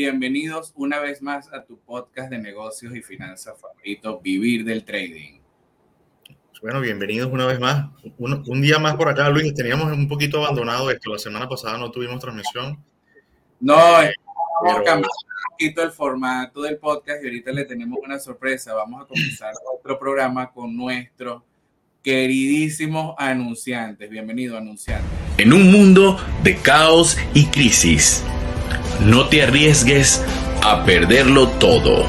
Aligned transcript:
Bienvenidos 0.00 0.72
una 0.76 1.00
vez 1.00 1.20
más 1.22 1.52
a 1.52 1.64
tu 1.64 1.80
podcast 1.80 2.30
de 2.30 2.38
negocios 2.38 2.94
y 2.94 3.02
finanzas 3.02 3.60
favorito, 3.60 4.20
Vivir 4.20 4.64
del 4.64 4.84
Trading. 4.84 5.40
Bueno, 6.62 6.80
bienvenidos 6.80 7.32
una 7.32 7.46
vez 7.46 7.58
más. 7.58 7.90
Un, 8.16 8.62
día 8.62 8.78
más 8.78 8.94
por 8.94 9.08
acá, 9.08 9.28
Luis. 9.28 9.52
Teníamos 9.54 9.90
un 9.90 10.06
poquito 10.06 10.38
abandonado 10.38 10.88
esto. 10.92 11.10
La 11.10 11.18
semana 11.18 11.48
pasada 11.48 11.78
no 11.78 11.90
tuvimos 11.90 12.20
transmisión. 12.20 12.78
No, 13.58 13.74
eh, 14.00 14.14
vamos 14.62 14.78
a 14.78 14.84
cambiar 14.84 15.10
un 15.10 15.50
poquito 15.50 15.82
el 15.82 15.90
formato 15.90 16.62
del 16.62 16.78
podcast 16.78 17.20
y 17.24 17.26
ahorita 17.26 17.50
le 17.50 17.64
tenemos 17.64 17.98
una 18.00 18.20
sorpresa. 18.20 18.74
Vamos 18.74 19.02
a 19.02 19.06
comenzar 19.08 19.52
otro 19.80 19.98
programa 19.98 20.52
con 20.52 20.76
nuestros 20.76 21.42
queridísimos 22.04 23.16
anunciantes. 23.18 24.08
Bienvenido, 24.08 24.56
anunciantes. 24.56 25.10
En 25.38 25.52
un 25.52 25.72
mundo 25.72 26.20
de 26.44 26.54
caos 26.56 27.18
y 27.34 27.46
crisis, 27.46 28.24
no 29.00 29.26
te 29.26 29.42
arriesgues 29.42 30.22
a 30.62 30.84
perderlo 30.84 31.48
todo. 31.48 32.04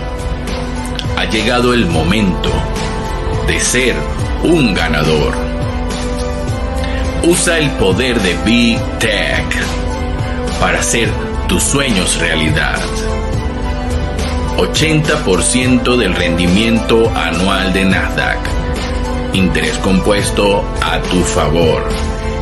Ha 1.17 1.25
llegado 1.25 1.73
el 1.73 1.85
momento 1.85 2.51
de 3.47 3.59
ser 3.59 3.95
un 4.43 4.73
ganador. 4.73 5.35
Usa 7.23 7.57
el 7.57 7.69
poder 7.71 8.19
de 8.21 8.35
Big 8.45 8.79
Tech 8.99 9.45
para 10.59 10.79
hacer 10.79 11.09
tus 11.47 11.63
sueños 11.63 12.17
realidad. 12.19 12.79
80% 14.57 15.95
del 15.95 16.15
rendimiento 16.15 17.09
anual 17.15 17.71
de 17.73 17.85
Nasdaq. 17.85 18.39
Interés 19.33 19.77
compuesto 19.77 20.65
a 20.81 20.99
tu 21.01 21.21
favor. 21.21 21.87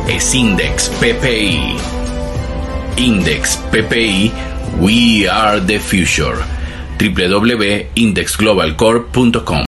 Es 0.08 0.34
Index 0.34 0.88
PPI. 1.00 1.76
Index 2.98 3.56
PPI, 3.70 4.34
We 4.80 5.28
Are 5.28 5.60
the 5.60 5.78
Future. 5.78 6.42
www.indexglobalcorp.com 6.98 9.67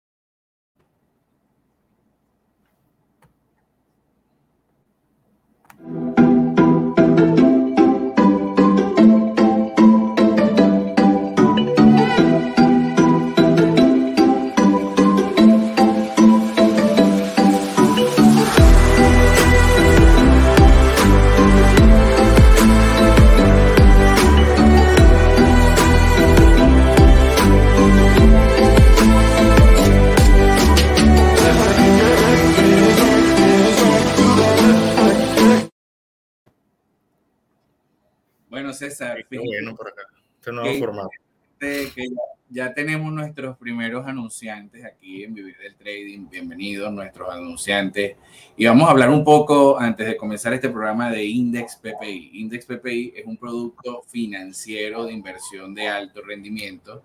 César. 38.80 39.26
bueno 39.30 39.76
por 39.76 39.88
acá, 39.88 40.00
este 40.36 40.52
nuevo 40.52 40.78
formato. 40.78 41.10
Que 41.58 42.08
ya, 42.48 42.72
tenemos 42.72 43.12
nuestros 43.12 43.58
primeros 43.58 44.06
anunciantes 44.06 44.86
aquí 44.86 45.22
en 45.22 45.34
Vivir 45.34 45.58
del 45.58 45.76
Trading. 45.76 46.30
Bienvenidos 46.30 46.90
nuestros 46.90 47.28
anunciantes. 47.28 48.16
Y 48.56 48.64
vamos 48.64 48.88
a 48.88 48.92
hablar 48.92 49.10
un 49.10 49.22
poco, 49.22 49.78
antes 49.78 50.06
de 50.06 50.16
comenzar 50.16 50.54
este 50.54 50.70
programa, 50.70 51.10
de 51.10 51.26
Index 51.26 51.76
PPI. 51.76 52.30
Index 52.40 52.64
PPI 52.64 53.12
es 53.16 53.26
un 53.26 53.36
producto 53.36 54.02
financiero 54.08 55.04
de 55.04 55.12
inversión 55.12 55.74
de 55.74 55.86
alto 55.86 56.22
rendimiento 56.22 57.02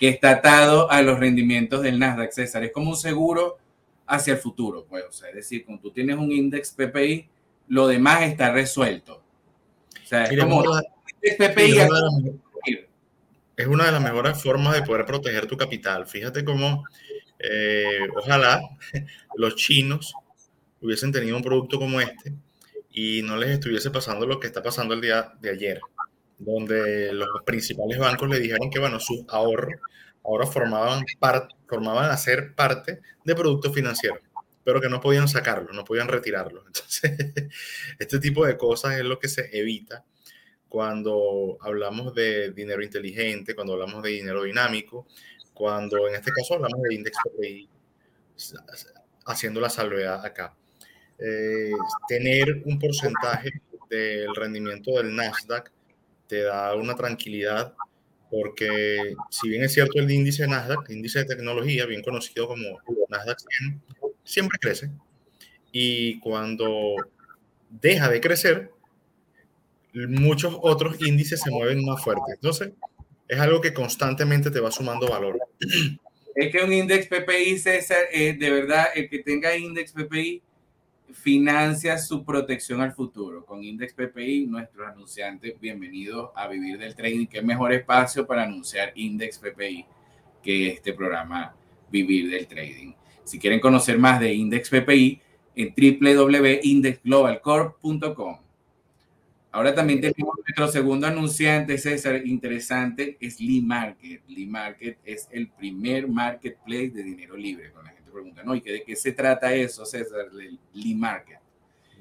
que 0.00 0.08
está 0.08 0.30
atado 0.30 0.90
a 0.90 1.02
los 1.02 1.20
rendimientos 1.20 1.82
del 1.82 2.00
Nasdaq, 2.00 2.32
César. 2.32 2.64
Es 2.64 2.72
como 2.72 2.90
un 2.90 2.96
seguro 2.96 3.58
hacia 4.08 4.32
el 4.32 4.40
futuro, 4.40 4.86
pues. 4.88 5.04
O 5.08 5.12
sea, 5.12 5.28
es 5.28 5.36
decir, 5.36 5.64
cuando 5.64 5.82
tú 5.82 5.92
tienes 5.92 6.16
un 6.16 6.32
Index 6.32 6.72
PPI, 6.72 7.28
lo 7.68 7.86
demás 7.86 8.22
está 8.22 8.52
resuelto. 8.52 9.22
O 10.02 10.06
sea, 10.06 10.24
es 10.24 10.38
como 10.40 10.64
es 13.56 13.66
una 13.66 13.86
de 13.86 13.92
las 13.92 14.02
mejores 14.02 14.42
formas 14.42 14.74
de 14.74 14.82
poder 14.82 15.06
proteger 15.06 15.46
tu 15.46 15.56
capital. 15.56 16.06
Fíjate 16.06 16.44
cómo, 16.44 16.84
eh, 17.38 18.06
ojalá 18.16 18.60
los 19.36 19.56
chinos 19.56 20.14
hubiesen 20.80 21.12
tenido 21.12 21.36
un 21.36 21.42
producto 21.42 21.78
como 21.78 22.00
este 22.00 22.32
y 22.90 23.22
no 23.22 23.36
les 23.36 23.50
estuviese 23.50 23.90
pasando 23.90 24.26
lo 24.26 24.40
que 24.40 24.48
está 24.48 24.62
pasando 24.62 24.94
el 24.94 25.00
día 25.00 25.32
de 25.40 25.50
ayer, 25.50 25.80
donde 26.38 27.12
los 27.12 27.28
principales 27.44 27.98
bancos 27.98 28.28
le 28.28 28.40
dijeron 28.40 28.68
que, 28.70 28.78
bueno, 28.78 29.00
sus 29.00 29.24
ahorros 29.28 29.80
ahora 30.24 30.46
formaban, 30.46 31.04
formaban 31.66 32.10
a 32.10 32.16
ser 32.16 32.54
parte 32.54 33.00
de 33.24 33.34
productos 33.34 33.74
financieros, 33.74 34.20
pero 34.64 34.80
que 34.80 34.88
no 34.88 35.00
podían 35.00 35.28
sacarlo, 35.28 35.72
no 35.72 35.84
podían 35.84 36.08
retirarlo. 36.08 36.64
Entonces, 36.66 37.12
este 37.98 38.18
tipo 38.18 38.44
de 38.44 38.56
cosas 38.56 38.98
es 38.98 39.04
lo 39.04 39.18
que 39.18 39.28
se 39.28 39.48
evita 39.56 40.04
cuando 40.72 41.58
hablamos 41.60 42.14
de 42.14 42.50
dinero 42.52 42.82
inteligente, 42.82 43.54
cuando 43.54 43.74
hablamos 43.74 44.02
de 44.02 44.08
dinero 44.08 44.44
dinámico, 44.44 45.06
cuando 45.52 46.08
en 46.08 46.14
este 46.14 46.32
caso 46.32 46.54
hablamos 46.54 46.80
de 46.80 46.94
index 46.94 47.18
PPI, 47.22 47.68
haciendo 49.26 49.60
la 49.60 49.68
salvedad 49.68 50.24
acá. 50.24 50.56
Eh, 51.18 51.72
tener 52.08 52.62
un 52.64 52.78
porcentaje 52.78 53.50
del 53.90 54.34
rendimiento 54.34 54.92
del 54.92 55.14
Nasdaq 55.14 55.70
te 56.26 56.40
da 56.44 56.74
una 56.74 56.94
tranquilidad 56.94 57.74
porque 58.30 59.12
si 59.28 59.50
bien 59.50 59.64
es 59.64 59.74
cierto 59.74 59.98
el 59.98 60.10
índice 60.10 60.46
Nasdaq, 60.46 60.88
índice 60.88 61.18
de 61.18 61.24
tecnología, 61.26 61.84
bien 61.84 62.00
conocido 62.00 62.48
como 62.48 62.78
Nasdaq 63.10 63.40
100, 63.40 63.82
siempre 64.24 64.58
crece 64.58 64.90
y 65.70 66.18
cuando 66.20 66.96
deja 67.68 68.08
de 68.08 68.22
crecer, 68.22 68.71
muchos 69.94 70.56
otros 70.62 71.00
índices 71.00 71.40
se 71.40 71.50
mueven 71.50 71.84
más 71.84 72.02
fuerte. 72.02 72.32
Entonces, 72.34 72.72
es 73.28 73.38
algo 73.38 73.60
que 73.60 73.72
constantemente 73.72 74.50
te 74.50 74.60
va 74.60 74.70
sumando 74.70 75.08
valor. 75.08 75.38
Es 76.34 76.50
que 76.50 76.64
un 76.64 76.72
índice 76.72 77.10
PPI, 77.10 77.58
César, 77.58 78.04
es 78.10 78.38
de 78.38 78.50
verdad, 78.50 78.86
el 78.94 79.10
que 79.10 79.18
tenga 79.18 79.54
índice 79.54 79.92
PPI 79.92 80.42
financia 81.12 81.98
su 81.98 82.24
protección 82.24 82.80
al 82.80 82.92
futuro. 82.92 83.44
Con 83.44 83.62
Index 83.62 83.92
PPI, 83.94 84.46
nuestros 84.46 84.88
anunciantes, 84.88 85.60
bienvenidos 85.60 86.30
a 86.34 86.48
Vivir 86.48 86.78
del 86.78 86.94
Trading. 86.94 87.26
Qué 87.26 87.42
mejor 87.42 87.72
espacio 87.72 88.26
para 88.26 88.44
anunciar 88.44 88.92
Index 88.94 89.38
PPI 89.38 89.84
que 90.42 90.68
este 90.68 90.94
programa 90.94 91.54
Vivir 91.90 92.30
del 92.30 92.46
Trading. 92.46 92.94
Si 93.24 93.38
quieren 93.38 93.60
conocer 93.60 93.98
más 93.98 94.18
de 94.20 94.32
Index 94.34 94.70
PPI, 94.70 95.20
en 95.54 95.74
www.indexglobalcorp.com. 95.76 98.38
Ahora 99.54 99.74
también 99.74 100.00
tenemos 100.00 100.34
nuestro 100.38 100.66
segundo 100.68 101.06
anunciante, 101.06 101.76
César, 101.76 102.26
interesante, 102.26 103.18
es 103.20 103.38
Lee 103.38 103.60
Market. 103.60 104.22
Lee 104.26 104.46
Market 104.46 104.98
es 105.04 105.28
el 105.30 105.50
primer 105.50 106.08
marketplace 106.08 106.88
de 106.88 107.02
dinero 107.02 107.36
libre. 107.36 107.70
Cuando 107.70 107.90
la 107.90 107.96
gente 107.96 108.10
pregunta, 108.10 108.42
¿no? 108.42 108.54
¿Y 108.54 108.60
de 108.62 108.82
qué 108.82 108.96
se 108.96 109.12
trata 109.12 109.52
eso, 109.52 109.84
César, 109.84 110.28
Lee 110.72 110.94
Market? 110.94 111.38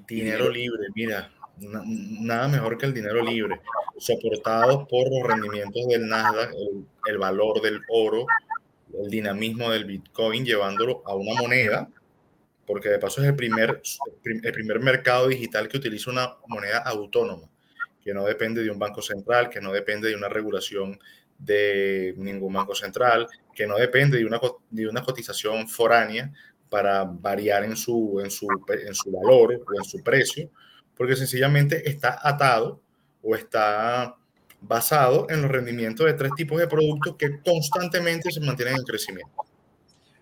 Dinero, 0.08 0.50
libre, 0.50 0.88
mira, 0.96 1.30
nada 1.58 2.48
mejor 2.48 2.78
que 2.78 2.86
el 2.86 2.94
dinero 2.94 3.22
libre, 3.22 3.60
soportado 3.98 4.88
por 4.88 5.10
los 5.10 5.24
rendimientos 5.28 5.88
del 5.88 6.08
Nasdaq, 6.08 6.54
el, 7.06 7.18
valor 7.18 7.62
del 7.62 7.82
oro, 7.90 8.26
el 9.04 9.10
dinamismo 9.10 9.70
del 9.70 9.84
Bitcoin, 9.84 10.46
llevándolo 10.46 11.04
a 11.06 11.16
una 11.16 11.34
moneda 11.40 11.90
porque 12.72 12.88
de 12.88 13.00
paso 13.00 13.22
es 13.22 13.28
el 13.28 13.36
primer, 13.36 13.82
el 14.24 14.52
primer 14.54 14.80
mercado 14.80 15.28
digital 15.28 15.68
que 15.68 15.76
utiliza 15.76 16.10
una 16.10 16.38
moneda 16.48 16.78
autónoma, 16.78 17.50
que 18.02 18.14
no 18.14 18.24
depende 18.24 18.64
de 18.64 18.72
un 18.72 18.80
banco 18.80 19.02
central, 19.02 19.50
que 19.50 19.60
no 19.60 19.74
depende 19.74 20.08
de 20.08 20.16
una 20.16 20.30
regulación 20.30 20.98
de 21.38 22.14
ningún 22.16 22.54
banco 22.54 22.74
central, 22.74 23.28
que 23.54 23.68
no 23.68 23.76
depende 23.76 24.20
de 24.20 24.26
una, 24.26 24.40
de 24.70 24.88
una 24.88 25.04
cotización 25.04 25.68
foránea 25.68 26.32
para 26.70 27.04
variar 27.04 27.66
en 27.66 27.76
su, 27.76 28.22
en, 28.24 28.32
su, 28.32 28.48
en 28.70 28.96
su 28.96 29.12
valor 29.12 29.62
o 29.68 29.76
en 29.76 29.84
su 29.84 30.02
precio, 30.02 30.50
porque 30.96 31.18
sencillamente 31.18 31.90
está 31.90 32.26
atado 32.26 32.82
o 33.22 33.36
está 33.36 34.16
basado 34.62 35.28
en 35.30 35.42
los 35.42 35.52
rendimientos 35.52 36.06
de 36.06 36.14
tres 36.14 36.32
tipos 36.38 36.58
de 36.58 36.68
productos 36.68 37.18
que 37.18 37.42
constantemente 37.42 38.32
se 38.32 38.40
mantienen 38.40 38.76
en 38.76 38.84
crecimiento. 38.84 39.51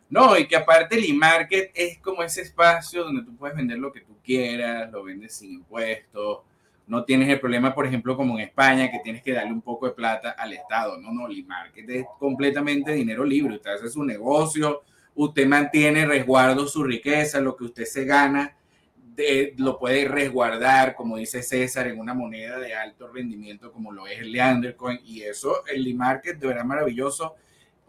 No, 0.09 0.37
y 0.37 0.47
que 0.47 0.55
aparte 0.55 0.97
el 0.97 1.05
e-market 1.05 1.71
es 1.73 1.99
como 1.99 2.23
ese 2.23 2.41
espacio 2.41 3.03
donde 3.03 3.23
tú 3.23 3.35
puedes 3.35 3.55
vender 3.55 3.77
lo 3.77 3.91
que 3.91 4.01
tú 4.01 4.17
quieras, 4.23 4.91
lo 4.91 5.03
vendes 5.03 5.35
sin 5.35 5.51
impuestos, 5.51 6.39
no 6.87 7.03
tienes 7.03 7.29
el 7.29 7.39
problema, 7.39 7.75
por 7.75 7.85
ejemplo, 7.85 8.17
como 8.17 8.33
en 8.39 8.45
España, 8.45 8.89
que 8.89 8.99
tienes 9.03 9.21
que 9.21 9.33
darle 9.33 9.53
un 9.53 9.61
poco 9.61 9.85
de 9.85 9.91
plata 9.91 10.31
al 10.31 10.53
Estado. 10.53 10.97
No, 10.97 11.11
no, 11.11 11.27
el 11.27 11.37
e-market 11.37 11.87
es 11.87 12.05
completamente 12.17 12.91
dinero 12.93 13.23
libre. 13.23 13.55
Usted 13.55 13.71
hace 13.71 13.89
su 13.89 14.03
negocio, 14.03 14.81
usted 15.13 15.45
mantiene 15.45 16.05
resguardo 16.07 16.67
su 16.67 16.83
riqueza, 16.83 17.39
lo 17.39 17.55
que 17.55 17.65
usted 17.65 17.85
se 17.85 18.05
gana 18.05 18.55
lo 19.57 19.77
puede 19.77 20.07
resguardar, 20.07 20.95
como 20.95 21.17
dice 21.17 21.43
César, 21.43 21.87
en 21.87 21.99
una 21.99 22.13
moneda 22.13 22.59
de 22.59 22.73
alto 22.73 23.07
rendimiento 23.07 23.71
como 23.71 23.91
lo 23.91 24.07
es 24.07 24.19
el 24.19 24.31
Leandercoin. 24.31 24.99
Y 25.03 25.21
eso, 25.21 25.63
el 25.67 25.85
e-market, 25.87 26.37
de 26.37 26.47
verdad 26.47 26.63
maravilloso. 26.63 27.35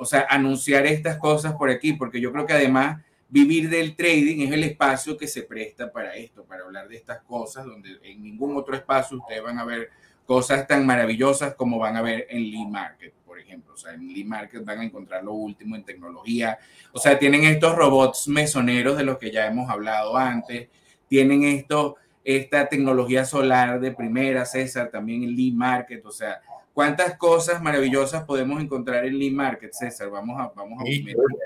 O 0.00 0.06
sea, 0.06 0.26
anunciar 0.30 0.86
estas 0.86 1.18
cosas 1.18 1.52
por 1.52 1.68
aquí, 1.68 1.92
porque 1.92 2.22
yo 2.22 2.32
creo 2.32 2.46
que 2.46 2.54
además 2.54 3.02
vivir 3.28 3.68
del 3.68 3.94
trading 3.94 4.46
es 4.46 4.52
el 4.52 4.64
espacio 4.64 5.16
que 5.16 5.28
se 5.28 5.42
presta 5.42 5.92
para 5.92 6.16
esto, 6.16 6.42
para 6.44 6.64
hablar 6.64 6.88
de 6.88 6.96
estas 6.96 7.20
cosas, 7.22 7.66
donde 7.66 7.90
en 8.02 8.22
ningún 8.22 8.56
otro 8.56 8.74
espacio 8.74 9.18
ustedes 9.18 9.42
van 9.42 9.58
a 9.58 9.64
ver 9.64 9.90
cosas 10.24 10.66
tan 10.66 10.86
maravillosas 10.86 11.54
como 11.54 11.78
van 11.78 11.96
a 11.96 12.02
ver 12.02 12.26
en 12.30 12.38
Lee 12.50 12.66
Market, 12.66 13.12
por 13.26 13.38
ejemplo. 13.38 13.74
O 13.74 13.76
sea, 13.76 13.92
en 13.92 14.08
Lee 14.08 14.24
Market 14.24 14.64
van 14.64 14.80
a 14.80 14.84
encontrar 14.84 15.22
lo 15.22 15.34
último 15.34 15.76
en 15.76 15.84
tecnología. 15.84 16.58
O 16.92 16.98
sea, 16.98 17.18
tienen 17.18 17.44
estos 17.44 17.76
robots 17.76 18.26
mesoneros 18.26 18.96
de 18.96 19.04
los 19.04 19.18
que 19.18 19.30
ya 19.30 19.46
hemos 19.46 19.68
hablado 19.68 20.16
antes. 20.16 20.68
Tienen 21.08 21.44
esto, 21.44 21.96
esta 22.24 22.68
tecnología 22.68 23.26
solar 23.26 23.80
de 23.80 23.92
primera, 23.92 24.46
César, 24.46 24.88
también 24.90 25.24
en 25.24 25.36
Lee 25.36 25.52
Market. 25.52 26.06
O 26.06 26.10
sea, 26.10 26.40
¿Cuántas 26.80 27.18
cosas 27.18 27.60
maravillosas 27.60 28.24
podemos 28.24 28.58
encontrar 28.58 29.04
en 29.04 29.18
Lean 29.18 29.34
Market, 29.34 29.70
César? 29.70 30.08
Vamos 30.08 30.40
a... 30.40 30.50
Vamos 30.56 30.80
a 30.80 30.88
y, 30.88 31.04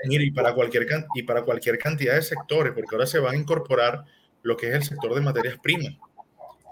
y, 0.09 0.31
para 0.31 0.53
cualquier, 0.53 0.87
y 1.13 1.23
para 1.23 1.43
cualquier 1.43 1.77
cantidad 1.77 2.15
de 2.15 2.21
sectores, 2.21 2.71
porque 2.71 2.95
ahora 2.95 3.05
se 3.05 3.19
va 3.19 3.31
a 3.31 3.35
incorporar 3.35 4.05
lo 4.43 4.55
que 4.55 4.69
es 4.69 4.75
el 4.75 4.83
sector 4.83 5.13
de 5.13 5.19
materias 5.19 5.57
primas. 5.61 5.93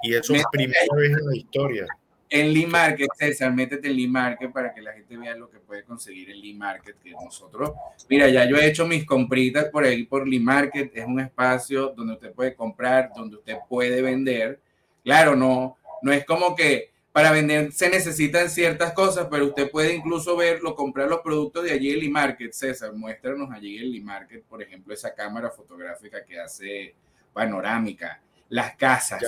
Y 0.01 0.13
eso 0.13 0.33
es 0.33 0.45
primera 0.49 0.79
vez 0.95 1.09
en 1.09 1.25
la 1.25 1.35
historia. 1.35 1.85
En 2.29 2.53
Lean 2.53 2.69
Market, 2.69 3.09
César, 3.17 3.53
métete 3.53 3.89
en 3.89 3.97
Lean 3.97 4.11
Market 4.11 4.49
para 4.53 4.73
que 4.73 4.81
la 4.81 4.93
gente 4.93 5.17
vea 5.17 5.35
lo 5.35 5.49
que 5.49 5.59
puede 5.59 5.83
conseguir 5.83 6.29
en 6.29 6.39
Lean 6.39 6.57
Market, 6.57 6.95
que 7.03 7.11
nosotros, 7.11 7.73
mira, 8.07 8.29
ya 8.29 8.45
yo 8.45 8.55
he 8.55 8.65
hecho 8.65 8.87
mis 8.87 9.05
compritas 9.05 9.65
por 9.65 9.83
ahí 9.83 10.05
por 10.05 10.25
Lean 10.25 10.41
Market, 10.45 10.89
es 10.95 11.05
un 11.05 11.19
espacio 11.19 11.89
donde 11.89 12.13
usted 12.13 12.31
puede 12.31 12.55
comprar, 12.55 13.11
donde 13.13 13.35
usted 13.35 13.57
puede 13.67 14.01
vender. 14.01 14.61
Claro, 15.03 15.35
no, 15.35 15.75
no 16.01 16.13
es 16.13 16.23
como 16.23 16.55
que 16.55 16.92
para 17.13 17.31
vender 17.31 17.71
se 17.71 17.89
necesitan 17.89 18.49
ciertas 18.49 18.91
cosas, 18.93 19.27
pero 19.29 19.45
usted 19.45 19.69
puede 19.69 19.93
incluso 19.93 20.35
verlo, 20.35 20.75
comprar 20.75 21.07
los 21.07 21.21
productos 21.21 21.63
de 21.63 21.71
allí 21.71 21.91
en 21.91 22.03
e-market. 22.03 22.51
César, 22.51 22.91
muéstranos 22.91 23.51
allí 23.51 23.77
en 23.77 23.93
e-market, 23.93 24.43
por 24.43 24.63
ejemplo, 24.63 24.93
esa 24.93 25.13
cámara 25.13 25.51
fotográfica 25.51 26.25
que 26.25 26.39
hace 26.39 26.95
panorámica, 27.31 28.19
las 28.49 28.75
casas. 28.75 29.21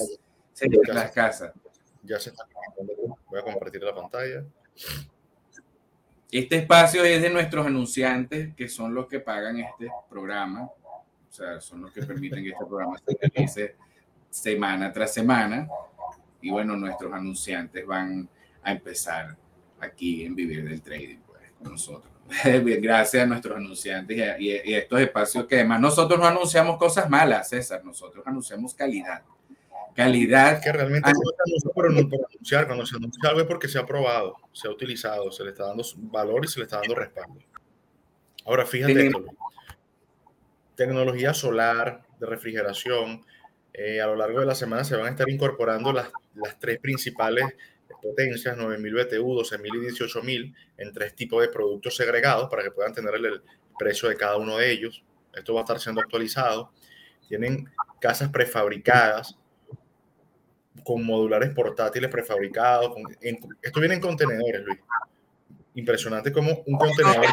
Ya, 0.56 0.94
las 0.94 1.12
casas. 1.12 1.54
Ya 2.02 2.20
se 2.20 2.32
está 2.32 2.44
Voy 3.28 3.40
a 3.40 3.44
compartir 3.44 3.84
la 3.84 3.94
pantalla. 3.94 4.44
Este 6.32 6.56
espacio 6.56 7.04
es 7.04 7.22
de 7.22 7.30
nuestros 7.30 7.68
anunciantes, 7.68 8.56
que 8.56 8.68
son 8.68 8.96
los 8.96 9.08
que 9.08 9.20
pagan 9.20 9.60
este 9.60 9.92
programa. 10.10 10.64
O 10.64 11.32
sea, 11.32 11.62
son 11.62 11.84
los 11.84 11.92
que 11.92 12.02
permiten 12.02 12.44
que 12.44 12.50
este 12.50 12.66
programa 12.66 12.98
se 12.98 13.16
realice 13.22 13.76
semana 14.32 14.92
tras 14.92 15.14
semana 15.14 15.68
y 16.46 16.52
bueno, 16.52 16.78
nuestros 16.78 17.12
anunciantes 17.12 17.84
van 17.88 18.30
a 18.62 18.72
empezar 18.72 19.36
aquí 19.80 20.24
en 20.26 20.36
Vivir 20.36 20.64
del 20.64 20.80
Trading, 20.80 21.18
pues, 21.26 21.42
con 21.58 21.72
nosotros. 21.72 22.14
Gracias 22.44 23.24
a 23.24 23.26
nuestros 23.26 23.58
anunciantes 23.58 24.40
y, 24.40 24.52
estos 24.76 25.00
espacios 25.02 25.48
que 25.48 25.56
además 25.56 25.82
nosotros 25.82 26.20
no 26.20 26.28
anunciamos 26.28 26.78
cosas 26.78 27.10
malas, 27.10 27.50
César, 27.50 27.84
nosotros 27.84 28.24
anunciamos 28.28 28.76
calidad. 28.76 29.24
Calidad. 29.96 30.62
Que 30.62 30.72
realmente 30.72 31.10
no 31.12 31.60
se 31.60 31.70
por, 31.70 31.88
anunciar, 31.88 32.68
cuando 32.68 32.86
se 32.86 32.96
anuncia 32.96 33.28
algo 33.28 33.42
es 33.42 33.48
porque 33.48 33.68
se 33.68 33.80
ha 33.80 33.86
probado, 33.88 34.36
se 34.52 34.68
ha 34.68 34.72
utilizado, 34.72 35.32
se 35.32 35.44
le 35.44 35.50
está 35.50 35.66
dando 35.66 35.84
valor 35.96 36.46
y 36.46 36.48
se 36.48 36.60
le 36.60 36.66
está 36.66 36.78
dando 36.78 36.94
respaldo. 36.94 37.40
Ahora, 38.46 38.68
fíjate 38.68 39.08
esto, 39.08 39.26
tecnología 40.76 41.34
solar, 41.34 42.04
de 42.20 42.28
refrigeración, 42.28 43.25
eh, 43.77 44.01
a 44.01 44.08
lo 44.08 44.15
largo 44.15 44.39
de 44.39 44.46
la 44.46 44.55
semana 44.55 44.84
se 44.84 44.96
van 44.96 45.08
a 45.08 45.10
estar 45.10 45.29
incorporando 45.29 45.91
las, 45.91 46.10
las 46.36 46.58
tres 46.60 46.79
principales 46.79 47.46
potencias, 48.01 48.55
9000 48.55 48.94
BTU, 48.94 49.36
12000 49.36 49.75
y 49.75 49.88
18000, 49.88 50.55
en 50.77 50.94
tres 50.94 51.15
tipos 51.15 51.41
de 51.41 51.50
productos 51.50 51.96
segregados 51.96 52.50
para 52.50 52.63
que 52.63 52.72
puedan 52.72 52.94
tener 52.94 53.15
el, 53.15 53.41
precio 53.77 54.08
de 54.08 54.15
cada 54.15 54.38
uno 54.38 54.58
de 54.58 54.72
ellos. 54.72 55.03
Esto 55.34 55.53
va 55.53 55.60
a 55.60 55.63
estar 55.63 55.79
siendo 55.82 56.00
actualizado. 56.00 56.72
Tienen 57.27 57.70
casas 58.00 58.29
prefabricadas 58.29 59.38
con 60.86 61.03
modulares 61.03 61.50
portátiles 61.50 62.10
prefabricados. 62.10 62.96
esto 63.62 63.79
viene 63.82 63.96
en 63.96 64.01
contenedores, 64.01 64.62
Luis. 64.63 64.79
Impresionante 65.74 66.32
como 66.32 66.63
un 66.65 66.77
contenedor 66.77 67.25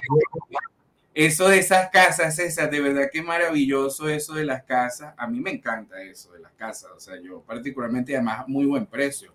eso 1.14 1.48
de 1.48 1.58
esas 1.58 1.90
casas, 1.90 2.38
esas, 2.38 2.70
de 2.70 2.80
verdad 2.80 3.10
que 3.12 3.22
maravilloso 3.22 4.08
eso 4.08 4.34
de 4.34 4.44
las 4.44 4.62
casas. 4.64 5.14
A 5.16 5.26
mí 5.26 5.40
me 5.40 5.50
encanta 5.50 6.02
eso 6.02 6.32
de 6.32 6.40
las 6.40 6.52
casas. 6.52 6.90
O 6.96 7.00
sea, 7.00 7.20
yo 7.20 7.42
particularmente, 7.42 8.14
además, 8.14 8.48
muy 8.48 8.64
buen 8.64 8.86
precio. 8.86 9.34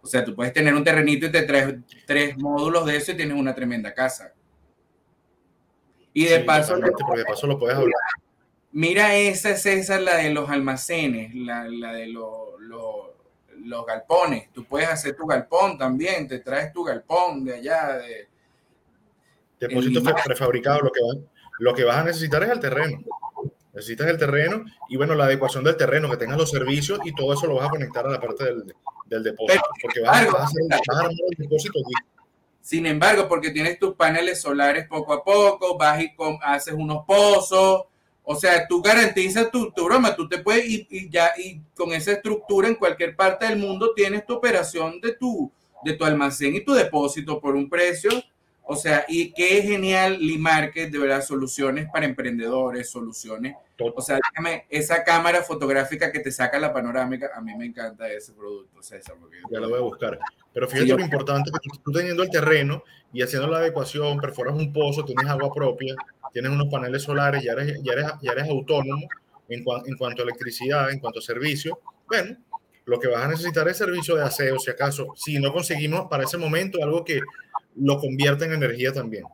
O 0.00 0.06
sea, 0.06 0.24
tú 0.24 0.36
puedes 0.36 0.52
tener 0.52 0.72
un 0.72 0.84
terrenito 0.84 1.26
y 1.26 1.32
te 1.32 1.42
traes 1.42 1.74
tres 2.06 2.38
módulos 2.38 2.86
de 2.86 2.96
eso 2.96 3.12
y 3.12 3.16
tienes 3.16 3.36
una 3.36 3.54
tremenda 3.54 3.92
casa. 3.92 4.32
Y 6.12 6.24
de 6.26 6.40
paso. 6.40 6.76
de 6.76 7.24
paso 7.26 7.46
lo 7.46 7.58
puedes 7.58 7.76
hablar. 7.76 8.00
Mira, 8.70 9.16
esa 9.16 9.50
es 9.50 9.66
esa, 9.66 9.98
la 9.98 10.16
de 10.16 10.30
los 10.30 10.48
almacenes, 10.48 11.34
la, 11.34 11.64
de 11.64 12.06
los, 12.06 12.28
los 12.60 13.86
galpones. 13.86 14.52
Tú 14.52 14.64
puedes 14.64 14.88
hacer 14.88 15.16
tu 15.16 15.26
galpón 15.26 15.76
también, 15.76 16.28
te 16.28 16.38
traes 16.38 16.72
tu 16.72 16.84
galpón 16.84 17.44
de 17.44 17.54
allá, 17.54 17.96
de 17.96 18.28
Depósitos 19.60 20.02
prefabricados, 20.24 20.82
lo 20.82 20.90
que, 20.90 21.00
lo 21.58 21.74
que 21.74 21.84
vas 21.84 21.96
a 21.96 22.04
necesitar 22.04 22.42
es 22.42 22.50
el 22.50 22.60
terreno. 22.60 22.98
Necesitas 23.72 24.08
el 24.08 24.18
terreno 24.18 24.64
y 24.88 24.96
bueno, 24.96 25.14
la 25.14 25.24
adecuación 25.24 25.62
del 25.64 25.76
terreno, 25.76 26.10
que 26.10 26.16
tengas 26.16 26.38
los 26.38 26.50
servicios 26.50 26.98
y 27.04 27.14
todo 27.14 27.34
eso 27.34 27.46
lo 27.46 27.56
vas 27.56 27.68
a 27.68 27.70
conectar 27.70 28.06
a 28.06 28.10
la 28.10 28.20
parte 28.20 28.44
del, 28.44 28.74
del 29.06 29.22
depósito. 29.22 29.62
porque 29.82 30.00
vas, 30.00 30.26
a 30.26 30.44
hacer, 30.44 30.62
el 31.30 31.36
depósito 31.36 31.78
Sin 32.60 32.86
embargo, 32.86 33.28
porque 33.28 33.50
tienes 33.50 33.78
tus 33.78 33.94
paneles 33.94 34.40
solares 34.40 34.88
poco 34.88 35.12
a 35.12 35.22
poco, 35.22 35.76
vas 35.76 36.02
y 36.02 36.10
haces 36.42 36.74
unos 36.74 37.04
pozos, 37.06 37.84
o 38.28 38.34
sea, 38.34 38.66
tú 38.66 38.82
garantizas 38.82 39.50
tu, 39.50 39.70
tu 39.70 39.84
broma, 39.84 40.16
tú 40.16 40.28
te 40.28 40.38
puedes 40.38 40.66
y, 40.66 40.86
y, 40.90 41.08
ya 41.08 41.32
y 41.36 41.60
con 41.76 41.92
esa 41.92 42.12
estructura 42.12 42.66
en 42.66 42.74
cualquier 42.74 43.14
parte 43.14 43.46
del 43.46 43.58
mundo 43.58 43.92
tienes 43.94 44.26
tu 44.26 44.34
operación 44.34 45.00
de 45.00 45.12
tu 45.12 45.50
de 45.84 45.92
tu 45.92 46.04
almacén 46.04 46.56
y 46.56 46.64
tu 46.64 46.72
depósito 46.72 47.40
por 47.40 47.54
un 47.54 47.68
precio 47.68 48.10
o 48.68 48.74
sea, 48.74 49.04
y 49.06 49.32
qué 49.32 49.62
genial 49.62 50.18
Market, 50.38 50.90
de 50.90 50.98
verdad, 50.98 51.22
soluciones 51.22 51.88
para 51.92 52.04
emprendedores, 52.04 52.90
soluciones. 52.90 53.54
O 53.78 54.02
sea, 54.02 54.18
déjame, 54.32 54.66
esa 54.68 55.04
cámara 55.04 55.42
fotográfica 55.42 56.10
que 56.10 56.18
te 56.18 56.32
saca 56.32 56.58
la 56.58 56.72
panorámica, 56.72 57.30
a 57.32 57.40
mí 57.40 57.54
me 57.54 57.66
encanta 57.66 58.10
ese 58.10 58.32
producto, 58.32 58.82
César. 58.82 59.14
Porque 59.20 59.36
ya 59.52 59.60
lo 59.60 59.68
voy 59.68 59.78
a 59.78 59.82
buscar. 59.82 60.18
Pero 60.52 60.66
fíjate 60.66 60.94
lo 60.94 61.00
importante 61.00 61.50
que 61.52 61.78
tú, 61.78 61.92
teniendo 61.92 62.24
el 62.24 62.30
terreno 62.30 62.82
y 63.12 63.22
haciendo 63.22 63.46
la 63.46 63.58
adecuación, 63.58 64.18
perforas 64.18 64.56
un 64.56 64.72
pozo, 64.72 65.04
tienes 65.04 65.26
agua 65.26 65.52
propia, 65.54 65.94
tienes 66.32 66.50
unos 66.50 66.66
paneles 66.68 67.02
solares, 67.02 67.44
ya 67.44 67.52
eres, 67.52 67.80
ya 67.84 67.92
eres, 67.92 68.06
ya 68.20 68.32
eres 68.32 68.48
autónomo 68.48 69.06
en, 69.48 69.60
en 69.60 69.96
cuanto 69.96 70.22
a 70.22 70.24
electricidad, 70.24 70.90
en 70.90 70.98
cuanto 70.98 71.20
a 71.20 71.22
servicio. 71.22 71.78
Bueno, 72.08 72.36
lo 72.84 72.98
que 72.98 73.06
vas 73.06 73.24
a 73.24 73.28
necesitar 73.28 73.68
es 73.68 73.76
servicio 73.76 74.16
de 74.16 74.24
aseo, 74.24 74.58
si 74.58 74.70
acaso, 74.70 75.12
si 75.14 75.38
no 75.38 75.52
conseguimos 75.52 76.08
para 76.08 76.24
ese 76.24 76.36
momento 76.36 76.82
algo 76.82 77.04
que 77.04 77.20
lo 77.76 77.98
convierte 77.98 78.44
en 78.44 78.54
energía 78.54 78.92
también. 78.92 79.24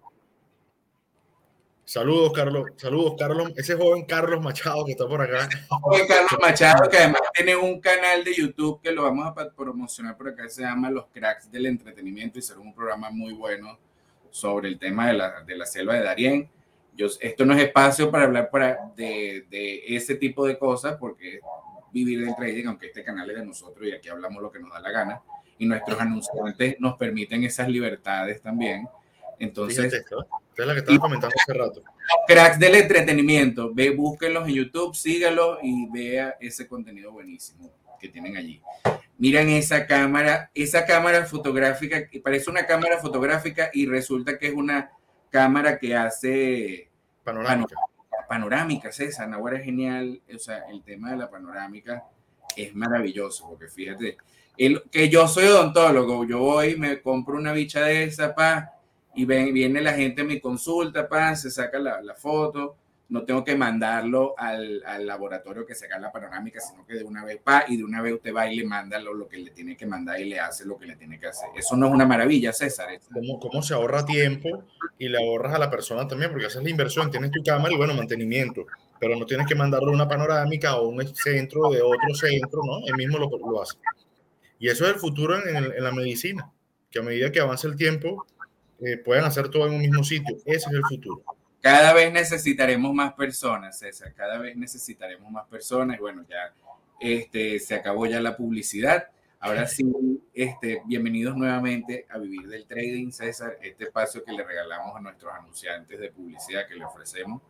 Saludos, 1.84 2.32
Carlos. 2.32 2.70
Saludos, 2.76 3.14
Carlos. 3.18 3.52
Ese 3.56 3.74
joven 3.74 4.04
Carlos 4.04 4.40
Machado 4.40 4.84
que 4.84 4.92
está 4.92 5.06
por 5.06 5.20
acá. 5.20 5.48
Joven 5.68 6.06
Carlos 6.06 6.38
Machado, 6.40 6.88
que 6.88 6.96
además 6.96 7.22
tiene 7.34 7.56
un 7.56 7.80
canal 7.80 8.24
de 8.24 8.34
YouTube 8.34 8.80
que 8.80 8.92
lo 8.92 9.02
vamos 9.02 9.26
a 9.26 9.50
promocionar 9.50 10.16
por 10.16 10.28
acá, 10.28 10.48
se 10.48 10.62
llama 10.62 10.90
Los 10.90 11.06
Cracks 11.12 11.50
del 11.50 11.66
Entretenimiento 11.66 12.38
y 12.38 12.42
será 12.42 12.60
un 12.60 12.74
programa 12.74 13.10
muy 13.10 13.34
bueno 13.34 13.78
sobre 14.30 14.68
el 14.68 14.78
tema 14.78 15.08
de 15.08 15.14
la, 15.14 15.42
de 15.42 15.56
la 15.56 15.66
selva 15.66 15.94
de 15.94 16.02
Darién. 16.02 16.48
Yo, 16.96 17.08
esto 17.20 17.44
no 17.44 17.54
es 17.54 17.62
espacio 17.62 18.10
para 18.10 18.24
hablar 18.24 18.50
para, 18.50 18.78
de, 18.96 19.46
de, 19.50 19.96
ese 19.96 20.14
tipo 20.14 20.46
de 20.46 20.58
cosas, 20.58 20.96
porque 20.98 21.40
vivir 21.92 22.24
del 22.24 22.34
trading, 22.36 22.66
aunque 22.66 22.86
este 22.86 23.04
canal 23.04 23.28
es 23.30 23.36
de 23.36 23.44
nosotros 23.44 23.86
y 23.86 23.92
aquí 23.92 24.08
hablamos 24.08 24.42
lo 24.42 24.50
que 24.50 24.60
nos 24.60 24.72
da 24.72 24.80
la 24.80 24.90
gana 24.90 25.22
y 25.58 25.66
nuestros 25.66 26.00
anunciantes 26.00 26.76
nos 26.80 26.96
permiten 26.96 27.44
esas 27.44 27.68
libertades 27.68 28.40
también. 28.42 28.88
Entonces, 29.38 29.92
es 29.92 30.66
la 30.66 30.74
que 30.74 30.80
estaba 30.80 30.98
comentando 30.98 31.34
hace 31.36 31.52
rato. 31.52 31.82
Cracks 32.26 32.58
del 32.58 32.74
entretenimiento, 32.74 33.72
ve, 33.72 33.90
búsquenlos 33.90 34.46
en 34.48 34.54
YouTube, 34.54 34.94
sígalos 34.94 35.58
y 35.62 35.88
vea 35.90 36.36
ese 36.40 36.66
contenido 36.66 37.12
buenísimo 37.12 37.70
que 37.98 38.08
tienen 38.08 38.36
allí. 38.36 38.60
Miren 39.18 39.48
esa 39.50 39.86
cámara, 39.86 40.50
esa 40.54 40.84
cámara 40.84 41.24
fotográfica, 41.24 42.08
parece 42.22 42.50
una 42.50 42.66
cámara 42.66 42.98
fotográfica 42.98 43.70
y 43.72 43.86
resulta 43.86 44.38
que 44.38 44.48
es 44.48 44.54
una 44.54 44.90
cámara 45.30 45.78
que 45.78 45.94
hace 45.94 46.90
panorámica. 47.24 47.76
Panorámica, 48.28 48.92
César, 48.92 49.32
ahora 49.32 49.58
es 49.58 49.64
genial, 49.64 50.20
o 50.34 50.38
sea, 50.38 50.64
el 50.70 50.82
tema 50.82 51.10
de 51.10 51.16
la 51.18 51.30
panorámica 51.30 52.04
es 52.56 52.74
maravilloso, 52.74 53.48
porque 53.48 53.68
fíjate, 53.68 54.16
el, 54.56 54.82
que 54.90 55.08
yo 55.08 55.26
soy 55.28 55.44
odontólogo, 55.46 56.24
yo 56.24 56.38
voy, 56.38 56.76
me 56.76 57.00
compro 57.00 57.36
una 57.36 57.52
bicha 57.52 57.82
de 57.82 58.04
esa, 58.04 58.34
pa, 58.34 58.72
y 59.14 59.24
ven, 59.24 59.52
viene 59.52 59.80
la 59.80 59.92
gente 59.92 60.24
mi 60.24 60.40
consulta, 60.40 61.08
pa, 61.08 61.34
se 61.36 61.50
saca 61.50 61.78
la, 61.78 62.00
la 62.00 62.14
foto, 62.14 62.76
no 63.12 63.24
tengo 63.24 63.44
que 63.44 63.54
mandarlo 63.54 64.34
al, 64.38 64.82
al, 64.86 65.06
laboratorio 65.06 65.66
que 65.66 65.74
se 65.74 65.84
haga 65.84 65.98
la 65.98 66.10
panorámica, 66.10 66.60
sino 66.60 66.86
que 66.86 66.94
de 66.94 67.04
una 67.04 67.22
vez 67.22 67.40
va 67.46 67.64
y 67.68 67.76
de 67.76 67.84
una 67.84 68.00
vez 68.00 68.14
usted 68.14 68.34
va 68.34 68.50
y 68.50 68.56
le 68.56 68.64
manda 68.64 68.98
lo, 68.98 69.12
lo, 69.12 69.28
que 69.28 69.36
le 69.36 69.50
tiene 69.50 69.76
que 69.76 69.84
mandar 69.84 70.18
y 70.18 70.30
le 70.30 70.40
hace 70.40 70.64
lo 70.64 70.78
que 70.78 70.86
le 70.86 70.96
tiene 70.96 71.20
que 71.20 71.26
hacer. 71.26 71.50
Eso 71.54 71.76
no 71.76 71.88
es 71.88 71.92
una 71.92 72.06
maravilla, 72.06 72.54
César. 72.54 72.88
¿Cómo, 73.12 73.38
cómo 73.38 73.62
se 73.62 73.74
ahorra 73.74 74.06
tiempo 74.06 74.64
y 74.98 75.10
le 75.10 75.18
ahorras 75.18 75.54
a 75.54 75.58
la 75.58 75.70
persona 75.70 76.08
también? 76.08 76.30
Porque 76.30 76.46
haces 76.46 76.62
la 76.62 76.70
inversión, 76.70 77.10
tienes 77.10 77.30
tu 77.30 77.42
cámara 77.42 77.74
y 77.74 77.76
bueno, 77.76 77.92
mantenimiento, 77.92 78.64
pero 78.98 79.14
no 79.14 79.26
tienes 79.26 79.46
que 79.46 79.54
mandarle 79.54 79.90
una 79.90 80.08
panorámica 80.08 80.76
o 80.76 80.88
un 80.88 81.06
centro 81.14 81.68
de 81.70 81.82
otro 81.82 82.14
centro, 82.14 82.62
¿no? 82.64 82.78
Él 82.86 82.96
mismo 82.96 83.18
lo, 83.18 83.28
lo 83.28 83.60
hace. 83.60 83.76
Y 84.62 84.68
eso 84.68 84.84
es 84.84 84.92
el 84.94 85.00
futuro 85.00 85.44
en, 85.44 85.82
la 85.82 85.90
medicina, 85.90 86.48
que 86.88 87.00
a 87.00 87.02
medida 87.02 87.32
que 87.32 87.40
avance 87.40 87.66
el 87.66 87.74
tiempo, 87.74 88.24
eh, 88.78 88.96
puedan 88.96 89.24
hacer 89.24 89.48
todo 89.48 89.66
en 89.66 89.74
un 89.74 89.80
mismo 89.80 90.04
sitio. 90.04 90.36
Ese 90.46 90.70
es 90.70 90.72
el 90.72 90.84
futuro. 90.84 91.24
Cada 91.60 91.92
vez 91.92 92.12
necesitaremos 92.12 92.94
más 92.94 93.12
personas, 93.14 93.80
César, 93.80 94.14
cada 94.14 94.38
vez 94.38 94.56
necesitaremos 94.56 95.28
más 95.32 95.48
personas. 95.48 95.98
Bueno, 95.98 96.24
ya 96.30 96.54
este, 97.00 97.58
se 97.58 97.74
acabó 97.74 98.06
ya 98.06 98.20
la 98.20 98.36
publicidad. 98.36 99.08
Ahora 99.40 99.66
sí, 99.66 99.84
este, 100.32 100.80
bienvenidos 100.86 101.36
nuevamente 101.36 102.06
a 102.08 102.18
Vivir 102.18 102.46
del 102.46 102.64
Trading, 102.64 103.10
César. 103.10 103.58
Este 103.60 103.86
espacio 103.86 104.22
que 104.22 104.30
le 104.30 104.44
regalamos 104.44 104.94
a 104.94 105.00
nuestros 105.00 105.32
anunciantes 105.32 105.98
de 105.98 106.12
publicidad 106.12 106.68
que 106.68 106.76
le 106.76 106.84
ofrecemos 106.84 107.42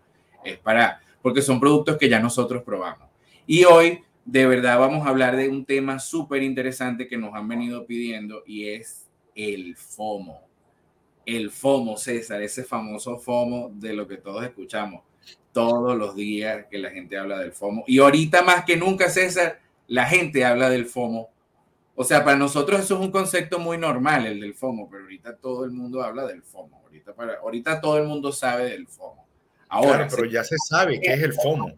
es 0.43 0.57
para, 0.57 1.03
porque 1.21 1.43
son 1.43 1.61
productos 1.61 1.99
que 1.99 2.09
ya 2.09 2.21
nosotros 2.21 2.63
probamos. 2.63 3.11
Y 3.47 3.65
hoy, 3.65 4.03
de 4.25 4.47
verdad, 4.47 4.79
vamos 4.79 5.07
a 5.07 5.11
hablar 5.11 5.37
de 5.37 5.49
un 5.49 5.65
tema 5.65 5.99
súper 5.99 6.43
interesante 6.43 7.09
que 7.09 7.19
nos 7.19 7.35
han 7.35 7.49
venido 7.49 7.87
pidiendo 7.87 8.43
y 8.47 8.69
es 8.69 9.09
el 9.35 9.77
FOMO 9.77 10.53
el 11.27 11.51
FOMO, 11.51 11.97
César, 11.97 12.43
ese 12.43 12.65
famoso 12.65 13.19
FOMO 13.19 13.71
de 13.75 13.93
lo 13.95 14.07
que 14.07 14.17
todos 14.17 14.45
escuchamos 14.45 15.03
todos 15.53 15.97
los 15.97 16.17
días 16.17 16.67
que 16.71 16.79
la 16.79 16.91
gente 16.91 17.19
habla 17.19 17.39
del 17.39 17.53
FOMO. 17.53 17.85
Y 17.87 17.99
ahorita 17.99 18.43
más 18.43 18.65
que 18.65 18.77
nunca, 18.77 19.11
César, 19.11 19.61
la 19.87 20.07
gente 20.07 20.47
habla 20.47 20.71
del 20.71 20.87
FOMO. 20.87 21.29
O 21.95 22.05
sea, 22.05 22.25
para 22.25 22.39
nosotros 22.39 22.81
eso 22.81 22.95
es 22.95 23.01
un 23.01 23.11
concepto 23.11 23.59
muy 23.59 23.77
normal, 23.77 24.27
el 24.27 24.41
del 24.41 24.55
FOMO, 24.55 24.89
pero 24.91 25.03
ahorita 25.03 25.37
todo 25.37 25.67
el 25.67 25.71
mundo 25.73 26.03
habla 26.03 26.27
del 26.27 26.43
FOMO. 26.43 26.81
Ahorita, 26.85 27.15
para, 27.15 27.35
ahorita 27.35 27.83
todo 27.83 27.99
el 27.99 28.05
mundo 28.05 28.33
sabe 28.33 28.71
del 28.71 28.87
FOMO. 28.87 29.27
Ahora, 29.69 30.09
pero 30.09 30.25
ya 30.25 30.43
se 30.43 30.57
sabe 30.57 30.99
qué 31.01 31.13
es 31.13 31.23
el 31.23 31.35
FOMO, 31.35 31.73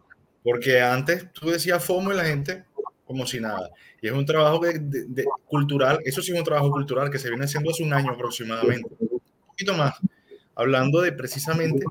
porque 0.45 0.79
antes 0.79 1.29
tú 1.33 1.49
decías 1.49 1.83
FOMO 1.83 2.13
y 2.13 2.15
la 2.15 2.23
gente 2.23 2.63
como 3.03 3.25
si 3.25 3.39
nada. 3.39 3.71
Y 4.01 4.07
es 4.07 4.13
un 4.13 4.25
trabajo 4.25 4.61
cultural, 5.47 5.99
eso 6.05 6.21
sí 6.21 6.31
es 6.31 6.37
un 6.37 6.45
trabajo 6.45 6.71
cultural 6.71 7.09
que 7.09 7.19
se 7.19 7.29
viene 7.29 7.45
haciendo 7.45 7.71
hace 7.71 7.83
un 7.83 7.93
año 7.93 8.11
aproximadamente 8.11 8.89
poquito 9.55 9.73
más, 9.73 9.95
hablando 10.53 11.01
de 11.01 11.13
precisamente 11.13 11.85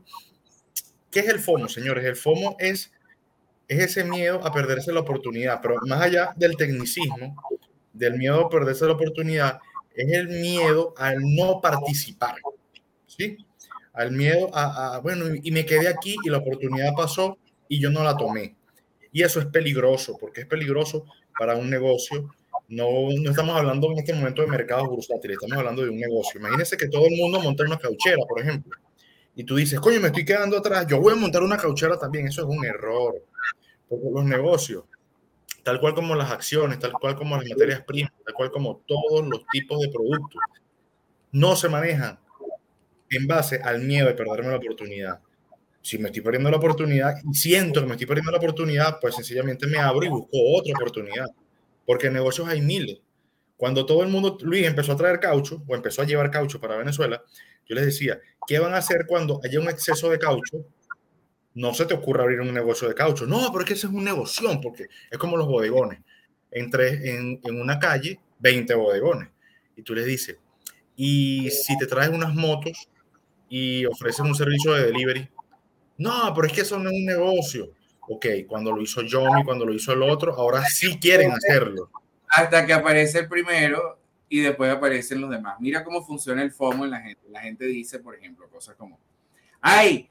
qué 1.11 1.21
es 1.21 1.29
el 1.29 1.41
FOMO, 1.41 1.67
señores. 1.69 2.05
El 2.05 2.15
FOMO 2.15 2.57
es, 2.59 2.93
es 3.67 3.81
ese 3.81 4.05
miedo 4.05 4.45
a 4.47 4.53
perderse 4.53 4.93
la 4.93 5.01
oportunidad, 5.01 5.61
pero 5.63 5.77
más 5.87 6.03
allá 6.03 6.35
del 6.37 6.57
tecnicismo, 6.57 7.35
del 7.93 8.19
miedo 8.19 8.47
a 8.47 8.51
perderse 8.51 8.85
la 8.85 8.93
oportunidad, 8.93 9.59
es 9.95 10.13
el 10.13 10.29
miedo 10.29 10.93
al 10.99 11.17
no 11.23 11.61
participar, 11.61 12.37
¿sí? 13.07 13.39
Al 13.95 14.13
miedo 14.13 14.51
a, 14.53 14.97
a, 14.97 14.99
bueno, 15.01 15.25
y 15.43 15.51
me 15.51 15.65
quedé 15.65 15.89
aquí 15.89 16.17
y 16.23 16.29
la 16.29 16.39
oportunidad 16.39 16.93
pasó 16.95 17.39
y 17.69 17.81
yo 17.81 17.91
no 17.91 18.03
la 18.03 18.17
tomé. 18.17 18.57
Y 19.13 19.23
eso 19.23 19.41
es 19.41 19.47
peligroso, 19.47 20.17
porque 20.19 20.43
es 20.43 20.47
peligroso 20.47 21.05
para 21.39 21.57
un 21.57 21.71
negocio, 21.71 22.31
no, 22.69 22.87
no 23.21 23.31
estamos 23.31 23.57
hablando 23.57 23.91
en 23.93 23.99
este 23.99 24.15
momento 24.15 24.43
de 24.43 24.49
mercados 24.49 24.89
bursátiles, 24.89 25.37
estamos 25.37 25.59
hablando 25.59 25.83
de 25.83 25.91
un 25.91 25.99
negocio. 25.99 26.41
Imagínense 26.41 26.77
que 26.77 26.89
todo 26.89 27.07
el 27.07 27.17
mundo 27.17 27.41
monta 27.41 27.65
una 27.65 27.79
cauchera, 27.79 28.23
por 28.29 28.41
ejemplo, 28.41 28.77
y 29.37 29.45
tú 29.45 29.57
dices, 29.57 29.81
coño, 29.81 30.01
me 30.01 30.09
estoy 30.09 30.25
quedando 30.25 30.57
atrás, 30.57 30.87
yo 30.87 31.01
voy 31.01 31.13
a 31.13 31.17
montar 31.17 31.43
una 31.43 31.57
cauchera 31.57 31.99
también. 31.99 32.29
Eso 32.29 32.43
es 32.43 32.49
un 32.49 32.65
error. 32.65 33.25
Porque 33.89 34.07
los 34.13 34.25
negocios, 34.25 34.85
tal 35.63 35.81
cual 35.81 35.95
como 35.95 36.15
las 36.15 36.31
acciones, 36.31 36.79
tal 36.79 36.93
cual 36.93 37.17
como 37.17 37.37
las 37.37 37.49
materias 37.49 37.83
primas, 37.83 38.13
tal 38.25 38.35
cual 38.35 38.51
como 38.51 38.83
todos 38.87 39.27
los 39.27 39.45
tipos 39.53 39.81
de 39.81 39.89
productos, 39.89 40.41
no 41.33 41.57
se 41.57 41.69
manejan 41.69 42.19
en 43.11 43.27
base 43.27 43.61
al 43.63 43.81
miedo 43.83 44.07
de 44.07 44.15
perderme 44.15 44.51
la 44.51 44.57
oportunidad. 44.57 45.21
Si 45.85 45.99
me 45.99 46.07
estoy 46.07 46.23
perdiendo 46.23 46.51
la 46.51 46.57
oportunidad 46.57 47.13
y 47.31 47.35
siento 47.35 47.81
que 47.83 47.87
me 47.87 47.93
estoy 47.93 48.07
perdiendo 48.07 48.33
la 48.33 48.39
oportunidad, 48.39 48.99
pues 49.01 49.17
sencillamente 49.17 49.67
me 49.67 49.77
abro 49.77 50.03
y 50.07 50.09
busco 50.09 50.31
otra 50.33 50.73
oportunidad 50.75 51.27
porque 51.85 52.09
negocios 52.09 52.49
hay 52.49 52.63
miles. 52.63 53.01
Cuando 53.59 53.85
todo 53.85 54.03
el 54.03 54.09
mundo, 54.09 54.39
Luis, 54.41 54.67
empezó 54.67 54.93
a 54.93 54.97
traer 54.97 55.21
caucho 55.21 55.63
o 55.67 55.75
empezó 55.75 56.01
a 56.01 56.07
llevar 56.07 56.31
caucho 56.31 56.59
para 56.59 56.79
Venezuela, 56.79 57.23
yo 57.69 57.75
les 57.75 57.85
decía, 57.85 58.19
¿qué 58.47 58.59
van 58.59 58.73
a 58.73 58.79
hacer 58.79 59.05
cuando 59.07 59.43
haya 59.45 59.61
un 59.61 59.69
exceso 59.69 60.09
de 60.09 60.19
caucho? 60.19 60.65
No 61.53 61.75
se 61.75 61.85
te 61.85 61.93
ocurra 61.93 62.23
abrir 62.23 62.41
un 62.41 62.55
negocio 62.55 62.89
de 62.89 62.95
caucho. 62.95 63.27
No, 63.27 63.53
porque 63.53 63.75
ese 63.75 63.87
es 63.87 63.93
un 63.93 64.05
negocio, 64.05 64.59
porque 64.63 64.87
es 65.11 65.19
como 65.19 65.37
los 65.37 65.47
bodegones. 65.47 66.01
Entre 66.51 67.11
en, 67.15 67.41
en 67.45 67.61
una 67.61 67.79
calle, 67.79 68.19
20 68.39 68.75
bodegones. 68.75 69.29
Y 69.77 69.83
tú 69.83 69.95
les 69.95 70.07
dices, 70.07 70.39
y 70.97 71.51
si 71.51 71.77
te 71.77 71.87
traes 71.87 72.11
unas 72.11 72.35
motos 72.35 72.89
y 73.51 73.85
ofreces 73.85 74.21
un 74.21 74.35
servicio 74.35 74.73
de 74.73 74.87
delivery, 74.87 75.29
no, 75.99 76.33
pero 76.35 76.47
es 76.47 76.53
que 76.53 76.61
eso 76.63 76.79
no 76.79 76.91
es 76.91 76.97
un 76.97 77.05
negocio 77.05 77.71
ok, 78.09 78.27
cuando 78.47 78.73
lo 78.73 78.83
hizo 78.83 79.03
Johnny, 79.09 79.45
cuando 79.45 79.65
lo 79.65 79.73
hizo 79.73 79.93
el 79.93 80.03
otro, 80.03 80.35
ahora 80.35 80.65
sí 80.65 80.99
quieren 80.99 81.33
hacerlo. 81.33 81.91
Hasta 82.29 82.67
que 82.67 82.73
aparece 82.73 83.21
el 83.21 83.29
primero 83.29 83.99
y 84.29 84.41
después 84.41 84.71
aparecen 84.71 85.21
los 85.21 85.31
demás. 85.31 85.57
Mira 85.61 85.85
cómo 85.85 86.05
funciona 86.05 86.43
el 86.43 86.53
FOMO 86.53 86.85
en 86.85 86.91
la 86.91 87.01
gente. 87.01 87.21
La 87.31 87.41
gente 87.41 87.65
dice, 87.67 87.99
por 87.99 88.15
ejemplo, 88.15 88.49
cosas 88.49 88.75
como, 88.77 88.99
ay, 89.61 90.11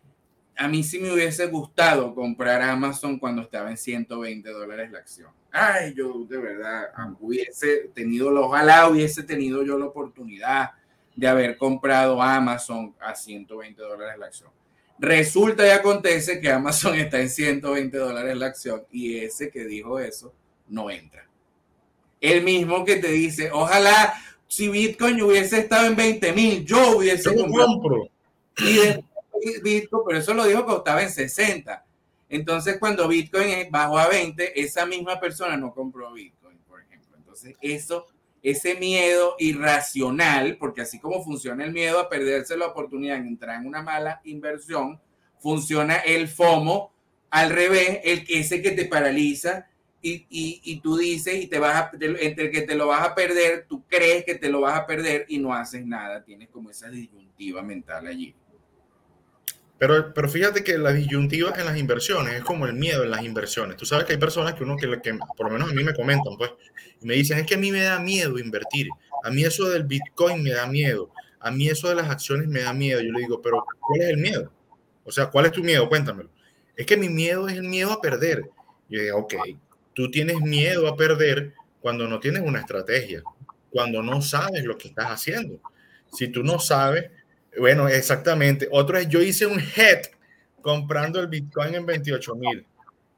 a 0.56 0.68
mí 0.68 0.84
sí 0.84 1.00
me 1.00 1.12
hubiese 1.12 1.48
gustado 1.48 2.14
comprar 2.14 2.62
Amazon 2.62 3.18
cuando 3.20 3.42
estaba 3.42 3.70
en 3.70 3.78
120 3.78 4.50
dólares 4.50 4.92
la 4.92 5.00
acción. 5.00 5.32
Ay, 5.52 5.94
yo 5.96 6.26
de 6.28 6.38
verdad 6.38 6.90
hubiese 7.20 7.90
tenido, 7.94 8.30
ojalá 8.34 8.88
hubiese 8.88 9.24
tenido 9.24 9.64
yo 9.64 9.78
la 9.78 9.86
oportunidad 9.86 10.72
de 11.16 11.28
haber 11.28 11.58
comprado 11.58 12.22
Amazon 12.22 12.96
a 13.00 13.14
120 13.14 13.82
dólares 13.82 14.18
la 14.18 14.28
acción. 14.28 14.52
Resulta 15.00 15.66
y 15.68 15.72
acontece 15.72 16.40
que 16.40 16.50
Amazon 16.50 16.96
está 17.00 17.20
en 17.20 17.30
120 17.30 17.98
dólares 17.98 18.38
la 18.38 18.48
acción 18.48 18.86
y 18.92 19.18
ese 19.18 19.50
que 19.50 19.66
dijo 19.66 20.00
eso 20.00 20.34
no 20.68 20.90
entra. 20.90 21.28
El 22.22 22.44
mismo 22.44 22.86
que 22.86 22.98
te 22.98 23.10
dice, 23.10 23.52
ojalá 23.52 24.14
si 24.48 24.70
Bitcoin 24.70 25.20
hubiese 25.22 25.60
estado 25.60 25.88
en 25.88 25.96
20 25.96 26.32
mil, 26.34 26.64
yo 26.64 26.98
hubiese 26.98 27.36
comprado. 27.36 28.10
Y 28.60 29.60
Bitcoin, 29.62 30.04
pero 30.06 30.20
eso 30.20 30.34
lo 30.36 30.46
dijo 30.46 30.66
que 30.66 30.76
estaba 30.76 31.02
en 31.02 31.10
60. 31.10 31.84
Entonces, 32.30 32.78
cuando 32.80 33.08
Bitcoin 33.08 33.72
bajó 33.72 33.98
a 33.98 34.08
20, 34.08 34.62
esa 34.62 34.86
misma 34.86 35.20
persona 35.20 35.58
no 35.58 35.74
compró 35.74 36.14
Bitcoin, 36.14 36.58
por 36.70 36.82
ejemplo. 36.82 37.18
Entonces, 37.18 37.56
eso 37.62 38.06
ese 38.44 38.76
miedo 38.76 39.36
irracional, 39.40 40.58
porque 40.58 40.82
así 40.82 41.00
como 41.00 41.24
funciona 41.24 41.64
el 41.64 41.72
miedo 41.72 42.00
a 42.00 42.10
perderse 42.10 42.58
la 42.58 42.68
oportunidad 42.68 43.20
de 43.20 43.28
entrar 43.28 43.60
en 43.60 43.68
una 43.68 43.82
mala 43.82 44.22
inversión, 44.26 45.00
funciona 45.40 45.96
el 45.96 46.28
FOMO 46.28 46.94
al 47.30 47.50
revés, 47.50 48.02
el, 48.04 48.26
ese 48.28 48.62
que 48.62 48.72
te 48.72 48.86
paraliza 48.86 49.68
y, 50.02 50.28
y, 50.30 50.80
tú 50.82 50.98
dices 50.98 51.42
y 51.42 51.48
te 51.48 51.60
vas 51.60 51.76
a, 51.76 51.92
entre 52.02 52.52
que 52.52 52.62
te 52.62 52.76
lo 52.76 52.88
vas 52.88 53.08
a 53.08 53.16
perder, 53.16 53.66
tú 53.70 53.86
crees 53.88 54.26
que 54.26 54.36
te 54.36 54.50
lo 54.50 54.60
vas 54.60 54.78
a 54.78 54.86
perder 54.86 55.26
y 55.30 55.38
no 55.38 55.54
haces 55.54 55.86
nada, 55.86 56.26
tienes 56.26 56.50
como 56.50 56.70
esa 56.70 56.90
disyuntiva 56.90 57.64
mental 57.64 58.08
allí. 58.08 58.36
Pero, 59.86 60.14
pero 60.14 60.30
fíjate 60.30 60.64
que 60.64 60.78
la 60.78 60.94
disyuntiva 60.94 61.52
en 61.58 61.66
las 61.66 61.78
inversiones 61.78 62.36
es 62.36 62.44
como 62.46 62.66
el 62.66 62.74
miedo 62.74 63.04
en 63.04 63.12
las 63.12 63.22
inversiones. 63.22 63.76
Tú 63.76 63.86
sabes 63.86 64.06
que 64.06 64.14
hay 64.14 64.18
personas 64.18 64.54
que 64.54 64.64
uno 64.64 64.78
que, 64.78 65.02
que 65.02 65.20
por 65.36 65.48
lo 65.48 65.52
menos 65.52 65.70
a 65.70 65.74
mí 65.74 65.84
me 65.84 65.94
comentan, 65.94 66.38
pues, 66.38 66.52
y 67.02 67.06
me 67.06 67.16
dicen, 67.16 67.38
es 67.38 67.46
que 67.46 67.56
a 67.56 67.58
mí 67.58 67.70
me 67.70 67.82
da 67.82 68.00
miedo 68.00 68.40
invertir. 68.40 68.88
A 69.26 69.30
mí 69.30 69.44
eso 69.44 69.68
del 69.68 69.84
Bitcoin 69.84 70.42
me 70.42 70.52
da 70.52 70.68
miedo. 70.68 71.12
A 71.38 71.52
mí 71.52 71.68
eso 71.68 71.90
de 71.90 71.96
las 71.96 72.10
acciones 72.10 72.48
me 72.48 72.62
da 72.62 72.72
miedo. 72.72 73.02
Yo 73.02 73.12
le 73.12 73.20
digo, 73.20 73.42
pero 73.42 73.66
¿cuál 73.82 74.04
es 74.04 74.08
el 74.12 74.20
miedo? 74.20 74.54
O 75.04 75.12
sea, 75.12 75.26
¿cuál 75.26 75.48
es 75.48 75.52
tu 75.52 75.62
miedo? 75.62 75.90
Cuéntamelo. 75.90 76.30
Es 76.78 76.86
que 76.86 76.96
mi 76.96 77.10
miedo 77.10 77.50
es 77.50 77.58
el 77.58 77.64
miedo 77.64 77.92
a 77.92 78.00
perder. 78.00 78.50
Yo 78.88 79.02
digo, 79.02 79.18
ok, 79.18 79.34
tú 79.94 80.10
tienes 80.10 80.40
miedo 80.40 80.88
a 80.88 80.96
perder 80.96 81.56
cuando 81.82 82.08
no 82.08 82.22
tienes 82.22 82.42
una 82.44 82.62
estrategia, 82.62 83.22
cuando 83.70 84.02
no 84.02 84.22
sabes 84.22 84.64
lo 84.64 84.78
que 84.78 84.88
estás 84.88 85.08
haciendo. 85.08 85.60
Si 86.10 86.30
tú 86.30 86.42
no 86.42 86.58
sabes, 86.58 87.12
bueno, 87.58 87.88
exactamente. 87.88 88.68
Otro 88.72 88.98
es, 88.98 89.08
yo 89.08 89.22
hice 89.22 89.46
un 89.46 89.60
head 89.60 90.04
comprando 90.62 91.20
el 91.20 91.28
Bitcoin 91.28 91.76
en 91.76 91.86
28 91.86 92.36
mil 92.36 92.66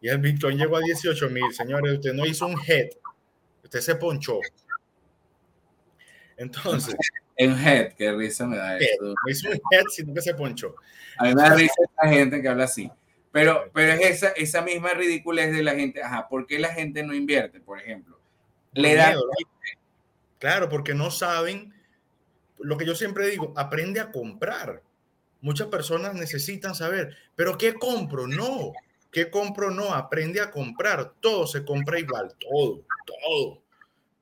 y 0.01 0.09
el 0.09 0.19
Bitcoin 0.19 0.57
llegó 0.57 0.77
a 0.77 0.81
18 0.81 1.29
mil. 1.29 1.53
Señores, 1.53 1.93
usted 1.93 2.13
no 2.13 2.25
hizo 2.25 2.45
un 2.47 2.59
head, 2.67 2.89
usted 3.63 3.81
se 3.81 3.95
ponchó. 3.95 4.39
Entonces. 6.37 6.95
En 7.37 7.51
head, 7.51 7.91
qué 7.97 8.13
risa 8.13 8.47
me 8.47 8.55
da 8.55 8.77
eso. 8.77 9.03
No 9.03 9.13
hizo 9.29 9.49
un 9.49 9.55
head, 9.55 9.83
sino 9.93 10.13
que 10.13 10.21
se 10.21 10.33
ponchó. 10.35 10.73
A 11.17 11.25
mí 11.25 11.35
me 11.35 11.41
da 11.41 11.53
risa 11.53 11.73
gente 12.03 12.41
que 12.41 12.47
habla 12.47 12.63
así. 12.63 12.89
Pero, 13.33 13.69
pero 13.73 13.91
es 13.91 13.99
esa, 13.99 14.29
esa 14.29 14.61
misma 14.61 14.91
ridiculez 14.93 15.51
de 15.51 15.61
la 15.61 15.75
gente. 15.75 16.01
Ajá, 16.01 16.29
¿por 16.29 16.47
qué 16.47 16.59
la 16.59 16.69
gente 16.69 17.03
no 17.03 17.13
invierte, 17.13 17.59
por 17.59 17.77
ejemplo? 17.77 18.17
Le 18.71 18.95
da. 18.95 19.13
Claro, 20.39 20.69
porque 20.69 20.93
no 20.93 21.11
saben 21.11 21.73
lo 22.59 22.77
que 22.77 22.85
yo 22.85 22.95
siempre 22.95 23.29
digo, 23.29 23.53
aprende 23.55 23.99
a 23.99 24.11
comprar. 24.11 24.81
Muchas 25.41 25.67
personas 25.67 26.13
necesitan 26.15 26.73
saber, 26.75 27.15
pero 27.35 27.57
¿qué 27.57 27.73
compro? 27.73 28.27
No, 28.27 28.73
¿qué 29.11 29.29
compro? 29.29 29.69
No, 29.71 29.93
aprende 29.93 30.41
a 30.41 30.49
comprar. 30.51 31.13
Todo 31.19 31.45
se 31.45 31.63
compra 31.63 31.99
igual, 31.99 32.33
todo, 32.39 32.81
todo. 33.05 33.61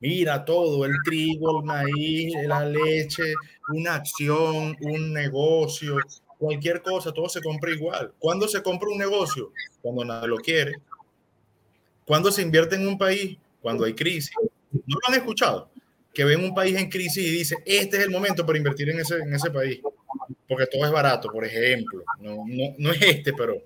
Mira 0.00 0.44
todo, 0.44 0.84
el 0.84 0.92
trigo, 1.04 1.60
el 1.60 1.64
maíz, 1.64 2.34
la 2.46 2.66
leche, 2.66 3.32
una 3.70 3.94
acción, 3.94 4.76
un 4.80 5.12
negocio, 5.14 5.96
cualquier 6.38 6.82
cosa, 6.82 7.12
todo 7.12 7.28
se 7.28 7.40
compra 7.40 7.70
igual. 7.70 8.12
¿Cuándo 8.18 8.46
se 8.46 8.62
compra 8.62 8.90
un 8.90 8.98
negocio? 8.98 9.50
Cuando 9.80 10.04
nadie 10.04 10.28
lo 10.28 10.36
quiere. 10.36 10.74
¿Cuándo 12.04 12.30
se 12.30 12.42
invierte 12.42 12.76
en 12.76 12.86
un 12.86 12.98
país? 12.98 13.38
Cuando 13.62 13.84
hay 13.84 13.94
crisis. 13.94 14.34
¿No 14.72 14.98
lo 15.00 15.08
han 15.08 15.14
escuchado? 15.14 15.70
Que 16.14 16.24
ven 16.24 16.44
un 16.44 16.54
país 16.54 16.76
en 16.76 16.88
crisis 16.88 17.26
y 17.26 17.30
dice, 17.30 17.56
este 17.66 17.96
es 17.96 18.04
el 18.04 18.10
momento 18.10 18.46
para 18.46 18.56
invertir 18.56 18.88
en 18.88 19.00
ese, 19.00 19.16
en 19.16 19.34
ese 19.34 19.50
país 19.50 19.80
porque 20.48 20.66
todo 20.66 20.84
es 20.84 20.92
barato, 20.92 21.28
por 21.30 21.44
ejemplo. 21.44 22.04
No, 22.20 22.44
no, 22.78 22.90
es 22.92 23.02
este, 23.02 23.32
pero... 23.32 23.56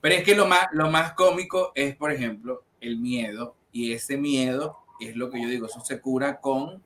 Pero 0.00 0.14
es 0.14 0.24
que 0.24 0.34
lo 0.34 0.46
más, 0.46 0.66
lo 0.72 0.90
más 0.90 1.12
cómico 1.12 1.72
es, 1.74 1.94
por 1.94 2.10
ejemplo, 2.10 2.64
el 2.80 2.98
miedo, 2.98 3.54
y 3.70 3.92
ese 3.92 4.16
miedo 4.16 4.78
es 4.98 5.14
lo 5.14 5.30
que 5.30 5.42
yo 5.42 5.48
digo, 5.48 5.66
eso 5.66 5.80
se 5.80 6.00
cura 6.00 6.40
con 6.40 6.82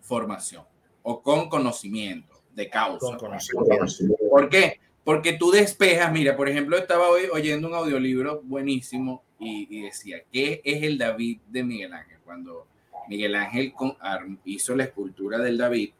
formación 0.00 0.64
o 1.02 1.22
con 1.22 1.50
conocimiento 1.50 2.40
de 2.54 2.70
causa. 2.70 3.06
Con 3.06 3.18
conocimiento. 3.18 4.16
¿Por 4.30 4.48
qué? 4.48 4.80
Porque 5.04 5.34
tú 5.34 5.50
despejas, 5.50 6.10
mira, 6.10 6.36
por 6.36 6.48
ejemplo, 6.48 6.78
estaba 6.78 7.10
hoy 7.10 7.24
oyendo 7.30 7.68
un 7.68 7.74
audiolibro 7.74 8.40
buenísimo 8.42 9.22
y, 9.38 9.82
decía, 9.82 10.22
¿qué 10.32 10.62
es 10.64 10.82
el 10.82 10.96
David 10.96 11.40
de 11.46 11.64
Miguel 11.64 11.92
Ángel? 11.92 12.16
Cuando 12.24 12.66
Miguel 13.08 13.34
Ángel 13.34 13.74
hizo 14.44 14.74
la 14.74 14.84
escultura 14.84 15.38
del 15.38 15.58
David, 15.58 15.90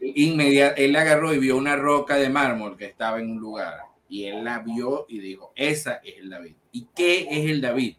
Inmediat 0.00 0.78
él 0.78 0.96
agarró 0.96 1.32
y 1.32 1.38
vio 1.38 1.56
una 1.56 1.76
roca 1.76 2.16
de 2.16 2.28
mármol 2.28 2.76
que 2.76 2.86
estaba 2.86 3.20
en 3.20 3.30
un 3.30 3.38
lugar 3.38 3.80
y 4.08 4.24
él 4.24 4.44
la 4.44 4.60
vio 4.60 5.06
y 5.08 5.18
dijo, 5.18 5.52
esa 5.54 6.00
es 6.04 6.18
el 6.18 6.30
David. 6.30 6.54
¿Y 6.72 6.88
qué 6.94 7.26
es 7.30 7.50
el 7.50 7.60
David? 7.60 7.96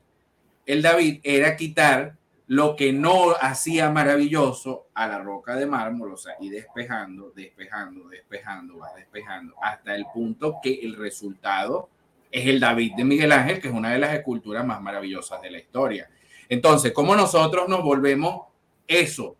El 0.65 0.81
David 0.81 1.19
era 1.23 1.55
quitar 1.55 2.17
lo 2.47 2.77
que 2.77 2.93
no 2.93 3.31
hacía 3.41 3.89
maravilloso 3.91 4.87
a 4.93 5.07
la 5.07 5.19
roca 5.19 5.55
de 5.55 5.65
mármol, 5.65 6.13
o 6.13 6.17
sea, 6.17 6.35
y 6.39 6.49
despejando, 6.49 7.31
despejando, 7.35 8.07
despejando, 8.07 8.77
va 8.77 8.93
despejando, 8.95 9.53
hasta 9.61 9.95
el 9.95 10.05
punto 10.13 10.59
que 10.63 10.79
el 10.81 10.95
resultado 10.95 11.89
es 12.31 12.47
el 12.47 12.59
David 12.59 12.93
de 12.95 13.03
Miguel 13.03 13.33
Ángel, 13.33 13.59
que 13.59 13.67
es 13.67 13.73
una 13.73 13.91
de 13.91 13.99
las 13.99 14.13
esculturas 14.13 14.65
más 14.65 14.81
maravillosas 14.81 15.41
de 15.41 15.51
la 15.51 15.59
historia. 15.59 16.09
Entonces, 16.49 16.91
¿cómo 16.91 17.15
nosotros 17.15 17.67
nos 17.67 17.83
volvemos 17.83 18.47
eso? 18.87 19.37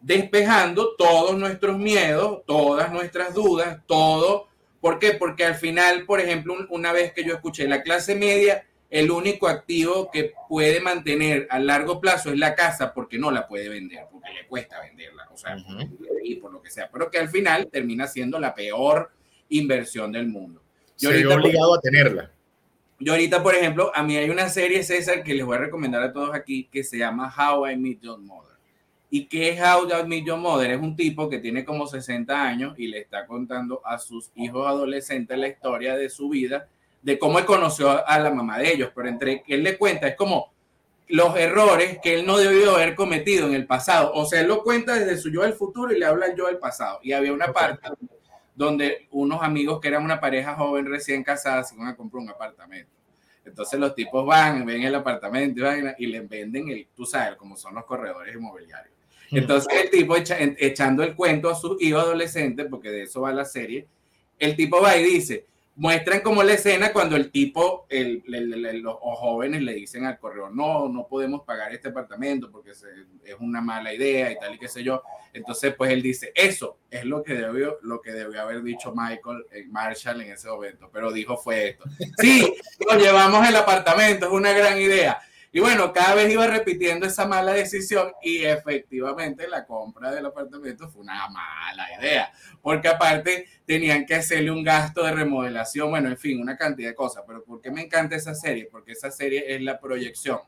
despejando 0.00 0.94
todos 0.96 1.36
nuestros 1.36 1.78
miedos, 1.78 2.42
todas 2.46 2.92
nuestras 2.92 3.34
dudas, 3.34 3.80
todo. 3.86 4.48
¿Por 4.80 4.98
qué? 4.98 5.12
Porque 5.12 5.44
al 5.44 5.56
final, 5.56 6.04
por 6.06 6.20
ejemplo, 6.20 6.56
una 6.70 6.92
vez 6.92 7.12
que 7.12 7.24
yo 7.24 7.34
escuché 7.34 7.66
la 7.66 7.82
clase 7.82 8.14
media, 8.14 8.64
el 8.90 9.10
único 9.10 9.48
activo 9.48 10.10
que 10.10 10.32
puede 10.48 10.80
mantener 10.80 11.46
a 11.50 11.58
largo 11.58 12.00
plazo 12.00 12.30
es 12.30 12.38
la 12.38 12.54
casa 12.54 12.94
porque 12.94 13.18
no 13.18 13.30
la 13.30 13.46
puede 13.46 13.68
vender, 13.68 14.06
porque 14.10 14.32
le 14.32 14.46
cuesta 14.46 14.80
venderla, 14.80 15.28
o 15.32 15.36
sea, 15.36 15.56
y 16.22 16.36
por 16.36 16.52
lo 16.52 16.62
que 16.62 16.70
sea, 16.70 16.88
pero 16.90 17.10
que 17.10 17.18
al 17.18 17.28
final 17.28 17.68
termina 17.70 18.06
siendo 18.06 18.38
la 18.38 18.54
peor 18.54 19.10
inversión 19.50 20.12
del 20.12 20.28
mundo. 20.28 20.62
Yo 20.96 21.10
ahorita, 21.10 21.34
obligado 21.34 21.74
a 21.74 21.80
tenerla. 21.80 22.32
Yo 23.00 23.12
ahorita, 23.12 23.42
por 23.44 23.54
ejemplo, 23.54 23.92
a 23.94 24.02
mí 24.02 24.16
hay 24.16 24.28
una 24.28 24.48
serie, 24.48 24.82
César, 24.82 25.22
que 25.22 25.32
les 25.32 25.46
voy 25.46 25.56
a 25.56 25.60
recomendar 25.60 26.02
a 26.02 26.12
todos 26.12 26.34
aquí, 26.34 26.64
que 26.64 26.82
se 26.82 26.98
llama 26.98 27.32
How 27.32 27.68
I 27.68 27.76
Meet 27.76 28.00
Your 28.00 28.18
Mother. 28.18 28.56
¿Y 29.08 29.26
qué 29.26 29.50
es 29.50 29.60
How 29.60 29.88
I 29.88 30.06
Meet 30.06 30.26
Your 30.26 30.38
Mother? 30.38 30.72
Es 30.72 30.80
un 30.80 30.96
tipo 30.96 31.28
que 31.28 31.38
tiene 31.38 31.64
como 31.64 31.86
60 31.86 32.42
años 32.42 32.74
y 32.76 32.88
le 32.88 32.98
está 32.98 33.24
contando 33.26 33.80
a 33.86 33.98
sus 33.98 34.32
hijos 34.34 34.66
adolescentes 34.66 35.38
la 35.38 35.46
historia 35.46 35.96
de 35.96 36.10
su 36.10 36.28
vida, 36.28 36.68
de 37.00 37.20
cómo 37.20 37.38
él 37.38 37.44
conoció 37.44 38.04
a 38.04 38.18
la 38.18 38.30
mamá 38.30 38.58
de 38.58 38.72
ellos, 38.72 38.90
pero 38.92 39.08
entre 39.08 39.44
que 39.44 39.54
él 39.54 39.62
le 39.62 39.78
cuenta 39.78 40.08
es 40.08 40.16
como 40.16 40.52
los 41.06 41.36
errores 41.36 41.98
que 42.02 42.14
él 42.14 42.26
no 42.26 42.36
debió 42.36 42.74
haber 42.74 42.96
cometido 42.96 43.46
en 43.46 43.54
el 43.54 43.66
pasado. 43.66 44.12
O 44.12 44.26
sea, 44.26 44.40
él 44.40 44.48
lo 44.48 44.62
cuenta 44.64 44.94
desde 44.94 45.16
su 45.16 45.30
yo 45.30 45.42
del 45.42 45.54
futuro 45.54 45.92
y 45.92 45.98
le 45.98 46.04
habla 46.04 46.26
al 46.26 46.36
yo 46.36 46.46
del 46.46 46.58
pasado. 46.58 46.98
Y 47.02 47.12
había 47.12 47.32
una 47.32 47.52
parte 47.52 47.88
donde 48.58 49.06
unos 49.12 49.42
amigos 49.42 49.80
que 49.80 49.88
eran 49.88 50.04
una 50.04 50.20
pareja 50.20 50.54
joven 50.54 50.86
recién 50.86 51.22
casada 51.22 51.64
se 51.64 51.74
iban 51.74 51.88
a 51.88 51.96
comprar 51.96 52.22
un 52.22 52.30
apartamento. 52.30 52.90
Entonces 53.44 53.80
los 53.80 53.94
tipos 53.94 54.26
van, 54.26 54.66
ven 54.66 54.82
el 54.82 54.94
apartamento 54.94 55.60
y, 55.60 56.04
y 56.04 56.06
le 56.08 56.20
venden 56.20 56.68
el, 56.68 56.86
tú 56.94 57.06
sabes, 57.06 57.36
como 57.36 57.56
son 57.56 57.74
los 57.74 57.84
corredores 57.84 58.34
inmobiliarios 58.34 58.98
entonces 59.30 59.68
el 59.82 59.90
tipo 59.90 60.16
echando 60.16 61.02
el 61.02 61.14
cuento 61.14 61.50
a 61.50 61.54
su 61.54 61.76
hijo 61.80 61.98
adolescente, 61.98 62.64
porque 62.64 62.90
de 62.90 63.02
eso 63.02 63.22
va 63.22 63.32
la 63.32 63.44
serie, 63.44 63.86
el 64.38 64.56
tipo 64.56 64.80
va 64.80 64.96
y 64.96 65.04
dice, 65.04 65.44
muestran 65.78 66.22
como 66.22 66.42
la 66.42 66.54
escena 66.54 66.92
cuando 66.92 67.14
el 67.14 67.30
tipo, 67.30 67.86
el, 67.88 68.24
los 68.82 68.96
jóvenes 69.00 69.62
le 69.62 69.74
dicen 69.74 70.04
al 70.04 70.18
correo, 70.18 70.50
no, 70.50 70.88
no 70.88 71.06
podemos 71.06 71.42
pagar 71.42 71.72
este 71.72 71.90
apartamento 71.90 72.50
porque 72.50 72.72
es 72.72 72.84
una 73.38 73.60
mala 73.60 73.94
idea 73.94 74.32
y 74.32 74.38
tal 74.38 74.56
y 74.56 74.58
qué 74.58 74.66
sé 74.66 74.82
yo. 74.82 75.02
Entonces, 75.32 75.74
pues 75.76 75.92
él 75.92 76.02
dice, 76.02 76.32
eso 76.34 76.78
es 76.90 77.04
lo 77.04 77.22
que 77.22 77.34
debió, 77.34 77.78
lo 77.82 78.00
que 78.00 78.10
debió 78.10 78.42
haber 78.42 78.62
dicho 78.64 78.92
Michael 78.92 79.46
eh, 79.52 79.66
Marshall 79.68 80.20
en 80.20 80.32
ese 80.32 80.48
momento, 80.48 80.90
pero 80.92 81.12
dijo 81.12 81.36
fue 81.36 81.68
esto. 81.68 81.84
Sí, 82.18 82.52
nos 82.90 83.00
llevamos 83.00 83.48
el 83.48 83.54
apartamento, 83.54 84.26
es 84.26 84.32
una 84.32 84.52
gran 84.52 84.78
idea. 84.78 85.20
Y 85.52 85.60
bueno, 85.60 85.92
cada 85.92 86.14
vez 86.14 86.32
iba 86.32 86.46
repitiendo 86.46 87.06
esa 87.06 87.26
mala 87.26 87.52
decisión 87.52 88.12
y 88.22 88.44
efectivamente 88.44 89.48
la 89.48 89.64
compra 89.64 90.10
del 90.12 90.26
apartamento 90.26 90.88
fue 90.90 91.02
una 91.02 91.28
mala 91.28 91.86
idea, 91.98 92.30
porque 92.60 92.88
aparte 92.88 93.46
tenían 93.64 94.04
que 94.04 94.14
hacerle 94.14 94.50
un 94.50 94.62
gasto 94.62 95.02
de 95.02 95.12
remodelación, 95.12 95.90
bueno, 95.90 96.08
en 96.08 96.18
fin, 96.18 96.40
una 96.40 96.56
cantidad 96.56 96.90
de 96.90 96.94
cosas. 96.94 97.24
Pero 97.26 97.42
¿por 97.44 97.60
qué 97.60 97.70
me 97.70 97.82
encanta 97.82 98.16
esa 98.16 98.34
serie? 98.34 98.68
Porque 98.70 98.92
esa 98.92 99.10
serie 99.10 99.54
es 99.54 99.62
la 99.62 99.80
proyección 99.80 100.40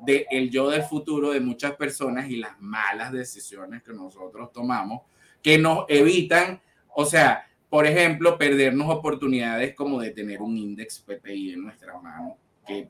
del 0.00 0.26
el 0.30 0.50
yo 0.50 0.70
del 0.70 0.82
futuro 0.82 1.30
de 1.30 1.40
muchas 1.40 1.76
personas 1.76 2.28
y 2.28 2.36
las 2.36 2.60
malas 2.60 3.12
decisiones 3.12 3.82
que 3.82 3.92
nosotros 3.92 4.50
tomamos 4.52 5.02
que 5.42 5.58
nos 5.58 5.84
evitan, 5.88 6.60
o 6.88 7.04
sea, 7.04 7.46
por 7.68 7.86
ejemplo, 7.86 8.36
perdernos 8.36 8.90
oportunidades 8.90 9.74
como 9.74 10.00
de 10.00 10.10
tener 10.10 10.42
un 10.42 10.56
índice 10.56 11.02
PPI 11.04 11.52
en 11.52 11.62
nuestras 11.62 11.96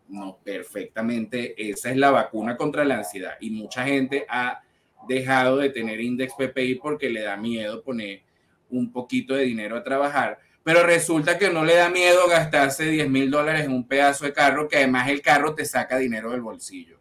no 0.09 0.39
perfectamente 0.43 1.71
esa 1.71 1.91
es 1.91 1.97
la 1.97 2.11
vacuna 2.11 2.57
contra 2.57 2.85
la 2.85 2.99
ansiedad 2.99 3.37
y 3.41 3.51
mucha 3.51 3.85
gente 3.85 4.27
ha 4.29 4.63
dejado 5.09 5.57
de 5.59 5.71
tener 5.71 6.01
index 6.01 6.35
PPI 6.35 6.77
porque 6.77 7.11
le 7.11 7.23
da 7.23 7.37
miedo 7.37 7.83
poner 7.83 8.23
un 8.71 8.93
poquito 8.93 9.35
de 9.35 9.45
dinero 9.45 9.77
a 9.77 9.83
trabajar, 9.83 10.39
pero 10.63 10.85
resulta 10.85 11.39
que 11.39 11.51
no 11.51 11.65
le 11.65 11.75
da 11.75 11.89
miedo 11.89 12.29
gastarse 12.29 12.85
10 12.85 13.09
mil 13.09 13.31
dólares 13.31 13.65
en 13.65 13.73
un 13.73 13.87
pedazo 13.87 14.25
de 14.25 14.33
carro 14.33 14.69
que 14.69 14.77
además 14.77 15.09
el 15.09 15.23
carro 15.23 15.55
te 15.55 15.65
saca 15.65 15.99
dinero 15.99 16.31
del 16.31 16.43
bolsillo, 16.43 16.99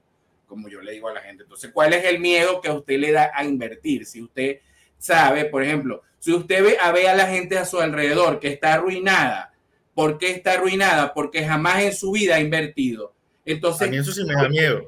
como 0.47 0.69
yo 0.69 0.81
le 0.81 0.93
digo 0.93 1.09
a 1.09 1.13
la 1.13 1.21
gente. 1.21 1.43
Entonces, 1.43 1.71
¿cuál 1.71 1.93
es 1.93 2.05
el 2.05 2.19
miedo 2.19 2.61
que 2.61 2.71
usted 2.71 2.97
le 2.97 3.11
da 3.11 3.31
a 3.33 3.43
invertir? 3.43 4.05
Si 4.05 4.21
usted 4.21 4.59
sabe, 4.97 5.45
por 5.45 5.63
ejemplo, 5.63 6.01
si 6.17 6.33
usted 6.33 6.63
ve 6.63 6.77
a, 6.81 6.91
ve 6.91 7.07
a 7.07 7.15
la 7.15 7.27
gente 7.27 7.57
a 7.57 7.65
su 7.65 7.79
alrededor 7.79 8.39
que 8.39 8.49
está 8.49 8.73
arruinada, 8.73 9.53
¿Por 9.99 10.17
qué 10.17 10.31
está 10.31 10.53
arruinada? 10.53 11.13
Porque 11.13 11.45
jamás 11.45 11.83
en 11.83 11.93
su 11.93 12.13
vida 12.13 12.37
ha 12.37 12.39
invertido. 12.39 13.13
Entonces, 13.43 13.85
a 13.85 13.91
mí 13.91 13.97
eso 13.97 14.13
sí 14.13 14.23
me 14.23 14.33
da 14.33 14.47
miedo. 14.47 14.87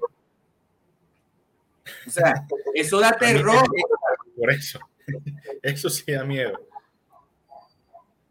O 2.08 2.10
sea, 2.10 2.47
eso 2.74 2.97
da 2.97 3.12
terror. 3.19 3.62
Por 4.38 4.52
eso. 4.52 4.80
Eso 5.62 5.89
sí 5.89 6.10
da 6.13 6.24
miedo. 6.24 6.65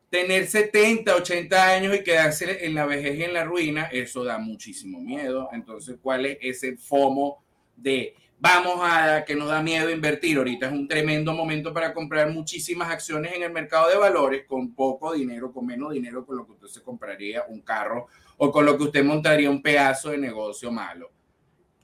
Tener 0.09 0.47
70, 0.47 1.17
80 1.17 1.69
años 1.69 1.95
y 1.95 2.03
quedarse 2.03 2.65
en 2.65 2.75
la 2.75 2.87
vejez 2.87 3.19
y 3.19 3.25
en 3.25 3.35
la 3.35 3.45
ruina, 3.45 3.91
eso 3.93 4.25
da 4.25 4.39
muchísimo 4.39 5.03
miedo. 5.03 5.51
Entonces, 5.53 5.99
¿cuál 6.01 6.25
es 6.25 6.39
ese 6.41 6.79
FOMO 6.79 7.45
de 7.77 8.15
vamos 8.41 8.81
a 8.83 9.25
que 9.25 9.37
nos 9.37 9.49
da 9.49 9.63
miedo 9.63 9.91
invertir. 9.91 10.39
Ahorita 10.39 10.67
es 10.67 10.73
un 10.73 10.89
tremendo 10.89 11.33
momento 11.33 11.73
para 11.73 11.93
comprar 11.93 12.31
muchísimas 12.31 12.91
acciones 12.91 13.35
en 13.35 13.43
el 13.43 13.53
mercado 13.53 13.89
de 13.89 13.97
valores 13.97 14.45
con 14.47 14.75
poco 14.75 15.13
dinero, 15.13 15.53
con 15.53 15.67
menos 15.67 15.93
dinero, 15.93 16.27
con 16.27 16.39
lo 16.39 16.47
que 16.47 16.53
usted 16.53 16.69
se 16.69 16.83
compraría 16.83 17.45
un 17.49 17.61
carro 17.61 18.07
o 18.39 18.51
con 18.51 18.65
lo 18.65 18.77
que 18.77 18.85
usted 18.85 19.05
montaría 19.05 19.51
un 19.51 19.63
pedazo 19.63 20.11
de 20.11 20.19
negocio 20.19 20.73
malo. 20.73 21.11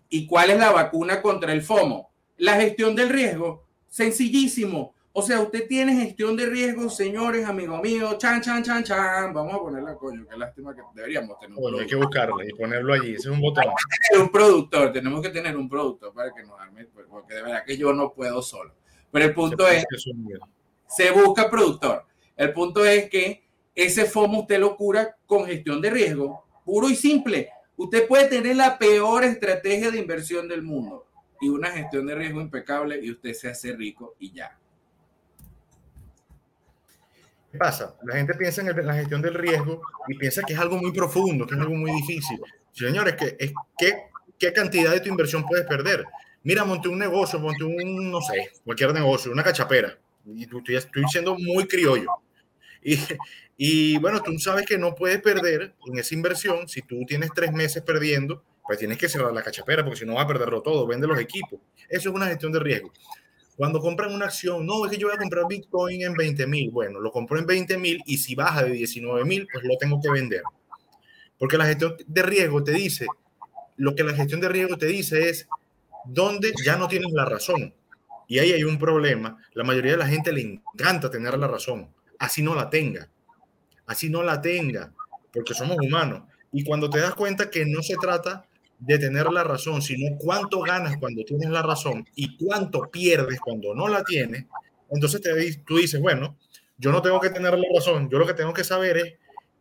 ¿Y 0.09 0.27
cuál 0.27 0.51
es 0.51 0.59
la 0.59 0.73
vacuna 0.73 1.21
contra 1.21 1.53
el 1.53 1.63
FOMO? 1.63 2.11
La 2.39 2.57
gestión 2.57 2.97
del 2.97 3.11
riesgo. 3.11 3.67
Sencillísimo. 3.89 4.96
O 5.19 5.23
sea, 5.23 5.41
usted 5.41 5.67
tiene 5.67 5.95
gestión 5.95 6.37
de 6.37 6.45
riesgos, 6.45 6.95
señores, 6.95 7.47
amigo 7.47 7.81
mío, 7.81 8.19
chan, 8.19 8.43
chan, 8.43 8.63
chan, 8.63 8.85
chan. 8.85 9.33
Vamos 9.33 9.55
a 9.55 9.59
ponerla, 9.61 9.95
coño, 9.95 10.27
qué 10.29 10.37
lástima 10.37 10.77
que 10.77 10.83
deberíamos 10.95 11.39
tener. 11.39 11.59
Bueno, 11.59 11.79
hay 11.79 11.87
que 11.87 11.97
buscarla 11.97 12.45
y 12.45 12.53
ponerlo 12.53 12.93
allí, 12.93 13.15
ese 13.15 13.31
es 13.31 13.35
un 13.35 13.41
botón. 13.41 13.65
un 14.21 14.29
productor, 14.29 14.93
tenemos 14.93 15.23
que 15.23 15.31
tener 15.31 15.57
un 15.57 15.71
productor 15.71 16.13
para 16.13 16.35
que 16.35 16.43
nos 16.43 16.61
arme, 16.61 16.85
pues, 16.93 17.07
porque 17.09 17.33
de 17.33 17.43
verdad 17.45 17.65
que 17.65 17.79
yo 17.79 17.95
no 17.95 18.13
puedo 18.13 18.43
solo. 18.43 18.75
Pero 19.11 19.25
el 19.25 19.33
punto 19.33 19.67
es, 19.67 19.87
se 20.87 21.11
busca 21.13 21.49
productor. 21.49 22.05
El 22.37 22.53
punto 22.53 22.85
es 22.85 23.09
que 23.09 23.43
ese 23.75 24.05
FOMO 24.05 24.41
usted 24.41 24.61
lo 24.61 24.77
cura 24.77 25.17
con 25.25 25.47
gestión 25.47 25.81
de 25.81 25.89
riesgo, 25.89 26.45
puro 26.63 26.91
y 26.91 26.95
simple. 26.95 27.49
Usted 27.79 28.07
puede 28.07 28.27
tener 28.29 28.55
la 28.57 28.77
peor 28.77 29.25
estrategia 29.25 29.91
de 29.91 29.99
inversión 29.99 30.47
del 30.47 30.61
mundo 30.61 31.07
y 31.41 31.49
una 31.49 31.71
gestión 31.71 32.07
de 32.07 32.15
riesgo 32.15 32.43
impecable 32.43 33.03
y 33.03 33.11
usted 33.11 33.33
se 33.33 33.49
hace 33.49 33.73
rico 33.75 34.15
y 34.19 34.33
ya. 34.33 34.59
Pasa? 37.57 37.97
La 38.05 38.17
gente 38.17 38.35
piensa 38.35 38.63
en, 38.63 38.87
la 38.87 38.95
gestión 38.95 39.21
del 39.21 39.35
riesgo 39.35 39.83
y 40.09 40.17
piensa 40.17 40.43
que 40.43 40.55
es 40.55 40.59
algo 40.59 40.77
muy 40.79 40.93
profundo, 40.93 41.47
que 41.47 41.55
es 41.55 41.61
algo 41.61 41.75
muy 41.75 41.93
difícil. 41.93 42.41
Señores, 42.73 43.15
que, 43.17 43.37
es, 43.39 43.53
que, 43.77 43.95
¿qué 44.39 44.53
cantidad 44.53 44.93
de 44.93 45.01
tu 45.01 45.09
inversión 45.09 45.45
puedes 45.45 45.67
perder? 45.67 46.05
Mira, 46.43 46.65
monté 46.65 46.89
un 46.89 46.99
negocio, 46.99 47.41
monté 47.41 47.65
un, 47.65 48.11
no 48.11 48.21
sé, 48.21 48.51
cualquier 48.65 48.93
negocio, 48.93 49.33
una 49.33 49.43
cachapera. 49.43 49.99
Y 50.27 50.45
estoy, 50.45 50.77
estoy 50.77 51.05
siendo 51.09 51.37
muy 51.39 51.67
criollo. 51.67 52.09
Y, 52.83 52.99
y 53.57 53.99
bueno, 53.99 54.23
tú 54.23 54.39
sabes 54.39 54.67
que 54.67 54.79
no 54.79 54.95
puedes 54.95 55.21
perder 55.21 55.75
en 55.87 55.99
esa 55.99 56.15
inversión. 56.15 56.69
Si 56.69 56.83
tú 56.83 57.05
tienes 57.07 57.31
tres 57.35 57.53
meses 57.53 57.83
perdiendo, 57.83 58.45
pues 58.67 58.79
tienes 58.79 58.99
que 58.99 59.09
cerrar 59.09 59.33
la 59.33 59.43
cachapera, 59.43 59.85
porque 59.85 59.99
si 59.99 60.07
no 60.07 60.15
vas 60.15 60.25
a 60.25 60.29
perderlo 60.29 60.63
todo. 60.63 60.87
Vende 60.87 61.07
los 61.07 61.19
equipos. 61.19 61.61
Eso 61.89 62.11
es 62.11 62.15
una 62.15 62.27
gestión 62.27 62.53
de 62.53 62.61
riesgo. 62.61 62.93
Cuando 63.57 63.81
compran 63.81 64.13
una 64.13 64.27
acción, 64.27 64.67
no, 64.67 64.85
es 64.85 64.91
que 64.91 64.99
yo 64.99 65.09
voy 65.09 65.17
a 65.17 65.19
comprar 65.19 65.45
Bitcoin 65.49 66.03
en 66.03 66.13
20 66.13 66.47
mil. 66.47 66.71
Bueno, 66.71 67.01
lo 67.01 67.11
compro 67.11 67.39
en 67.39 67.47
20 67.47 67.79
mil 67.79 68.03
y 68.05 68.19
si 68.19 68.35
baja 68.35 68.65
de 68.65 68.73
19 68.73 69.25
mil, 69.25 69.49
pues 69.51 69.65
lo 69.65 69.77
tengo 69.79 69.99
que 70.01 70.11
vender. 70.11 70.43
Porque 71.39 71.57
la 71.57 71.65
gestión 71.67 71.97
de 72.07 72.23
riesgo 72.23 72.63
te 72.63 72.73
dice, 72.73 73.07
lo 73.77 73.95
que 73.95 74.05
la 74.05 74.15
gestión 74.15 74.41
de 74.41 74.49
riesgo 74.49 74.77
te 74.77 74.87
dice 74.87 75.31
es 75.31 75.49
dónde 76.05 76.53
ya 76.65 76.77
no 76.77 76.87
tienes 76.87 77.13
la 77.13 77.25
razón. 77.25 77.75
Y 78.29 78.39
ahí 78.41 78.53
hay 78.53 78.65
un 78.65 78.79
problema. 78.79 79.39
La 79.55 79.65
mayoría 79.65 79.93
de 79.93 79.99
la 79.99 80.07
gente 80.07 80.33
le 80.33 80.43
encanta 80.43 81.11
tener 81.11 81.39
la 81.39 81.47
razón. 81.47 81.89
Así 82.19 82.43
no 82.43 82.55
la 82.55 82.69
tenga. 82.69 83.09
Así 83.87 84.11
no 84.11 84.23
la 84.23 84.41
tenga. 84.41 84.93
Porque 85.33 85.55
somos 85.55 85.77
humanos. 85.81 86.23
Y 86.53 86.65
cuando 86.65 86.91
te 86.91 86.99
das 86.99 87.15
cuenta 87.15 87.51
que 87.51 87.65
no 87.65 87.83
se 87.83 87.97
trata 87.97 88.47
de 88.79 88.99
tener 88.99 89.31
la 89.33 89.45
razón, 89.45 89.83
sino 89.83 90.17
cuánto 90.19 90.61
ganas 90.61 90.97
cuando 90.99 91.25
tienes 91.25 91.51
la 91.51 91.63
razón 91.63 92.07
y 92.15 92.37
cuánto 92.37 92.91
pierdes 92.91 93.41
cuando 93.41 93.75
no 93.75 93.89
la 93.89 94.05
tienes, 94.05 94.45
entonces 94.91 95.21
te, 95.21 95.55
tú 95.65 95.79
dices, 95.79 96.01
bueno, 96.01 96.37
yo 96.79 96.93
no 96.93 97.03
tengo 97.03 97.21
que 97.21 97.31
tener 97.31 97.59
la 97.59 97.67
razón, 97.75 98.09
yo 98.11 98.19
lo 98.19 98.27
que 98.27 98.35
tengo 98.35 98.53
que 98.53 98.65
saber 98.65 98.97
es 98.99 99.15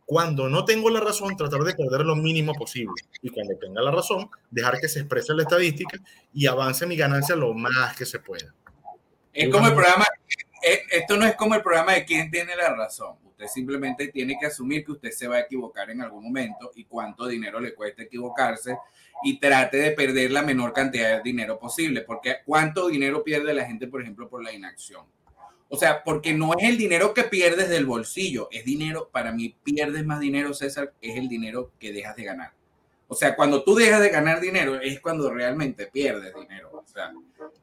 cuando 0.06 0.48
no 0.48 0.64
tengo 0.64 0.88
la 0.88 1.00
razón, 1.00 1.36
tratar 1.36 1.62
de 1.62 1.74
perder 1.74 2.06
lo 2.06 2.14
mínimo 2.14 2.54
posible. 2.54 2.94
Y 3.22 3.28
cuando 3.30 3.56
tenga 3.58 3.82
la 3.82 3.90
razón, 3.90 4.30
dejar 4.50 4.78
que 4.78 4.88
se 4.88 5.00
exprese 5.00 5.34
la 5.34 5.42
estadística 5.42 5.98
y 6.32 6.46
avance 6.46 6.86
mi 6.86 6.96
ganancia 6.96 7.34
lo 7.34 7.52
más 7.54 7.96
que 7.96 8.06
se 8.06 8.20
pueda. 8.20 8.54
Es 9.32 9.48
como 9.50 9.66
el 9.66 9.74
programa, 9.74 10.06
eh, 10.62 10.82
esto 10.92 11.16
no 11.16 11.26
es 11.26 11.34
como 11.34 11.56
el 11.56 11.62
programa 11.62 11.94
de 11.94 12.04
quién 12.04 12.30
tiene 12.30 12.54
la 12.54 12.72
razón. 12.74 13.16
Usted 13.36 13.48
simplemente 13.48 14.08
tiene 14.08 14.38
que 14.40 14.46
asumir 14.46 14.82
que 14.82 14.92
usted 14.92 15.10
se 15.10 15.28
va 15.28 15.36
a 15.36 15.40
equivocar 15.40 15.90
en 15.90 16.00
algún 16.00 16.24
momento 16.24 16.72
y 16.74 16.84
cuánto 16.84 17.26
dinero 17.26 17.60
le 17.60 17.74
cuesta 17.74 18.04
equivocarse 18.04 18.78
y 19.22 19.38
trate 19.38 19.76
de 19.76 19.90
perder 19.90 20.30
la 20.30 20.40
menor 20.40 20.72
cantidad 20.72 21.18
de 21.18 21.22
dinero 21.22 21.58
posible, 21.58 22.00
porque 22.00 22.36
cuánto 22.46 22.88
dinero 22.88 23.22
pierde 23.22 23.52
la 23.52 23.66
gente, 23.66 23.88
por 23.88 24.00
ejemplo, 24.00 24.30
por 24.30 24.42
la 24.42 24.54
inacción. 24.54 25.04
O 25.68 25.76
sea, 25.76 26.02
porque 26.02 26.32
no 26.32 26.54
es 26.56 26.66
el 26.66 26.78
dinero 26.78 27.12
que 27.12 27.24
pierdes 27.24 27.68
del 27.68 27.84
bolsillo, 27.84 28.48
es 28.50 28.64
dinero, 28.64 29.10
para 29.12 29.32
mí 29.32 29.54
pierdes 29.62 30.06
más 30.06 30.18
dinero, 30.18 30.54
César, 30.54 30.94
es 31.02 31.18
el 31.18 31.28
dinero 31.28 31.72
que 31.78 31.92
dejas 31.92 32.16
de 32.16 32.24
ganar. 32.24 32.52
O 33.06 33.14
sea, 33.14 33.36
cuando 33.36 33.62
tú 33.62 33.74
dejas 33.74 34.00
de 34.00 34.08
ganar 34.08 34.40
dinero 34.40 34.80
es 34.80 34.98
cuando 35.00 35.30
realmente 35.30 35.88
pierdes 35.88 36.34
dinero. 36.34 36.70
O 36.72 36.88
sea, 36.88 37.12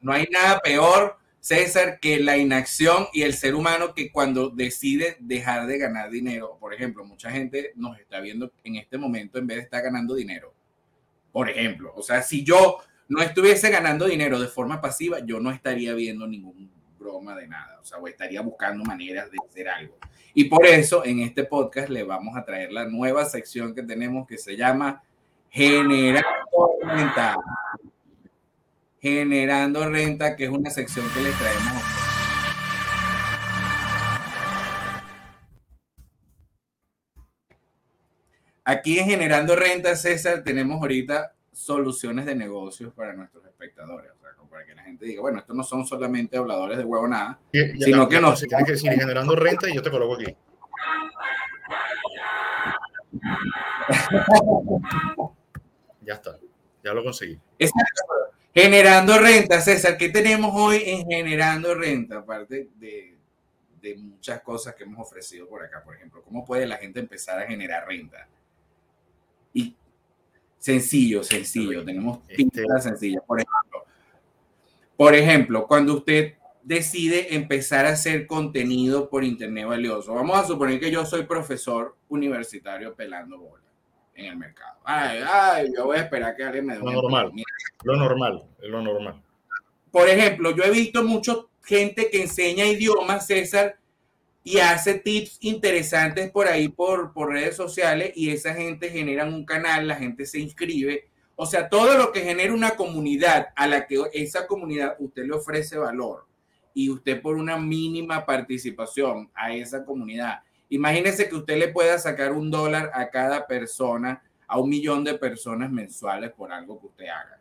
no 0.00 0.12
hay 0.12 0.28
nada 0.30 0.60
peor 0.60 1.18
César, 1.44 2.00
que 2.00 2.20
la 2.20 2.38
inacción 2.38 3.08
y 3.12 3.20
el 3.20 3.34
ser 3.34 3.54
humano 3.54 3.92
que 3.92 4.10
cuando 4.10 4.48
decide 4.48 5.18
dejar 5.20 5.66
de 5.66 5.76
ganar 5.76 6.08
dinero, 6.08 6.56
por 6.58 6.72
ejemplo, 6.72 7.04
mucha 7.04 7.30
gente 7.30 7.72
nos 7.76 7.98
está 8.00 8.20
viendo 8.20 8.50
en 8.64 8.76
este 8.76 8.96
momento 8.96 9.38
en 9.38 9.46
vez 9.46 9.58
de 9.58 9.64
estar 9.64 9.82
ganando 9.82 10.14
dinero. 10.14 10.54
Por 11.32 11.50
ejemplo, 11.50 11.92
o 11.94 12.02
sea, 12.02 12.22
si 12.22 12.44
yo 12.44 12.78
no 13.08 13.20
estuviese 13.20 13.68
ganando 13.68 14.06
dinero 14.06 14.40
de 14.40 14.48
forma 14.48 14.80
pasiva, 14.80 15.18
yo 15.18 15.38
no 15.38 15.50
estaría 15.50 15.92
viendo 15.92 16.26
ningún 16.26 16.70
broma 16.98 17.36
de 17.36 17.46
nada, 17.46 17.78
o 17.78 17.84
sea, 17.84 17.98
o 17.98 18.08
estaría 18.08 18.40
buscando 18.40 18.82
maneras 18.82 19.30
de 19.30 19.36
hacer 19.46 19.68
algo. 19.68 19.98
Y 20.32 20.44
por 20.44 20.64
eso 20.64 21.04
en 21.04 21.18
este 21.18 21.44
podcast 21.44 21.90
le 21.90 22.04
vamos 22.04 22.38
a 22.38 22.44
traer 22.46 22.72
la 22.72 22.86
nueva 22.86 23.26
sección 23.26 23.74
que 23.74 23.82
tenemos 23.82 24.26
que 24.26 24.38
se 24.38 24.56
llama 24.56 25.02
Generar 25.50 26.24
Renta 26.80 27.36
generando 29.04 29.86
renta, 29.86 30.34
que 30.34 30.44
es 30.44 30.50
una 30.50 30.70
sección 30.70 31.06
que 31.12 31.20
les 31.20 31.36
traemos. 31.36 31.82
Aquí 38.64 38.98
en 38.98 39.04
Generando 39.04 39.56
Renta, 39.56 39.94
César, 39.94 40.42
tenemos 40.42 40.80
ahorita 40.80 41.34
soluciones 41.52 42.24
de 42.24 42.34
negocios 42.34 42.94
para 42.94 43.12
nuestros 43.12 43.44
espectadores. 43.44 44.10
O 44.10 44.20
sea, 44.22 44.30
para 44.48 44.64
que 44.64 44.74
la 44.74 44.84
gente 44.84 45.04
diga, 45.04 45.20
bueno, 45.20 45.40
estos 45.40 45.54
no 45.54 45.64
son 45.64 45.86
solamente 45.86 46.38
habladores 46.38 46.78
de 46.78 46.84
huevo 46.84 47.06
nada, 47.06 47.38
sino 47.52 48.08
que 48.08 48.18
no. 48.22 48.34
Se 48.34 48.46
tiene 48.46 48.64
que 48.64 48.72
decir 48.72 48.90
generando 48.90 49.36
renta 49.36 49.68
y 49.68 49.74
yo 49.74 49.82
te 49.82 49.90
coloco 49.90 50.14
aquí. 50.14 50.34
ya 56.00 56.14
está, 56.14 56.38
ya 56.82 56.94
lo 56.94 57.04
conseguí. 57.04 57.38
Exacto. 57.58 58.33
Generando 58.54 59.18
renta, 59.18 59.60
César, 59.60 59.98
¿qué 59.98 60.10
tenemos 60.10 60.52
hoy 60.54 60.80
en 60.86 61.04
Generando 61.08 61.74
Renta? 61.74 62.18
Aparte 62.18 62.68
de, 62.76 63.16
muchas 63.98 64.40
cosas 64.42 64.76
que 64.76 64.84
hemos 64.84 65.00
ofrecido 65.00 65.48
por 65.48 65.62
acá, 65.62 65.82
por 65.82 65.96
ejemplo, 65.96 66.22
¿cómo 66.22 66.44
puede 66.44 66.64
la 66.64 66.76
gente 66.76 67.00
empezar 67.00 67.38
a 67.40 67.46
generar 67.46 67.86
renta? 67.86 68.28
Y 69.52 69.74
sencillo, 70.56 71.22
sencillo, 71.24 71.84
tenemos 71.84 72.20
este... 72.28 72.62
sencillas. 72.80 73.22
Por 73.26 73.40
ejemplo, 73.40 73.84
por 74.96 75.14
ejemplo, 75.16 75.66
cuando 75.66 75.94
usted 75.94 76.34
decide 76.62 77.34
empezar 77.34 77.86
a 77.86 77.90
hacer 77.90 78.26
contenido 78.26 79.10
por 79.10 79.24
internet 79.24 79.66
valioso, 79.66 80.14
vamos 80.14 80.38
a 80.38 80.46
suponer 80.46 80.78
que 80.78 80.92
yo 80.92 81.04
soy 81.04 81.24
profesor 81.24 81.96
universitario 82.08 82.94
pelando 82.94 83.36
bolas 83.36 83.63
en 84.14 84.26
el 84.26 84.36
mercado. 84.36 84.78
Ay, 84.84 85.20
ay, 85.26 85.72
yo 85.76 85.86
voy 85.86 85.98
a 85.98 86.02
esperar 86.02 86.36
que 86.36 86.44
alguien 86.44 86.66
me 86.66 86.74
dé 86.74 86.80
Lo 86.80 86.92
normal, 86.92 87.32
lo 87.82 87.96
normal, 87.96 88.44
es 88.62 88.68
lo 88.68 88.82
normal. 88.82 89.22
Por 89.90 90.08
ejemplo, 90.08 90.54
yo 90.54 90.64
he 90.64 90.70
visto 90.70 91.02
mucha 91.04 91.36
gente 91.62 92.10
que 92.10 92.22
enseña 92.22 92.66
idiomas, 92.66 93.26
César, 93.26 93.78
y 94.42 94.58
hace 94.58 94.98
tips 94.98 95.38
interesantes 95.40 96.30
por 96.30 96.46
ahí 96.46 96.68
por, 96.68 97.12
por 97.12 97.30
redes 97.30 97.56
sociales 97.56 98.12
y 98.14 98.30
esa 98.30 98.54
gente 98.54 98.90
genera 98.90 99.24
un 99.24 99.44
canal, 99.44 99.88
la 99.88 99.96
gente 99.96 100.26
se 100.26 100.38
inscribe. 100.38 101.08
O 101.34 101.46
sea, 101.46 101.68
todo 101.68 101.96
lo 101.96 102.12
que 102.12 102.20
genera 102.20 102.52
una 102.52 102.76
comunidad 102.76 103.48
a 103.56 103.66
la 103.66 103.86
que 103.86 104.02
esa 104.12 104.46
comunidad 104.46 104.96
usted 104.98 105.24
le 105.24 105.32
ofrece 105.32 105.78
valor 105.78 106.26
y 106.74 106.90
usted 106.90 107.22
por 107.22 107.36
una 107.36 107.56
mínima 107.56 108.26
participación 108.26 109.30
a 109.34 109.54
esa 109.54 109.84
comunidad 109.84 110.42
Imagínese 110.74 111.28
que 111.28 111.36
usted 111.36 111.56
le 111.56 111.68
pueda 111.68 111.98
sacar 112.00 112.32
un 112.32 112.50
dólar 112.50 112.90
a 112.94 113.08
cada 113.08 113.46
persona, 113.46 114.20
a 114.48 114.58
un 114.58 114.68
millón 114.68 115.04
de 115.04 115.14
personas 115.14 115.70
mensuales 115.70 116.32
por 116.32 116.52
algo 116.52 116.80
que 116.80 116.86
usted 116.86 117.06
haga. 117.06 117.40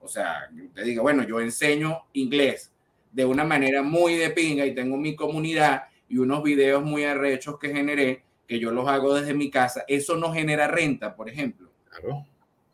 O 0.00 0.06
sea, 0.06 0.50
usted 0.54 0.84
diga, 0.84 1.00
bueno, 1.00 1.22
yo 1.22 1.40
enseño 1.40 2.02
inglés 2.12 2.70
de 3.10 3.24
una 3.24 3.44
manera 3.44 3.82
muy 3.82 4.16
de 4.16 4.28
pinga 4.28 4.66
y 4.66 4.74
tengo 4.74 4.98
mi 4.98 5.16
comunidad 5.16 5.84
y 6.06 6.18
unos 6.18 6.42
videos 6.42 6.82
muy 6.82 7.04
arrechos 7.04 7.58
que 7.58 7.72
generé, 7.72 8.24
que 8.46 8.58
yo 8.58 8.70
los 8.70 8.86
hago 8.86 9.14
desde 9.14 9.32
mi 9.32 9.50
casa. 9.50 9.84
Eso 9.88 10.16
no 10.16 10.34
genera 10.34 10.68
renta, 10.68 11.16
por 11.16 11.30
ejemplo. 11.30 11.70
Claro. 11.88 12.26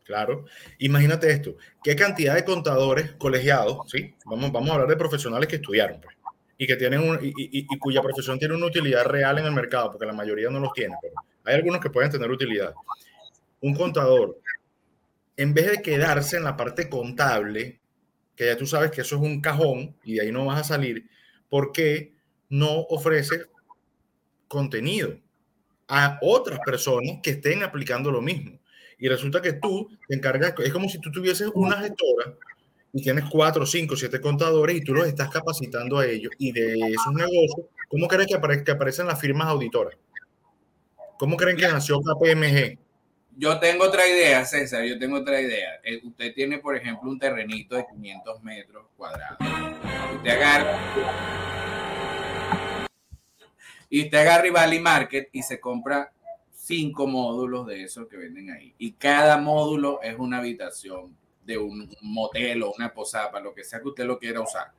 Claro. 0.03 0.43
Imagínate 0.79 1.31
esto, 1.31 1.55
¿qué 1.81 1.95
cantidad 1.95 2.35
de 2.35 2.43
contadores 2.43 3.13
colegiados, 3.13 3.89
sí? 3.89 4.13
Vamos, 4.25 4.51
vamos 4.51 4.69
a 4.71 4.73
hablar 4.73 4.89
de 4.89 4.97
profesionales 4.97 5.47
que 5.47 5.55
estudiaron, 5.55 6.01
pues, 6.01 6.12
y 6.63 6.67
que 6.67 6.77
tienen 6.77 7.01
un, 7.01 7.19
y, 7.21 7.67
cuya 7.77 8.01
profesión 8.01 8.39
tiene 8.39 8.55
una 8.55 8.67
utilidad 8.67 9.03
real 9.03 9.37
en 9.37 9.45
el 9.45 9.51
mercado, 9.51 9.91
porque 9.91 10.05
la 10.05 10.13
mayoría 10.13 10.49
no 10.49 10.61
los 10.61 10.71
tiene, 10.71 10.95
pero 11.01 11.13
hay 11.43 11.55
algunos 11.55 11.81
que 11.81 11.89
pueden 11.89 12.09
tener 12.09 12.31
utilidad. 12.31 12.73
Un 13.59 13.75
contador, 13.75 14.39
en 15.35 15.53
vez 15.53 15.71
de 15.71 15.81
quedarse 15.81 16.37
en 16.37 16.45
la 16.45 16.55
parte 16.55 16.87
contable, 16.87 17.81
que 18.33 18.45
ya 18.45 18.57
tú 18.57 18.65
sabes 18.65 18.91
que 18.91 19.01
eso 19.01 19.17
es 19.17 19.21
un 19.21 19.41
cajón 19.41 19.93
y 20.05 20.13
de 20.13 20.21
ahí 20.21 20.31
no 20.31 20.45
vas 20.45 20.61
a 20.61 20.63
salir, 20.63 21.05
¿por 21.49 21.73
qué 21.73 22.13
no 22.47 22.79
ofrece 22.83 23.47
contenido 24.47 25.17
a 25.89 26.17
otras 26.21 26.59
personas 26.65 27.17
que 27.21 27.31
estén 27.31 27.61
aplicando 27.61 28.09
lo 28.09 28.21
mismo? 28.21 28.57
Y 28.97 29.09
resulta 29.09 29.41
que 29.41 29.51
tú 29.51 29.89
te 30.07 30.15
encargas, 30.15 30.53
es 30.59 30.71
como 30.71 30.87
si 30.87 31.01
tú 31.01 31.11
tuvieses 31.11 31.49
una 31.53 31.75
gestora 31.81 32.37
y 32.93 33.01
tienes 33.01 33.25
cuatro, 33.29 33.65
cinco, 33.65 33.95
siete 33.95 34.21
contadores 34.21 34.77
y 34.77 34.81
tú 34.81 34.93
los 34.93 35.07
estás 35.07 35.29
capacitando 35.29 35.97
a 35.97 36.05
ellos 36.05 36.31
y 36.37 36.51
de 36.51 36.73
esos 36.73 37.11
negocios, 37.11 37.67
¿cómo 37.89 38.07
creen 38.07 38.27
que, 38.27 38.63
que 38.63 38.71
aparecen 38.71 39.07
las 39.07 39.19
firmas 39.19 39.47
auditoras? 39.47 39.97
¿Cómo 41.17 41.35
creen 41.35 41.57
que 41.57 41.67
nació 41.67 41.99
KPMG? 41.99 42.77
Yo 43.35 43.59
tengo 43.59 43.85
otra 43.85 44.07
idea, 44.07 44.45
César, 44.45 44.83
yo 44.83 44.99
tengo 44.99 45.17
otra 45.17 45.41
idea. 45.41 45.79
Eh, 45.83 46.01
usted 46.03 46.35
tiene, 46.35 46.59
por 46.59 46.75
ejemplo, 46.75 47.09
un 47.09 47.17
terrenito 47.17 47.75
de 47.75 47.87
500 47.87 48.43
metros 48.43 48.85
cuadrados. 48.95 49.39
Usted 50.15 50.29
agarra 50.29 50.77
y 53.89 54.03
usted 54.03 54.17
agarra 54.19 54.51
Valley 54.51 54.79
Market 54.79 55.29
y 55.31 55.41
se 55.41 55.59
compra 55.59 56.11
cinco 56.51 57.07
módulos 57.07 57.65
de 57.65 57.83
esos 57.83 58.07
que 58.07 58.17
venden 58.17 58.51
ahí. 58.51 58.75
Y 58.77 58.91
cada 58.93 59.37
módulo 59.37 59.99
es 60.03 60.15
una 60.17 60.37
habitación 60.37 61.15
de 61.45 61.57
un 61.57 61.89
motel 62.01 62.63
o 62.63 62.73
una 62.77 62.93
posada, 62.93 63.31
para 63.31 63.43
lo 63.43 63.53
que 63.53 63.63
sea 63.63 63.79
que 63.79 63.89
usted 63.89 64.05
lo 64.05 64.19
quiera 64.19 64.41
usar. 64.41 64.71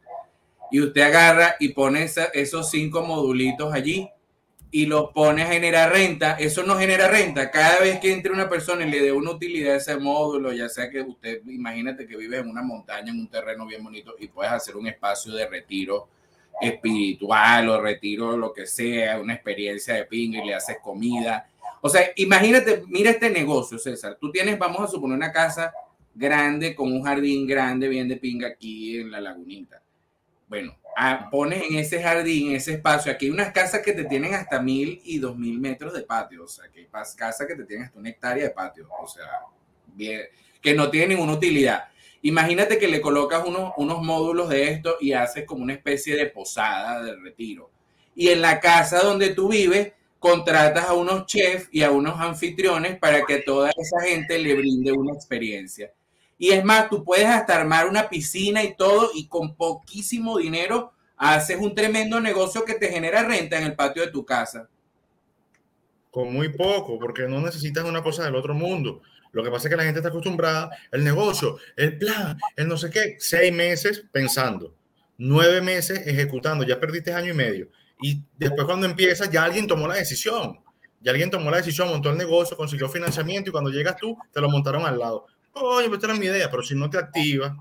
Y 0.70 0.80
usted 0.80 1.02
agarra 1.02 1.56
y 1.60 1.68
pone 1.68 2.08
esos 2.32 2.70
cinco 2.70 3.02
modulitos 3.02 3.72
allí 3.72 4.08
y 4.74 4.86
lo 4.86 5.12
pones 5.12 5.46
a 5.46 5.52
generar 5.52 5.92
renta, 5.92 6.32
eso 6.32 6.64
no 6.64 6.76
genera 6.76 7.06
renta. 7.06 7.48
Cada 7.52 7.78
vez 7.78 8.00
que 8.00 8.12
entre 8.12 8.32
una 8.32 8.48
persona 8.48 8.84
y 8.84 8.90
le 8.90 9.00
dé 9.00 9.12
una 9.12 9.30
utilidad 9.30 9.74
a 9.74 9.76
ese 9.76 9.96
módulo, 9.96 10.52
ya 10.52 10.68
sea 10.68 10.90
que 10.90 11.00
usted, 11.00 11.42
imagínate 11.46 12.08
que 12.08 12.16
vive 12.16 12.38
en 12.38 12.48
una 12.48 12.60
montaña, 12.60 13.12
en 13.12 13.20
un 13.20 13.28
terreno 13.28 13.66
bien 13.66 13.84
bonito 13.84 14.16
y 14.18 14.26
puedes 14.26 14.50
hacer 14.50 14.74
un 14.76 14.88
espacio 14.88 15.32
de 15.32 15.46
retiro 15.46 16.08
espiritual 16.60 17.68
o 17.68 17.80
retiro 17.80 18.36
lo 18.36 18.52
que 18.52 18.66
sea, 18.66 19.20
una 19.20 19.34
experiencia 19.34 19.94
de 19.94 20.06
ping 20.06 20.32
y 20.32 20.44
le 20.44 20.54
haces 20.54 20.78
comida. 20.82 21.48
O 21.80 21.88
sea, 21.88 22.10
imagínate, 22.16 22.82
mira 22.88 23.10
este 23.10 23.30
negocio, 23.30 23.78
César. 23.78 24.18
Tú 24.20 24.32
tienes, 24.32 24.58
vamos 24.58 24.80
a 24.80 24.88
suponer, 24.88 25.16
una 25.16 25.30
casa 25.30 25.72
grande 26.14 26.74
con 26.74 26.92
un 26.92 27.02
jardín 27.02 27.46
grande 27.46 27.88
bien 27.88 28.08
de 28.08 28.16
pinga 28.16 28.48
aquí 28.48 28.98
en 28.98 29.10
la 29.10 29.20
lagunita. 29.20 29.82
Bueno, 30.48 30.76
Ah, 30.96 31.28
pones 31.30 31.62
en 31.68 31.76
ese 31.76 32.00
jardín, 32.00 32.54
ese 32.54 32.74
espacio, 32.74 33.10
aquí 33.10 33.26
hay 33.26 33.32
unas 33.32 33.52
casas 33.52 33.80
que 33.82 33.92
te 33.92 34.04
tienen 34.04 34.34
hasta 34.34 34.60
mil 34.60 35.00
y 35.04 35.18
dos 35.18 35.36
mil 35.36 35.58
metros 35.58 35.92
de 35.92 36.02
patio, 36.02 36.44
o 36.44 36.48
sea, 36.48 36.68
que 36.72 36.80
hay 36.80 36.86
casas 36.86 37.46
que 37.48 37.56
te 37.56 37.64
tienen 37.64 37.86
hasta 37.86 37.98
una 37.98 38.10
hectárea 38.10 38.44
de 38.44 38.50
patio, 38.50 38.88
o 39.02 39.06
sea, 39.08 39.24
bien, 39.94 40.22
que 40.60 40.74
no 40.74 40.90
tienen 40.90 41.10
ninguna 41.10 41.32
utilidad. 41.32 41.88
Imagínate 42.22 42.78
que 42.78 42.86
le 42.88 43.00
colocas 43.00 43.44
unos 43.44 44.02
módulos 44.02 44.48
de 44.48 44.70
esto 44.70 44.96
y 45.00 45.12
haces 45.12 45.44
como 45.44 45.62
una 45.64 45.74
especie 45.74 46.16
de 46.16 46.26
posada 46.26 47.02
de 47.02 47.16
retiro. 47.16 47.70
Y 48.14 48.28
en 48.28 48.40
la 48.40 48.60
casa 48.60 49.02
donde 49.02 49.30
tú 49.34 49.48
vives, 49.48 49.92
contratas 50.20 50.86
a 50.86 50.94
unos 50.94 51.26
chefs 51.26 51.68
y 51.72 51.82
a 51.82 51.90
unos 51.90 52.18
anfitriones 52.20 52.98
para 52.98 53.24
que 53.26 53.38
toda 53.38 53.70
esa 53.76 54.00
gente 54.00 54.38
le 54.38 54.54
brinde 54.54 54.92
una 54.92 55.12
experiencia. 55.12 55.92
Y 56.38 56.50
es 56.50 56.64
más, 56.64 56.88
tú 56.88 57.04
puedes 57.04 57.26
hasta 57.26 57.56
armar 57.56 57.86
una 57.88 58.08
piscina 58.08 58.62
y 58.62 58.76
todo 58.76 59.10
y 59.14 59.28
con 59.28 59.54
poquísimo 59.54 60.38
dinero 60.38 60.92
haces 61.16 61.58
un 61.58 61.74
tremendo 61.74 62.20
negocio 62.20 62.64
que 62.64 62.74
te 62.74 62.90
genera 62.90 63.22
renta 63.22 63.58
en 63.58 63.64
el 63.64 63.76
patio 63.76 64.02
de 64.02 64.10
tu 64.10 64.24
casa. 64.24 64.68
Con 66.10 66.32
muy 66.32 66.48
poco, 66.50 66.98
porque 66.98 67.26
no 67.28 67.40
necesitas 67.40 67.84
una 67.84 68.02
cosa 68.02 68.24
del 68.24 68.34
otro 68.34 68.54
mundo. 68.54 69.02
Lo 69.32 69.42
que 69.42 69.50
pasa 69.50 69.66
es 69.66 69.70
que 69.70 69.76
la 69.76 69.84
gente 69.84 69.98
está 69.98 70.10
acostumbrada, 70.10 70.70
el 70.92 71.02
negocio, 71.02 71.56
el 71.76 71.98
plan, 71.98 72.38
el 72.56 72.68
no 72.68 72.76
sé 72.76 72.90
qué, 72.90 73.16
seis 73.18 73.52
meses 73.52 74.04
pensando, 74.12 74.74
nueve 75.18 75.60
meses 75.60 76.06
ejecutando, 76.06 76.64
ya 76.64 76.78
perdiste 76.78 77.12
año 77.12 77.32
y 77.32 77.36
medio. 77.36 77.68
Y 78.00 78.22
después 78.36 78.64
cuando 78.64 78.86
empiezas, 78.86 79.30
ya 79.30 79.44
alguien 79.44 79.66
tomó 79.66 79.88
la 79.88 79.94
decisión. 79.94 80.60
Ya 81.00 81.10
alguien 81.10 81.30
tomó 81.30 81.50
la 81.50 81.58
decisión, 81.58 81.88
montó 81.88 82.10
el 82.10 82.16
negocio, 82.16 82.56
consiguió 82.56 82.88
financiamiento 82.88 83.50
y 83.50 83.52
cuando 83.52 83.70
llegas 83.70 83.96
tú, 83.96 84.16
te 84.32 84.40
lo 84.40 84.48
montaron 84.48 84.86
al 84.86 84.98
lado 84.98 85.26
oye, 85.54 85.88
pues 85.88 85.98
esta 85.98 86.12
era 86.12 86.20
mi 86.20 86.26
idea, 86.26 86.50
pero 86.50 86.62
si 86.62 86.74
no 86.74 86.90
te 86.90 86.98
activa. 86.98 87.56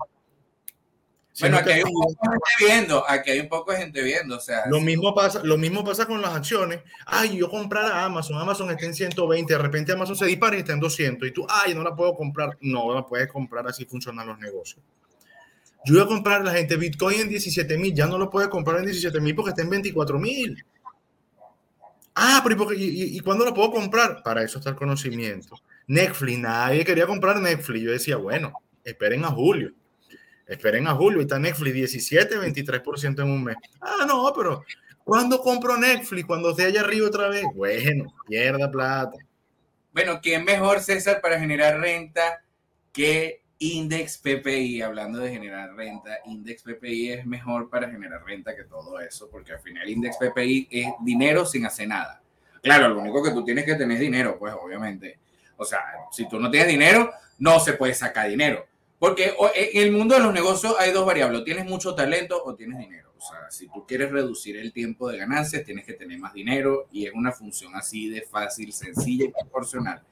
bueno, 1.40 1.56
aquí 1.56 1.70
hay 1.70 1.82
un 1.82 1.92
poco 1.92 2.10
de 2.10 2.28
gente 2.30 2.64
viendo, 2.64 3.04
aquí 3.08 3.30
hay 3.30 3.40
un 3.40 3.48
poco 3.48 3.72
de 3.72 3.78
gente 3.78 4.02
viendo, 4.02 4.36
o 4.36 4.40
sea. 4.40 4.64
Lo 4.68 4.80
mismo 4.80 5.14
pasa, 5.14 5.40
lo 5.42 5.56
mismo 5.56 5.84
pasa 5.84 6.06
con 6.06 6.20
las 6.20 6.34
acciones. 6.34 6.80
Ay, 7.06 7.36
yo 7.36 7.48
comprar 7.50 7.86
a 7.86 8.04
Amazon, 8.04 8.38
Amazon 8.38 8.70
está 8.70 8.86
en 8.86 8.94
120, 8.94 9.52
de 9.52 9.58
repente 9.58 9.92
Amazon 9.92 10.16
se 10.16 10.26
dispara 10.26 10.56
y 10.56 10.60
está 10.60 10.72
en 10.72 10.80
200 10.80 11.28
y 11.28 11.32
tú, 11.32 11.46
ay, 11.48 11.74
no 11.74 11.82
la 11.82 11.94
puedo 11.94 12.14
comprar. 12.14 12.56
No, 12.60 12.94
la 12.94 13.06
puedes 13.06 13.28
comprar, 13.28 13.66
así 13.66 13.84
funcionan 13.84 14.26
los 14.26 14.38
negocios. 14.38 14.82
Yo 15.84 15.94
iba 15.94 16.04
a 16.04 16.08
comprar 16.08 16.40
a 16.40 16.44
la 16.44 16.52
gente 16.52 16.76
Bitcoin 16.76 17.20
en 17.20 17.28
17 17.28 17.76
mil, 17.76 17.94
ya 17.94 18.06
no 18.06 18.16
lo 18.16 18.30
puedes 18.30 18.48
comprar 18.48 18.78
en 18.78 18.86
17 18.86 19.20
mil 19.20 19.34
porque 19.34 19.50
está 19.50 19.62
en 19.62 19.70
24 19.70 20.18
mil. 20.18 20.64
Ah, 22.14 22.40
pero 22.44 22.72
¿y, 22.72 23.16
y 23.16 23.20
cuándo 23.20 23.44
lo 23.44 23.52
puedo 23.52 23.72
comprar? 23.72 24.22
Para 24.22 24.42
eso 24.42 24.58
está 24.58 24.70
el 24.70 24.76
conocimiento. 24.76 25.56
Netflix, 25.86 26.38
nadie 26.38 26.84
quería 26.84 27.06
comprar 27.06 27.40
Netflix. 27.40 27.82
Yo 27.82 27.90
decía, 27.92 28.16
bueno, 28.16 28.52
esperen 28.82 29.24
a 29.24 29.28
julio. 29.28 29.72
Esperen 30.46 30.86
a 30.86 30.94
julio. 30.94 31.20
Está 31.20 31.38
Netflix 31.38 31.74
17, 31.74 32.38
23% 32.38 33.22
en 33.22 33.30
un 33.30 33.44
mes. 33.44 33.56
Ah, 33.80 34.04
no, 34.06 34.32
pero 34.34 34.64
¿cuándo 35.02 35.40
compro 35.40 35.76
Netflix? 35.76 36.26
Cuando 36.26 36.50
esté 36.50 36.64
allá 36.64 36.80
arriba 36.80 37.08
otra 37.08 37.28
vez. 37.28 37.44
Bueno, 37.54 38.14
pierda 38.26 38.70
plata. 38.70 39.16
Bueno, 39.92 40.20
¿quién 40.20 40.44
mejor, 40.44 40.80
César, 40.80 41.20
para 41.20 41.38
generar 41.38 41.78
renta 41.78 42.42
que 42.92 43.42
Index 43.58 44.18
PPI? 44.18 44.82
Hablando 44.82 45.20
de 45.20 45.30
generar 45.30 45.74
renta, 45.74 46.18
Index 46.26 46.62
PPI 46.62 47.12
es 47.12 47.26
mejor 47.26 47.70
para 47.70 47.88
generar 47.88 48.24
renta 48.24 48.56
que 48.56 48.64
todo 48.64 48.98
eso, 48.98 49.30
porque 49.30 49.52
al 49.52 49.60
final 49.60 49.88
Index 49.88 50.16
PPI 50.16 50.68
es 50.70 50.88
dinero 51.00 51.46
sin 51.46 51.64
hacer 51.64 51.88
nada. 51.88 52.20
Claro, 52.60 52.88
lo 52.88 53.00
único 53.00 53.22
que 53.22 53.30
tú 53.30 53.44
tienes 53.44 53.64
que 53.64 53.74
tener 53.74 53.96
es 53.96 54.00
dinero, 54.00 54.36
pues 54.38 54.54
obviamente 54.54 55.18
o 55.56 55.64
sea, 55.64 55.80
si 56.10 56.28
tú 56.28 56.38
no 56.38 56.50
tienes 56.50 56.68
dinero, 56.68 57.12
no 57.38 57.60
se 57.60 57.74
puede 57.74 57.94
sacar 57.94 58.28
dinero. 58.28 58.66
Porque 58.98 59.34
en 59.54 59.82
el 59.82 59.92
mundo 59.92 60.14
de 60.14 60.22
los 60.22 60.32
negocios 60.32 60.74
hay 60.78 60.92
dos 60.92 61.04
variables, 61.04 61.44
tienes 61.44 61.66
mucho 61.66 61.94
talento 61.94 62.42
o 62.44 62.54
tienes 62.54 62.78
dinero. 62.78 63.12
O 63.16 63.20
sea, 63.20 63.50
si 63.50 63.68
tú 63.68 63.86
quieres 63.86 64.10
reducir 64.10 64.56
el 64.56 64.72
tiempo 64.72 65.08
de 65.08 65.18
ganancias, 65.18 65.64
tienes 65.64 65.84
que 65.84 65.94
tener 65.94 66.18
más 66.18 66.32
dinero 66.32 66.88
y 66.92 67.06
es 67.06 67.12
una 67.12 67.32
función 67.32 67.74
así 67.74 68.08
de 68.08 68.22
fácil, 68.22 68.72
sencilla 68.72 69.26
y 69.26 69.28
proporcional. 69.28 70.02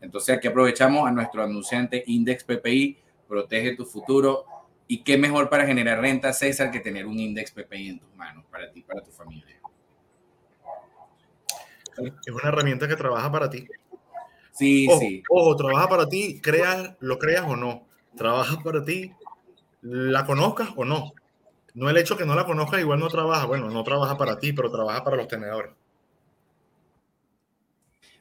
Entonces 0.00 0.36
aquí 0.36 0.48
aprovechamos 0.48 1.06
a 1.08 1.12
nuestro 1.12 1.42
anunciante 1.42 2.02
Index 2.06 2.44
PPI, 2.44 2.98
protege 3.28 3.76
tu 3.76 3.84
futuro. 3.86 4.44
¿Y 4.88 5.02
qué 5.02 5.16
mejor 5.16 5.48
para 5.48 5.66
generar 5.66 6.00
renta, 6.00 6.32
César, 6.32 6.70
que 6.70 6.80
tener 6.80 7.06
un 7.06 7.18
Index 7.18 7.52
PPI 7.52 7.88
en 7.88 7.98
tus 8.00 8.14
manos 8.16 8.44
para 8.50 8.70
ti, 8.70 8.82
para 8.82 9.00
tu 9.02 9.10
familia? 9.10 9.56
Es 12.26 12.32
una 12.32 12.48
herramienta 12.48 12.88
que 12.88 12.96
trabaja 12.96 13.30
para 13.30 13.48
ti. 13.48 13.66
Sí, 14.52 14.86
sí. 15.00 15.22
Ojo, 15.28 15.56
trabaja 15.56 15.88
para 15.88 16.08
ti, 16.08 16.40
creas, 16.40 16.94
lo 17.00 17.18
creas 17.18 17.44
o 17.46 17.56
no. 17.56 17.86
Trabaja 18.16 18.62
para 18.62 18.84
ti, 18.84 19.10
la 19.80 20.26
conozcas 20.26 20.68
o 20.76 20.84
no. 20.84 21.12
No 21.74 21.88
el 21.88 21.96
hecho 21.96 22.18
que 22.18 22.26
no 22.26 22.34
la 22.34 22.44
conozcas, 22.44 22.80
igual 22.80 23.00
no 23.00 23.08
trabaja. 23.08 23.46
Bueno, 23.46 23.70
no 23.70 23.82
trabaja 23.82 24.16
para 24.18 24.38
ti, 24.38 24.52
pero 24.52 24.70
trabaja 24.70 25.02
para 25.02 25.16
los 25.16 25.28
tenedores. 25.28 25.72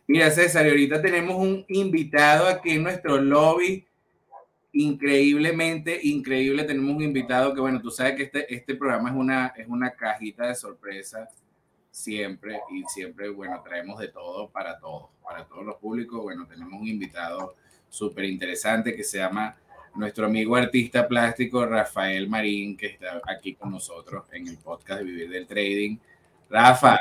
Mira, 0.08 0.32
César, 0.32 0.66
ahorita 0.66 1.02
tenemos 1.02 1.36
un 1.36 1.66
invitado 1.68 2.48
aquí 2.48 2.72
en 2.72 2.84
nuestro 2.84 3.18
lobby. 3.18 3.86
Increíblemente, 4.74 6.00
increíble. 6.04 6.64
Tenemos 6.64 6.96
un 6.96 7.04
invitado 7.04 7.54
que, 7.54 7.60
bueno, 7.60 7.82
tú 7.82 7.92
sabes 7.92 8.16
que 8.16 8.24
este, 8.24 8.54
este 8.54 8.76
programa 8.76 9.10
es 9.10 9.16
una, 9.16 9.48
es 9.58 9.68
una 9.68 9.92
cajita 9.92 10.48
de 10.48 10.56
sorpresa 10.56 11.28
siempre 11.92 12.62
y 12.72 12.84
siempre, 12.86 13.30
bueno, 13.30 13.62
traemos 13.64 14.00
de 14.00 14.08
todo 14.08 14.50
para 14.50 14.80
todos, 14.80 15.10
para 15.24 15.46
todos 15.46 15.66
los 15.66 15.76
públicos. 15.76 16.24
Bueno, 16.24 16.48
tenemos 16.48 16.82
un 16.82 16.88
invitado 16.88 17.56
súper 17.90 18.26
interesante 18.26 18.96
que 18.96 19.04
se 19.04 19.20
llama 19.20 19.56
nuestro 19.96 20.26
amigo 20.26 20.56
artista 20.56 21.08
plástico 21.08 21.66
Rafael 21.66 22.30
Marín, 22.30 22.78
que 22.78 22.88
está 22.88 23.22
aquí 23.28 23.56
con 23.56 23.72
nosotros 23.72 24.24
en 24.32 24.48
el 24.48 24.58
podcast 24.58 25.00
de 25.02 25.06
Vivir 25.06 25.30
del 25.30 25.46
Trading. 25.46 25.98
Rafa, 26.50 27.00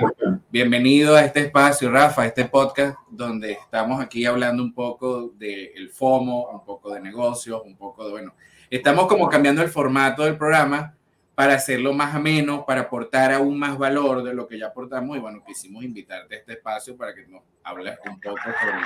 bienvenido 0.50 1.16
a 1.16 1.24
este 1.24 1.40
espacio, 1.40 1.90
Rafa, 1.90 2.26
este 2.26 2.44
podcast 2.44 2.96
donde 3.08 3.52
estamos 3.52 4.00
aquí 4.00 4.24
hablando 4.24 4.62
un 4.62 4.72
poco 4.72 5.32
del 5.36 5.90
FOMO, 5.90 6.50
un 6.50 6.64
poco 6.64 6.94
de 6.94 7.00
negocios, 7.00 7.62
un 7.64 7.76
poco 7.76 8.04
de, 8.04 8.10
bueno, 8.12 8.34
estamos 8.68 9.06
como 9.08 9.28
cambiando 9.28 9.62
el 9.62 9.68
formato 9.68 10.22
del 10.22 10.36
programa 10.36 10.94
para 11.40 11.54
hacerlo 11.54 11.94
más 11.94 12.14
ameno, 12.14 12.66
para 12.66 12.82
aportar 12.82 13.32
aún 13.32 13.58
más 13.58 13.78
valor 13.78 14.22
de 14.22 14.34
lo 14.34 14.46
que 14.46 14.58
ya 14.58 14.66
aportamos. 14.66 15.16
Y 15.16 15.20
bueno, 15.20 15.42
quisimos 15.42 15.82
invitarte 15.82 16.34
a 16.34 16.38
este 16.40 16.52
espacio 16.52 16.98
para 16.98 17.14
que 17.14 17.26
nos 17.28 17.42
hables 17.64 17.98
un 18.04 18.20
poco 18.20 18.36
sobre 18.36 18.76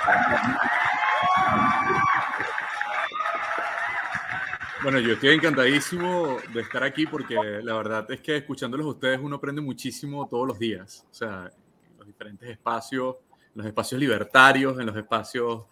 Bueno, 4.85 5.01
yo 5.01 5.15
estoy 5.15 5.31
encantadísimo 5.31 6.37
de 6.53 6.61
estar 6.61 6.85
aquí 6.85 7.09
porque 7.09 7.35
la 7.35 7.75
verdad 7.75 8.09
es 8.13 8.21
que 8.21 8.37
escuchándolos 8.37 8.87
a 8.87 8.91
ustedes 8.91 9.19
uno 9.21 9.35
aprende 9.35 9.61
muchísimo 9.61 10.29
todos 10.29 10.47
los 10.47 10.57
días. 10.57 11.05
O 11.11 11.15
sea, 11.15 11.51
los 11.99 12.07
diferentes 12.07 12.49
espacios, 12.49 13.17
los 13.53 13.67
espacios 13.67 14.01
libertarios, 14.01 14.79
en 14.79 14.87
los 14.87 14.97
espacios 14.97 15.65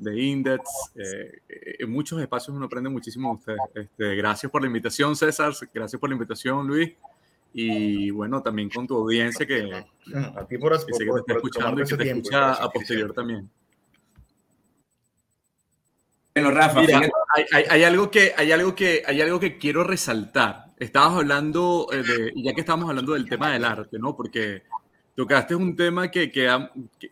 de 0.00 0.20
Index. 0.20 0.64
Eh, 0.96 1.76
en 1.78 1.90
muchos 1.90 2.20
espacios 2.20 2.56
uno 2.56 2.66
aprende 2.66 2.90
muchísimo 2.90 3.28
de 3.28 3.34
ustedes. 3.36 3.60
Este, 3.74 4.16
gracias 4.16 4.50
por 4.50 4.62
la 4.62 4.66
invitación, 4.66 5.14
César. 5.14 5.52
Gracias 5.72 6.00
por 6.00 6.08
la 6.08 6.14
invitación, 6.14 6.66
Luis. 6.66 6.92
Y 7.52 8.10
bueno, 8.10 8.42
también 8.42 8.70
con 8.70 8.86
tu 8.86 8.96
audiencia 8.96 9.46
que, 9.46 9.72
a 9.74 10.46
ti 10.46 10.56
por, 10.56 10.72
que, 10.72 10.92
sé 10.92 11.04
que 11.04 11.10
te 11.10 11.18
está 11.18 11.32
escuchando 11.34 11.82
y 11.82 11.84
que 11.84 11.96
te 11.96 12.10
escucha 12.10 12.52
a 12.54 12.70
posterior 12.70 13.12
también. 13.12 13.50
Bueno, 16.34 16.52
Rafa, 16.52 16.80
hay, 16.80 17.64
hay, 17.68 17.84
algo 17.84 18.08
que, 18.08 18.32
hay, 18.36 18.52
algo 18.52 18.74
que, 18.74 19.02
hay 19.04 19.20
algo 19.20 19.40
que 19.40 19.58
quiero 19.58 19.82
resaltar. 19.82 20.66
Estabas 20.78 21.18
hablando, 21.18 21.88
eh, 21.92 22.02
de, 22.02 22.32
ya 22.36 22.54
que 22.54 22.60
estábamos 22.60 22.88
hablando 22.88 23.14
del 23.14 23.28
tema 23.28 23.52
del 23.52 23.64
arte, 23.64 23.98
¿no? 23.98 24.16
Porque 24.16 24.62
tocaste 25.16 25.56
un 25.56 25.74
tema 25.74 26.08
que, 26.08 26.30
que, 26.30 26.48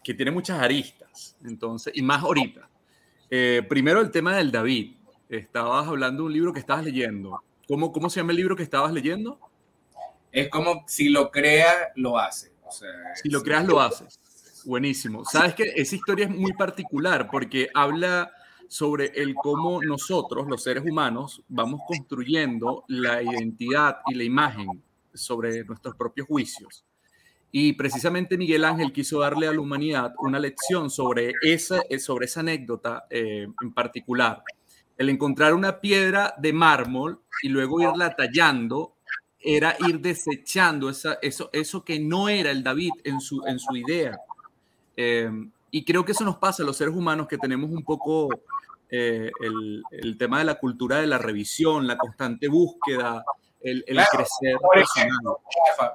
que 0.03 0.15
tiene 0.15 0.31
muchas 0.31 0.61
aristas, 0.61 1.37
entonces, 1.45 1.93
y 1.97 2.01
más 2.01 2.23
ahorita. 2.23 2.69
Eh, 3.31 3.63
primero 3.69 4.01
el 4.01 4.11
tema 4.11 4.37
del 4.37 4.51
David. 4.51 4.95
Estabas 5.29 5.87
hablando 5.87 6.23
de 6.23 6.27
un 6.27 6.33
libro 6.33 6.53
que 6.53 6.61
estabas 6.61 6.85
leyendo. 6.85 7.43
¿Cómo, 7.67 7.93
¿Cómo 7.93 8.09
se 8.09 8.21
llama 8.21 8.33
el 8.33 8.39
libro 8.39 8.57
que 8.57 8.63
estabas 8.63 8.93
leyendo? 8.93 9.39
Es 10.33 10.49
como 10.49 10.85
si 10.87 11.09
lo 11.09 11.31
crea, 11.31 11.93
lo 11.97 12.19
hace. 12.19 12.53
si 13.15 13.29
lo 13.29 13.43
creas, 13.43 13.67
lo 13.67 13.81
haces. 13.81 14.19
Buenísimo. 14.65 15.25
Sabes 15.25 15.55
que 15.55 15.73
esa 15.77 15.95
historia 15.95 16.27
es 16.27 16.31
muy 16.31 16.53
particular 16.53 17.29
porque 17.31 17.69
habla 17.75 18.31
sobre 18.69 19.07
el 19.15 19.35
cómo 19.35 19.83
nosotros, 19.83 20.47
los 20.47 20.63
seres 20.63 20.85
humanos, 20.85 21.43
vamos 21.49 21.81
construyendo 21.87 22.85
la 22.89 23.23
identidad 23.23 23.99
y 24.07 24.15
la 24.15 24.25
imagen 24.25 24.83
sobre 25.15 25.65
nuestros 25.65 25.97
propios 25.97 26.27
juicios. 26.27 26.85
Y 27.51 27.73
precisamente 27.73 28.37
Miguel 28.37 28.65
Ángel 28.65 28.93
quiso 28.93 29.21
darle 29.21 29.49
a 29.49 29.53
la 29.53 29.61
humanidad 29.61 30.13
una 30.19 30.39
lección 30.39 30.91
sobre 30.91 31.33
esa, 31.43 31.81
sobre 31.99 32.27
esa 32.27 32.41
anécdota 32.41 33.07
eh, 33.09 33.47
en 33.63 33.73
particular. 33.73 34.43
El 34.97 35.09
encontrar 35.09 35.55
una 35.55 35.81
piedra 35.81 36.35
de 36.39 36.53
mármol 36.53 37.21
y 37.43 37.49
luego 37.49 37.81
irla 37.81 38.15
tallando 38.15 38.95
era 39.41 39.77
ir 39.87 40.01
desechando 40.01 40.91
esa, 40.91 41.19
eso, 41.23 41.49
eso 41.53 41.85
que 41.85 41.99
no 42.01 42.29
era 42.29 42.51
el 42.51 42.63
David 42.63 42.91
en 43.05 43.21
su, 43.21 43.43
en 43.47 43.59
su 43.59 43.77
idea. 43.77 44.19
Eh, 44.97 45.31
y 45.71 45.85
creo 45.85 46.05
que 46.05 46.13
eso 46.13 46.25
nos 46.25 46.37
pasa 46.37 46.63
a 46.63 46.67
los 46.67 46.77
seres 46.77 46.95
humanos 46.95 47.29
que 47.29 47.39
tenemos 47.39 47.71
un 47.71 47.85
poco 47.85 48.29
eh, 48.91 49.31
el, 49.41 49.83
el, 49.91 50.19
tema 50.19 50.39
de 50.39 50.45
la 50.45 50.57
cultura 50.57 50.97
de 50.97 51.07
la 51.07 51.19
revisión, 51.19 51.87
la 51.87 51.97
constante 51.97 52.49
búsqueda, 52.49 53.23
el, 53.69 53.85
el 53.87 54.05
crecer. 54.11 54.57
Por 54.61 54.79
ejemplo, 54.79 55.41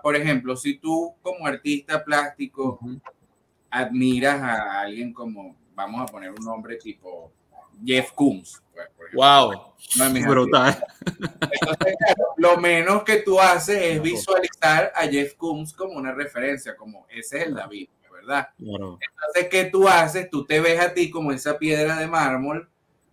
por 0.02 0.16
ejemplo, 0.16 0.56
si 0.56 0.78
tú 0.78 1.16
como 1.22 1.46
artista 1.46 2.04
plástico 2.04 2.80
admiras 3.70 4.42
a 4.42 4.82
alguien 4.82 5.14
como, 5.14 5.56
vamos 5.74 6.02
a 6.02 6.06
poner 6.06 6.32
un 6.32 6.46
nombre 6.46 6.78
tipo 6.78 7.32
Jeff 7.84 8.12
Koons. 8.12 8.62
Pues, 8.74 9.12
wow, 9.14 9.74
no 9.98 10.30
brutal. 10.30 10.84
Entonces, 11.06 11.96
lo 12.38 12.58
menos 12.58 13.04
que 13.04 13.18
tú 13.18 13.40
haces 13.40 13.82
es 13.82 14.02
visualizar 14.02 14.92
a 14.96 15.08
Jeff 15.08 15.36
Koons 15.36 15.74
como 15.74 15.94
una 15.94 16.14
referencia, 16.14 16.76
como 16.76 17.06
ese 17.10 17.40
es 17.40 17.48
el 17.48 17.56
David, 17.56 17.90
¿verdad? 18.12 18.50
Entonces, 18.58 19.50
¿qué 19.50 19.66
tú 19.66 19.88
haces? 19.88 20.30
Tú 20.30 20.46
te 20.46 20.60
ves 20.60 20.80
a 20.80 20.94
ti 20.94 21.10
como 21.10 21.32
esa 21.32 21.58
piedra 21.58 21.98
de 21.98 22.08
mármol, 22.08 22.70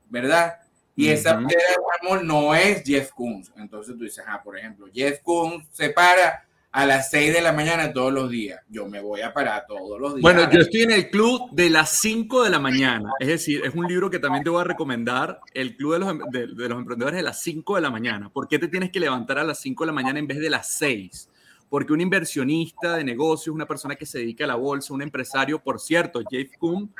¿verdad? 0.08 0.58
Y 1.00 1.08
esa 1.08 1.38
piedra 1.38 1.64
de 1.70 2.08
mármol 2.08 2.26
no 2.26 2.54
es 2.54 2.82
Jeff 2.84 3.10
Koons. 3.12 3.52
Entonces 3.56 3.96
tú 3.96 4.04
dices, 4.04 4.24
ah, 4.26 4.40
por 4.42 4.58
ejemplo, 4.58 4.86
Jeff 4.92 5.20
Koons 5.22 5.66
se 5.72 5.90
para 5.90 6.44
a 6.72 6.86
las 6.86 7.10
6 7.10 7.34
de 7.34 7.40
la 7.40 7.52
mañana 7.52 7.92
todos 7.92 8.12
los 8.12 8.30
días. 8.30 8.60
Yo 8.68 8.86
me 8.86 9.00
voy 9.00 9.22
a 9.22 9.32
parar 9.32 9.64
todos 9.66 10.00
los 10.00 10.14
días. 10.14 10.22
Bueno, 10.22 10.48
yo 10.50 10.60
estoy 10.60 10.82
en 10.82 10.92
el 10.92 11.10
club 11.10 11.50
de 11.52 11.68
las 11.68 11.90
5 11.90 12.44
de 12.44 12.50
la 12.50 12.60
mañana. 12.60 13.10
Es 13.18 13.28
decir, 13.28 13.62
es 13.64 13.74
un 13.74 13.86
libro 13.86 14.08
que 14.08 14.18
también 14.18 14.44
te 14.44 14.50
voy 14.50 14.60
a 14.60 14.64
recomendar, 14.64 15.40
el 15.52 15.76
club 15.76 15.94
de 15.94 15.98
los, 15.98 16.10
em, 16.10 16.20
de, 16.30 16.46
los 16.46 16.78
emprendedores 16.78 17.16
de 17.16 17.22
las 17.22 17.40
5 17.42 17.74
de 17.74 17.80
la 17.80 17.90
mañana. 17.90 18.30
¿Por 18.30 18.46
qué 18.46 18.58
te 18.58 18.68
tienes 18.68 18.90
que 18.90 19.00
levantar 19.00 19.38
a 19.38 19.44
las 19.44 19.58
5 19.58 19.84
de 19.84 19.86
la 19.88 19.92
mañana 19.92 20.18
en 20.18 20.28
vez 20.28 20.38
de 20.38 20.50
las 20.50 20.68
6? 20.74 21.28
Porque 21.68 21.92
un 21.92 22.00
inversionista 22.00 22.96
de 22.96 23.04
negocios, 23.04 23.54
una 23.54 23.66
persona 23.66 23.96
que 23.96 24.06
se 24.06 24.18
dedica 24.18 24.44
a 24.44 24.48
la 24.48 24.56
bolsa, 24.56 24.94
un 24.94 25.02
empresario, 25.02 25.60
por 25.60 25.80
cierto, 25.80 26.20
Jeff 26.30 26.50
Koons, 26.58 26.90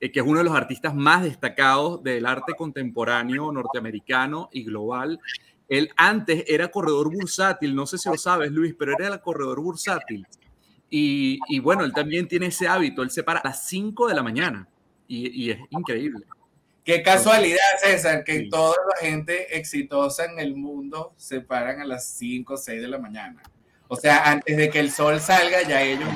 eh, 0.00 0.10
que 0.10 0.20
es 0.20 0.26
uno 0.26 0.38
de 0.38 0.44
los 0.44 0.54
artistas 0.54 0.94
más 0.94 1.22
destacados 1.22 2.02
del 2.02 2.26
arte 2.26 2.54
contemporáneo 2.54 3.50
norteamericano 3.52 4.48
y 4.52 4.64
global. 4.64 5.20
Él 5.68 5.90
antes 5.96 6.44
era 6.46 6.68
corredor 6.68 7.10
bursátil, 7.12 7.74
no 7.74 7.86
sé 7.86 7.98
si 7.98 8.08
lo 8.08 8.16
sabes, 8.16 8.50
Luis, 8.52 8.74
pero 8.78 8.92
era 8.98 9.08
el 9.08 9.20
corredor 9.20 9.60
bursátil. 9.60 10.26
Y, 10.90 11.38
y 11.48 11.58
bueno, 11.58 11.84
él 11.84 11.92
también 11.92 12.28
tiene 12.28 12.46
ese 12.46 12.68
hábito, 12.68 13.02
él 13.02 13.10
se 13.10 13.22
para 13.22 13.40
a 13.40 13.48
las 13.48 13.66
5 13.66 14.08
de 14.08 14.14
la 14.14 14.22
mañana 14.22 14.68
y, 15.08 15.44
y, 15.44 15.50
es 15.50 15.58
increíble. 15.70 16.24
Qué 16.84 17.02
casualidad, 17.02 17.58
César, 17.80 18.24
que 18.24 18.48
toda 18.50 18.74
la 18.90 19.06
gente 19.06 19.56
exitosa 19.56 20.26
en 20.26 20.38
el 20.38 20.54
mundo 20.54 21.14
se 21.16 21.40
paran 21.40 21.80
a 21.80 21.84
las 21.84 22.06
5 22.08 22.54
o 22.54 22.56
6 22.56 22.82
de 22.82 22.88
la 22.88 22.98
mañana. 22.98 23.42
O 23.88 23.96
sea, 23.96 24.30
antes 24.30 24.56
de 24.56 24.68
que 24.70 24.80
el 24.80 24.90
sol 24.90 25.20
salga, 25.20 25.62
ya 25.62 25.82
ellos 25.82 26.08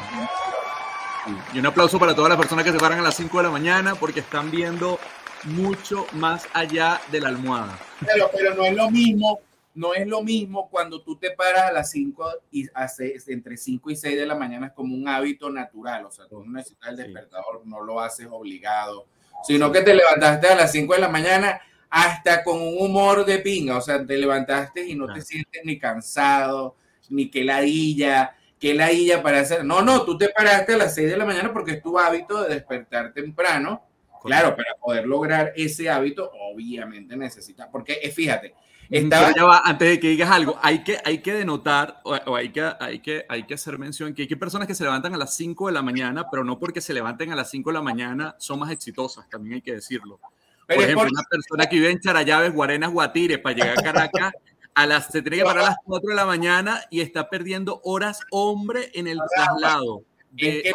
y 1.53 1.59
un 1.59 1.67
aplauso 1.67 1.99
para 1.99 2.15
todas 2.15 2.29
las 2.31 2.39
personas 2.39 2.65
que 2.65 2.73
se 2.73 2.79
paran 2.79 2.99
a 2.99 3.03
las 3.03 3.17
5 3.17 3.37
de 3.39 3.43
la 3.45 3.51
mañana 3.51 3.95
porque 3.95 4.21
están 4.21 4.51
viendo 4.51 4.99
mucho 5.45 6.07
más 6.13 6.47
allá 6.53 7.01
de 7.11 7.21
la 7.21 7.29
almohada. 7.29 7.79
Pero, 8.07 8.31
pero 8.35 8.55
no 8.55 8.65
es 8.65 8.75
lo 8.75 8.91
mismo, 8.91 9.41
no 9.75 9.95
es 9.95 10.07
lo 10.07 10.23
mismo 10.23 10.69
cuando 10.69 11.03
tú 11.03 11.17
te 11.17 11.31
paras 11.33 11.63
a 11.63 11.73
las 11.73 11.91
5 11.91 12.31
y 12.53 12.67
haces 12.75 13.29
entre 13.29 13.57
5 13.57 13.91
y 13.91 13.97
6 13.97 14.17
de 14.17 14.27
la 14.27 14.35
mañana 14.35 14.69
es 14.69 14.73
como 14.73 14.95
un 14.95 15.09
hábito 15.09 15.51
natural, 15.51 16.07
o 16.07 16.11
sea, 16.11 16.27
tú 16.27 16.45
no 16.45 16.53
necesitas 16.53 16.91
el 16.91 16.97
despertador, 16.97 17.63
no 17.65 17.83
lo 17.83 18.01
haces 18.01 18.27
obligado, 18.31 19.07
sino 19.45 19.71
que 19.71 19.83
te 19.83 19.95
levantaste 19.95 20.49
a 20.49 20.57
las 20.57 20.73
5 20.73 20.95
de 20.95 21.01
la 21.01 21.09
mañana 21.09 21.61
hasta 21.91 22.45
con 22.45 22.61
un 22.61 22.77
humor 22.79 23.25
de 23.25 23.39
pinga, 23.39 23.79
o 23.79 23.81
sea, 23.81 24.05
te 24.05 24.17
levantaste 24.17 24.87
y 24.87 24.95
no 24.95 25.13
te 25.13 25.23
sientes 25.23 25.63
ni 25.65 25.79
cansado, 25.79 26.77
ni 27.09 27.31
que 27.31 27.45
ladilla, 27.45 28.37
que 28.59 28.75
la 28.75 28.93
illa 28.93 29.23
para 29.23 29.41
hacer. 29.41 29.65
No, 29.65 29.83
no, 29.83 30.05
tú 30.05 30.19
te 30.19 30.29
paraste 30.31 30.75
a 30.75 30.79
las 30.79 30.95
6 30.95 31.11
de 31.11 31.17
la 31.17 31.25
mañana 31.25 31.53
porque 31.53 31.73
es 31.73 31.83
tu 31.83 31.99
hábito 31.99 32.43
de 32.43 32.55
despertar 32.55 33.13
temprano. 33.13 33.85
Claro, 34.23 34.57
para 34.57 34.75
poder 34.75 35.07
lograr 35.07 35.53
ese 35.57 35.89
hábito, 35.89 36.31
obviamente 36.51 37.17
necesitas, 37.17 37.69
porque 37.71 38.01
eh, 38.03 38.11
fíjate, 38.11 38.53
estaba... 38.91 39.33
va, 39.45 39.63
antes 39.65 39.89
de 39.89 40.01
que 40.01 40.09
digas 40.09 40.31
algo, 40.31 40.59
hay 40.63 40.83
que, 40.83 40.99
hay 41.05 41.19
que 41.19 41.35
denotar 41.35 42.01
o, 42.05 42.35
hay, 42.35 42.51
que, 42.51 42.69
hay, 42.81 43.01
que, 43.01 43.25
hay 43.29 43.45
que 43.45 43.55
hacer 43.55 43.79
mención 43.79 44.15
que 44.15 44.23
hay 44.23 44.37
personas 44.37 44.67
que 44.67 44.75
se 44.75 44.85
levantan 44.85 45.15
a 45.15 45.19
las 45.19 45.35
5 45.37 45.69
de 45.69 45.73
la 45.73 45.83
mañana, 45.83 46.27
pero 46.31 46.43
no 46.43 46.59
porque 46.59 46.81
se 46.81 46.95
levanten 46.95 47.33
a 47.33 47.37
las 47.37 47.51
5 47.51 47.71
de 47.71 47.75
la 47.75 47.83
mañana 47.83 48.35
son 48.39 48.59
más 48.59 48.71
exitosas, 48.71 49.29
también 49.29 49.57
hay 49.57 49.63
que 49.63 49.75
decirlo. 49.75 50.19
Por 50.67 50.77
ejemplo, 50.77 51.09
una 51.11 51.23
persona 51.23 51.67
que 51.67 51.77
vive 51.77 51.91
en 51.91 52.01
Charayaves, 52.01 52.53
Guarenas, 52.53 52.91
Guatire, 52.91 53.39
para 53.39 53.55
llegar 53.55 53.79
a 53.79 53.83
Caracas, 53.83 54.33
a 54.79 54.87
las, 54.87 55.07
se 55.07 55.23
tiene 55.23 55.39
que 55.39 55.45
parar 55.45 55.65
a 55.65 55.69
las 55.71 55.77
4 55.85 56.11
de 56.11 56.15
la 56.15 56.25
mañana 56.25 56.81
y 56.89 57.01
está 57.01 57.29
perdiendo 57.29 57.81
horas 57.83 58.21
hombre 58.31 58.93
en 58.95 59.09
el 59.09 59.19
traslado 59.35 60.05
de, 60.31 60.73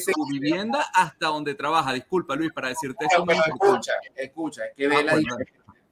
su 0.00 0.26
vivienda 0.30 0.86
hasta 0.94 1.26
donde 1.26 1.56
trabaja. 1.56 1.92
Disculpa, 1.92 2.36
Luis, 2.36 2.52
para 2.52 2.68
decirte 2.68 3.06
eso. 3.06 3.24
escucha, 3.28 3.92
escucha, 4.14 4.66
es 4.66 4.74
que 4.76 4.86
ve 4.86 4.96
ah, 4.98 5.02
la 5.02 5.20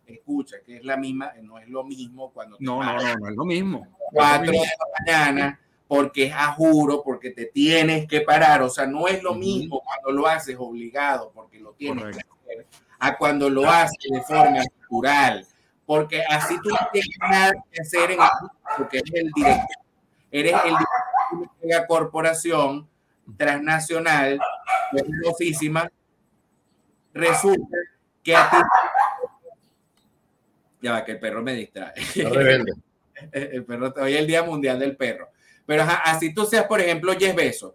Escucha, 0.06 0.58
que 0.64 0.76
es 0.76 0.84
la 0.84 0.96
misma, 0.96 1.32
no 1.42 1.58
es 1.58 1.68
lo 1.68 1.82
mismo 1.82 2.30
cuando 2.30 2.56
no, 2.60 2.82
no, 2.82 2.94
no, 2.94 3.16
no 3.16 3.28
es 3.28 3.36
lo 3.36 3.44
mismo. 3.44 3.86
4 4.12 4.52
de 4.52 4.58
la 4.58 4.64
mañana, 5.00 5.60
porque 5.88 6.26
es 6.26 6.32
a 6.32 6.52
juro, 6.52 7.02
porque 7.02 7.32
te 7.32 7.46
tienes 7.46 8.06
que 8.06 8.20
parar. 8.20 8.62
O 8.62 8.70
sea, 8.70 8.86
no 8.86 9.08
es 9.08 9.20
lo 9.20 9.34
mismo 9.34 9.82
cuando 9.84 10.12
lo 10.12 10.28
haces 10.28 10.54
obligado, 10.56 11.32
porque 11.34 11.58
lo 11.58 11.72
tienes 11.72 12.16
que 12.16 12.22
hacer, 12.22 12.66
a 13.00 13.18
cuando 13.18 13.50
lo 13.50 13.68
haces 13.68 13.98
de 14.12 14.22
forma 14.22 14.62
natural 14.62 15.44
porque 15.88 16.22
así 16.22 16.54
tú 16.62 16.68
no 16.68 16.76
tienes 16.92 17.16
nada 17.18 17.50
que 17.72 17.80
hacer 17.80 18.10
en 18.10 18.20
el, 18.20 18.28
porque 18.76 18.98
eres 18.98 19.14
el 19.14 19.30
director, 19.34 19.76
eres 20.30 20.52
el 20.52 20.70
director 20.76 21.56
de 21.62 21.66
una 21.66 21.86
corporación 21.86 22.88
transnacional, 23.38 24.38
oficina, 25.24 25.90
resulta 27.14 27.78
que 28.22 28.36
a 28.36 28.50
ti 28.50 28.56
ya 30.82 30.92
va, 30.92 31.04
que 31.06 31.12
el 31.12 31.20
perro 31.20 31.42
me 31.42 31.54
distrae. 31.54 31.94
el 33.32 33.64
perro, 33.64 33.94
hoy 33.96 34.12
es 34.12 34.20
el 34.20 34.26
Día 34.26 34.42
Mundial 34.42 34.78
del 34.78 34.94
Perro. 34.94 35.30
Pero 35.64 35.84
así 36.04 36.34
tú 36.34 36.44
seas, 36.44 36.66
por 36.66 36.82
ejemplo, 36.82 37.14
Jeff 37.18 37.34
Bezos, 37.34 37.72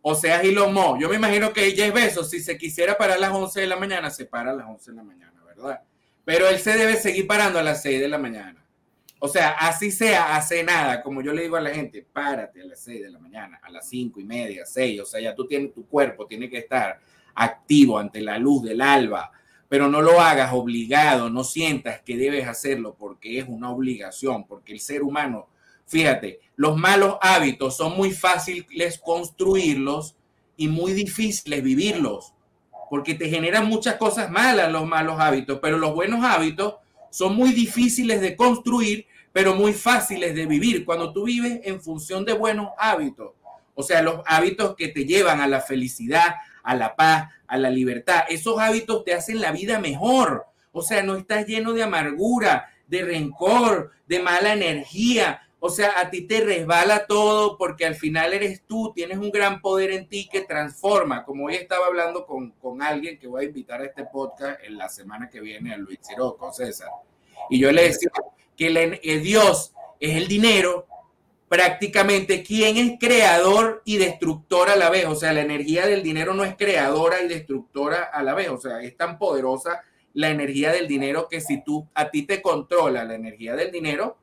o 0.00 0.16
seas 0.16 0.42
Elon 0.42 0.74
Musk. 0.74 1.00
Yo 1.00 1.08
me 1.08 1.14
imagino 1.14 1.52
que 1.52 1.70
Jeff 1.70 1.94
Bezos, 1.94 2.28
si 2.28 2.40
se 2.40 2.58
quisiera 2.58 2.98
parar 2.98 3.18
a 3.18 3.20
las 3.20 3.30
11 3.30 3.60
de 3.60 3.66
la 3.68 3.76
mañana, 3.76 4.10
se 4.10 4.24
para 4.24 4.50
a 4.50 4.54
las 4.54 4.66
11 4.66 4.90
de 4.90 4.96
la 4.96 5.04
mañana, 5.04 5.44
¿verdad? 5.44 5.80
Pero 6.24 6.48
él 6.48 6.58
se 6.58 6.76
debe 6.76 6.96
seguir 6.96 7.26
parando 7.26 7.58
a 7.58 7.62
las 7.62 7.82
6 7.82 8.00
de 8.00 8.08
la 8.08 8.18
mañana. 8.18 8.62
O 9.24 9.28
sea, 9.28 9.50
así 9.50 9.92
sea, 9.92 10.34
hace 10.34 10.64
nada, 10.64 11.00
como 11.00 11.22
yo 11.22 11.32
le 11.32 11.42
digo 11.42 11.54
a 11.54 11.60
la 11.60 11.72
gente, 11.72 12.04
párate 12.12 12.60
a 12.60 12.64
las 12.64 12.80
6 12.80 13.02
de 13.02 13.10
la 13.10 13.20
mañana, 13.20 13.60
a 13.62 13.70
las 13.70 13.88
5 13.88 14.18
y 14.18 14.24
media, 14.24 14.66
6, 14.66 15.00
o 15.00 15.04
sea, 15.04 15.20
ya 15.20 15.32
tú 15.32 15.46
tienes, 15.46 15.72
tu 15.72 15.86
cuerpo 15.86 16.26
tiene 16.26 16.50
que 16.50 16.58
estar 16.58 16.98
activo 17.36 17.98
ante 17.98 18.20
la 18.20 18.36
luz 18.38 18.64
del 18.64 18.80
alba, 18.80 19.30
pero 19.68 19.88
no 19.88 20.02
lo 20.02 20.20
hagas 20.20 20.52
obligado, 20.52 21.30
no 21.30 21.44
sientas 21.44 22.02
que 22.02 22.16
debes 22.16 22.48
hacerlo 22.48 22.96
porque 22.98 23.38
es 23.38 23.44
una 23.46 23.70
obligación, 23.70 24.44
porque 24.44 24.72
el 24.72 24.80
ser 24.80 25.04
humano, 25.04 25.48
fíjate, 25.86 26.40
los 26.56 26.76
malos 26.76 27.16
hábitos 27.20 27.76
son 27.76 27.96
muy 27.96 28.10
fáciles 28.10 28.98
construirlos 28.98 30.16
y 30.56 30.66
muy 30.66 30.94
difíciles 30.94 31.62
vivirlos 31.62 32.31
porque 32.92 33.14
te 33.14 33.30
generan 33.30 33.68
muchas 33.68 33.94
cosas 33.94 34.30
malas 34.30 34.70
los 34.70 34.86
malos 34.86 35.18
hábitos, 35.18 35.60
pero 35.62 35.78
los 35.78 35.94
buenos 35.94 36.22
hábitos 36.22 36.74
son 37.08 37.34
muy 37.34 37.52
difíciles 37.52 38.20
de 38.20 38.36
construir, 38.36 39.06
pero 39.32 39.54
muy 39.54 39.72
fáciles 39.72 40.34
de 40.34 40.44
vivir 40.44 40.84
cuando 40.84 41.10
tú 41.10 41.24
vives 41.24 41.60
en 41.64 41.80
función 41.80 42.26
de 42.26 42.34
buenos 42.34 42.68
hábitos. 42.76 43.30
O 43.74 43.82
sea, 43.82 44.02
los 44.02 44.20
hábitos 44.26 44.76
que 44.76 44.88
te 44.88 45.06
llevan 45.06 45.40
a 45.40 45.46
la 45.46 45.62
felicidad, 45.62 46.34
a 46.62 46.74
la 46.74 46.94
paz, 46.94 47.30
a 47.46 47.56
la 47.56 47.70
libertad. 47.70 48.24
Esos 48.28 48.58
hábitos 48.58 49.06
te 49.06 49.14
hacen 49.14 49.40
la 49.40 49.52
vida 49.52 49.78
mejor. 49.78 50.44
O 50.70 50.82
sea, 50.82 51.02
no 51.02 51.16
estás 51.16 51.46
lleno 51.46 51.72
de 51.72 51.84
amargura, 51.84 52.74
de 52.88 53.04
rencor, 53.06 53.92
de 54.06 54.20
mala 54.20 54.52
energía, 54.52 55.40
o 55.64 55.70
sea, 55.70 56.00
a 56.00 56.10
ti 56.10 56.22
te 56.22 56.40
resbala 56.40 57.06
todo 57.06 57.56
porque 57.56 57.86
al 57.86 57.94
final 57.94 58.32
eres 58.32 58.62
tú, 58.66 58.92
tienes 58.92 59.18
un 59.18 59.30
gran 59.30 59.60
poder 59.60 59.92
en 59.92 60.08
ti 60.08 60.28
que 60.28 60.40
transforma. 60.40 61.24
Como 61.24 61.44
hoy 61.46 61.54
estaba 61.54 61.86
hablando 61.86 62.26
con, 62.26 62.50
con 62.60 62.82
alguien 62.82 63.16
que 63.16 63.28
voy 63.28 63.44
a 63.44 63.46
invitar 63.46 63.80
a 63.80 63.84
este 63.84 64.04
podcast 64.04 64.58
en 64.64 64.76
la 64.76 64.88
semana 64.88 65.30
que 65.30 65.40
viene, 65.40 65.72
a 65.72 65.76
Luis 65.76 66.00
Siroco, 66.02 66.52
César. 66.52 66.88
Y 67.48 67.60
yo 67.60 67.70
le 67.70 67.84
decía 67.84 68.10
que 68.56 68.66
el, 68.66 69.22
Dios 69.22 69.72
es 70.00 70.16
el 70.16 70.26
dinero, 70.26 70.88
prácticamente 71.48 72.42
quién 72.42 72.76
es 72.76 72.98
creador 72.98 73.82
y 73.84 73.98
destructor 73.98 74.68
a 74.68 74.74
la 74.74 74.90
vez. 74.90 75.06
O 75.06 75.14
sea, 75.14 75.32
la 75.32 75.42
energía 75.42 75.86
del 75.86 76.02
dinero 76.02 76.34
no 76.34 76.42
es 76.42 76.56
creadora 76.56 77.22
y 77.22 77.28
destructora 77.28 78.02
a 78.02 78.24
la 78.24 78.34
vez. 78.34 78.48
O 78.48 78.58
sea, 78.58 78.82
es 78.82 78.96
tan 78.96 79.16
poderosa 79.16 79.84
la 80.14 80.28
energía 80.28 80.72
del 80.72 80.88
dinero 80.88 81.28
que 81.30 81.40
si 81.40 81.62
tú 81.62 81.86
a 81.94 82.10
ti 82.10 82.22
te 82.22 82.42
controla 82.42 83.04
la 83.04 83.14
energía 83.14 83.54
del 83.54 83.70
dinero, 83.70 84.18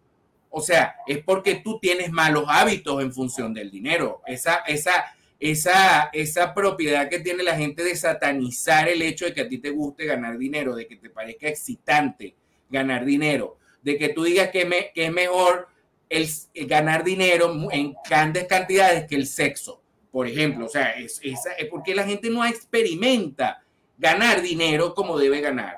O 0.49 0.61
sea, 0.61 0.95
es 1.07 1.19
porque 1.23 1.55
tú 1.63 1.79
tienes 1.79 2.11
malos 2.11 2.45
hábitos 2.47 3.01
en 3.01 3.13
función 3.13 3.53
del 3.53 3.69
dinero. 3.69 4.21
Esa, 4.25 4.57
esa, 4.67 5.05
esa, 5.39 6.09
esa 6.11 6.53
propiedad 6.53 7.07
que 7.09 7.19
tiene 7.19 7.43
la 7.43 7.55
gente 7.55 7.83
de 7.83 7.95
satanizar 7.95 8.89
el 8.89 9.01
hecho 9.01 9.25
de 9.25 9.33
que 9.33 9.41
a 9.41 9.49
ti 9.49 9.59
te 9.59 9.69
guste 9.69 10.05
ganar 10.05 10.37
dinero, 10.37 10.75
de 10.75 10.87
que 10.87 10.95
te 10.95 11.09
parezca 11.09 11.47
excitante 11.47 12.35
ganar 12.69 13.05
dinero, 13.05 13.57
de 13.81 13.97
que 13.97 14.09
tú 14.09 14.23
digas 14.23 14.49
que, 14.49 14.91
es 14.95 15.11
mejor 15.11 15.67
el, 16.09 16.27
ganar 16.67 17.03
dinero 17.03 17.55
en 17.71 17.95
grandes 18.07 18.45
cantidades 18.45 19.05
que 19.07 19.15
el 19.15 19.27
sexo, 19.27 19.81
por 20.11 20.27
ejemplo. 20.27 20.65
O 20.65 20.69
sea, 20.69 20.91
es, 20.91 21.19
es, 21.23 21.39
porque 21.69 21.95
la 21.95 22.03
gente 22.03 22.29
no 22.29 22.45
experimenta 22.45 23.63
ganar 23.97 24.41
dinero 24.41 24.93
como 24.93 25.17
debe 25.17 25.41
ganar, 25.41 25.75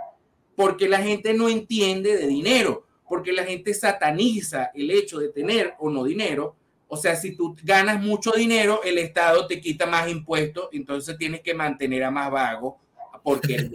porque 0.55 0.87
la 0.87 1.01
gente 1.01 1.33
no 1.33 1.49
entiende 1.49 2.17
de 2.17 2.27
dinero, 2.27 2.87
porque 3.11 3.33
la 3.33 3.43
gente 3.43 3.73
sataniza 3.73 4.71
el 4.73 4.89
hecho 4.89 5.19
de 5.19 5.27
tener 5.27 5.73
o 5.79 5.89
no 5.89 6.05
dinero. 6.05 6.55
O 6.87 6.95
sea, 6.95 7.17
si 7.17 7.35
tú 7.35 7.57
ganas 7.61 8.01
mucho 8.01 8.31
dinero, 8.31 8.79
el 8.85 8.97
Estado 8.99 9.47
te 9.47 9.59
quita 9.59 9.85
más 9.85 10.09
impuestos, 10.09 10.69
entonces 10.71 11.17
tienes 11.17 11.41
que 11.41 11.53
mantener 11.53 12.05
a 12.05 12.09
más 12.09 12.31
vagos 12.31 12.75
porque 13.21 13.69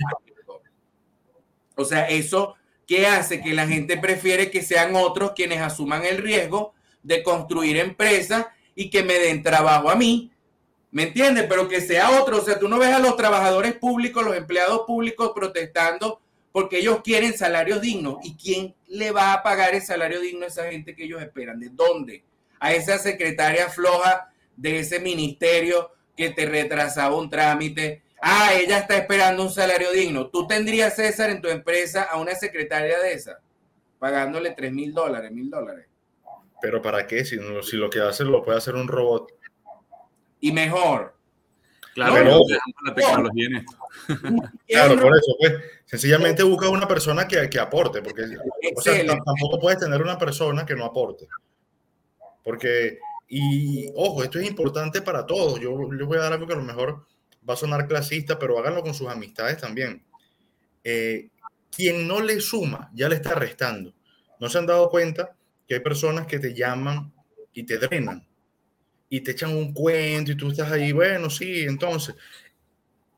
O 1.75 1.85
sea, 1.85 2.09
eso 2.09 2.55
que 2.87 3.07
hace 3.07 3.43
que 3.43 3.53
la 3.53 3.69
gente 3.69 3.99
prefiere 3.99 4.51
que 4.51 4.63
sean 4.63 4.97
otros 4.97 5.33
quienes 5.33 5.61
asuman 5.61 6.07
el 6.07 6.17
riesgo 6.17 6.73
de 7.03 7.23
construir 7.23 7.77
empresas 7.77 8.47
y 8.75 8.89
que 8.89 9.03
me 9.03 9.19
den 9.19 9.43
trabajo 9.43 9.91
a 9.91 9.97
mí. 9.97 10.33
¿Me 10.91 11.03
entiendes? 11.03 11.45
Pero 11.47 11.69
que 11.69 11.83
sea 11.83 12.23
otro. 12.23 12.39
O 12.39 12.41
sea, 12.41 12.59
tú 12.59 12.69
no 12.69 12.79
ves 12.79 12.95
a 12.95 13.01
los 13.01 13.19
trabajadores 13.19 13.75
públicos, 13.75 14.25
los 14.25 14.35
empleados 14.35 14.85
públicos 14.87 15.33
protestando 15.35 16.23
porque 16.57 16.79
ellos 16.79 17.03
quieren 17.05 17.37
salarios 17.37 17.83
dignos. 17.83 18.17
¿Y 18.23 18.35
quién 18.35 18.75
le 18.89 19.11
va 19.11 19.35
a 19.35 19.43
pagar 19.43 19.75
el 19.75 19.83
salario 19.83 20.23
digno 20.23 20.47
a 20.47 20.49
esa 20.49 20.71
gente 20.71 20.97
que 20.97 21.05
ellos 21.05 21.21
esperan? 21.21 21.61
¿De 21.61 21.69
dónde? 21.69 22.25
A 22.59 22.73
esa 22.73 22.97
secretaria 22.97 23.69
floja 23.69 24.33
de 24.57 24.79
ese 24.79 24.99
ministerio 24.99 25.91
que 26.17 26.31
te 26.31 26.47
retrasaba 26.47 27.15
un 27.15 27.29
trámite, 27.29 28.05
Ah, 28.23 28.55
ella 28.55 28.79
está 28.79 28.97
esperando 28.97 29.43
un 29.43 29.51
salario 29.51 29.93
digno. 29.93 30.29
¿Tú 30.31 30.47
tendrías, 30.47 30.97
César, 30.97 31.29
en 31.29 31.43
tu 31.43 31.49
empresa 31.49 32.05
a 32.05 32.19
una 32.19 32.35
secretaria 32.35 33.01
de 33.01 33.13
esa? 33.13 33.39
Pagándole 33.99 34.53
3 34.53 34.73
mil 34.73 34.95
dólares, 34.95 35.31
mil 35.33 35.51
dólares. 35.51 35.85
¿Pero 36.63 36.81
para 36.81 37.07
qué? 37.07 37.23
Si, 37.27 37.37
si 37.65 37.77
lo 37.77 37.91
que 37.91 38.01
hace 38.01 38.25
lo 38.25 38.43
puede 38.43 38.57
hacer 38.57 38.77
un 38.77 38.89
robot. 38.89 39.31
Y 40.41 40.53
mejor. 40.53 41.16
Claro, 41.97 42.15
pero, 42.15 42.43
la 42.85 42.95
tecnología 42.95 43.47
en 43.47 43.55
esto. 43.57 43.79
claro, 44.69 45.01
por 45.01 45.17
eso, 45.17 45.35
pues, 45.41 45.55
sencillamente 45.87 46.43
busca 46.43 46.69
una 46.69 46.87
persona 46.87 47.27
que, 47.27 47.49
que 47.49 47.59
aporte, 47.59 48.03
porque 48.03 48.21
o 48.77 48.81
sea, 48.83 49.03
tampoco 49.07 49.59
puedes 49.59 49.79
tener 49.79 50.03
una 50.03 50.19
persona 50.19 50.67
que 50.67 50.75
no 50.75 50.85
aporte. 50.85 51.27
Porque, 52.45 52.99
y 53.29 53.89
ojo, 53.95 54.23
esto 54.23 54.39
es 54.39 54.47
importante 54.47 55.01
para 55.01 55.25
todos. 55.25 55.59
Yo 55.59 55.91
les 55.91 56.07
voy 56.07 56.19
a 56.19 56.25
dar 56.25 56.35
algo 56.35 56.47
que 56.47 56.53
a 56.53 56.59
lo 56.59 56.65
mejor 56.65 57.07
va 57.49 57.55
a 57.55 57.57
sonar 57.57 57.89
clasista, 57.89 58.39
pero 58.39 58.59
háganlo 58.59 58.83
con 58.83 58.93
sus 58.93 59.09
amistades 59.09 59.57
también. 59.57 60.05
Eh, 60.85 61.31
quien 61.75 62.07
no 62.07 62.21
le 62.21 62.43
suma, 62.43 62.91
ya 62.93 63.09
le 63.09 63.15
está 63.15 63.35
restando. 63.35 63.95
¿No 64.39 64.51
se 64.51 64.59
han 64.59 64.67
dado 64.67 64.91
cuenta 64.91 65.35
que 65.67 65.77
hay 65.77 65.81
personas 65.81 66.27
que 66.27 66.39
te 66.39 66.53
llaman 66.53 67.11
y 67.55 67.63
te 67.63 67.79
drenan? 67.79 68.29
Y 69.09 69.21
te 69.21 69.33
echan 69.33 69.57
un 69.57 69.73
cuento 69.73 70.33
y 70.33 70.37
tú 70.37 70.51
estás 70.51 70.71
ahí, 70.73 70.93
bueno, 70.93 71.31
sí, 71.31 71.63
entonces. 71.63 72.15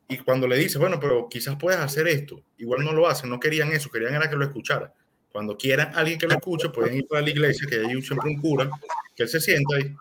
Y 0.09 0.18
cuando 0.18 0.47
le 0.47 0.57
dices, 0.57 0.78
bueno, 0.78 0.99
pero 0.99 1.28
quizás 1.28 1.57
puedes 1.57 1.80
hacer 1.80 2.09
esto, 2.09 2.43
igual 2.59 2.84
no 2.84 2.93
lo 2.93 3.09
hacen, 3.09 3.28
no 3.30 3.39
querían 3.39 3.72
eso, 3.72 3.91
querían 3.91 4.14
era 4.14 4.28
que 4.28 4.36
lo 4.36 4.45
escuchara. 4.45 4.93
Cuando 5.30 5.57
quieran 5.57 5.93
alguien 5.95 6.18
que 6.18 6.26
lo 6.26 6.34
escuche, 6.34 6.70
pueden 6.70 6.97
ir 6.97 7.07
para 7.07 7.20
la 7.22 7.30
iglesia, 7.30 7.66
que 7.68 7.76
hay 7.76 8.03
siempre 8.03 8.30
un 8.30 8.41
cura, 8.41 8.70
que 9.14 9.24
él 9.24 9.28
se 9.28 9.41
sienta 9.41 9.76
ahí, 9.76 9.95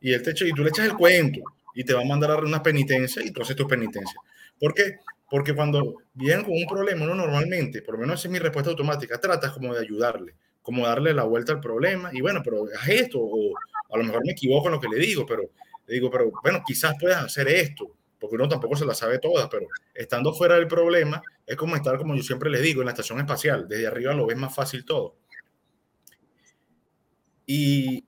y 0.00 0.12
él 0.12 0.22
te 0.22 0.30
echa, 0.30 0.44
y 0.44 0.52
tú 0.52 0.62
le 0.62 0.70
echas 0.70 0.86
el 0.86 0.94
cuento, 0.94 1.40
y 1.74 1.84
te 1.84 1.94
va 1.94 2.02
a 2.02 2.04
mandar 2.04 2.32
a 2.32 2.36
una 2.38 2.62
penitencia 2.62 3.22
y 3.22 3.30
tú 3.30 3.42
haces 3.42 3.56
tu 3.56 3.66
penitencia. 3.66 4.18
¿Por 4.58 4.74
qué? 4.74 4.98
Porque 5.30 5.54
cuando 5.54 6.02
vienen 6.14 6.44
con 6.44 6.54
un 6.54 6.66
problema, 6.66 7.04
uno 7.04 7.14
normalmente, 7.14 7.82
por 7.82 7.94
lo 7.94 8.00
menos 8.00 8.20
esa 8.20 8.28
es 8.28 8.32
mi 8.32 8.38
respuesta 8.38 8.70
automática, 8.70 9.20
tratas 9.20 9.52
como 9.52 9.74
de 9.74 9.80
ayudarle, 9.80 10.34
como 10.64 10.86
darle 10.86 11.12
la 11.12 11.24
vuelta 11.24 11.52
al 11.52 11.60
problema 11.60 12.08
y 12.10 12.22
bueno, 12.22 12.40
pero 12.42 12.64
haz 12.74 12.88
esto 12.88 13.18
o 13.20 13.52
a 13.92 13.98
lo 13.98 14.02
mejor 14.02 14.24
me 14.24 14.32
equivoco 14.32 14.68
en 14.68 14.72
lo 14.72 14.80
que 14.80 14.88
le 14.88 14.96
digo, 14.96 15.26
pero 15.26 15.42
le 15.86 15.94
digo, 15.94 16.10
pero 16.10 16.32
bueno, 16.42 16.62
quizás 16.66 16.94
puedas 16.98 17.22
hacer 17.22 17.48
esto, 17.48 17.94
porque 18.18 18.36
uno 18.36 18.48
tampoco 18.48 18.74
se 18.74 18.86
la 18.86 18.94
sabe 18.94 19.18
todas, 19.18 19.46
pero 19.50 19.66
estando 19.94 20.32
fuera 20.32 20.54
del 20.54 20.66
problema 20.66 21.20
es 21.46 21.54
como 21.54 21.76
estar, 21.76 21.98
como 21.98 22.16
yo 22.16 22.22
siempre 22.22 22.48
le 22.48 22.62
digo, 22.62 22.80
en 22.80 22.86
la 22.86 22.92
estación 22.92 23.20
espacial, 23.20 23.68
desde 23.68 23.86
arriba 23.86 24.14
lo 24.14 24.24
ves 24.24 24.38
más 24.38 24.54
fácil 24.54 24.86
todo. 24.86 25.16
Y 27.44 28.02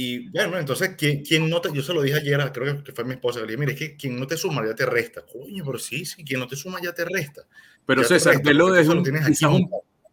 y 0.00 0.28
bueno, 0.28 0.56
entonces, 0.56 0.90
¿quién, 0.96 1.24
quién 1.24 1.50
no 1.50 1.60
te, 1.60 1.72
yo 1.74 1.82
se 1.82 1.92
lo 1.92 2.02
dije 2.02 2.18
ayer, 2.18 2.52
creo 2.52 2.84
que 2.84 2.92
fue 2.92 3.04
mi 3.04 3.14
esposa, 3.14 3.40
le 3.40 3.46
dije, 3.46 3.56
mire, 3.56 3.72
es 3.72 3.78
que 3.80 3.96
quien 3.96 4.16
no 4.16 4.28
te 4.28 4.36
suma 4.36 4.64
ya 4.64 4.72
te 4.72 4.86
resta. 4.86 5.26
Coño, 5.26 5.64
pero 5.64 5.76
sí, 5.76 6.04
sí, 6.04 6.22
quien 6.24 6.38
no 6.38 6.46
te 6.46 6.54
suma 6.54 6.78
ya 6.80 6.92
te 6.92 7.04
resta. 7.04 7.42
Pero 7.84 8.04
César, 8.04 8.40
velo 8.40 8.70
desde 8.70 8.92
un, 8.92 8.98
un, 8.98 9.70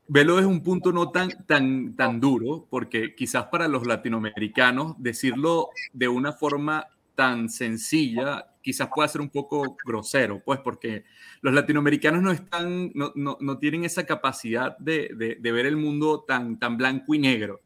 velo 0.07 0.35
desde 0.35 0.47
un 0.47 0.61
punto 0.61 0.91
no 0.91 1.11
tan, 1.11 1.45
tan, 1.45 1.95
tan 1.95 2.19
duro, 2.19 2.67
porque 2.69 3.15
quizás 3.15 3.45
para 3.45 3.67
los 3.67 3.85
latinoamericanos 3.87 4.95
decirlo 4.99 5.69
de 5.93 6.07
una 6.07 6.33
forma 6.33 6.87
tan 7.15 7.49
sencilla 7.49 8.45
quizás 8.61 8.89
pueda 8.93 9.07
ser 9.07 9.21
un 9.21 9.29
poco 9.29 9.77
grosero, 9.85 10.41
pues 10.43 10.59
porque 10.59 11.05
los 11.41 11.53
latinoamericanos 11.53 12.23
no 12.23 12.31
están, 12.31 12.91
no, 12.95 13.11
no, 13.13 13.37
no 13.39 13.59
tienen 13.59 13.85
esa 13.85 14.07
capacidad 14.07 14.75
de, 14.79 15.11
de, 15.15 15.37
de, 15.39 15.51
ver 15.51 15.67
el 15.67 15.77
mundo 15.77 16.25
tan, 16.27 16.57
tan 16.57 16.75
blanco 16.75 17.13
y 17.13 17.19
negro. 17.19 17.61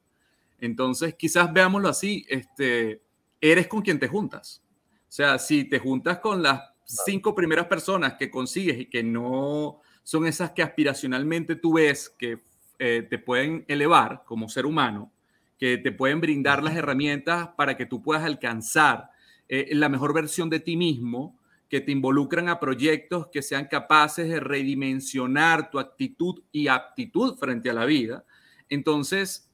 Entonces, 0.59 1.15
quizás 1.15 1.53
veámoslo 1.53 1.87
así, 1.87 2.25
este, 2.27 3.01
eres 3.39 3.67
con 3.67 3.81
quien 3.81 3.97
te 3.97 4.09
juntas. 4.09 4.61
O 5.07 5.11
sea, 5.11 5.39
si 5.39 5.63
te 5.63 5.79
juntas 5.79 6.19
con 6.19 6.43
las 6.43 6.63
cinco 6.83 7.33
primeras 7.33 7.67
personas 7.67 8.15
que 8.15 8.29
consigues 8.29 8.77
y 8.77 8.85
que 8.87 9.01
no 9.01 9.79
son 10.03 10.25
esas 10.25 10.51
que 10.51 10.63
aspiracionalmente 10.63 11.55
tú 11.55 11.73
ves 11.73 12.09
que 12.17 12.39
eh, 12.79 13.05
te 13.09 13.19
pueden 13.19 13.65
elevar 13.67 14.23
como 14.25 14.49
ser 14.49 14.65
humano, 14.65 15.11
que 15.57 15.77
te 15.77 15.91
pueden 15.91 16.21
brindar 16.21 16.63
las 16.63 16.75
herramientas 16.75 17.49
para 17.57 17.75
que 17.75 17.85
tú 17.85 18.01
puedas 18.01 18.23
alcanzar 18.23 19.11
eh, 19.49 19.69
la 19.71 19.89
mejor 19.89 20.13
versión 20.13 20.49
de 20.49 20.59
ti 20.59 20.77
mismo, 20.77 21.37
que 21.69 21.81
te 21.81 21.91
involucran 21.91 22.49
a 22.49 22.59
proyectos 22.59 23.27
que 23.27 23.41
sean 23.41 23.65
capaces 23.65 24.27
de 24.27 24.39
redimensionar 24.39 25.69
tu 25.69 25.79
actitud 25.79 26.41
y 26.51 26.67
aptitud 26.67 27.37
frente 27.37 27.69
a 27.69 27.73
la 27.73 27.85
vida. 27.85 28.25
Entonces, 28.69 29.49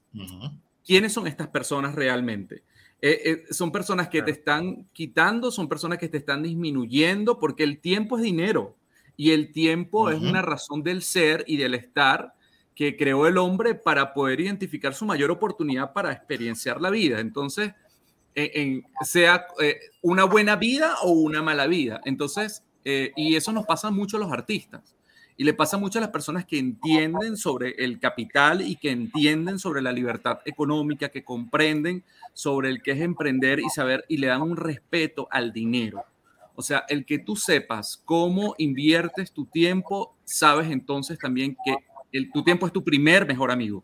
¿quiénes 0.86 1.12
son 1.12 1.28
estas 1.28 1.48
personas 1.48 1.94
realmente? 1.96 2.64
Eh, 3.02 3.22
eh, 3.26 3.54
son 3.54 3.72
personas 3.72 4.08
que 4.08 4.22
te 4.22 4.32
están 4.32 4.88
quitando, 4.94 5.52
son 5.52 5.68
personas 5.68 5.98
que 5.98 6.08
te 6.08 6.18
están 6.18 6.44
disminuyendo, 6.44 7.38
porque 7.38 7.64
el 7.64 7.80
tiempo 7.80 8.18
es 8.18 8.24
dinero 8.24 8.76
y 9.18 9.32
el 9.32 9.52
tiempo 9.52 10.10
es 10.10 10.20
una 10.20 10.42
razón 10.42 10.84
del 10.84 11.02
ser 11.02 11.44
y 11.48 11.58
del 11.58 11.74
estar 11.74 12.34
que 12.76 12.98
creó 12.98 13.28
el 13.28 13.38
hombre 13.38 13.76
para 13.76 14.14
poder 14.14 14.42
identificar 14.42 14.94
su 14.94 15.06
mayor 15.06 15.32
oportunidad 15.32 15.94
para 15.94 16.12
experienciar 16.12 16.82
la 16.82 16.90
vida. 16.90 17.20
Entonces, 17.20 17.74
sea 19.02 19.48
eh, 19.62 19.80
una 20.02 20.26
buena 20.26 20.58
vida 20.58 20.96
o 21.04 21.12
una 21.12 21.42
mala 21.42 21.68
vida. 21.68 22.02
Entonces, 22.04 22.64
y 22.84 23.36
eso 23.36 23.52
nos 23.52 23.66
pasa 23.66 23.90
mucho 23.90 24.18
a 24.18 24.20
los 24.20 24.32
artistas. 24.32 24.96
Y 25.38 25.44
le 25.44 25.54
pasa 25.54 25.78
mucho 25.78 26.00
a 26.00 26.02
las 26.02 26.12
personas 26.12 26.46
que 26.46 26.58
entienden 26.58 27.36
sobre 27.36 27.72
el 27.84 28.00
capital 28.00 28.62
y 28.62 28.78
que 28.78 28.92
entienden 28.92 29.60
sobre 29.60 29.82
la 29.82 29.92
libertad 29.92 30.40
económica, 30.46 31.10
que 31.10 31.26
comprenden 31.26 32.06
sobre 32.34 32.70
el 32.70 32.82
que 32.82 32.92
es 32.92 33.02
emprender 33.02 33.60
y 33.60 33.70
saber 33.70 34.06
y 34.08 34.18
le 34.18 34.28
dan 34.28 34.42
un 34.42 34.56
respeto 34.56 35.28
al 35.32 35.52
dinero. 35.52 36.06
O 36.56 36.62
sea, 36.62 36.86
el 36.88 37.06
que 37.06 37.20
tú 37.20 37.36
sepas 37.36 38.02
cómo 38.06 38.56
inviertes 38.58 39.32
tu 39.32 39.46
tiempo, 39.46 40.16
sabes 40.24 40.72
entonces 40.72 41.20
también 41.20 41.58
que 41.66 41.76
el, 42.12 42.32
tu 42.32 42.44
tiempo 42.44 42.66
es 42.66 42.74
tu 42.74 42.84
primer 42.84 43.28
mejor 43.28 43.52
amigo. 43.52 43.84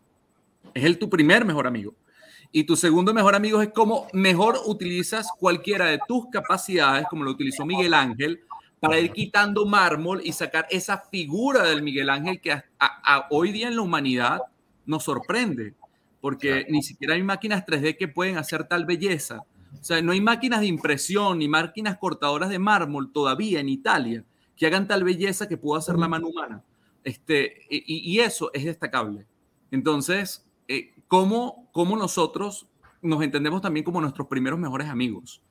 Es 0.72 0.84
el 0.84 0.98
tu 0.98 1.10
primer 1.10 1.44
mejor 1.44 1.66
amigo. 1.66 1.94
Y 2.50 2.64
tu 2.64 2.76
segundo 2.76 3.14
mejor 3.14 3.34
amigo 3.34 3.62
es 3.62 3.70
cómo 3.70 4.06
mejor 4.12 4.58
utilizas 4.66 5.28
cualquiera 5.38 5.86
de 5.86 6.00
tus 6.06 6.26
capacidades, 6.30 7.06
como 7.08 7.24
lo 7.24 7.30
utilizó 7.30 7.64
Miguel 7.64 7.94
Ángel, 7.94 8.40
para 8.80 8.98
ir 8.98 9.12
quitando 9.12 9.64
mármol 9.64 10.20
y 10.24 10.32
sacar 10.32 10.66
esa 10.70 10.98
figura 10.98 11.62
del 11.62 11.82
Miguel 11.82 12.10
Ángel 12.10 12.40
que 12.40 12.62
hoy 13.30 13.52
día 13.52 13.68
en 13.68 13.76
la 13.76 13.82
humanidad 13.82 14.40
nos 14.84 15.04
sorprende, 15.04 15.74
porque 16.20 16.66
ni 16.68 16.82
siquiera 16.82 17.14
hay 17.14 17.22
máquinas 17.22 17.64
3D 17.64 17.96
que 17.96 18.08
pueden 18.08 18.38
hacer 18.38 18.64
tal 18.64 18.84
belleza. 18.84 19.44
O 19.80 19.84
sea, 19.84 20.00
no 20.02 20.12
hay 20.12 20.20
máquinas 20.20 20.60
de 20.60 20.66
impresión 20.66 21.38
ni 21.38 21.48
máquinas 21.48 21.98
cortadoras 21.98 22.50
de 22.50 22.58
mármol 22.58 23.12
todavía 23.12 23.60
en 23.60 23.68
Italia 23.68 24.24
que 24.56 24.66
hagan 24.66 24.86
tal 24.86 25.02
belleza 25.02 25.48
que 25.48 25.56
pueda 25.56 25.80
hacer 25.80 25.98
la 25.98 26.08
mano 26.08 26.28
humana. 26.28 26.62
Este, 27.04 27.62
y, 27.68 28.20
eso 28.20 28.50
es 28.52 28.64
destacable. 28.64 29.26
Entonces, 29.70 30.46
eh, 30.68 30.94
¿cómo, 31.08 31.68
¿cómo 31.72 31.96
nosotros 31.96 32.68
nos 33.00 33.22
entendemos 33.22 33.60
también 33.60 33.84
como 33.84 34.00
nuestros 34.00 34.28
primeros 34.28 34.58
mejores 34.58 34.88
amigos? 34.88 35.42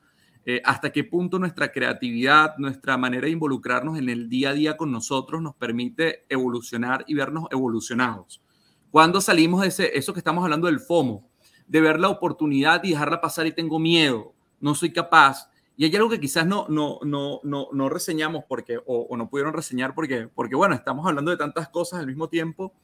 Eh, 0.44 0.60
hasta 0.64 0.90
qué 0.90 1.04
punto 1.04 1.38
nuestra 1.38 1.70
creatividad, 1.70 2.56
nuestra 2.58 2.96
manera 2.96 3.26
de 3.26 3.32
involucrarnos 3.32 3.98
en 3.98 4.08
el 4.08 4.28
día 4.28 4.50
a 4.50 4.54
día 4.54 4.76
con 4.76 4.90
nosotros 4.90 5.40
nos 5.40 5.54
permite 5.54 6.24
evolucionar 6.28 7.04
y 7.06 7.14
vernos 7.14 7.46
evolucionados. 7.50 8.42
Cuando 8.90 9.20
salimos 9.20 9.62
de 9.62 9.68
ese, 9.68 9.96
eso 9.96 10.12
que 10.12 10.18
estamos 10.18 10.42
hablando 10.42 10.66
del 10.66 10.80
FOMO, 10.80 11.30
de 11.66 11.80
ver 11.80 12.00
la 12.00 12.08
oportunidad 12.08 12.82
y 12.84 12.90
dejarla 12.90 13.20
pasar 13.20 13.46
y 13.46 13.52
tengo 13.52 13.78
miedo, 13.78 14.34
no 14.60 14.74
soy 14.74 14.92
capaz. 14.92 15.50
Y 15.76 15.84
hay 15.84 15.96
algo 15.96 16.10
que 16.10 16.20
quizás 16.20 16.46
no, 16.46 16.66
no, 16.68 16.98
no, 17.02 17.40
no, 17.42 17.68
no 17.72 17.88
reseñamos 17.88 18.44
porque, 18.48 18.78
o, 18.86 19.16
no 19.16 19.28
pudieron 19.28 19.52
reseñar 19.54 19.94
porque, 19.94 20.28
porque, 20.28 20.54
bueno, 20.54 20.74
estamos 20.74 21.06
hablando 21.06 21.30
de 21.30 21.36
tantas 21.36 21.68
cosas 21.68 22.00
al 22.00 22.06
mismo 22.06 22.28
tiempo 22.28 22.74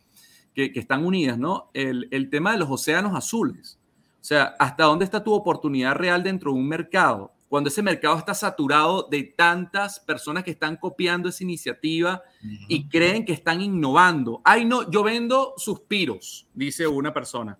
que, 0.54 0.72
que 0.72 0.80
están 0.80 1.04
unidas, 1.04 1.38
¿no? 1.38 1.70
El, 1.74 2.08
el 2.10 2.30
tema 2.30 2.52
de 2.52 2.58
los 2.58 2.70
océanos 2.70 3.14
azules. 3.14 3.78
O 4.20 4.24
sea, 4.24 4.56
¿hasta 4.58 4.84
dónde 4.84 5.04
está 5.04 5.22
tu 5.22 5.32
oportunidad 5.32 5.94
real 5.94 6.22
dentro 6.22 6.52
de 6.52 6.58
un 6.58 6.66
mercado? 6.66 7.32
Cuando 7.48 7.68
ese 7.68 7.82
mercado 7.82 8.18
está 8.18 8.34
saturado 8.34 9.08
de 9.10 9.22
tantas 9.22 10.00
personas 10.00 10.44
que 10.44 10.50
están 10.50 10.76
copiando 10.76 11.30
esa 11.30 11.44
iniciativa 11.44 12.22
y 12.68 12.88
creen 12.88 13.24
que 13.24 13.32
están 13.32 13.62
innovando. 13.62 14.42
Ay, 14.44 14.66
no, 14.66 14.90
yo 14.90 15.02
vendo 15.02 15.54
suspiros, 15.56 16.46
dice 16.52 16.86
una 16.86 17.14
persona. 17.14 17.58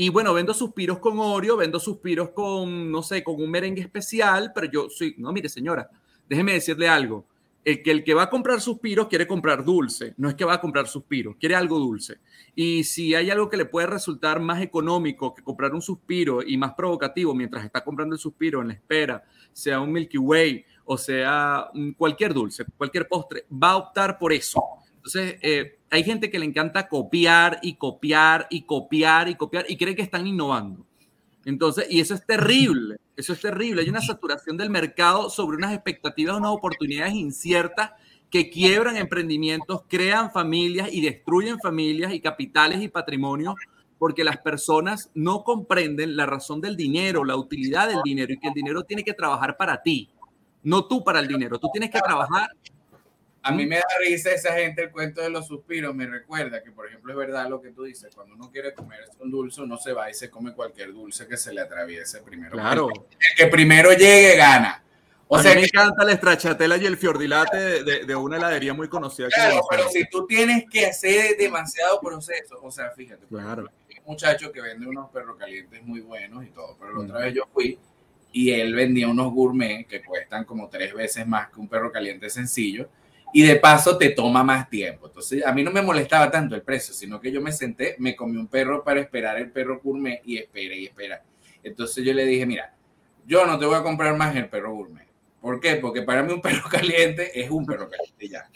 Y 0.00 0.10
bueno, 0.10 0.32
vendo 0.32 0.54
suspiros 0.54 1.00
con 1.00 1.18
Oreo, 1.18 1.56
vendo 1.56 1.80
suspiros 1.80 2.30
con, 2.30 2.88
no 2.88 3.02
sé, 3.02 3.24
con 3.24 3.34
un 3.42 3.50
merengue 3.50 3.82
especial, 3.82 4.52
pero 4.54 4.70
yo 4.70 4.88
soy, 4.88 5.16
no, 5.18 5.32
mire 5.32 5.48
señora, 5.48 5.90
déjeme 6.28 6.52
decirle 6.52 6.88
algo. 6.88 7.26
El 7.64 7.82
que, 7.82 7.90
el 7.90 8.04
que 8.04 8.14
va 8.14 8.22
a 8.22 8.30
comprar 8.30 8.60
suspiros 8.60 9.08
quiere 9.08 9.26
comprar 9.26 9.64
dulce, 9.64 10.14
no 10.16 10.28
es 10.28 10.36
que 10.36 10.44
va 10.44 10.54
a 10.54 10.60
comprar 10.60 10.86
suspiros, 10.86 11.34
quiere 11.40 11.56
algo 11.56 11.80
dulce. 11.80 12.18
Y 12.54 12.84
si 12.84 13.16
hay 13.16 13.28
algo 13.28 13.50
que 13.50 13.56
le 13.56 13.64
puede 13.64 13.88
resultar 13.88 14.38
más 14.38 14.62
económico 14.62 15.34
que 15.34 15.42
comprar 15.42 15.74
un 15.74 15.82
suspiro 15.82 16.44
y 16.44 16.56
más 16.56 16.74
provocativo 16.74 17.34
mientras 17.34 17.64
está 17.64 17.82
comprando 17.82 18.14
el 18.14 18.20
suspiro 18.20 18.62
en 18.62 18.68
la 18.68 18.74
espera, 18.74 19.24
sea 19.52 19.80
un 19.80 19.90
Milky 19.90 20.18
Way 20.18 20.64
o 20.84 20.96
sea 20.96 21.70
cualquier 21.96 22.32
dulce, 22.32 22.64
cualquier 22.76 23.08
postre, 23.08 23.46
va 23.52 23.72
a 23.72 23.76
optar 23.78 24.16
por 24.16 24.32
eso. 24.32 24.62
Entonces, 24.98 25.36
eh, 25.42 25.78
hay 25.90 26.04
gente 26.04 26.30
que 26.30 26.38
le 26.38 26.44
encanta 26.44 26.88
copiar 26.88 27.60
y 27.62 27.74
copiar 27.74 28.46
y 28.50 28.62
copiar 28.62 29.28
y 29.28 29.36
copiar 29.36 29.64
y 29.68 29.76
cree 29.76 29.94
que 29.94 30.02
están 30.02 30.26
innovando. 30.26 30.84
Entonces, 31.44 31.86
y 31.88 32.00
eso 32.00 32.14
es 32.14 32.26
terrible, 32.26 32.96
eso 33.16 33.32
es 33.32 33.40
terrible. 33.40 33.82
Hay 33.82 33.88
una 33.88 34.02
saturación 34.02 34.56
del 34.56 34.70
mercado 34.70 35.30
sobre 35.30 35.56
unas 35.56 35.72
expectativas, 35.72 36.36
unas 36.36 36.50
oportunidades 36.50 37.14
inciertas 37.14 37.92
que 38.28 38.50
quiebran 38.50 38.96
emprendimientos, 38.96 39.82
crean 39.88 40.30
familias 40.30 40.92
y 40.92 41.00
destruyen 41.00 41.58
familias 41.60 42.12
y 42.12 42.20
capitales 42.20 42.82
y 42.82 42.88
patrimonios 42.88 43.54
porque 43.98 44.24
las 44.24 44.38
personas 44.38 45.10
no 45.14 45.42
comprenden 45.42 46.16
la 46.16 46.26
razón 46.26 46.60
del 46.60 46.76
dinero, 46.76 47.24
la 47.24 47.36
utilidad 47.36 47.88
del 47.88 48.02
dinero 48.04 48.32
y 48.32 48.38
que 48.38 48.48
el 48.48 48.54
dinero 48.54 48.82
tiene 48.82 49.02
que 49.02 49.14
trabajar 49.14 49.56
para 49.56 49.80
ti, 49.82 50.10
no 50.62 50.86
tú 50.86 51.02
para 51.02 51.20
el 51.20 51.28
dinero. 51.28 51.58
Tú 51.58 51.68
tienes 51.72 51.90
que 51.90 52.00
trabajar 52.00 52.50
a 53.48 53.52
mí 53.52 53.66
me 53.66 53.76
da 53.76 53.84
risa 54.00 54.30
esa 54.30 54.52
gente 54.52 54.82
el 54.82 54.90
cuento 54.90 55.22
de 55.22 55.30
los 55.30 55.46
suspiros. 55.46 55.94
Me 55.94 56.06
recuerda 56.06 56.62
que, 56.62 56.70
por 56.70 56.86
ejemplo, 56.86 57.12
es 57.12 57.18
verdad 57.18 57.48
lo 57.48 57.62
que 57.62 57.70
tú 57.70 57.84
dices. 57.84 58.14
Cuando 58.14 58.34
uno 58.34 58.50
quiere 58.50 58.74
comer 58.74 59.00
un 59.20 59.30
dulce, 59.30 59.62
uno 59.62 59.78
se 59.78 59.92
va 59.92 60.10
y 60.10 60.14
se 60.14 60.28
come 60.28 60.52
cualquier 60.52 60.92
dulce 60.92 61.26
que 61.26 61.38
se 61.38 61.54
le 61.54 61.62
atraviese 61.62 62.20
primero. 62.20 62.52
Claro. 62.52 62.88
El 62.88 63.36
que 63.36 63.46
primero 63.46 63.90
llegue 63.92 64.36
gana. 64.36 64.84
O 65.28 65.36
a 65.36 65.42
sea, 65.42 65.54
mí 65.54 65.62
me 65.62 65.66
encanta 65.66 66.04
la 66.04 66.12
estrachatela 66.12 66.76
y 66.76 66.86
el 66.86 66.96
fiordilate 66.96 67.82
de, 67.84 68.04
de, 68.04 68.16
una 68.16 68.36
heladería 68.36 68.74
muy 68.74 68.88
conocida. 68.88 69.28
Claro, 69.28 69.60
pero 69.70 69.88
si 69.88 70.06
tú 70.08 70.26
tienes 70.26 70.64
que 70.70 70.86
hacer 70.86 71.36
demasiado 71.36 72.00
proceso, 72.00 72.58
o 72.62 72.70
sea, 72.70 72.90
fíjate, 72.90 73.26
claro. 73.26 73.70
hay 73.90 73.98
un 73.98 74.04
muchacho 74.06 74.50
que 74.50 74.62
vende 74.62 74.86
unos 74.86 75.10
perros 75.10 75.36
calientes 75.36 75.82
muy 75.82 76.00
buenos 76.00 76.44
y 76.44 76.48
todo, 76.48 76.76
pero 76.80 76.94
la 76.94 77.00
otra 77.00 77.18
vez 77.20 77.34
yo 77.34 77.42
fui 77.52 77.78
y 78.32 78.50
él 78.52 78.74
vendía 78.74 79.08
unos 79.08 79.32
gourmet 79.32 79.86
que 79.86 80.02
cuestan 80.02 80.44
como 80.44 80.68
tres 80.68 80.94
veces 80.94 81.26
más 81.26 81.50
que 81.50 81.60
un 81.60 81.68
perro 81.68 81.90
caliente 81.90 82.30
sencillo 82.30 82.88
y 83.32 83.42
de 83.42 83.56
paso 83.56 83.98
te 83.98 84.10
toma 84.10 84.42
más 84.42 84.68
tiempo. 84.68 85.06
Entonces, 85.06 85.44
a 85.44 85.52
mí 85.52 85.62
no 85.62 85.70
me 85.70 85.82
molestaba 85.82 86.30
tanto 86.30 86.54
el 86.54 86.62
precio, 86.62 86.94
sino 86.94 87.20
que 87.20 87.30
yo 87.30 87.40
me 87.40 87.52
senté, 87.52 87.96
me 87.98 88.16
comí 88.16 88.36
un 88.36 88.46
perro 88.46 88.82
para 88.82 89.00
esperar 89.00 89.38
el 89.38 89.50
perro 89.50 89.80
gourmet 89.82 90.22
y 90.24 90.38
espera 90.38 90.74
y 90.74 90.86
espera. 90.86 91.22
Entonces 91.62 92.04
yo 92.04 92.12
le 92.12 92.24
dije, 92.24 92.46
mira, 92.46 92.74
yo 93.26 93.44
no 93.46 93.58
te 93.58 93.66
voy 93.66 93.76
a 93.76 93.82
comprar 93.82 94.16
más 94.16 94.34
el 94.34 94.48
perro 94.48 94.72
gourmet. 94.72 95.06
¿Por 95.40 95.60
qué? 95.60 95.76
Porque 95.76 96.02
para 96.02 96.22
mí 96.22 96.32
un 96.32 96.40
perro 96.40 96.68
caliente 96.70 97.38
es 97.38 97.50
un 97.50 97.66
perro 97.66 97.88
caliente 97.88 98.28
ya. 98.28 98.48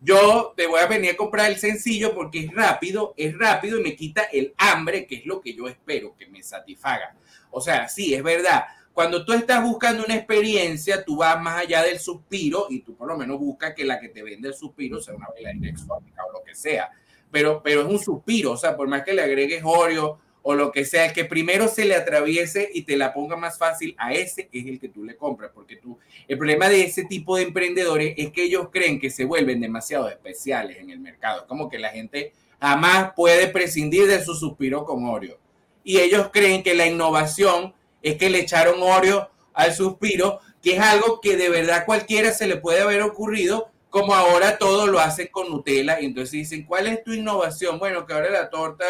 Yo 0.00 0.52
te 0.56 0.66
voy 0.66 0.80
a 0.80 0.86
venir 0.86 1.12
a 1.12 1.16
comprar 1.16 1.50
el 1.50 1.58
sencillo 1.58 2.12
porque 2.12 2.40
es 2.40 2.52
rápido, 2.52 3.14
es 3.16 3.38
rápido 3.38 3.78
y 3.78 3.82
me 3.84 3.94
quita 3.94 4.22
el 4.32 4.52
hambre, 4.58 5.06
que 5.06 5.16
es 5.16 5.26
lo 5.26 5.40
que 5.40 5.54
yo 5.54 5.68
espero, 5.68 6.16
que 6.16 6.26
me 6.26 6.42
satisfaga. 6.42 7.14
O 7.50 7.60
sea, 7.60 7.88
sí, 7.88 8.12
es 8.14 8.22
verdad 8.22 8.64
cuando 8.92 9.24
tú 9.24 9.32
estás 9.32 9.62
buscando 9.62 10.04
una 10.04 10.14
experiencia, 10.14 11.04
tú 11.04 11.16
vas 11.16 11.40
más 11.40 11.62
allá 11.62 11.82
del 11.82 11.98
suspiro 11.98 12.66
y 12.68 12.80
tú 12.80 12.94
por 12.94 13.08
lo 13.08 13.16
menos 13.16 13.38
buscas 13.38 13.74
que 13.74 13.84
la 13.84 13.98
que 13.98 14.08
te 14.08 14.22
vende 14.22 14.48
el 14.48 14.54
suspiro 14.54 15.00
sea 15.00 15.14
una 15.14 15.28
bailarina 15.28 15.70
exótica 15.70 16.24
o 16.28 16.32
lo 16.32 16.44
que 16.44 16.54
sea. 16.54 16.90
Pero, 17.30 17.62
pero 17.62 17.82
es 17.82 17.88
un 17.88 17.98
suspiro, 17.98 18.52
o 18.52 18.56
sea, 18.56 18.76
por 18.76 18.88
más 18.88 19.02
que 19.02 19.14
le 19.14 19.22
agregues 19.22 19.62
Oreo 19.64 20.18
o 20.42 20.54
lo 20.54 20.72
que 20.72 20.84
sea, 20.84 21.06
el 21.06 21.12
que 21.12 21.24
primero 21.24 21.68
se 21.68 21.84
le 21.84 21.94
atraviese 21.94 22.68
y 22.74 22.82
te 22.82 22.96
la 22.96 23.14
ponga 23.14 23.36
más 23.36 23.56
fácil 23.56 23.94
a 23.96 24.12
ese 24.12 24.48
es 24.52 24.66
el 24.66 24.78
que 24.78 24.88
tú 24.88 25.04
le 25.04 25.16
compras, 25.16 25.52
porque 25.54 25.76
tú, 25.76 25.98
el 26.28 26.36
problema 26.36 26.68
de 26.68 26.82
ese 26.82 27.04
tipo 27.04 27.36
de 27.36 27.44
emprendedores 27.44 28.14
es 28.18 28.32
que 28.32 28.44
ellos 28.44 28.68
creen 28.70 28.98
que 28.98 29.08
se 29.08 29.24
vuelven 29.24 29.60
demasiado 29.60 30.08
especiales 30.08 30.78
en 30.78 30.90
el 30.90 30.98
mercado, 30.98 31.46
como 31.46 31.70
que 31.70 31.78
la 31.78 31.90
gente 31.90 32.32
jamás 32.60 33.12
puede 33.14 33.48
prescindir 33.48 34.06
de 34.06 34.22
su 34.22 34.34
suspiro 34.34 34.84
con 34.84 35.04
Oreo. 35.04 35.38
Y 35.84 35.98
ellos 35.98 36.30
creen 36.32 36.62
que 36.62 36.74
la 36.74 36.86
innovación 36.86 37.72
es 38.02 38.16
que 38.16 38.30
le 38.30 38.40
echaron 38.40 38.82
Oreo 38.82 39.30
al 39.54 39.72
suspiro, 39.72 40.40
que 40.62 40.76
es 40.76 40.80
algo 40.80 41.20
que 41.20 41.36
de 41.36 41.48
verdad 41.48 41.84
cualquiera 41.84 42.32
se 42.32 42.46
le 42.46 42.56
puede 42.56 42.80
haber 42.80 43.02
ocurrido, 43.02 43.70
como 43.90 44.14
ahora 44.14 44.58
todo 44.58 44.86
lo 44.86 45.00
hacen 45.00 45.28
con 45.30 45.50
Nutella. 45.50 46.00
Y 46.00 46.06
entonces 46.06 46.32
dicen, 46.32 46.64
¿cuál 46.64 46.86
es 46.86 47.04
tu 47.04 47.12
innovación? 47.12 47.78
Bueno, 47.78 48.06
que 48.06 48.14
ahora 48.14 48.30
la 48.30 48.48
torta 48.48 48.84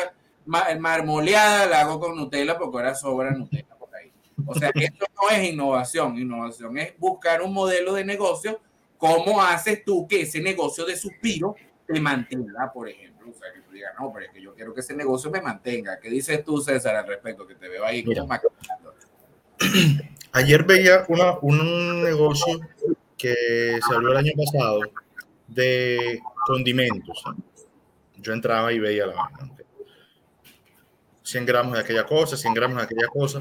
marmoleada 0.44 1.66
la 1.66 1.80
hago 1.80 1.98
con 2.00 2.16
Nutella 2.16 2.58
porque 2.58 2.76
ahora 2.78 2.94
sobra 2.94 3.30
Nutella 3.32 3.74
por 3.78 3.94
ahí. 3.94 4.12
O 4.46 4.54
sea, 4.54 4.70
esto 4.74 5.06
no 5.20 5.36
es 5.36 5.50
innovación. 5.50 6.18
Innovación 6.18 6.78
es 6.78 6.96
buscar 6.98 7.42
un 7.42 7.52
modelo 7.52 7.94
de 7.94 8.04
negocio. 8.04 8.60
¿Cómo 8.96 9.42
haces 9.42 9.84
tú 9.84 10.06
que 10.06 10.22
ese 10.22 10.40
negocio 10.40 10.84
de 10.84 10.96
suspiro 10.96 11.56
te 11.86 12.00
mantenga, 12.00 12.70
por 12.72 12.88
ejemplo? 12.88 13.28
O 13.28 13.34
sea, 13.34 13.52
que 13.52 13.60
tú 13.60 13.72
digas, 13.72 13.92
no, 13.98 14.12
pero 14.12 14.26
es 14.26 14.32
que 14.32 14.40
yo 14.40 14.54
quiero 14.54 14.72
que 14.72 14.80
ese 14.80 14.94
negocio 14.94 15.30
me 15.30 15.40
mantenga. 15.40 15.98
¿Qué 15.98 16.08
dices 16.08 16.44
tú, 16.44 16.60
César, 16.60 16.94
al 16.94 17.06
respecto? 17.08 17.46
Que 17.46 17.56
te 17.56 17.68
veo 17.68 17.84
ahí 17.84 18.04
como 18.04 18.28
Ayer 20.32 20.64
veía 20.64 21.04
una, 21.08 21.38
un 21.40 22.02
negocio 22.02 22.60
que 23.18 23.78
salió 23.86 24.12
el 24.12 24.16
año 24.16 24.32
pasado 24.36 24.80
de 25.46 26.20
condimentos. 26.46 27.22
Yo 28.16 28.32
entraba 28.32 28.72
y 28.72 28.78
veía 28.78 29.06
la 29.06 29.30
100 31.22 31.46
gramos 31.46 31.74
de 31.74 31.80
aquella 31.80 32.04
cosa, 32.04 32.36
100 32.36 32.54
gramos 32.54 32.78
de 32.78 32.84
aquella 32.84 33.08
cosa. 33.08 33.40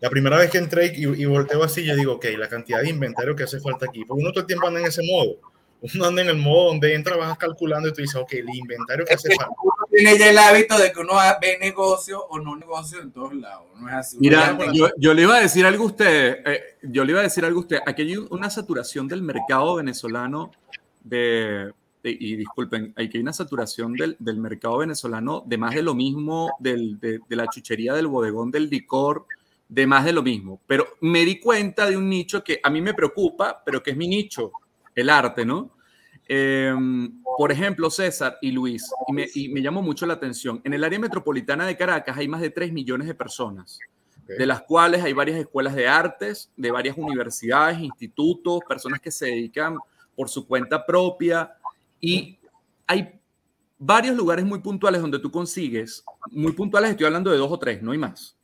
La 0.00 0.10
primera 0.10 0.36
vez 0.36 0.50
que 0.50 0.58
entré 0.58 0.92
y, 0.96 1.04
y 1.04 1.24
volteo 1.26 1.62
así, 1.62 1.84
yo 1.84 1.94
digo, 1.94 2.14
ok, 2.14 2.26
la 2.36 2.48
cantidad 2.48 2.82
de 2.82 2.90
inventario 2.90 3.36
que 3.36 3.44
hace 3.44 3.60
falta 3.60 3.86
aquí. 3.86 4.04
Porque 4.04 4.22
uno 4.22 4.32
todo 4.32 4.40
el 4.40 4.46
tiempo 4.46 4.66
anda 4.66 4.80
en 4.80 4.86
ese 4.86 5.02
modo 5.04 5.38
uno 5.82 6.04
anda 6.04 6.22
en 6.22 6.28
el 6.28 6.36
modo 6.36 6.68
donde 6.68 6.94
entra, 6.94 7.16
vas 7.16 7.36
calculando 7.36 7.88
y 7.88 7.92
tú 7.92 8.02
dices, 8.02 8.16
ok, 8.16 8.32
el 8.34 8.54
inventario 8.54 9.04
que 9.04 9.14
hace 9.14 9.34
falta. 9.34 9.52
Tiene 9.92 10.18
ya 10.18 10.30
el 10.30 10.38
hábito 10.38 10.78
de 10.78 10.90
que 10.90 11.00
uno 11.00 11.12
ve 11.40 11.58
negocio 11.60 12.24
o 12.30 12.38
no 12.38 12.56
negocio 12.56 13.00
en 13.02 13.12
todos 13.12 13.34
lados. 13.34 13.66
No 13.78 13.88
es 13.88 13.94
así. 13.94 14.16
Mira, 14.18 14.56
yo, 14.96 15.12
le 15.12 15.22
iba 15.22 15.36
a 15.36 15.40
decir 15.40 15.66
algo 15.66 15.84
a 15.84 15.86
usted, 15.88 16.42
eh, 16.46 16.62
yo 16.82 17.04
le 17.04 17.12
iba 17.12 17.20
a 17.20 17.24
decir 17.24 17.44
algo 17.44 17.58
a 17.58 17.62
usted. 17.62 17.78
Aquí 17.84 18.02
hay 18.02 18.16
una 18.16 18.48
saturación 18.48 19.06
del 19.06 19.20
mercado 19.20 19.74
venezolano 19.74 20.50
de, 21.04 21.72
y 22.04 22.36
disculpen, 22.36 22.94
hay 22.96 23.10
que 23.10 23.18
hay 23.18 23.22
una 23.22 23.34
saturación 23.34 23.92
del, 23.92 24.16
del, 24.18 24.38
mercado 24.38 24.78
venezolano 24.78 25.42
de 25.44 25.58
más 25.58 25.74
de 25.74 25.82
lo 25.82 25.94
mismo, 25.94 26.52
del, 26.58 26.98
de, 26.98 27.20
de 27.28 27.36
la 27.36 27.46
chuchería, 27.48 27.92
del 27.92 28.06
bodegón, 28.06 28.50
del 28.50 28.70
licor, 28.70 29.26
de 29.68 29.86
más 29.86 30.06
de 30.06 30.12
lo 30.14 30.22
mismo. 30.22 30.58
Pero 30.66 30.86
me 31.02 31.22
di 31.26 31.38
cuenta 31.38 31.84
de 31.84 31.98
un 31.98 32.08
nicho 32.08 32.42
que 32.42 32.60
a 32.62 32.70
mí 32.70 32.80
me 32.80 32.94
preocupa, 32.94 33.62
pero 33.62 33.82
que 33.82 33.90
es 33.90 33.96
mi 33.98 34.08
nicho 34.08 34.52
el 34.94 35.10
arte, 35.10 35.44
¿no? 35.44 35.70
Em, 36.28 37.22
por 37.36 37.50
ejemplo, 37.50 37.90
César 37.90 38.38
y 38.40 38.52
Luis, 38.52 38.88
y 39.34 39.48
me, 39.48 39.62
llamó 39.62 39.82
mucho 39.82 40.06
la 40.06 40.14
atención, 40.14 40.60
en 40.64 40.72
el 40.72 40.84
área 40.84 40.98
metropolitana 40.98 41.66
de 41.66 41.76
Caracas 41.76 42.16
hay 42.16 42.28
más 42.28 42.40
de 42.40 42.50
3 42.50 42.72
millones 42.72 43.08
de 43.08 43.14
personas, 43.14 43.78
de 44.26 44.46
las 44.46 44.62
cuales 44.62 45.02
hay 45.02 45.12
varias 45.12 45.38
escuelas 45.38 45.74
de 45.74 45.88
artes, 45.88 46.50
de 46.56 46.70
varias 46.70 46.96
universidades, 46.96 47.80
institutos, 47.80 48.60
personas 48.68 49.00
que 49.00 49.10
se 49.10 49.26
dedican 49.26 49.76
por 50.14 50.28
su 50.28 50.46
cuenta 50.46 50.86
propia, 50.86 51.52
y 52.00 52.38
hay 52.86 53.20
varios 53.78 54.16
lugares 54.16 54.44
muy 54.44 54.60
puntuales 54.60 55.00
donde 55.00 55.18
tú 55.18 55.30
consigues, 55.30 56.04
muy 56.30 56.52
puntuales 56.52 56.92
estoy 56.92 57.06
hablando 57.06 57.30
de 57.30 57.38
dos 57.38 57.50
o 57.50 57.58
tres, 57.58 57.82
no 57.82 57.92
hay 57.92 57.98
más. 57.98 58.36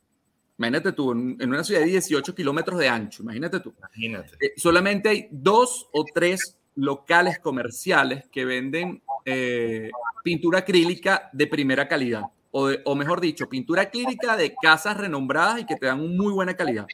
Imagínate 0.57 0.91
tú, 0.91 1.13
en, 1.13 1.41
una 1.41 1.63
ciudad 1.63 1.79
de 1.79 1.87
18 1.87 2.35
kilómetros 2.35 2.77
de 2.77 2.89
ancho, 2.89 3.23
imagínate 3.23 3.61
tú. 3.61 3.73
Imagínate. 3.77 4.35
Eh, 4.41 4.53
solamente 4.57 5.07
hay 5.07 5.29
dos 5.31 5.87
o 5.93 6.03
tres 6.13 6.58
locales 6.75 7.39
comerciales 7.39 8.27
que 8.31 8.45
venden 8.45 9.01
eh, 9.25 9.89
pintura 10.23 10.59
acrílica 10.59 11.29
de 11.33 11.47
primera 11.47 11.87
calidad, 11.87 12.23
o, 12.51 12.95
mejor 12.95 13.21
dicho, 13.21 13.47
pintura 13.47 13.83
acrílica 13.83 14.35
de 14.35 14.55
casas 14.59 14.97
renombradas 14.97 15.61
y 15.61 15.65
que 15.65 15.75
te 15.75 15.85
dan 15.85 16.15
muy 16.17 16.33
buena 16.33 16.55
calidad. 16.55 16.87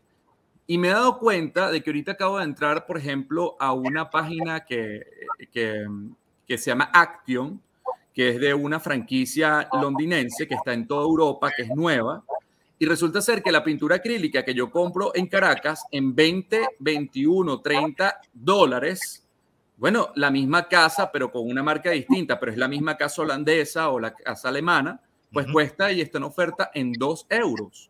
Y 0.68 0.78
me 0.78 0.90
he 0.90 0.92
dado 0.92 1.20
cuenta 1.20 1.72
de 1.72 1.82
que 1.82 1.92
ahorita 1.92 2.14
acabo 2.14 2.40
de 2.40 2.44
entrar, 2.44 2.86
por 2.86 2.98
ejemplo, 2.98 3.56
a 3.60 3.72
una 3.72 4.10
página 4.10 4.66
que, 4.66 5.04
que, 5.52 5.86
que 6.48 6.58
se 6.58 6.72
llama 6.72 6.90
Action, 6.92 7.62
que 8.16 8.30
es 8.30 8.40
de 8.40 8.54
una 8.54 8.80
franquicia 8.80 9.68
londinense 9.74 10.48
que 10.48 10.56
está 10.56 10.74
en 10.74 10.88
toda 10.88 11.04
Europa, 11.04 11.52
que 11.56 11.64
es 11.64 11.70
nueva, 11.70 12.24
Y 12.78 12.86
resulta 12.86 13.22
ser 13.22 13.42
que 13.42 13.52
la 13.52 13.64
pintura 13.64 13.98
acrílica 13.98 14.44
que 14.44 14.54
yo 14.54 14.70
compro 14.70 15.12
en 15.16 15.28
Caracas 15.28 15.84
en 15.92 16.14
20, 16.14 16.68
21, 16.80 17.62
30 17.62 18.20
dólares, 18.34 19.25
bueno, 19.78 20.12
la 20.16 20.32
misma 20.32 20.68
casa, 20.68 21.12
pero 21.12 21.32
con 21.32 21.48
una 21.48 21.62
marca 21.62 21.92
distinta, 21.92 22.40
pero 22.40 22.52
es 22.52 22.58
la 22.58 22.68
misma 22.68 22.96
casa 22.96 23.22
holandesa 23.22 23.90
o 23.90 24.00
la 24.00 24.14
casa 24.14 24.50
alemana, 24.50 25.02
pues 25.32 25.48
cuesta 25.52 25.92
y 25.92 26.02
está 26.02 26.18
en 26.18 26.24
oferta 26.24 26.72
en 26.74 26.94
2 26.94 27.28
euros. 27.30 27.90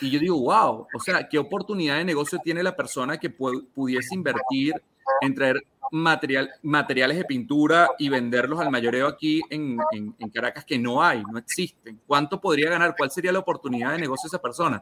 Y 0.00 0.10
yo 0.10 0.20
digo, 0.20 0.40
wow, 0.40 0.86
o 0.92 1.00
sea, 1.00 1.28
¿qué 1.28 1.38
oportunidad 1.38 1.98
de 1.98 2.04
negocio 2.04 2.38
tiene 2.42 2.62
la 2.62 2.74
persona 2.76 3.18
que 3.18 3.30
pudiese 3.30 4.14
invertir 4.14 4.74
en 5.20 5.34
traer 5.34 5.62
material, 5.90 6.50
materiales 6.62 7.16
de 7.18 7.24
pintura 7.24 7.90
y 7.98 8.08
venderlos 8.08 8.60
al 8.60 8.70
mayoreo 8.70 9.06
aquí 9.06 9.40
en, 9.50 9.78
en, 9.92 10.30
Caracas 10.30 10.64
que 10.64 10.78
no 10.78 11.02
hay, 11.02 11.22
no 11.30 11.38
existen? 11.38 12.00
¿Cuánto 12.06 12.40
podría 12.40 12.70
ganar? 12.70 12.94
¿Cuál 12.96 13.10
sería 13.10 13.32
la 13.32 13.38
oportunidad 13.38 13.92
de 13.92 13.98
negocio 13.98 14.28
de 14.28 14.36
esa 14.36 14.42
persona? 14.42 14.80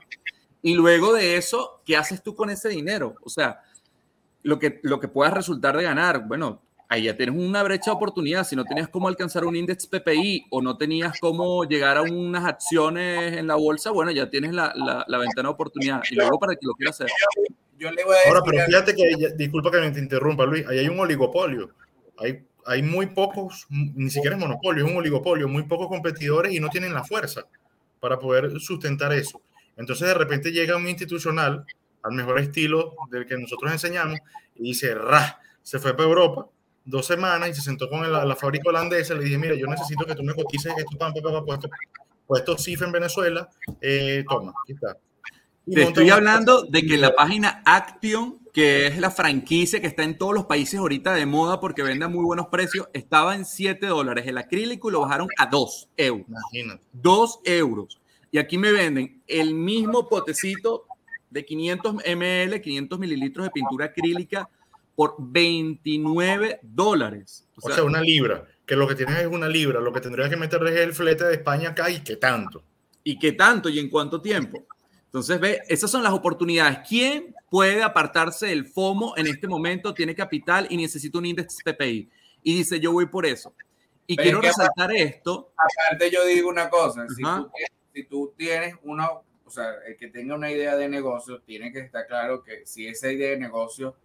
Y 0.62 0.74
luego 0.74 1.12
de 1.12 1.36
eso, 1.36 1.80
¿qué 1.84 1.96
haces 1.96 2.22
tú 2.22 2.34
con 2.34 2.50
ese 2.50 2.68
dinero? 2.68 3.14
O 3.22 3.28
sea, 3.28 3.60
lo 4.46 4.60
que, 4.60 4.78
lo 4.84 5.00
que 5.00 5.08
puedas 5.08 5.34
resultar 5.34 5.76
de 5.76 5.82
ganar, 5.82 6.26
bueno, 6.28 6.62
ahí 6.88 7.02
ya 7.02 7.16
tienes 7.16 7.34
una 7.34 7.64
brecha 7.64 7.90
de 7.90 7.96
oportunidad. 7.96 8.46
Si 8.46 8.54
no 8.54 8.64
tenías 8.64 8.88
cómo 8.88 9.08
alcanzar 9.08 9.44
un 9.44 9.56
índice 9.56 9.88
PPI 9.88 10.46
o 10.50 10.62
no 10.62 10.76
tenías 10.76 11.18
cómo 11.18 11.64
llegar 11.64 11.96
a 11.96 12.02
unas 12.02 12.44
acciones 12.44 13.36
en 13.36 13.48
la 13.48 13.56
bolsa, 13.56 13.90
bueno, 13.90 14.12
ya 14.12 14.30
tienes 14.30 14.52
la, 14.52 14.72
la, 14.76 15.18
ventana 15.18 15.48
de 15.48 15.52
oportunidad. 15.52 16.00
Y 16.08 16.14
luego 16.14 16.38
para 16.38 16.54
que 16.54 16.60
lo 16.64 16.74
quieras 16.74 17.00
hacer. 17.00 17.10
Yo 17.76 17.90
le 17.90 18.04
voy 18.04 18.14
a 18.14 18.28
Ahora, 18.28 18.40
pero 18.44 18.64
fíjate 18.66 18.94
que, 18.94 19.34
disculpa 19.36 19.72
que 19.72 19.80
me 19.80 19.90
te 19.90 19.98
interrumpa, 19.98 20.46
Luis, 20.46 20.64
ahí 20.68 20.78
hay 20.78 20.88
un 20.88 21.00
oligopolio. 21.00 21.70
Hay, 22.16 22.44
hay 22.66 22.82
muy 22.82 23.06
pocos, 23.06 23.66
ni 23.68 24.10
siquiera 24.10 24.36
es 24.36 24.40
monopolio, 24.40 24.86
es 24.86 24.90
un 24.90 24.96
oligopolio, 24.96 25.48
muy 25.48 25.64
pocos 25.64 25.88
competidores 25.88 26.52
y 26.52 26.60
no 26.60 26.68
tienen 26.68 26.94
la 26.94 27.02
fuerza 27.02 27.42
para 27.98 28.20
poder 28.20 28.60
sustentar 28.60 29.12
eso. 29.12 29.42
Entonces, 29.76 30.06
de 30.06 30.14
repente 30.14 30.52
llega 30.52 30.76
un 30.76 30.88
institucional 30.88 31.66
al 32.02 32.12
mejor 32.12 32.38
estilo 32.38 32.94
del 33.10 33.26
que 33.26 33.36
nosotros 33.36 33.72
enseñamos 33.72 34.18
y 34.54 34.62
dice, 34.64 34.94
ra, 34.94 35.40
se 35.62 35.78
fue 35.78 35.92
para 35.94 36.08
Europa 36.08 36.48
dos 36.86 37.04
semanas 37.04 37.50
y 37.50 37.54
se 37.54 37.62
sentó 37.62 37.88
con 37.90 38.10
la, 38.10 38.24
la 38.24 38.36
fábrica 38.36 38.68
holandesa 38.68 39.14
le 39.14 39.24
dije, 39.24 39.36
mira, 39.36 39.54
yo 39.54 39.66
necesito 39.66 40.06
que 40.06 40.14
tú 40.14 40.22
me 40.22 40.34
cotices 40.34 40.72
esto, 40.78 40.96
pan, 40.96 41.12
puesto, 41.12 41.68
puesto 42.26 42.56
CIF 42.56 42.82
en 42.82 42.92
Venezuela, 42.92 43.48
eh, 43.80 44.24
toma, 44.28 44.52
aquí 44.62 44.72
está. 44.72 44.96
Te 45.68 45.82
estoy 45.82 46.10
hablando 46.10 46.62
de 46.62 46.86
que 46.86 46.96
la 46.96 47.16
página 47.16 47.60
Action, 47.66 48.38
que 48.52 48.86
es 48.86 48.98
la 48.98 49.10
franquicia 49.10 49.80
que 49.80 49.88
está 49.88 50.04
en 50.04 50.16
todos 50.16 50.32
los 50.32 50.46
países 50.46 50.78
ahorita 50.78 51.12
de 51.12 51.26
moda 51.26 51.58
porque 51.58 51.82
vende 51.82 52.04
a 52.04 52.08
muy 52.08 52.24
buenos 52.24 52.46
precios, 52.46 52.88
estaba 52.92 53.34
en 53.34 53.44
7 53.44 53.84
dólares 53.84 54.28
el 54.28 54.38
acrílico 54.38 54.88
y 54.88 54.92
lo 54.92 55.00
bajaron 55.00 55.26
a 55.36 55.46
2 55.46 55.88
euros. 55.96 56.26
Imagínate. 56.28 56.84
2 56.92 57.40
euros. 57.44 58.00
Y 58.30 58.38
aquí 58.38 58.58
me 58.58 58.70
venden 58.70 59.22
el 59.26 59.54
mismo 59.54 60.08
potecito 60.08 60.85
de 61.36 61.44
500 61.44 61.94
ml, 61.94 62.60
500 62.60 62.98
mililitros 62.98 63.46
de 63.46 63.50
pintura 63.50 63.86
acrílica 63.86 64.48
por 64.94 65.16
29 65.18 66.60
dólares. 66.62 67.46
O 67.62 67.70
sea, 67.70 67.84
una 67.84 68.00
libra, 68.00 68.46
que 68.64 68.74
lo 68.74 68.88
que 68.88 68.94
tienes 68.94 69.18
es 69.18 69.26
una 69.26 69.48
libra, 69.48 69.80
lo 69.80 69.92
que 69.92 70.00
tendrías 70.00 70.30
que 70.30 70.36
meter 70.36 70.66
es 70.66 70.80
el 70.80 70.94
flete 70.94 71.24
de 71.24 71.34
España 71.34 71.70
acá 71.70 71.90
y 71.90 72.00
qué 72.00 72.16
tanto. 72.16 72.64
¿Y 73.04 73.18
qué 73.18 73.32
tanto 73.32 73.68
y 73.68 73.78
en 73.78 73.90
cuánto 73.90 74.20
tiempo? 74.20 74.66
Entonces, 75.04 75.38
ve, 75.38 75.60
esas 75.68 75.90
son 75.90 76.02
las 76.02 76.12
oportunidades. 76.12 76.78
¿Quién 76.88 77.34
puede 77.50 77.82
apartarse 77.82 78.46
del 78.46 78.66
FOMO 78.66 79.14
en 79.16 79.26
este 79.26 79.46
momento? 79.46 79.94
Tiene 79.94 80.14
capital 80.14 80.66
y 80.70 80.76
necesita 80.76 81.18
un 81.18 81.26
índice 81.26 81.62
PPI. 81.62 82.10
Y 82.42 82.56
dice, 82.56 82.80
yo 82.80 82.92
voy 82.92 83.06
por 83.06 83.26
eso. 83.26 83.54
Y 84.06 84.16
quiero 84.16 84.40
resaltar 84.40 84.92
esto. 84.92 85.52
Aparte, 85.56 86.10
yo 86.10 86.24
digo 86.24 86.48
una 86.48 86.70
cosa. 86.70 87.06
Si 87.08 87.22
tú, 87.22 87.50
si 87.92 88.04
tú, 88.04 88.34
tienes 88.36 88.74
una, 88.82 89.08
o 89.46 89.50
sea, 89.50 89.74
el 89.86 89.96
que 89.96 90.08
tenga 90.08 90.34
una 90.34 90.50
idea 90.50 90.76
de 90.76 90.88
negocio, 90.88 91.40
tiene 91.40 91.72
que 91.72 91.78
estar 91.78 92.06
claro 92.06 92.42
que 92.42 92.66
si 92.66 92.88
esa 92.88 93.10
idea 93.10 93.30
de 93.30 93.38
negocio 93.38 93.96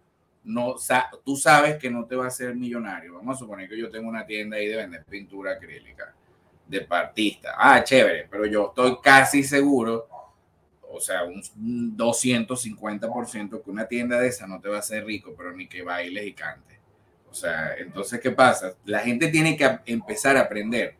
no, 0.44 0.76
tú 1.24 1.36
sabes 1.36 1.76
que 1.78 1.90
no 1.90 2.04
te 2.06 2.16
va 2.16 2.24
a 2.24 2.28
hacer 2.28 2.54
millonario. 2.54 3.14
Vamos 3.14 3.36
a 3.36 3.38
suponer 3.38 3.68
que 3.68 3.78
yo 3.78 3.90
tengo 3.90 4.08
una 4.08 4.26
tienda 4.26 4.56
ahí 4.56 4.68
de 4.68 4.76
vender 4.76 5.04
pintura 5.04 5.52
acrílica 5.52 6.14
de 6.66 6.80
partista. 6.82 7.54
Ah, 7.56 7.82
chévere, 7.82 8.26
pero 8.30 8.46
yo 8.46 8.68
estoy 8.68 8.98
casi 9.02 9.42
seguro, 9.42 10.08
o 10.88 11.00
sea, 11.00 11.24
un 11.24 11.42
250% 11.96 13.62
que 13.62 13.70
una 13.70 13.86
tienda 13.86 14.18
de 14.18 14.28
esa 14.28 14.46
no 14.46 14.60
te 14.60 14.68
va 14.68 14.76
a 14.76 14.80
hacer 14.80 15.04
rico, 15.04 15.34
pero 15.36 15.52
ni 15.52 15.66
que 15.66 15.82
bailes 15.82 16.26
y 16.26 16.32
cantes. 16.32 16.78
O 17.30 17.34
sea, 17.34 17.74
entonces, 17.78 18.20
¿qué 18.20 18.30
pasa? 18.30 18.74
La 18.84 19.00
gente 19.00 19.28
tiene 19.28 19.56
que 19.56 19.78
empezar 19.86 20.36
a 20.36 20.42
aprender. 20.42 20.96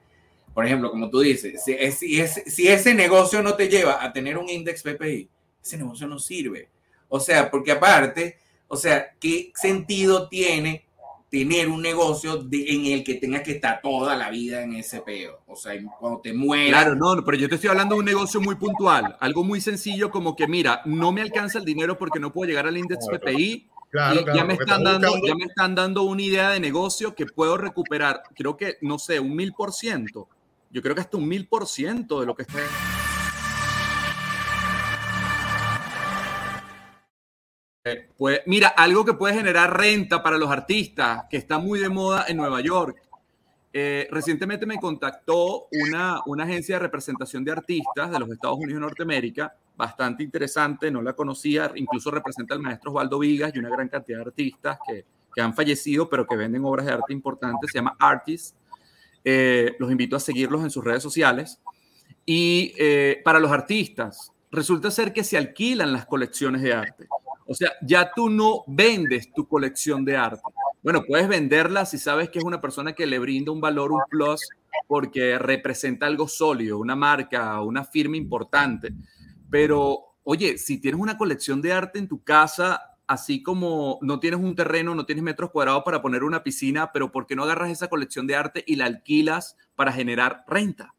Por 0.54 0.66
ejemplo, 0.66 0.90
como 0.90 1.08
tú 1.08 1.20
dices, 1.20 1.62
si, 1.64 1.74
si, 1.92 2.26
si 2.26 2.68
ese 2.68 2.94
negocio 2.94 3.42
no 3.42 3.54
te 3.54 3.68
lleva 3.68 4.04
a 4.04 4.12
tener 4.12 4.36
un 4.36 4.48
índice 4.48 4.94
PPI, 4.94 5.30
ese 5.62 5.78
negocio 5.78 6.06
no 6.06 6.18
sirve. 6.18 6.68
O 7.08 7.20
sea, 7.20 7.50
porque 7.50 7.72
aparte, 7.72 8.38
o 8.68 8.76
sea, 8.76 9.12
¿qué 9.20 9.52
sentido 9.54 10.28
tiene 10.28 10.86
tener 11.30 11.68
un 11.68 11.80
negocio 11.80 12.46
en 12.50 12.86
el 12.86 13.04
que 13.04 13.14
tengas 13.14 13.42
que 13.42 13.52
estar 13.52 13.80
toda 13.80 14.16
la 14.16 14.30
vida 14.30 14.62
en 14.62 14.74
ese 14.74 15.00
peo? 15.00 15.40
O 15.46 15.56
sea, 15.56 15.72
cuando 15.98 16.20
te 16.20 16.32
mueras. 16.32 16.82
Claro, 16.82 16.94
no, 16.94 17.24
pero 17.24 17.38
yo 17.38 17.48
te 17.48 17.54
estoy 17.54 17.70
hablando 17.70 17.94
de 17.94 18.00
un 18.00 18.04
negocio 18.06 18.40
muy 18.40 18.54
puntual, 18.54 19.16
algo 19.20 19.44
muy 19.44 19.60
sencillo 19.60 20.10
como 20.10 20.34
que, 20.36 20.46
mira, 20.46 20.82
no 20.84 21.12
me 21.12 21.22
alcanza 21.22 21.58
el 21.58 21.64
dinero 21.64 21.96
porque 21.96 22.18
no 22.18 22.32
puedo 22.32 22.48
llegar 22.48 22.66
al 22.66 22.76
índice 22.76 23.00
PPI. 23.10 23.68
Claro, 23.90 24.24
ya, 24.34 24.44
me 24.46 24.54
están 24.54 24.82
dando, 24.84 25.14
ya 25.22 25.34
me 25.34 25.44
están 25.44 25.74
dando 25.74 26.04
una 26.04 26.22
idea 26.22 26.50
de 26.50 26.60
negocio 26.60 27.14
que 27.14 27.26
puedo 27.26 27.58
recuperar, 27.58 28.22
creo 28.34 28.56
que, 28.56 28.78
no 28.80 28.98
sé, 28.98 29.20
un 29.20 29.36
mil 29.36 29.52
por 29.52 29.74
ciento. 29.74 30.28
Yo 30.72 30.80
creo 30.80 30.94
que 30.94 31.02
hasta 31.02 31.18
un 31.18 31.28
mil 31.28 31.46
por 31.46 31.66
ciento 31.66 32.20
de 32.20 32.26
lo 32.26 32.34
que 32.34 32.42
está. 32.42 32.58
Pues, 38.16 38.40
mira, 38.46 38.68
algo 38.68 39.04
que 39.04 39.12
puede 39.12 39.34
generar 39.34 39.76
renta 39.76 40.22
para 40.22 40.38
los 40.38 40.50
artistas, 40.50 41.24
que 41.28 41.36
está 41.36 41.58
muy 41.58 41.78
de 41.78 41.90
moda 41.90 42.24
en 42.26 42.38
Nueva 42.38 42.62
York. 42.62 42.96
Eh, 43.74 44.08
recientemente 44.10 44.64
me 44.64 44.78
contactó 44.78 45.66
una, 45.72 46.20
una 46.24 46.44
agencia 46.44 46.76
de 46.76 46.78
representación 46.78 47.44
de 47.44 47.52
artistas 47.52 48.10
de 48.10 48.18
los 48.18 48.30
Estados 48.30 48.56
Unidos 48.56 48.74
de 48.74 48.80
Norteamérica, 48.80 49.54
bastante 49.76 50.22
interesante, 50.22 50.90
no 50.90 51.02
la 51.02 51.12
conocía, 51.12 51.70
incluso 51.74 52.10
representa 52.10 52.54
al 52.54 52.60
maestro 52.60 52.92
Osvaldo 52.92 53.18
Vigas 53.18 53.52
y 53.54 53.58
una 53.58 53.68
gran 53.68 53.88
cantidad 53.88 54.18
de 54.18 54.24
artistas 54.24 54.78
que, 54.86 55.04
que 55.34 55.40
han 55.42 55.54
fallecido, 55.54 56.08
pero 56.08 56.26
que 56.26 56.36
venden 56.36 56.64
obras 56.64 56.86
de 56.86 56.92
arte 56.92 57.12
importantes, 57.12 57.70
se 57.70 57.78
llama 57.78 57.96
Artist. 57.98 58.56
Eh, 59.24 59.76
los 59.78 59.90
invito 59.90 60.16
a 60.16 60.20
seguirlos 60.20 60.62
en 60.62 60.70
sus 60.70 60.84
redes 60.84 61.02
sociales. 61.02 61.60
Y 62.24 62.74
eh, 62.78 63.20
para 63.24 63.40
los 63.40 63.50
artistas, 63.50 64.32
resulta 64.50 64.90
ser 64.90 65.12
que 65.12 65.24
se 65.24 65.36
alquilan 65.36 65.92
las 65.92 66.06
colecciones 66.06 66.62
de 66.62 66.72
arte. 66.72 67.08
O 67.46 67.54
sea, 67.54 67.72
ya 67.82 68.12
tú 68.14 68.30
no 68.30 68.62
vendes 68.66 69.32
tu 69.32 69.46
colección 69.48 70.04
de 70.04 70.16
arte. 70.16 70.42
Bueno, 70.82 71.04
puedes 71.04 71.28
venderla 71.28 71.86
si 71.86 71.98
sabes 71.98 72.30
que 72.30 72.38
es 72.38 72.44
una 72.44 72.60
persona 72.60 72.92
que 72.92 73.06
le 73.06 73.18
brinda 73.18 73.52
un 73.52 73.60
valor, 73.60 73.92
un 73.92 74.02
plus, 74.08 74.40
porque 74.86 75.38
representa 75.38 76.06
algo 76.06 76.28
sólido, 76.28 76.78
una 76.78 76.96
marca, 76.96 77.60
una 77.62 77.84
firma 77.84 78.16
importante. 78.16 78.92
Pero, 79.50 80.16
oye, 80.24 80.58
si 80.58 80.78
tienes 80.78 81.00
una 81.00 81.18
colección 81.18 81.60
de 81.62 81.72
arte 81.72 81.98
en 81.98 82.08
tu 82.08 82.22
casa, 82.22 82.91
así 83.12 83.42
como 83.42 83.98
no 84.00 84.20
tienes 84.20 84.40
un 84.40 84.56
terreno, 84.56 84.94
no 84.94 85.04
tienes 85.06 85.22
metros 85.22 85.50
cuadrados 85.50 85.82
para 85.84 86.00
poner 86.00 86.24
una 86.24 86.42
piscina, 86.42 86.92
pero 86.92 87.12
¿por 87.12 87.26
qué 87.26 87.36
no 87.36 87.44
agarras 87.44 87.70
esa 87.70 87.88
colección 87.88 88.26
de 88.26 88.36
arte 88.36 88.64
y 88.66 88.76
la 88.76 88.86
alquilas 88.86 89.56
para 89.76 89.92
generar 89.92 90.44
renta? 90.48 90.94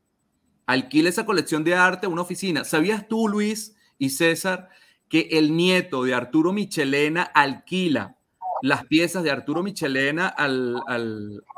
Alquila 0.66 1.10
esa 1.10 1.26
colección 1.26 1.64
de 1.64 1.76
arte 1.76 2.06
a 2.06 2.10
una 2.10 2.22
oficina. 2.22 2.64
¿Sabías 2.64 3.08
tú, 3.08 3.28
Luis 3.28 3.76
y 3.98 4.12
César, 4.12 4.70
que 5.10 5.30
el 5.32 5.56
nieto 5.56 6.04
de 6.04 6.14
Arturo 6.14 6.54
Michelena 6.54 7.24
alquila 7.24 8.18
las 8.62 8.86
piezas 8.86 9.24
de 9.24 9.32
Arturo 9.32 9.62
Michelena 9.62 10.28
al, 10.28 10.82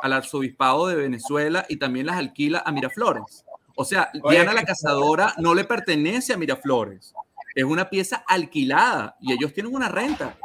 arzobispado 0.02 0.88
de 0.88 0.96
Venezuela 0.96 1.64
y 1.70 1.78
también 1.78 2.08
las 2.08 2.18
alquila 2.18 2.64
a 2.66 2.72
Miraflores. 2.72 3.46
O 3.76 3.86
sea, 3.86 4.10
Diana 4.28 4.54
la 4.54 4.64
Cazadora 4.64 5.36
no 5.38 5.54
le 5.54 5.66
pertenece 5.66 6.34
a 6.34 6.38
Miraflores. 6.38 7.14
Es 7.56 7.64
una 7.64 7.90
pieza 7.90 8.24
alquilada 8.28 9.16
y 9.20 9.34
ellos 9.34 9.54
tienen 9.54 9.74
una 9.74 9.90
renta. 9.90 10.38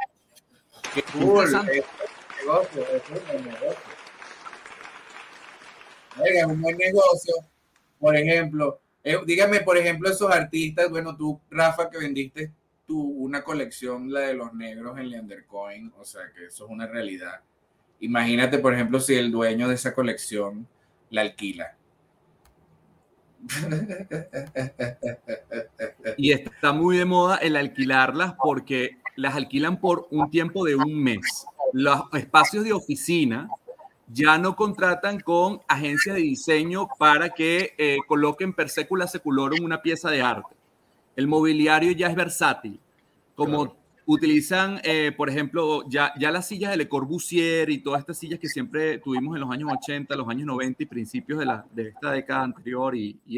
Qué 0.94 1.02
cool. 1.12 1.44
Es 1.44 1.52
un 1.52 1.66
negocio, 1.66 2.86
es 2.94 3.02
un 3.10 3.44
negocio. 3.44 3.76
es 6.24 6.44
un 6.44 6.62
buen 6.62 6.76
negocio. 6.78 7.34
Por 7.98 8.16
ejemplo, 8.16 8.80
eh, 9.04 9.18
dígame, 9.26 9.60
por 9.60 9.76
ejemplo, 9.76 10.08
esos 10.08 10.30
artistas, 10.30 10.88
bueno, 10.88 11.16
tú, 11.16 11.38
Rafa, 11.50 11.90
que 11.90 11.98
vendiste 11.98 12.52
una 12.92 13.42
colección, 13.42 14.12
la 14.12 14.20
de 14.20 14.34
los 14.34 14.52
negros 14.52 14.98
en 14.98 15.10
Leandercoin, 15.10 15.92
o 15.98 16.04
sea 16.04 16.22
que 16.34 16.46
eso 16.46 16.64
es 16.64 16.70
una 16.70 16.86
realidad. 16.86 17.40
Imagínate, 18.00 18.58
por 18.58 18.74
ejemplo, 18.74 19.00
si 19.00 19.14
el 19.14 19.30
dueño 19.30 19.68
de 19.68 19.74
esa 19.74 19.94
colección 19.94 20.66
la 21.10 21.22
alquila. 21.22 21.76
Y 26.16 26.32
está 26.32 26.72
muy 26.72 26.98
de 26.98 27.04
moda 27.04 27.36
el 27.36 27.56
alquilarlas 27.56 28.34
porque 28.42 28.98
las 29.16 29.34
alquilan 29.34 29.80
por 29.80 30.06
un 30.10 30.30
tiempo 30.30 30.64
de 30.64 30.76
un 30.76 31.02
mes. 31.02 31.46
Los 31.72 32.02
espacios 32.12 32.64
de 32.64 32.72
oficina 32.72 33.48
ya 34.12 34.38
no 34.38 34.56
contratan 34.56 35.20
con 35.20 35.60
agencias 35.68 36.16
de 36.16 36.22
diseño 36.22 36.88
para 36.98 37.30
que 37.30 37.74
eh, 37.78 37.98
coloquen 38.06 38.52
per 38.52 38.68
secula 38.68 39.06
seculorum 39.06 39.64
una 39.64 39.82
pieza 39.82 40.10
de 40.10 40.20
arte 40.22 40.56
El 41.14 41.28
mobiliario 41.28 41.92
ya 41.92 42.08
es 42.08 42.16
versátil. 42.16 42.80
Como 43.34 43.76
utilizan, 44.14 44.80
eh, 44.82 45.12
por 45.16 45.30
ejemplo, 45.30 45.88
ya, 45.88 46.12
ya 46.18 46.32
las 46.32 46.48
sillas 46.48 46.72
de 46.72 46.76
Le 46.76 46.88
Corbusier 46.88 47.70
y 47.70 47.78
todas 47.78 48.00
estas 48.00 48.18
sillas 48.18 48.40
que 48.40 48.48
siempre 48.48 48.98
tuvimos 48.98 49.36
en 49.36 49.40
los 49.42 49.50
años 49.50 49.70
80, 49.72 50.16
los 50.16 50.28
años 50.28 50.46
90 50.46 50.82
y 50.82 50.86
principios 50.86 51.38
de, 51.38 51.46
la, 51.46 51.64
de 51.72 51.88
esta 51.88 52.10
década 52.10 52.42
anterior 52.42 52.96
y, 52.96 53.20
y 53.24 53.36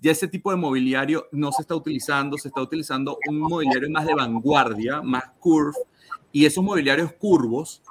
ya 0.00 0.10
ese 0.10 0.26
tipo 0.26 0.50
de 0.50 0.56
mobiliario 0.56 1.26
no 1.32 1.52
se 1.52 1.62
está 1.62 1.74
utilizando, 1.74 2.38
se 2.38 2.48
está 2.48 2.62
utilizando 2.62 3.18
un 3.28 3.38
mobiliario 3.38 3.90
más 3.90 4.06
de 4.06 4.14
vanguardia, 4.14 5.02
más 5.02 5.24
curve, 5.40 5.76
y 6.32 6.46
esos 6.46 6.64
mobiliarios 6.64 7.12
curvos, 7.12 7.82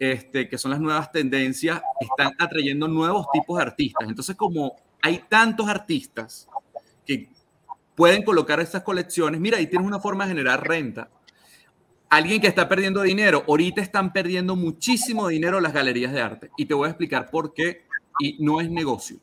este, 0.00 0.48
que 0.48 0.58
son 0.58 0.72
las 0.72 0.80
nuevas 0.80 1.12
tendencias, 1.12 1.82
están 2.00 2.32
atrayendo 2.38 2.88
nuevos 2.88 3.26
tipos 3.32 3.58
de 3.58 3.62
artistas. 3.62 4.08
Entonces, 4.08 4.34
como 4.34 4.74
hay 5.02 5.22
tantos 5.28 5.68
artistas 5.68 6.48
que 7.06 7.28
pueden 7.94 8.24
colocar 8.24 8.58
estas 8.58 8.82
colecciones, 8.82 9.40
mira, 9.40 9.58
ahí 9.58 9.66
tienes 9.66 9.86
una 9.86 10.00
forma 10.00 10.24
de 10.24 10.30
generar 10.30 10.66
renta 10.66 11.10
alguien 12.10 12.40
que 12.40 12.48
está 12.48 12.68
perdiendo 12.68 13.02
dinero. 13.02 13.44
Ahorita 13.48 13.80
están 13.80 14.12
perdiendo 14.12 14.56
muchísimo 14.56 15.28
dinero 15.28 15.60
las 15.60 15.72
galerías 15.72 16.12
de 16.12 16.20
arte. 16.20 16.50
Y 16.56 16.66
te 16.66 16.74
voy 16.74 16.86
a 16.86 16.90
explicar 16.90 17.30
por 17.30 17.54
qué. 17.54 17.86
Y 18.18 18.36
no 18.44 18.60
es 18.60 18.68
negocio. 18.68 19.18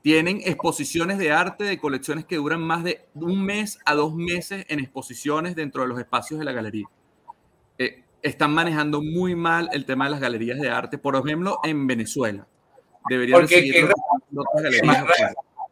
Tienen 0.00 0.40
exposiciones 0.44 1.18
de 1.18 1.32
arte 1.32 1.64
de 1.64 1.78
colecciones 1.78 2.24
que 2.24 2.36
duran 2.36 2.62
más 2.62 2.84
de 2.84 3.06
un 3.14 3.44
mes 3.44 3.78
a 3.84 3.94
dos 3.94 4.14
meses 4.14 4.64
en 4.68 4.78
exposiciones 4.78 5.54
dentro 5.54 5.82
de 5.82 5.88
los 5.88 5.98
espacios 5.98 6.38
de 6.38 6.46
la 6.46 6.52
galería. 6.52 6.86
Eh, 7.76 8.04
están 8.22 8.54
manejando 8.54 9.02
muy 9.02 9.34
mal 9.34 9.68
el 9.72 9.84
tema 9.84 10.06
de 10.06 10.12
las 10.12 10.20
galerías 10.20 10.58
de 10.60 10.70
arte, 10.70 10.96
por 10.96 11.16
ejemplo, 11.16 11.58
en 11.64 11.86
Venezuela. 11.86 12.46
Deberían 13.10 13.46
seguir 13.48 13.88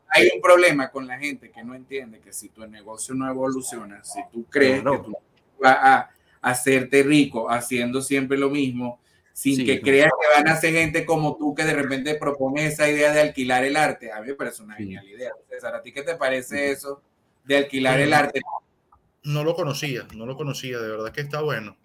Hay 0.09 0.31
un 0.35 0.41
problema 0.43 0.91
con 0.91 1.07
la 1.07 1.19
gente 1.19 1.51
que 1.51 1.63
no 1.63 1.75
entiende 1.75 2.21
que 2.21 2.33
si 2.33 2.49
tu 2.49 2.67
negocio 2.67 3.15
no 3.15 3.31
evoluciona, 3.31 4.03
si 4.05 4.21
tú 4.33 4.45
crees 4.51 4.83
que 4.83 4.99
tú 4.99 5.17
vas 5.61 5.79
a 5.81 6.11
hacerte 6.47 7.03
rico 7.03 7.51
haciendo 7.51 8.01
siempre 8.01 8.39
lo 8.39 8.51
mismo, 8.51 9.01
sin 9.33 9.67
que 9.67 9.81
creas 9.81 10.13
que 10.19 10.41
van 10.41 10.49
a 10.49 10.57
ser 10.57 10.73
gente 10.73 11.05
como 11.05 11.37
tú 11.37 11.57
que 11.57 11.65
de 11.65 11.75
repente 11.75 12.15
propone 12.15 12.67
esa 12.67 12.89
idea 12.89 13.13
de 13.13 13.21
alquilar 13.21 13.65
el 13.65 13.77
arte. 13.77 14.13
A 14.13 14.21
mí 14.21 14.29
me 14.29 14.35
parece 14.35 14.63
una 14.63 14.77
genial 14.77 15.05
idea. 15.09 15.33
César, 15.51 15.75
¿a 15.75 15.83
ti 15.83 15.91
qué 15.91 16.03
te 16.03 16.15
parece 16.15 16.71
eso 16.71 17.03
de 17.45 17.57
alquilar 17.57 17.99
el 17.99 18.13
arte? 18.13 18.41
No 19.25 19.43
lo 19.43 19.57
conocía, 19.57 20.07
no 20.15 20.25
lo 20.25 20.37
conocía, 20.37 20.79
de 20.79 20.89
verdad 20.89 21.11
que 21.11 21.23
está 21.23 21.41
bueno. 21.43 21.77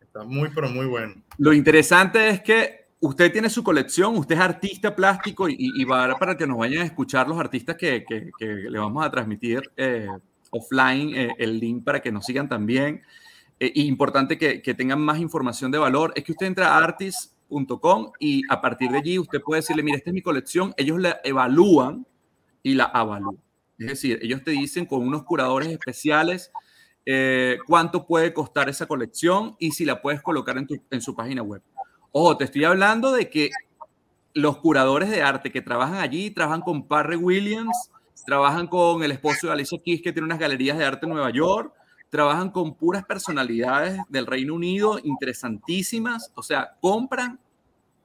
Está 0.00 0.24
muy, 0.24 0.50
pero 0.52 0.68
muy 0.68 0.86
bueno. 0.86 1.14
Lo 1.38 1.52
interesante 1.52 2.30
es 2.30 2.42
que 2.42 2.86
usted 2.98 3.30
tiene 3.30 3.48
su 3.48 3.62
colección, 3.62 4.16
usted 4.16 4.34
es 4.34 4.40
artista 4.40 4.96
plástico 4.96 5.46
y, 5.48 5.84
va 5.84 6.18
para 6.18 6.36
que 6.36 6.48
nos 6.48 6.58
vayan 6.58 6.82
a 6.82 6.86
escuchar 6.86 7.28
los 7.28 7.38
artistas 7.38 7.76
que, 7.76 8.04
que, 8.04 8.32
le 8.40 8.78
vamos 8.78 9.06
a 9.06 9.10
transmitir 9.10 9.70
eh, 9.76 10.08
offline 10.50 11.14
eh, 11.14 11.34
el 11.38 11.60
link 11.60 11.84
para 11.84 12.00
que 12.00 12.10
nos 12.10 12.26
sigan 12.26 12.48
también 12.48 13.02
eh, 13.60 13.72
importante 13.74 14.38
que, 14.38 14.62
que, 14.62 14.74
tengan 14.74 15.00
más 15.00 15.20
información 15.20 15.70
de 15.70 15.78
valor, 15.78 16.12
es 16.16 16.24
que 16.24 16.32
usted 16.32 16.46
entra 16.46 16.74
a 16.74 16.78
artis.com 16.78 18.12
y 18.18 18.42
a 18.50 18.60
partir 18.60 18.90
de 18.90 18.98
allí 18.98 19.18
usted 19.18 19.40
puede 19.40 19.60
decirle, 19.60 19.82
mire, 19.82 19.98
esta 19.98 20.10
es 20.10 20.14
mi 20.14 20.22
colección, 20.22 20.74
ellos 20.76 20.98
la 20.98 21.20
evalúan 21.22 22.06
y 22.62 22.74
la 22.74 22.84
avalúan. 22.84 23.38
Es 23.78 23.86
decir, 23.86 24.18
ellos 24.22 24.42
te 24.42 24.50
dicen 24.50 24.86
con 24.86 25.06
unos 25.06 25.24
curadores 25.24 25.68
especiales 25.68 26.50
eh, 27.06 27.58
cuánto 27.66 28.06
puede 28.06 28.32
costar 28.32 28.68
esa 28.68 28.86
colección 28.86 29.56
y 29.58 29.72
si 29.72 29.84
la 29.84 30.02
puedes 30.02 30.22
colocar 30.22 30.58
en, 30.58 30.66
tu, 30.66 30.82
en 30.90 31.00
su 31.00 31.14
página 31.14 31.42
web. 31.42 31.62
Ojo, 32.12 32.36
te 32.36 32.44
estoy 32.44 32.64
hablando 32.64 33.12
de 33.12 33.30
que 33.30 33.50
los 34.34 34.58
curadores 34.58 35.10
de 35.10 35.22
arte 35.22 35.50
que 35.50 35.62
trabajan 35.62 35.98
allí 35.98 36.30
trabajan 36.30 36.60
con 36.60 36.86
Parry 36.86 37.16
Williams, 37.16 37.90
trabajan 38.26 38.66
con 38.66 39.02
el 39.02 39.12
esposo 39.12 39.46
de 39.46 39.54
Alicia 39.54 39.78
Keys 39.82 40.02
que 40.02 40.12
tiene 40.12 40.26
unas 40.26 40.38
galerías 40.38 40.78
de 40.78 40.84
arte 40.84 41.06
en 41.06 41.12
Nueva 41.12 41.30
York, 41.30 41.72
trabajan 42.10 42.50
con 42.50 42.74
puras 42.74 43.04
personalidades 43.04 43.98
del 44.08 44.26
Reino 44.26 44.54
Unido 44.54 45.00
interesantísimas, 45.02 46.32
o 46.34 46.42
sea, 46.42 46.76
compran 46.80 47.38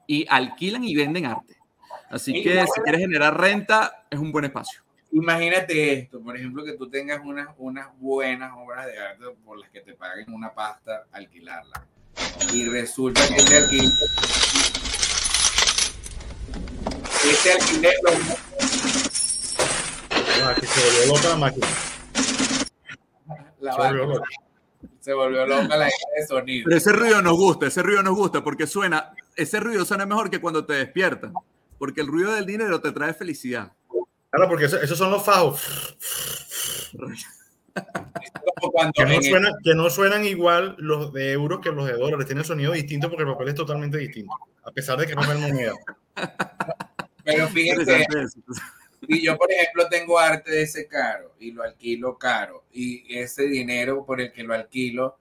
y 0.06 0.24
alquilan 0.28 0.84
y 0.84 0.94
venden 0.94 1.26
arte. 1.26 1.56
Así 2.08 2.32
que 2.32 2.64
si 2.72 2.80
quieres 2.82 3.00
generar 3.00 3.38
renta, 3.38 4.06
es 4.08 4.18
un 4.18 4.30
buen 4.30 4.44
espacio. 4.44 4.82
Imagínate 5.10 5.92
esto, 5.92 6.20
por 6.20 6.36
ejemplo, 6.36 6.64
que 6.64 6.74
tú 6.74 6.88
tengas 6.88 7.20
unas, 7.24 7.48
unas 7.58 7.88
buenas 7.98 8.52
obras 8.56 8.86
de 8.86 8.98
arte 8.98 9.24
por 9.44 9.58
las 9.58 9.70
que 9.70 9.80
te 9.80 9.94
paguen 9.94 10.32
una 10.32 10.54
pasta 10.54 11.06
alquilarla. 11.10 11.84
Y 12.52 12.68
resulta 12.68 13.26
que 13.26 13.36
este 13.36 13.56
alquiler, 13.56 13.92
este 17.24 17.52
alquiler 17.52 17.94
lo... 18.04 18.10
Ah, 20.44 20.54
que 20.54 20.66
se 20.66 20.80
volvió 20.80 21.14
loca 21.14 21.28
la 21.30 21.36
máquina 21.36 21.66
se, 25.00 25.12
volvió 25.12 25.46
loca. 25.46 25.76
la 25.76 25.88
idea 25.88 25.90
de 26.18 26.26
sonido. 26.26 26.64
Pero 26.64 26.76
ese 26.76 26.92
ruido 26.92 27.22
nos 27.22 27.36
gusta, 27.36 27.66
ese 27.66 27.82
ruido 27.82 28.02
nos 28.02 28.16
gusta 28.16 28.42
porque 28.42 28.66
suena, 28.66 29.12
ese 29.36 29.60
ruido 29.60 29.84
suena 29.84 30.06
mejor 30.06 30.30
que 30.30 30.40
cuando 30.40 30.64
te 30.64 30.74
despiertan, 30.74 31.32
porque 31.78 32.00
el 32.00 32.06
ruido 32.06 32.32
del 32.32 32.46
dinero 32.46 32.80
te 32.80 32.92
trae 32.92 33.14
felicidad. 33.14 33.72
Claro, 34.30 34.48
porque 34.48 34.66
esos 34.66 34.98
son 34.98 35.10
los 35.10 35.24
fajos. 35.24 35.60
que, 39.62 39.74
no 39.74 39.90
suenan, 39.90 40.24
igual 40.24 40.76
los 40.78 41.12
de 41.12 41.32
euros 41.32 41.60
que 41.60 41.70
los 41.70 41.86
de 41.86 41.92
dólares. 41.94 42.26
Tienen 42.26 42.44
sonido 42.44 42.72
distinto 42.72 43.08
porque 43.08 43.22
el 43.22 43.30
papel 43.30 43.48
es 43.48 43.54
totalmente 43.54 43.98
distinto, 43.98 44.32
a 44.64 44.70
pesar 44.72 44.98
de 44.98 45.06
que 45.06 45.14
no 45.14 45.22
es 45.22 45.40
moneda. 45.40 45.72
Pero 47.24 47.48
fíjense, 47.48 48.06
y 49.08 49.22
yo, 49.22 49.36
por 49.36 49.50
ejemplo, 49.52 49.88
tengo 49.88 50.18
arte 50.18 50.50
de 50.50 50.62
ese 50.62 50.86
caro 50.86 51.34
y 51.38 51.52
lo 51.52 51.62
alquilo 51.62 52.18
caro. 52.18 52.64
Y 52.72 53.16
ese 53.16 53.44
dinero 53.44 54.04
por 54.04 54.20
el 54.20 54.32
que 54.32 54.42
lo 54.42 54.54
alquilo 54.54 55.18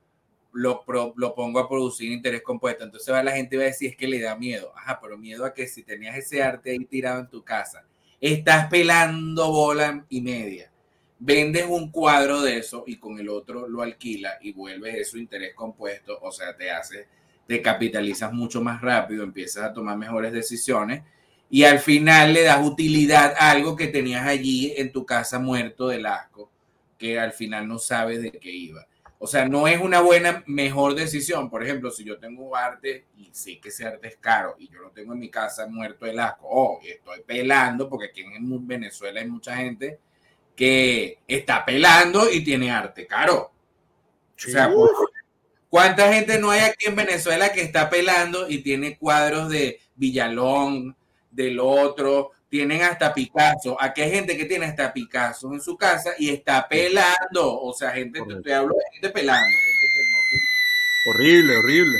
lo, 0.53 0.83
lo 1.15 1.35
pongo 1.35 1.59
a 1.59 1.69
producir 1.69 2.11
interés 2.11 2.41
compuesto. 2.41 2.83
Entonces 2.83 3.13
va 3.13 3.23
la 3.23 3.31
gente 3.31 3.57
va 3.57 3.63
a 3.63 3.67
decir 3.67 3.91
es 3.91 3.97
que 3.97 4.07
le 4.07 4.21
da 4.21 4.35
miedo. 4.35 4.71
Ajá, 4.75 4.99
pero 5.01 5.17
miedo 5.17 5.45
a 5.45 5.53
que 5.53 5.67
si 5.67 5.83
tenías 5.83 6.17
ese 6.17 6.41
arte 6.41 6.71
ahí 6.71 6.85
tirado 6.85 7.19
en 7.19 7.29
tu 7.29 7.43
casa, 7.43 7.85
estás 8.19 8.67
pelando 8.67 9.51
bola 9.51 10.05
y 10.09 10.21
media. 10.21 10.71
Vendes 11.19 11.65
un 11.67 11.91
cuadro 11.91 12.41
de 12.41 12.57
eso 12.57 12.83
y 12.87 12.97
con 12.97 13.19
el 13.19 13.29
otro 13.29 13.67
lo 13.67 13.81
alquila 13.81 14.37
y 14.41 14.51
vuelves 14.53 14.95
eso 14.95 15.17
interés 15.17 15.53
compuesto. 15.53 16.19
O 16.21 16.31
sea, 16.31 16.55
te 16.55 16.71
hace, 16.71 17.07
te 17.47 17.61
capitalizas 17.61 18.33
mucho 18.33 18.61
más 18.61 18.81
rápido, 18.81 19.23
empiezas 19.23 19.63
a 19.63 19.73
tomar 19.73 19.97
mejores 19.97 20.33
decisiones 20.33 21.03
y 21.49 21.63
al 21.63 21.79
final 21.79 22.33
le 22.33 22.43
das 22.43 22.65
utilidad 22.65 23.35
a 23.37 23.51
algo 23.51 23.75
que 23.75 23.87
tenías 23.87 24.25
allí 24.25 24.73
en 24.77 24.91
tu 24.91 25.05
casa 25.05 25.39
muerto 25.39 25.87
del 25.87 26.05
asco, 26.05 26.51
que 26.97 27.19
al 27.19 27.33
final 27.33 27.67
no 27.67 27.77
sabes 27.77 28.21
de 28.21 28.31
qué 28.31 28.51
iba. 28.51 28.85
O 29.17 29.27
sea, 29.27 29.47
no 29.47 29.67
es 29.67 29.79
una 29.79 30.01
buena, 30.01 30.43
mejor 30.45 30.93
decisión. 30.93 31.49
Por 31.49 31.63
ejemplo, 31.63 31.89
si 31.89 32.03
yo 32.03 32.19
tengo 32.19 32.55
arte 32.55 33.05
y 33.17 33.29
sé 33.31 33.59
que 33.59 33.69
ese 33.69 33.85
arte 33.85 34.09
es 34.09 34.17
caro 34.17 34.55
y 34.59 34.69
yo 34.69 34.79
lo 34.79 34.91
tengo 34.91 35.13
en 35.13 35.19
mi 35.19 35.29
casa 35.29 35.67
muerto 35.67 36.05
del 36.05 36.19
asco, 36.19 36.47
oh, 36.49 36.79
estoy 36.83 37.21
pelando, 37.25 37.89
porque 37.89 38.07
aquí 38.07 38.21
en 38.21 38.67
Venezuela 38.67 39.21
hay 39.21 39.27
mucha 39.27 39.55
gente 39.55 39.99
que 40.55 41.19
está 41.27 41.65
pelando 41.65 42.29
y 42.31 42.43
tiene 42.43 42.71
arte 42.71 43.07
caro. 43.07 43.51
O 44.37 44.49
sea, 44.49 44.69
¿cuánta 45.69 46.13
gente 46.13 46.37
no 46.39 46.51
hay 46.51 46.61
aquí 46.61 46.85
en 46.87 46.95
Venezuela 46.95 47.51
que 47.51 47.61
está 47.61 47.89
pelando 47.89 48.49
y 48.49 48.59
tiene 48.59 48.97
cuadros 48.97 49.49
de 49.49 49.79
Villalón, 49.95 50.95
del 51.35 51.59
otro, 51.59 52.31
tienen 52.49 52.81
hasta 52.83 53.13
Picasso. 53.13 53.75
Aquí 53.79 54.01
hay 54.01 54.11
gente 54.11 54.37
que 54.37 54.45
tiene 54.45 54.65
hasta 54.65 54.93
Picasso 54.93 55.53
en 55.53 55.61
su 55.61 55.77
casa 55.77 56.11
y 56.17 56.29
está 56.29 56.67
pelando. 56.67 57.61
O 57.61 57.73
sea, 57.73 57.91
gente, 57.91 58.21
te, 58.43 58.53
hablo 58.53 58.73
de 58.73 58.83
gente 58.93 59.09
pelando. 59.09 59.57
Horrible, 61.09 61.57
horrible. 61.57 61.99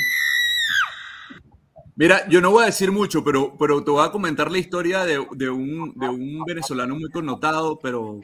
Mira, 1.98 2.28
yo 2.28 2.42
no 2.42 2.52
voy 2.52 2.64
a 2.64 2.68
decir 2.68 2.92
mucho, 2.92 3.24
pero, 3.24 3.56
pero 3.58 3.84
te 3.84 3.92
voy 3.92 4.06
a 4.06 4.12
comentar 4.12 4.52
la 4.52 4.58
historia 4.58 5.06
de, 5.06 5.20
un, 5.20 5.94
de 5.96 6.10
un, 6.10 6.44
venezolano 6.46 6.96
muy 6.96 7.10
connotado, 7.10 7.80
pero 7.80 8.20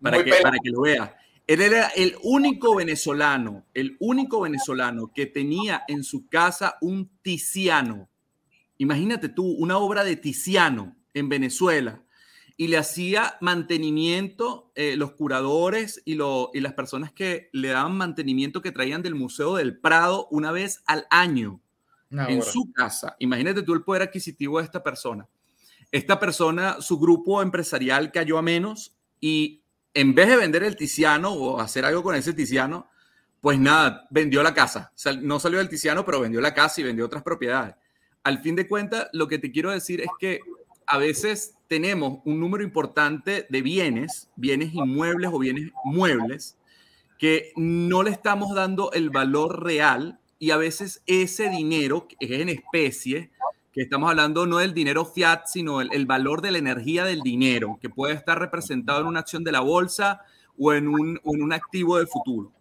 para 0.00 0.22
que, 0.24 0.32
para 0.42 0.58
que 0.62 0.70
lo 0.70 0.82
veas. 0.82 1.10
Él 1.46 1.62
era 1.62 1.88
el 1.88 2.14
único 2.22 2.76
venezolano, 2.76 3.64
el 3.72 3.96
único 4.00 4.40
venezolano 4.42 5.10
que 5.14 5.24
tenía 5.24 5.82
en 5.88 6.04
su 6.04 6.28
casa 6.28 6.76
un 6.82 7.10
Tiziano. 7.22 8.08
Imagínate 8.78 9.28
tú, 9.28 9.44
una 9.44 9.76
obra 9.78 10.04
de 10.04 10.16
Tiziano 10.16 10.96
en 11.12 11.28
Venezuela 11.28 12.02
y 12.56 12.68
le 12.68 12.78
hacía 12.78 13.36
mantenimiento, 13.40 14.72
eh, 14.74 14.96
los 14.96 15.12
curadores 15.12 16.00
y, 16.04 16.14
y, 16.14 16.60
las 16.60 16.72
personas 16.74 17.12
que 17.12 17.50
le 17.52 17.68
daban 17.68 17.96
mantenimiento 17.96 18.62
que 18.62 18.72
traían 18.72 19.02
del 19.02 19.14
Museo 19.14 19.56
del 19.56 19.78
Prado 19.78 20.26
una 20.30 20.52
vez 20.52 20.82
al 20.86 21.06
año 21.10 21.60
en 22.10 22.42
su 22.42 22.72
casa. 22.72 23.16
Imagínate 23.18 23.62
tú 23.62 23.74
el 23.74 23.82
poder 23.82 24.02
adquisitivo 24.02 24.58
de 24.58 24.64
esta 24.64 24.82
persona. 24.82 25.28
Esta 25.92 26.18
persona, 26.18 26.80
su 26.80 26.98
grupo 26.98 27.42
empresarial 27.42 28.10
cayó 28.12 28.38
a 28.38 28.42
menos 28.42 28.96
y 29.20 29.62
en 29.94 30.14
vez 30.14 30.28
de 30.28 30.36
vender 30.36 30.62
el 30.62 30.76
Tiziano 30.76 31.32
o 31.32 31.60
hacer 31.60 31.84
algo 31.84 32.02
con 32.02 32.14
ese 32.14 32.32
Tiziano, 32.32 32.88
pues 33.40 33.58
nada, 33.58 34.06
vendió 34.10 34.42
la 34.42 34.54
casa. 34.54 34.92
no 35.22 35.38
salió 35.38 35.58
del 35.58 35.68
Tiziano, 35.68 36.04
pero 36.04 36.20
vendió 36.20 36.40
la 36.40 36.54
casa 36.54 36.80
y 36.80 36.84
vendió 36.84 37.06
otras 37.06 37.22
propiedades 37.22 37.74
al 38.24 38.40
fin 38.40 38.56
de 38.56 38.68
cuentas, 38.68 39.08
lo 39.12 39.28
que 39.28 39.38
te 39.38 39.50
quiero 39.50 39.70
decir 39.70 40.00
es 40.00 40.08
que 40.18 40.40
a 40.86 40.98
veces 40.98 41.54
tenemos 41.66 42.20
un 42.24 42.40
número 42.40 42.64
importante 42.64 43.46
de 43.48 43.62
bienes, 43.62 44.30
bienes 44.36 44.74
inmuebles 44.74 45.30
o 45.32 45.38
bienes 45.38 45.70
muebles, 45.84 46.56
que 47.18 47.52
no 47.56 48.02
le 48.02 48.10
estamos 48.10 48.54
dando 48.54 48.92
el 48.92 49.10
valor 49.10 49.64
real 49.64 50.18
y 50.38 50.50
a 50.52 50.56
veces 50.56 51.02
ese 51.06 51.48
dinero, 51.50 52.06
que 52.08 52.16
es 52.20 52.40
en 52.40 52.48
especie, 52.48 53.30
que 53.72 53.82
estamos 53.82 54.08
hablando 54.08 54.46
no 54.46 54.58
del 54.58 54.72
dinero 54.72 55.04
fiat, 55.04 55.46
sino 55.46 55.80
el, 55.80 56.06
valor 56.06 56.42
de 56.42 56.52
la 56.52 56.58
energía 56.58 57.04
del 57.04 57.20
dinero, 57.20 57.78
que 57.80 57.90
puede 57.90 58.14
estar 58.14 58.38
representado 58.38 59.00
en 59.00 59.08
una 59.08 59.20
acción 59.20 59.44
de 59.44 59.52
la 59.52 59.60
bolsa 59.60 60.22
o 60.56 60.72
en 60.72 60.88
un, 60.88 61.20
en 61.22 61.42
un 61.42 61.52
activo 61.52 61.98
de 61.98 62.06
futuro. 62.06 62.52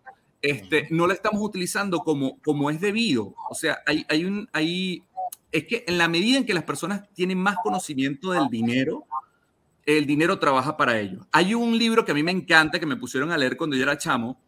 Este, 0.41 0.87
no 0.91 1.07
lo 1.07 1.13
estamos 1.13 1.41
utilizando 1.41 1.99
como, 1.99 2.39
como 2.41 2.69
es 2.69 2.79
debido. 2.79 3.35
O 3.49 3.55
sea, 3.55 3.79
hay, 3.85 4.05
hay 4.09 4.25
un, 4.25 4.47
hay, 4.53 5.03
es 5.51 5.65
que 5.65 5.85
en 5.87 5.97
la 5.97 6.07
medida 6.07 6.37
en 6.37 6.45
que 6.45 6.53
las 6.53 6.63
personas 6.63 7.03
tienen 7.13 7.37
más 7.37 7.57
conocimiento 7.63 8.31
del 8.31 8.47
dinero, 8.49 9.05
el 9.85 10.05
dinero 10.05 10.37
trabaja 10.37 10.75
para 10.75 10.99
ellos. 10.99 11.25
Hay 11.31 11.53
un 11.53 11.77
libro 11.77 12.03
que 12.03 12.11
a 12.11 12.15
mí 12.15 12.23
me 12.23 12.31
encanta, 12.31 12.79
que 12.79 12.85
me 12.85 12.97
pusieron 12.97 13.31
a 13.31 13.37
leer 13.37 13.55
cuando 13.55 13.75
yo 13.75 13.83
era 13.83 13.97
chamo, 13.97 14.41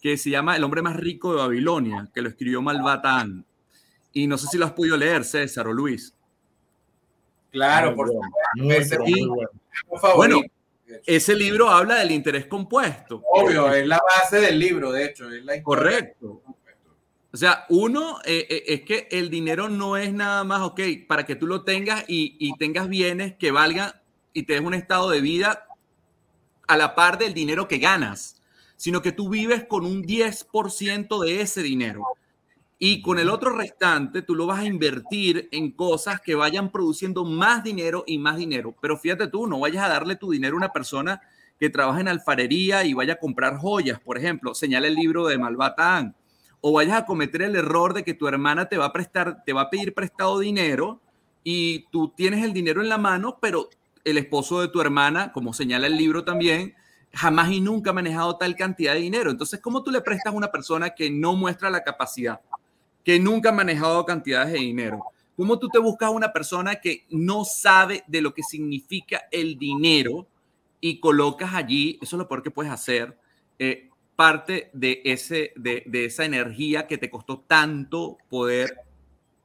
que 0.00 0.16
se 0.16 0.30
llama 0.30 0.56
El 0.56 0.64
hombre 0.64 0.82
más 0.82 0.96
rico 0.96 1.32
de 1.32 1.38
Babilonia, 1.38 2.08
que 2.14 2.22
lo 2.22 2.28
escribió 2.28 2.62
Malbatán. 2.62 3.44
Y 4.12 4.26
no 4.26 4.38
sé 4.38 4.46
si 4.46 4.56
lo 4.56 4.64
has 4.64 4.72
podido 4.72 4.96
leer, 4.96 5.24
César 5.24 5.68
o 5.68 5.72
Luis. 5.72 6.14
Claro, 7.50 7.94
por 7.94 8.08
supuesto. 8.08 8.98
Bueno, 10.16 10.40
ese 11.04 11.34
libro 11.34 11.68
habla 11.68 11.96
del 11.96 12.12
interés 12.12 12.46
compuesto. 12.46 13.22
Obvio, 13.32 13.72
es 13.72 13.86
la 13.86 13.98
base 13.98 14.40
del 14.40 14.58
libro, 14.58 14.92
de 14.92 15.04
hecho. 15.04 15.26
Correcto. 15.62 16.42
O 17.36 17.38
sea, 17.38 17.66
uno, 17.68 18.18
eh, 18.24 18.46
eh, 18.48 18.64
es 18.66 18.80
que 18.80 19.08
el 19.10 19.28
dinero 19.28 19.68
no 19.68 19.98
es 19.98 20.10
nada 20.10 20.42
más, 20.42 20.62
ok, 20.62 20.80
para 21.06 21.26
que 21.26 21.36
tú 21.36 21.46
lo 21.46 21.64
tengas 21.64 22.02
y, 22.08 22.56
tengas 22.56 22.88
bienes 22.88 23.34
que 23.34 23.50
valgan 23.50 23.92
y 24.32 24.44
te 24.44 24.54
des 24.54 24.62
un 24.62 24.72
estado 24.72 25.10
de 25.10 25.20
vida 25.20 25.66
a 26.66 26.78
la 26.78 26.94
par 26.94 27.18
del 27.18 27.34
dinero 27.34 27.68
que 27.68 27.76
ganas, 27.76 28.40
sino 28.76 29.02
que 29.02 29.12
tú 29.12 29.28
vives 29.28 29.66
con 29.66 29.84
un 29.84 30.02
10% 30.02 31.22
de 31.22 31.42
ese 31.42 31.62
dinero. 31.62 32.06
Y 32.78 33.02
con 33.02 33.18
el 33.18 33.28
otro 33.28 33.50
restante, 33.50 34.22
tú 34.22 34.34
lo 34.34 34.46
vas 34.46 34.60
a 34.60 34.64
invertir 34.64 35.50
en 35.52 35.72
cosas 35.72 36.22
que 36.22 36.34
vayan 36.34 36.72
produciendo 36.72 37.26
más 37.26 37.62
dinero 37.62 38.02
y 38.06 38.16
más 38.16 38.38
dinero. 38.38 38.74
Pero 38.80 38.96
fíjate 38.96 39.26
tú, 39.26 39.46
no 39.46 39.60
vayas 39.60 39.84
a 39.84 39.88
darle 39.90 40.16
tu 40.16 40.30
dinero 40.30 40.54
a 40.54 40.60
una 40.60 40.72
persona 40.72 41.20
que 41.60 41.68
trabaja 41.68 42.00
en 42.00 42.08
alfarería 42.08 42.86
y 42.86 42.94
vaya 42.94 43.12
a 43.12 43.18
comprar 43.18 43.58
joyas, 43.58 44.00
por 44.00 44.16
ejemplo. 44.16 44.54
Señala 44.54 44.86
el 44.86 44.94
libro 44.94 45.26
de 45.26 45.36
Malbatán. 45.36 46.16
O 46.68 46.72
vayas 46.72 46.96
a 46.96 47.06
cometer 47.06 47.42
el 47.42 47.54
error 47.54 47.94
de 47.94 48.02
que 48.02 48.14
tu 48.14 48.26
hermana 48.26 48.68
te 48.68 48.76
va 48.76 48.86
a 48.86 48.92
prestar, 48.92 49.44
te 49.44 49.52
va 49.52 49.62
a 49.62 49.70
pedir 49.70 49.94
prestado 49.94 50.40
dinero 50.40 51.00
y 51.44 51.86
tú 51.92 52.12
tienes 52.16 52.44
el 52.44 52.52
dinero 52.52 52.82
en 52.82 52.88
la 52.88 52.98
mano, 52.98 53.38
pero 53.40 53.70
el 54.04 54.18
esposo 54.18 54.60
de 54.60 54.66
tu 54.66 54.80
hermana, 54.80 55.32
como 55.32 55.52
señala 55.52 55.86
el 55.86 55.96
libro 55.96 56.24
también, 56.24 56.74
jamás 57.12 57.52
y 57.52 57.60
nunca 57.60 57.90
ha 57.90 57.92
manejado 57.92 58.36
tal 58.36 58.56
cantidad 58.56 58.94
de 58.94 59.00
dinero. 59.00 59.30
Entonces, 59.30 59.60
¿cómo 59.60 59.84
tú 59.84 59.92
le 59.92 60.00
prestas 60.00 60.32
a 60.32 60.36
una 60.36 60.50
persona 60.50 60.90
que 60.90 61.08
no 61.08 61.36
muestra 61.36 61.70
la 61.70 61.84
capacidad? 61.84 62.40
que 63.06 63.20
nunca 63.20 63.50
ha 63.50 63.52
manejado 63.52 64.04
cantidades 64.04 64.52
de 64.52 64.58
dinero. 64.58 65.04
¿Cómo 65.36 65.60
tú 65.60 65.68
te 65.68 65.78
buscas 65.78 66.10
una 66.10 66.32
persona 66.32 66.74
que 66.74 67.04
no 67.10 67.44
sabe 67.44 68.02
de 68.08 68.20
lo 68.20 68.34
que 68.34 68.42
significa 68.42 69.28
el 69.30 69.56
dinero 69.56 70.26
y 70.80 70.98
colocas 70.98 71.54
allí, 71.54 72.00
eso 72.02 72.16
es 72.16 72.18
lo 72.18 72.26
peor 72.26 72.42
que 72.42 72.50
puedes 72.50 72.72
hacer, 72.72 73.16
eh, 73.60 73.90
parte 74.16 74.70
de, 74.72 75.02
ese, 75.04 75.52
de, 75.56 75.84
de 75.86 76.06
esa 76.06 76.24
energía 76.24 76.86
que 76.86 76.98
te 76.98 77.10
costó 77.10 77.40
tanto 77.46 78.18
poder 78.28 78.74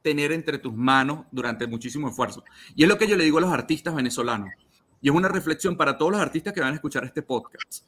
tener 0.02 0.32
entre 0.32 0.58
tus 0.58 0.74
manos 0.74 1.26
durante 1.30 1.66
muchísimo 1.66 2.08
esfuerzo? 2.08 2.42
Y 2.74 2.82
es 2.82 2.88
lo 2.88 2.98
que 2.98 3.06
yo 3.06 3.16
le 3.16 3.24
digo 3.24 3.38
a 3.38 3.42
los 3.42 3.52
artistas 3.52 3.94
venezolanos. 3.94 4.50
Y 5.00 5.08
es 5.08 5.14
una 5.14 5.28
reflexión 5.28 5.76
para 5.76 5.98
todos 5.98 6.12
los 6.12 6.20
artistas 6.20 6.52
que 6.52 6.60
van 6.60 6.72
a 6.72 6.76
escuchar 6.76 7.04
este 7.04 7.22
podcast. 7.22 7.84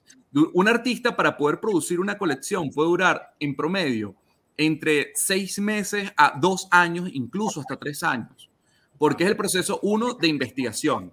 Un 0.53 0.66
artista 0.66 1.16
para 1.16 1.37
poder 1.37 1.61
producir 1.61 2.01
una 2.01 2.18
colección 2.18 2.70
puede 2.70 2.89
durar 2.89 3.35
en 3.39 3.55
promedio 3.55 4.16
entre 4.57 5.12
seis 5.14 5.59
meses 5.59 6.12
a 6.16 6.39
dos 6.39 6.68
años, 6.70 7.09
incluso 7.12 7.61
hasta 7.61 7.76
tres 7.76 8.03
años, 8.03 8.51
porque 8.99 9.24
es 9.24 9.30
el 9.30 9.37
proceso 9.37 9.78
uno 9.82 10.14
de 10.14 10.28
investigación, 10.28 11.12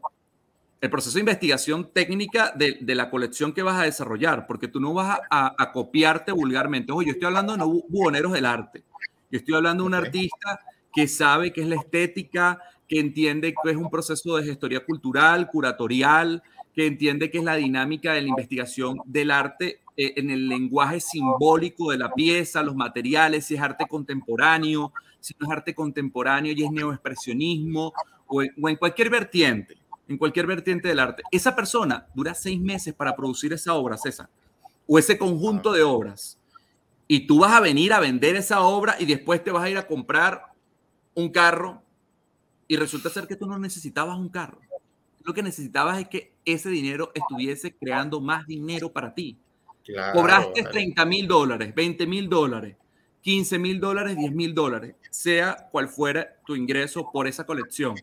el 0.82 0.89
proceso 0.89 1.13
de 1.13 1.21
investigación 1.21 1.91
técnica 1.93 2.51
de, 2.55 2.95
la 2.95 3.11
colección 3.11 3.53
que 3.53 3.61
vas 3.61 3.79
a 3.79 3.84
desarrollar, 3.84 4.47
porque 4.47 4.67
tú 4.67 4.79
no 4.79 4.95
vas 4.95 5.19
a, 5.29 5.71
copiarte 5.71 6.32
vulgarmente. 6.32 6.91
Oye, 6.91 7.07
yo 7.07 7.13
estoy 7.13 7.27
hablando 7.27 7.53
de 7.53 7.59
no 7.59 7.67
buhoneros 7.88 8.34
del 8.34 8.47
arte, 8.47 8.84
yo 9.29 9.38
estoy 9.38 9.53
hablando 9.53 9.84
de 9.84 9.88
un 9.88 9.93
artista 9.93 10.59
que 10.91 11.07
sabe 11.07 11.53
qué 11.53 11.61
es 11.61 11.67
la 11.67 11.75
estética, 11.75 12.59
que 12.88 12.99
entiende 12.99 13.53
que 13.63 13.69
es 13.69 13.77
un 13.77 13.89
proceso 13.89 14.36
de 14.36 14.43
gestoría 14.43 14.84
cultural, 14.84 15.47
curatorial, 15.49 16.41
que 16.73 16.88
entiende 16.88 17.29
que 17.29 17.38
es 17.38 17.43
la 17.43 17.55
dinámica 17.55 18.13
de 18.13 18.23
la 18.23 18.27
investigación 18.29 18.97
del 19.05 19.32
arte 19.32 19.82
eh, 19.95 20.13
en 20.17 20.32
el 20.32 20.49
lenguaje 20.49 20.99
simbólico 20.99 21.91
de 21.91 21.99
la 21.99 22.11
pieza, 22.11 22.63
los 22.63 22.75
materiales, 22.75 23.45
si 23.45 23.55
es 23.55 23.61
arte 23.61 23.86
contemporáneo, 23.88 24.91
si 25.19 25.36
no 25.39 25.45
es 25.45 25.53
arte 25.53 25.75
contemporáneo 25.75 26.53
y 26.53 26.63
es 26.63 26.71
neoexpresionismo, 26.71 27.93
o 28.25 28.41
en, 28.41 28.51
o 28.61 28.67
en 28.67 28.75
cualquier 28.77 29.09
vertiente, 29.09 29.77
en 30.12 30.18
cualquier 30.18 30.45
vertiente 30.45 30.89
del 30.89 30.99
arte. 30.99 31.24
Esa 31.32 31.55
persona 31.55 32.05
dura 32.14 32.34
seis 32.34 32.59
meses 32.59 32.93
para 32.93 33.16
producir 33.16 33.53
esa 33.53 33.74
obra, 33.76 33.97
César, 33.97 34.30
o 34.86 34.99
ese 34.99 35.18
conjunto 35.18 35.72
de 35.72 35.84
obras. 35.84 36.38
Y 37.07 37.28
tú 37.28 37.39
vas 37.39 37.53
a 37.53 37.62
venir 37.62 37.93
a 37.93 37.99
vender 37.99 38.36
esa 38.36 38.62
obra 38.62 38.97
y 38.99 39.05
después 39.05 39.43
te 39.43 39.51
vas 39.51 39.64
a 39.64 39.70
ir 39.70 39.78
a 39.78 39.88
comprar 39.88 40.47
un 41.14 41.30
carro 41.30 41.82
y 42.68 42.76
resulta 42.76 43.09
ser 43.09 43.26
que 43.26 43.38
tú 43.38 43.47
no 43.47 43.57
necesitabas 43.57 44.18
un 44.18 44.30
carro. 44.30 44.59
Lo 45.24 45.34
que 45.34 45.43
necesitabas 45.43 45.99
es 45.99 46.09
que 46.09 46.34
ese 46.43 46.70
dinero 46.70 47.12
estuviese 47.14 47.74
creando 47.74 48.20
más 48.20 48.45
dinero 48.45 48.91
para 48.91 49.14
ti. 49.14 49.38
Cobraste 50.14 50.64
30 50.64 51.05
mil 51.05 51.28
dólares, 51.28 51.74
20 51.74 52.05
mil 52.05 52.30
dólares, 52.30 52.76
15 53.22 53.59
mil 53.59 53.80
dólares, 53.80 54.18
10 54.18 54.32
mil 54.34 54.53
dólares, 54.53 54.95
sea 55.09 55.70
cual 55.72 55.88
fuera 55.88 56.36
tu 56.45 56.55
ingreso 56.55 57.09
por 57.12 57.28
esa 57.28 57.45
colección. 57.45 57.95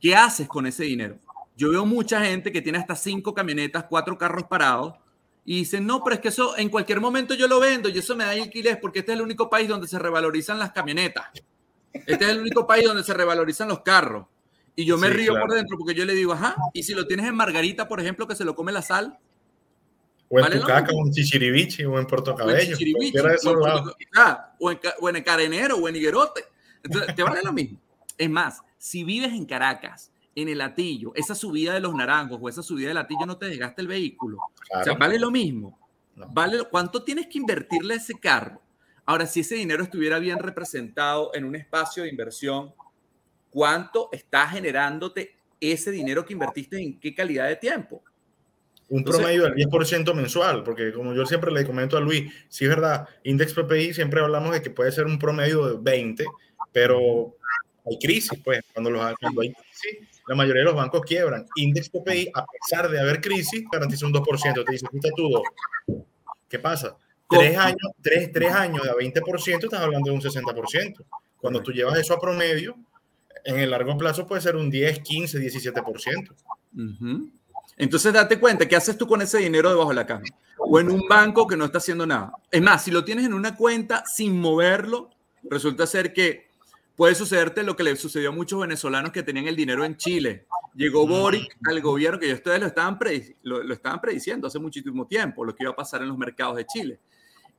¿Qué 0.00 0.14
haces 0.14 0.48
con 0.48 0.66
ese 0.66 0.84
dinero? 0.84 1.18
Yo 1.60 1.68
veo 1.68 1.84
mucha 1.84 2.24
gente 2.24 2.50
que 2.50 2.62
tiene 2.62 2.78
hasta 2.78 2.96
cinco 2.96 3.34
camionetas, 3.34 3.84
cuatro 3.84 4.16
carros 4.16 4.44
parados 4.44 4.94
y 5.44 5.58
dicen, 5.58 5.84
no, 5.84 6.02
pero 6.02 6.14
es 6.14 6.22
que 6.22 6.28
eso 6.28 6.56
en 6.56 6.70
cualquier 6.70 7.02
momento 7.02 7.34
yo 7.34 7.46
lo 7.48 7.60
vendo 7.60 7.90
y 7.90 7.98
eso 7.98 8.16
me 8.16 8.24
da 8.24 8.30
alquiler 8.30 8.80
porque 8.80 9.00
este 9.00 9.12
es 9.12 9.18
el 9.18 9.22
único 9.22 9.50
país 9.50 9.68
donde 9.68 9.86
se 9.86 9.98
revalorizan 9.98 10.58
las 10.58 10.72
camionetas. 10.72 11.26
Este 11.92 12.24
es 12.24 12.30
el 12.30 12.40
único 12.40 12.66
país 12.66 12.86
donde 12.86 13.04
se 13.04 13.12
revalorizan 13.12 13.68
los 13.68 13.80
carros. 13.80 14.26
Y 14.74 14.86
yo 14.86 14.96
me 14.96 15.10
río 15.10 15.34
por 15.34 15.52
dentro 15.52 15.76
porque 15.76 15.94
yo 15.94 16.06
le 16.06 16.14
digo, 16.14 16.32
ajá, 16.32 16.56
y 16.72 16.82
si 16.82 16.94
lo 16.94 17.06
tienes 17.06 17.26
en 17.26 17.34
Margarita, 17.34 17.86
por 17.86 18.00
ejemplo, 18.00 18.26
que 18.26 18.34
se 18.34 18.46
lo 18.46 18.54
come 18.54 18.72
la 18.72 18.80
sal. 18.80 19.18
O 20.30 20.40
en 20.40 20.60
Tucaca, 20.60 20.92
o 20.94 21.06
en 21.06 21.12
Chichirivichi, 21.12 21.84
o 21.84 21.98
en 21.98 22.06
Puerto 22.06 22.34
Cabello. 22.34 22.74
O, 24.58 24.70
en, 24.70 24.80
o 24.98 25.08
en 25.10 25.22
Carenero, 25.22 25.76
o 25.76 25.86
en 25.86 25.96
Higuerote. 25.96 26.42
Entonces, 26.82 27.14
te 27.14 27.22
vale 27.22 27.42
lo 27.42 27.52
mismo. 27.52 27.78
Es 28.16 28.30
más, 28.30 28.62
si 28.78 29.04
vives 29.04 29.34
en 29.34 29.44
Caracas, 29.44 30.09
en 30.34 30.48
el 30.48 30.58
latillo, 30.58 31.12
esa 31.14 31.34
subida 31.34 31.74
de 31.74 31.80
los 31.80 31.94
naranjos 31.94 32.38
o 32.40 32.48
esa 32.48 32.62
subida 32.62 32.88
del 32.88 32.96
latillo 32.96 33.26
no 33.26 33.36
te 33.36 33.46
desgaste 33.46 33.82
el 33.82 33.88
vehículo. 33.88 34.38
O 34.38 34.84
sea, 34.84 34.94
vale 34.94 35.18
lo 35.18 35.30
mismo. 35.30 35.78
Vale, 36.14 36.64
¿Cuánto 36.70 37.02
tienes 37.02 37.26
que 37.26 37.38
invertirle 37.38 37.94
a 37.94 37.96
ese 37.96 38.14
carro? 38.18 38.60
Ahora, 39.06 39.26
si 39.26 39.40
ese 39.40 39.56
dinero 39.56 39.82
estuviera 39.82 40.18
bien 40.18 40.38
representado 40.38 41.32
en 41.34 41.44
un 41.44 41.56
espacio 41.56 42.02
de 42.02 42.10
inversión, 42.10 42.72
¿cuánto 43.50 44.08
está 44.12 44.46
generándote 44.46 45.34
ese 45.58 45.90
dinero 45.90 46.24
que 46.24 46.34
invertiste 46.34 46.80
en 46.80 47.00
qué 47.00 47.14
calidad 47.14 47.48
de 47.48 47.56
tiempo? 47.56 48.02
Un 48.88 49.04
promedio 49.04 49.44
del 49.44 49.54
10% 49.54 50.14
mensual, 50.14 50.64
porque 50.64 50.92
como 50.92 51.14
yo 51.14 51.24
siempre 51.24 51.52
le 51.52 51.64
comento 51.64 51.96
a 51.96 52.00
Luis, 52.00 52.32
si 52.48 52.64
es 52.64 52.70
verdad, 52.70 53.08
Index 53.22 53.54
PPI 53.54 53.94
siempre 53.94 54.20
hablamos 54.20 54.52
de 54.52 54.62
que 54.62 54.70
puede 54.70 54.90
ser 54.90 55.06
un 55.06 55.18
promedio 55.18 55.66
de 55.66 55.76
20, 55.80 56.24
pero 56.72 57.36
hay 57.86 57.98
crisis, 57.98 58.38
pues, 58.44 58.60
cuando, 58.72 58.90
los, 58.90 59.14
cuando 59.20 59.42
hay 59.42 59.52
crisis, 59.52 60.19
la 60.30 60.36
mayoría 60.36 60.60
de 60.60 60.66
los 60.66 60.76
bancos 60.76 61.00
quiebran. 61.00 61.44
Index 61.56 61.88
PPI, 61.88 62.30
a 62.32 62.46
pesar 62.46 62.88
de 62.88 63.00
haber 63.00 63.20
crisis, 63.20 63.64
garantiza 63.68 64.06
un 64.06 64.12
2%. 64.12 64.64
Te 64.64 64.70
dice, 64.70 64.86
tú 64.88 65.08
todo. 65.16 65.42
¿Qué 66.48 66.60
pasa? 66.60 66.96
Tres 67.28 67.58
años, 67.58 67.90
tres, 68.00 68.30
tres 68.32 68.52
años 68.52 68.84
de 68.84 68.92
20%, 68.92 69.64
estás 69.64 69.80
hablando 69.80 70.08
de 70.08 70.14
un 70.14 70.22
60%. 70.22 71.04
Cuando 71.36 71.60
tú 71.60 71.72
llevas 71.72 71.98
eso 71.98 72.14
a 72.14 72.20
promedio, 72.20 72.76
en 73.44 73.58
el 73.58 73.70
largo 73.70 73.98
plazo 73.98 74.24
puede 74.24 74.40
ser 74.40 74.54
un 74.54 74.70
10, 74.70 75.00
15, 75.00 75.40
17%. 75.40 76.32
Entonces 77.76 78.12
date 78.12 78.38
cuenta, 78.38 78.68
¿qué 78.68 78.76
haces 78.76 78.96
tú 78.96 79.08
con 79.08 79.22
ese 79.22 79.38
dinero 79.38 79.68
debajo 79.68 79.88
de 79.88 79.96
la 79.96 80.06
cama? 80.06 80.26
O 80.58 80.78
en 80.78 80.92
un 80.92 81.08
banco 81.08 81.48
que 81.48 81.56
no 81.56 81.64
está 81.64 81.78
haciendo 81.78 82.06
nada. 82.06 82.34
Es 82.52 82.62
más, 82.62 82.84
si 82.84 82.92
lo 82.92 83.04
tienes 83.04 83.26
en 83.26 83.34
una 83.34 83.56
cuenta 83.56 84.04
sin 84.06 84.40
moverlo, 84.40 85.10
resulta 85.42 85.88
ser 85.88 86.12
que 86.12 86.49
puede 87.00 87.14
sucederte 87.14 87.62
lo 87.62 87.76
que 87.76 87.82
le 87.82 87.96
sucedió 87.96 88.28
a 88.28 88.32
muchos 88.32 88.60
venezolanos 88.60 89.10
que 89.10 89.22
tenían 89.22 89.48
el 89.48 89.56
dinero 89.56 89.86
en 89.86 89.96
Chile. 89.96 90.46
Llegó 90.74 91.06
Boric 91.06 91.56
al 91.66 91.80
gobierno, 91.80 92.20
que 92.20 92.30
ustedes 92.30 92.60
lo 92.60 92.66
estaban, 92.66 92.98
lo, 93.42 93.62
lo 93.62 93.72
estaban 93.72 94.02
prediciendo 94.02 94.46
hace 94.46 94.58
muchísimo 94.58 95.06
tiempo, 95.06 95.42
lo 95.42 95.54
que 95.54 95.62
iba 95.62 95.72
a 95.72 95.74
pasar 95.74 96.02
en 96.02 96.08
los 96.08 96.18
mercados 96.18 96.56
de 96.56 96.66
Chile. 96.66 97.00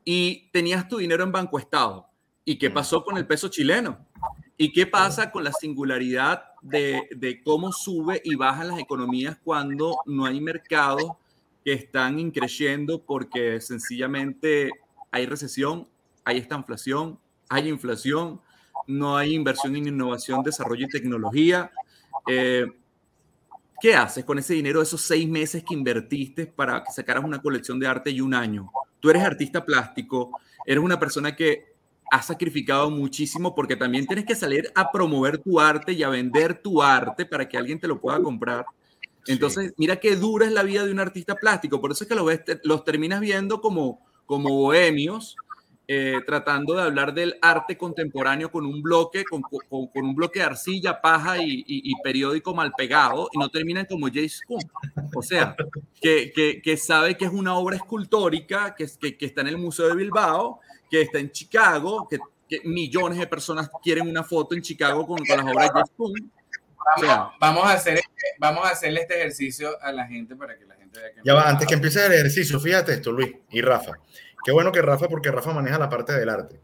Y 0.05 0.47
tenías 0.51 0.87
tu 0.87 0.97
dinero 0.97 1.23
en 1.23 1.31
Banco 1.31 1.57
Estado. 1.57 2.05
¿Y 2.45 2.59
qué 2.59 2.69
pasó 2.69 3.03
con 3.03 3.17
el 3.17 3.25
peso 3.25 3.47
chileno? 3.47 4.05
¿Y 4.57 4.71
qué 4.71 4.85
pasa 4.85 5.31
con 5.31 5.43
la 5.43 5.53
singularidad 5.53 6.43
de, 6.61 7.09
de, 7.09 7.41
cómo 7.41 7.71
sube 7.71 8.21
y 8.23 8.35
bajan 8.35 8.67
las 8.67 8.77
economías 8.77 9.39
cuando 9.43 9.97
no 10.05 10.25
hay 10.25 10.39
mercados 10.39 11.13
que 11.65 11.73
están 11.73 12.19
increyendo 12.19 13.01
porque 13.01 13.59
sencillamente 13.59 14.69
hay 15.09 15.25
recesión, 15.25 15.87
hay 16.25 16.37
estanflación, 16.37 17.17
hay 17.49 17.69
inflación, 17.69 18.39
no 18.87 19.17
hay 19.17 19.33
inversión 19.33 19.75
en 19.75 19.87
innovación, 19.87 20.43
desarrollo 20.43 20.85
y 20.85 20.89
tecnología? 20.89 21.71
Eh, 22.27 22.65
¿Qué 23.81 23.95
haces 23.95 24.23
con 24.23 24.37
ese 24.37 24.53
dinero, 24.53 24.81
esos 24.81 25.01
seis 25.01 25.27
meses 25.27 25.63
que 25.67 25.73
invertiste 25.73 26.45
para 26.45 26.83
que 26.83 26.91
sacaras 26.91 27.23
una 27.23 27.41
colección 27.41 27.79
de 27.79 27.87
arte 27.87 28.11
y 28.11 28.21
un 28.21 28.33
año? 28.33 28.71
Tú 28.99 29.09
eres 29.09 29.23
artista 29.23 29.65
plástico, 29.65 30.39
eres 30.65 30.83
una 30.83 30.99
persona 30.99 31.35
que 31.35 31.71
ha 32.11 32.21
sacrificado 32.21 32.91
muchísimo 32.91 33.55
porque 33.55 33.75
también 33.75 34.05
tienes 34.05 34.25
que 34.25 34.35
salir 34.35 34.71
a 34.75 34.91
promover 34.91 35.39
tu 35.39 35.59
arte 35.59 35.93
y 35.93 36.03
a 36.03 36.09
vender 36.09 36.61
tu 36.61 36.83
arte 36.83 37.25
para 37.25 37.49
que 37.49 37.57
alguien 37.57 37.79
te 37.79 37.87
lo 37.87 37.99
pueda 37.99 38.21
comprar. 38.21 38.65
Entonces, 39.27 39.73
mira 39.77 39.95
qué 39.95 40.15
dura 40.15 40.45
es 40.45 40.51
la 40.51 40.63
vida 40.63 40.85
de 40.85 40.91
un 40.91 40.99
artista 40.99 41.35
plástico. 41.35 41.79
Por 41.79 41.91
eso 41.91 42.03
es 42.03 42.07
que 42.07 42.15
los, 42.15 42.25
ves, 42.25 42.41
los 42.63 42.83
terminas 42.83 43.19
viendo 43.19 43.61
como, 43.61 44.05
como 44.25 44.49
bohemios 44.49 45.35
eh, 45.87 46.19
tratando 46.25 46.75
de 46.75 46.83
hablar 46.83 47.13
del 47.13 47.37
arte 47.41 47.77
contemporáneo 47.77 48.51
con 48.51 48.65
un 48.65 48.81
bloque, 48.81 49.23
con, 49.25 49.41
con, 49.41 49.89
un 49.93 50.15
bloque 50.15 50.39
de 50.39 50.45
arcilla, 50.45 51.01
paja 51.01 51.37
y, 51.39 51.63
y, 51.67 51.93
periódico 52.01 52.53
mal 52.53 52.71
pegado, 52.77 53.29
y 53.31 53.37
no 53.37 53.49
terminan 53.49 53.85
como 53.85 54.07
Jay 54.07 54.29
Scum. 54.29 54.61
O 55.15 55.21
sea, 55.21 55.55
que, 55.99 56.31
que, 56.31 56.61
que, 56.61 56.77
sabe 56.77 57.17
que 57.17 57.25
es 57.25 57.31
una 57.31 57.55
obra 57.55 57.75
escultórica, 57.75 58.75
que, 58.75 58.87
que, 59.17 59.25
está 59.25 59.41
en 59.41 59.47
el 59.47 59.57
Museo 59.57 59.87
de 59.87 59.95
Bilbao, 59.95 60.61
que 60.89 61.01
está 61.01 61.19
en 61.19 61.31
Chicago, 61.31 62.07
que, 62.09 62.19
millones 62.63 63.17
de 63.17 63.27
personas 63.27 63.69
quieren 63.81 64.07
una 64.07 64.23
foto 64.23 64.55
en 64.55 64.61
Chicago 64.61 65.05
con, 65.07 65.17
con 65.17 65.37
las 65.37 65.45
obras 65.45 65.67
de 65.67 65.73
Jay 65.73 65.83
Scum. 65.87 66.13
Vamos, 67.01 67.33
vamos, 67.39 67.65
a 67.65 67.73
hacer, 67.73 67.95
este, 67.95 68.27
vamos 68.39 68.65
a 68.65 68.69
hacerle 68.69 69.01
este 69.01 69.15
ejercicio 69.15 69.81
a 69.81 69.91
la 69.91 70.07
gente 70.07 70.35
para 70.35 70.57
que 70.57 70.65
la 70.65 70.75
gente 70.75 70.99
vea 70.99 71.11
que... 71.13 71.21
Ya 71.23 71.33
va, 71.33 71.47
antes 71.47 71.67
que 71.67 71.73
empiece 71.73 72.05
el 72.05 72.13
ejercicio, 72.13 72.59
fíjate 72.59 72.93
esto, 72.93 73.11
Luis 73.11 73.33
y 73.49 73.61
Rafa. 73.61 73.93
Qué 74.43 74.51
bueno 74.51 74.71
que 74.71 74.81
Rafa, 74.81 75.07
porque 75.07 75.31
Rafa 75.31 75.53
maneja 75.53 75.77
la 75.77 75.89
parte 75.89 76.13
del 76.13 76.29
arte. 76.29 76.59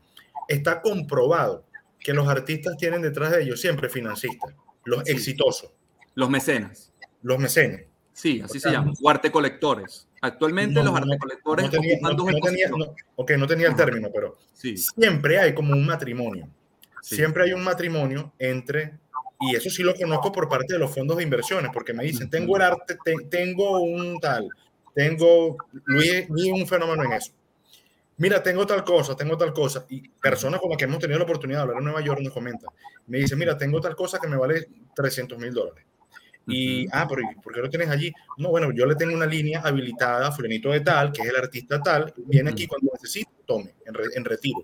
Está 0.48 0.82
comprobado 0.82 1.66
que 2.00 2.14
los 2.14 2.28
artistas 2.28 2.78
tienen 2.78 3.02
detrás 3.02 3.32
de 3.32 3.44
ellos 3.44 3.60
siempre 3.60 3.90
financistas, 3.90 4.54
los 4.86 5.08
exitosos. 5.08 5.72
Los 6.16 6.30
mecenas. 6.30 6.94
Los 7.22 7.38
mecenas. 7.38 7.82
Sí, 8.14 8.42
así 8.44 8.60
se 8.60 8.72
llaman, 8.72 8.94
o 9.00 9.10
arte 9.10 9.32
colectores. 9.32 10.08
Actualmente 10.22 10.84
los 10.84 10.96
arte 10.96 11.18
colectores 11.20 11.66
no, 11.66 11.70
tenía, 11.70 11.98
no, 12.02 12.16
tenía, 12.16 12.72
ok, 13.16 13.32
no 13.38 13.46
tenía 13.46 13.68
el 13.68 13.76
término, 13.76 14.10
pero 14.12 14.38
siempre 14.54 15.40
hay 15.40 15.54
como 15.54 15.74
un 15.74 15.86
matrimonio. 15.86 16.50
Siempre 17.02 17.44
hay 17.44 17.54
un 17.54 17.64
matrimonio 17.64 18.34
entre, 18.40 18.98
y 19.40 19.56
eso 19.56 19.70
sí 19.70 19.84
lo 19.84 19.94
conozco 19.94 20.32
por 20.32 20.50
parte 20.50 20.74
de 20.74 20.80
los 20.80 20.94
fondos 20.94 21.18
de 21.18 21.24
inversiones, 21.24 21.70
porque 21.72 21.94
me 21.94 22.04
dicen, 22.04 22.28
tengo 22.30 22.56
el 22.56 22.64
arte, 22.64 22.98
tengo 23.30 23.82
un 23.82 24.20
tal, 24.20 24.50
tengo, 24.96 25.58
Luis, 25.86 26.28
Luis 26.28 26.52
un 26.52 26.66
fenómeno 26.66 27.04
en 27.04 27.14
eso 27.14 27.32
mira, 28.18 28.44
tengo 28.44 28.66
tal 28.66 28.84
cosa, 28.84 29.16
tengo 29.16 29.38
tal 29.38 29.54
cosa. 29.54 29.86
Y 29.90 30.10
personas 30.10 30.60
con 30.60 30.70
las 30.70 30.78
que 30.78 30.86
hemos 30.86 31.00
tenido 31.00 31.20
la 31.20 31.26
oportunidad 31.26 31.60
de 31.60 31.62
hablar 31.64 31.78
en 31.78 31.86
Nueva 31.86 32.02
York 32.02 32.22
nos 32.22 32.34
comentan. 32.34 32.70
Me 33.08 33.20
dice, 33.20 33.36
mira, 33.36 33.58
tengo 33.58 33.80
tal 33.80 33.96
cosa 33.96 34.20
que 34.20 34.28
me 34.28 34.38
vale 34.38 34.68
300 34.96 35.38
mil 35.38 35.54
dólares. 35.54 35.86
Y, 36.48 36.88
ah, 36.94 37.06
pero 37.10 37.22
¿por 37.44 37.54
qué 37.54 37.60
lo 37.60 37.70
tienes 37.70 37.90
allí? 37.90 38.12
No, 38.38 38.50
bueno, 38.50 38.72
yo 38.72 38.86
le 38.86 38.96
tengo 38.96 39.14
una 39.14 39.26
línea 39.26 39.62
habilitada 39.62 40.32
Fulanito 40.32 40.72
de 40.72 40.80
tal, 40.80 41.12
que 41.12 41.22
es 41.22 41.28
el 41.28 41.36
artista 41.36 41.82
tal, 41.82 42.14
viene 42.26 42.52
aquí 42.52 42.66
cuando 42.68 42.90
necesite, 42.94 43.30
tome, 43.46 43.76
en, 43.86 44.24
retiro. 44.24 44.64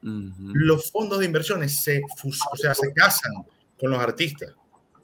Los 0.00 0.90
fondos 0.90 1.18
de 1.18 1.26
inversiones 1.26 1.82
se, 1.82 2.00
o 2.24 2.56
sea, 2.56 2.74
se 2.74 2.92
casan 2.94 3.32
con 3.78 3.90
los 3.90 4.00
artistas, 4.00 4.54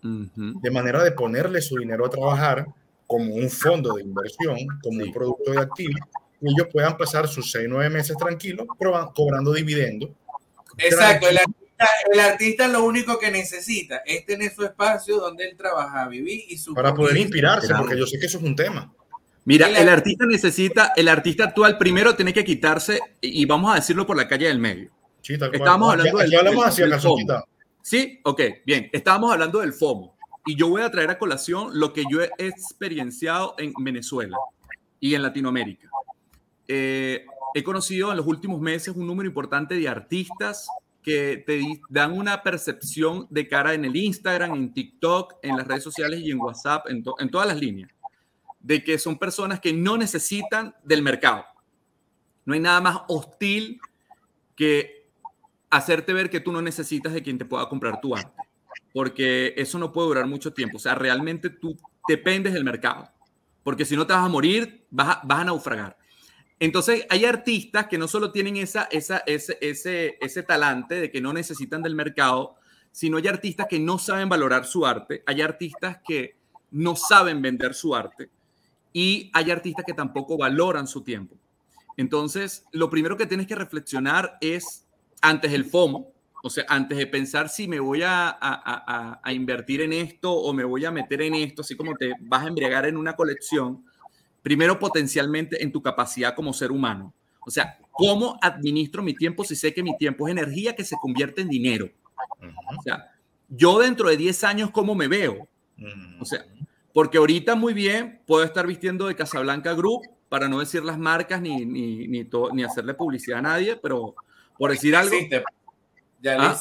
de 0.02 0.70
manera 0.70 1.02
de 1.02 1.12
ponerle 1.12 1.60
su 1.60 1.76
dinero 1.76 2.06
a 2.06 2.10
trabajar 2.10 2.66
como 3.06 3.34
un 3.34 3.50
fondo 3.50 3.94
de 3.94 4.02
inversión, 4.02 4.56
como 4.82 5.02
un 5.02 5.12
producto 5.12 5.52
de 5.52 5.60
activo, 5.60 5.98
ellos 6.46 6.68
puedan 6.72 6.96
pasar 6.96 7.28
sus 7.28 7.50
seis, 7.50 7.66
nueve 7.68 7.90
meses 7.90 8.16
tranquilos 8.16 8.66
cobrando 9.14 9.52
dividendos. 9.52 10.10
Exacto, 10.78 11.26
el 11.28 12.20
artista, 12.20 12.68
lo 12.68 12.84
único 12.84 13.18
que 13.18 13.30
necesita 13.30 14.02
es 14.06 14.24
tener 14.24 14.54
su 14.54 14.64
espacio 14.64 15.18
donde 15.18 15.48
él 15.48 15.56
trabaja, 15.56 16.08
vivir 16.08 16.44
y 16.48 16.56
su... 16.56 16.74
Para 16.74 16.94
poder 16.94 17.16
inspirarse, 17.16 17.74
porque 17.74 17.98
yo 17.98 18.06
sé 18.06 18.18
que 18.18 18.26
eso 18.26 18.38
es 18.38 18.44
un 18.44 18.56
tema. 18.56 18.92
Mira, 19.44 19.68
el, 19.68 19.88
artista 19.88 20.24
necesita, 20.24 20.92
el 20.96 21.08
artista 21.08 21.44
actual 21.44 21.76
primero 21.76 22.14
tiene 22.14 22.32
que 22.32 22.44
quitarse, 22.44 23.00
y 23.20 23.44
vamos 23.44 23.72
a 23.72 23.74
decirlo 23.76 24.06
por 24.06 24.16
la 24.16 24.26
calle 24.26 24.46
del 24.46 24.58
medio. 24.58 24.90
Sí, 25.20 25.36
tal 25.36 25.54
Estábamos 25.54 25.92
hablando 25.92 26.18
del, 26.18 27.00
FOMO. 27.00 27.44
Sí, 27.82 28.20
ok, 28.24 28.40
bien. 28.64 28.88
Estábamos 28.92 29.32
hablando 29.32 29.60
del 29.60 29.72
FOMO. 29.72 30.16
Y 30.46 30.56
yo 30.56 30.68
voy 30.68 30.82
a 30.82 30.90
traer 30.90 31.10
a 31.10 31.18
colación 31.18 31.78
lo 31.78 31.92
que 31.92 32.04
yo 32.10 32.22
he 32.22 32.30
experienciado 32.38 33.54
en 33.58 33.72
Venezuela 33.78 34.36
y 35.00 35.14
en 35.14 35.22
Latinoamérica. 35.22 35.88
Eh, 36.68 37.26
he 37.54 37.62
conocido 37.62 38.10
en 38.10 38.16
los 38.16 38.26
últimos 38.26 38.60
meses 38.60 38.94
un 38.94 39.06
número 39.06 39.28
importante 39.28 39.74
de 39.74 39.88
artistas 39.88 40.68
que 41.04 41.44
te 41.46 41.62
dan 41.90 42.12
una 42.12 42.42
percepción 42.42 43.26
de 43.30 43.46
cara 43.46 43.74
en 43.74 43.84
el 43.84 43.94
Instagram, 43.94 44.54
en 44.54 44.72
TikTok, 44.72 45.34
en 45.42 45.56
las 45.56 45.68
redes 45.68 45.84
sociales 45.84 46.20
y 46.20 46.30
en 46.30 46.40
WhatsApp, 46.40 46.86
en, 46.88 47.02
todas 47.30 47.46
las 47.46 47.60
líneas, 47.60 47.90
de 48.60 48.82
que 48.82 48.98
son 48.98 49.18
personas 49.18 49.60
que 49.60 49.74
no 49.74 49.98
necesitan 49.98 50.74
del 50.82 51.02
mercado. 51.02 51.44
No 52.46 52.54
hay 52.54 52.60
nada 52.60 52.80
más 52.80 53.02
hostil 53.08 53.78
que 54.56 55.06
hacerte 55.68 56.14
ver 56.14 56.30
que 56.30 56.40
tú 56.40 56.52
no 56.52 56.62
necesitas 56.62 57.12
de 57.12 57.22
quien 57.22 57.36
te 57.36 57.44
pueda 57.44 57.68
comprar 57.68 58.00
tu 58.00 58.16
arte, 58.16 58.42
porque 58.94 59.52
eso 59.58 59.78
no 59.78 59.92
puede 59.92 60.08
durar 60.08 60.26
mucho 60.26 60.54
tiempo. 60.54 60.78
O 60.78 60.80
sea, 60.80 60.94
realmente 60.94 61.50
tú 61.50 61.76
dependes 62.08 62.54
del 62.54 62.64
mercado, 62.64 63.10
porque 63.62 63.84
si 63.84 63.94
no 63.94 64.06
te 64.06 64.14
vas 64.14 64.24
a 64.24 64.28
morir, 64.28 64.86
vas 64.90 65.18
vas 65.22 65.40
a 65.40 65.44
naufragar. 65.44 65.98
Entonces, 66.60 67.06
hay 67.10 67.24
artistas 67.24 67.88
que 67.88 67.98
no 67.98 68.08
solo 68.08 68.32
tienen 68.32 68.56
esa, 68.56 68.84
ese, 68.90 69.20
ese, 69.26 70.16
ese 70.20 70.42
talante 70.42 70.94
de 70.94 71.10
que 71.10 71.20
no 71.20 71.32
necesitan 71.32 71.82
del 71.82 71.94
mercado, 71.94 72.56
sino 72.92 73.16
hay 73.16 73.26
artistas 73.26 73.66
que 73.68 73.80
no 73.80 73.98
saben 73.98 74.28
valorar 74.28 74.64
su 74.64 74.86
arte, 74.86 75.22
hay 75.26 75.42
artistas 75.42 75.98
que 76.06 76.36
no 76.70 76.94
saben 76.96 77.42
vender 77.42 77.74
su 77.74 77.94
arte 77.94 78.30
y 78.92 79.30
hay 79.34 79.50
artistas 79.50 79.84
que 79.84 79.92
tampoco 79.94 80.38
valoran 80.38 80.86
su 80.86 81.02
tiempo. 81.02 81.36
Entonces, 81.96 82.64
lo 82.72 82.90
primero 82.90 83.16
que 83.16 83.26
tienes 83.26 83.46
que 83.46 83.54
reflexionar 83.56 84.38
es 84.40 84.86
antes 85.20 85.50
del 85.50 85.64
FOMO, 85.64 86.12
o 86.42 86.50
sea, 86.50 86.64
antes 86.68 86.98
de 86.98 87.06
pensar 87.06 87.48
si 87.48 87.66
me 87.66 87.80
voy 87.80 88.02
a, 88.02 88.28
a, 88.28 89.20
a, 89.22 89.32
invertir 89.32 89.80
en 89.80 89.92
esto 89.94 90.30
o 90.30 90.52
me 90.52 90.62
voy 90.62 90.84
a 90.84 90.90
meter 90.90 91.22
en 91.22 91.34
esto, 91.34 91.62
así 91.62 91.74
como 91.74 91.94
te 91.94 92.12
vas 92.20 92.44
a 92.44 92.48
embriagar 92.48 92.86
en 92.86 92.96
una 92.96 93.14
colección, 93.14 93.84
primero 94.44 94.78
potencialmente 94.78 95.60
en 95.62 95.72
tu 95.72 95.82
capacidad 95.82 96.34
como 96.34 96.52
ser 96.52 96.70
humano. 96.70 97.14
O 97.40 97.50
sea, 97.50 97.78
¿cómo 97.90 98.38
administro 98.42 99.02
mi 99.02 99.14
tiempo 99.14 99.42
si 99.42 99.56
sé 99.56 99.72
que 99.72 99.82
mi 99.82 99.96
tiempo 99.96 100.28
es 100.28 100.32
energía 100.32 100.76
que 100.76 100.84
se 100.84 100.96
convierte 101.00 101.40
en 101.40 101.48
dinero? 101.48 101.90
O 102.78 102.82
sea, 102.82 103.10
yo 103.48 103.78
dentro 103.78 104.10
de 104.10 104.18
10 104.18 104.44
años, 104.44 104.70
¿cómo 104.70 104.94
me 104.94 105.08
veo? 105.08 105.48
O 106.20 106.26
sea, 106.26 106.44
porque 106.92 107.16
ahorita 107.16 107.54
muy 107.54 107.72
bien 107.72 108.20
puedo 108.26 108.44
estar 108.44 108.66
vistiendo 108.66 109.06
de 109.06 109.16
Casablanca 109.16 109.72
Group, 109.72 110.02
para 110.28 110.46
no 110.48 110.60
decir 110.60 110.84
las 110.84 110.98
marcas 110.98 111.40
ni, 111.40 111.64
ni, 111.64 112.06
ni, 112.06 112.28
ni 112.52 112.64
hacerle 112.64 112.94
publicidad 112.94 113.38
a 113.38 113.42
nadie, 113.42 113.76
pero 113.76 114.14
por 114.58 114.70
decir 114.70 114.94
algo... 114.94 115.16
Ya 116.20 116.36
lo 116.36 116.44
¿Ah? 116.44 116.60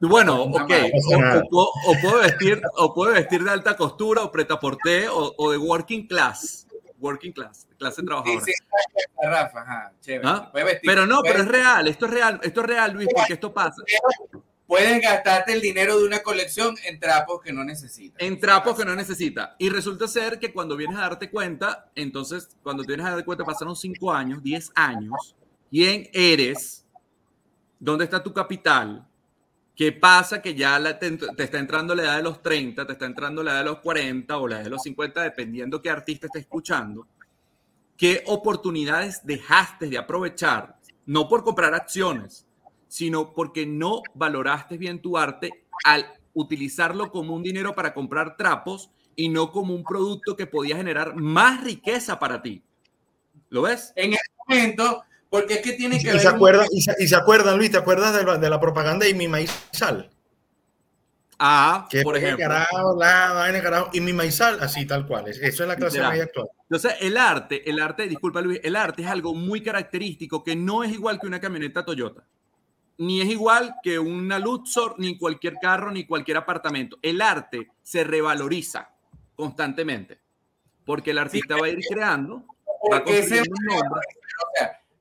bueno, 0.00 0.42
ok. 0.42 0.70
O, 1.50 1.72
puedo 2.02 2.20
vestir, 2.20 2.60
o 2.76 2.94
puedo 2.94 3.12
vestir 3.14 3.42
de 3.42 3.50
alta 3.50 3.74
costura, 3.74 4.22
o 4.22 4.30
preta 4.30 4.60
porté, 4.60 5.08
o, 5.08 5.34
o 5.36 5.50
de 5.50 5.56
working 5.56 6.06
class 6.06 6.66
working 7.02 7.32
class, 7.32 7.66
clase 7.78 8.02
trabajadora. 8.02 8.44
Sí, 8.44 8.52
sí, 8.52 8.64
Rafa, 9.22 9.60
ajá, 9.60 9.92
chévere. 10.00 10.28
¿Ah? 10.28 10.52
Pero 10.82 11.06
no, 11.06 11.22
pero 11.22 11.40
es 11.40 11.48
real, 11.48 11.88
esto 11.88 12.06
es 12.06 12.12
real, 12.12 12.40
esto 12.42 12.60
es 12.60 12.66
real, 12.66 12.92
Luis, 12.92 13.08
porque 13.14 13.34
esto 13.34 13.52
pasa. 13.52 13.82
Puedes 14.66 15.02
gastarte 15.02 15.52
el 15.52 15.60
dinero 15.60 15.98
de 15.98 16.06
una 16.06 16.22
colección 16.22 16.76
en 16.84 16.98
trapos 16.98 17.42
que 17.42 17.52
no 17.52 17.62
necesitas. 17.64 18.16
En 18.22 18.40
trapos 18.40 18.78
que 18.78 18.86
no 18.86 18.94
necesitas. 18.94 19.50
Y 19.58 19.68
resulta 19.68 20.08
ser 20.08 20.38
que 20.38 20.52
cuando 20.52 20.76
vienes 20.76 20.96
a 20.96 21.02
darte 21.02 21.28
cuenta, 21.30 21.90
entonces, 21.94 22.56
cuando 22.62 22.82
vienes 22.84 23.04
a 23.04 23.10
darte 23.10 23.24
cuenta, 23.24 23.44
pasaron 23.44 23.76
5 23.76 24.12
años, 24.12 24.42
10 24.42 24.72
años, 24.74 25.36
¿quién 25.68 26.08
eres? 26.14 26.86
¿Dónde 27.78 28.04
está 28.04 28.22
tu 28.22 28.32
capital? 28.32 29.06
¿Qué 29.74 29.92
pasa? 29.92 30.42
Que 30.42 30.54
ya 30.54 30.98
te, 30.98 31.18
está 31.38 31.58
entrando 31.58 31.94
la 31.94 32.02
edad 32.02 32.16
de 32.18 32.22
los 32.22 32.42
30, 32.42 32.86
te 32.86 32.92
está 32.92 33.06
entrando 33.06 33.42
la 33.42 33.52
edad 33.52 33.58
de 33.60 33.70
los 33.70 33.78
40 33.78 34.36
o 34.36 34.46
la 34.46 34.58
de 34.58 34.70
los 34.70 34.82
50, 34.82 35.22
dependiendo 35.22 35.80
qué 35.80 35.90
artista 35.90 36.26
esté 36.26 36.40
escuchando. 36.40 37.06
¿Qué 37.96 38.22
oportunidades 38.26 39.24
dejaste 39.24 39.88
de 39.88 39.96
aprovechar? 39.96 40.76
No 41.06 41.28
por 41.28 41.42
comprar 41.42 41.74
acciones, 41.74 42.46
sino 42.86 43.32
porque 43.32 43.64
no 43.64 44.02
valoraste 44.14 44.76
bien 44.76 45.00
tu 45.00 45.16
arte 45.16 45.64
al 45.84 46.06
utilizarlo 46.34 47.10
como 47.10 47.34
un 47.34 47.42
dinero 47.42 47.74
para 47.74 47.94
comprar 47.94 48.36
trapos 48.36 48.90
y 49.16 49.28
no 49.28 49.50
como 49.50 49.74
un 49.74 49.84
producto 49.84 50.36
que 50.36 50.46
podía 50.46 50.76
generar 50.76 51.16
más 51.16 51.62
riqueza 51.64 52.18
para 52.18 52.42
ti. 52.42 52.62
¿Lo 53.48 53.62
ves? 53.62 53.92
En 53.96 54.12
ese 54.12 54.22
momento 54.46 55.04
porque 55.32 55.54
es 55.54 55.60
que 55.62 55.72
tiene 55.72 55.98
que 55.98 56.10
y, 56.10 56.12
ver. 56.12 56.20
Se 56.20 56.28
acuerdan, 56.28 56.66
y, 56.70 56.82
se, 56.82 57.16
acuerdan, 57.16 57.56
Luis, 57.56 57.70
¿te 57.70 57.78
acuerdas 57.78 58.14
de 58.14 58.22
la, 58.22 58.36
de 58.36 58.50
la 58.50 58.60
propaganda 58.60 59.06
de 59.06 59.14
mi 59.14 59.28
maíz 59.28 59.50
sal? 59.72 60.10
a, 61.44 61.88
por 62.04 62.16
ejemplo. 62.16 62.38
Carajo, 62.38 62.96
la 62.96 63.32
vaina, 63.32 63.60
carajo, 63.60 63.90
y 63.92 64.00
mi 64.00 64.12
maizal, 64.12 64.58
así 64.60 64.86
tal 64.86 65.06
cual. 65.06 65.26
Eso 65.28 65.40
es 65.40 65.60
la 65.60 65.74
clase 65.74 66.00
media 66.00 66.24
actual. 66.24 66.48
Entonces, 66.62 66.94
el 67.00 67.16
arte, 67.16 67.68
el 67.68 67.80
arte, 67.80 68.06
disculpa 68.06 68.40
Luis, 68.40 68.60
el 68.62 68.76
arte 68.76 69.02
es 69.02 69.08
algo 69.08 69.34
muy 69.34 69.60
característico 69.60 70.44
que 70.44 70.54
no 70.54 70.84
es 70.84 70.92
igual 70.92 71.18
que 71.18 71.26
una 71.26 71.40
camioneta 71.40 71.84
Toyota. 71.84 72.24
Ni 72.98 73.20
es 73.20 73.28
igual 73.28 73.74
que 73.82 73.98
una 73.98 74.38
Luxor, 74.38 74.94
ni 74.98 75.18
cualquier 75.18 75.54
carro, 75.60 75.90
ni 75.90 76.06
cualquier 76.06 76.36
apartamento. 76.36 76.98
El 77.02 77.20
arte 77.20 77.70
se 77.82 78.04
revaloriza 78.04 78.90
constantemente. 79.34 80.20
Porque 80.84 81.10
el 81.10 81.18
artista 81.18 81.56
va 81.56 81.66
a 81.66 81.70
ir 81.70 81.80
creando. 81.88 82.44
Va 82.92 82.98
a 82.98 83.02
un 83.02 83.66
nombre. 83.66 84.00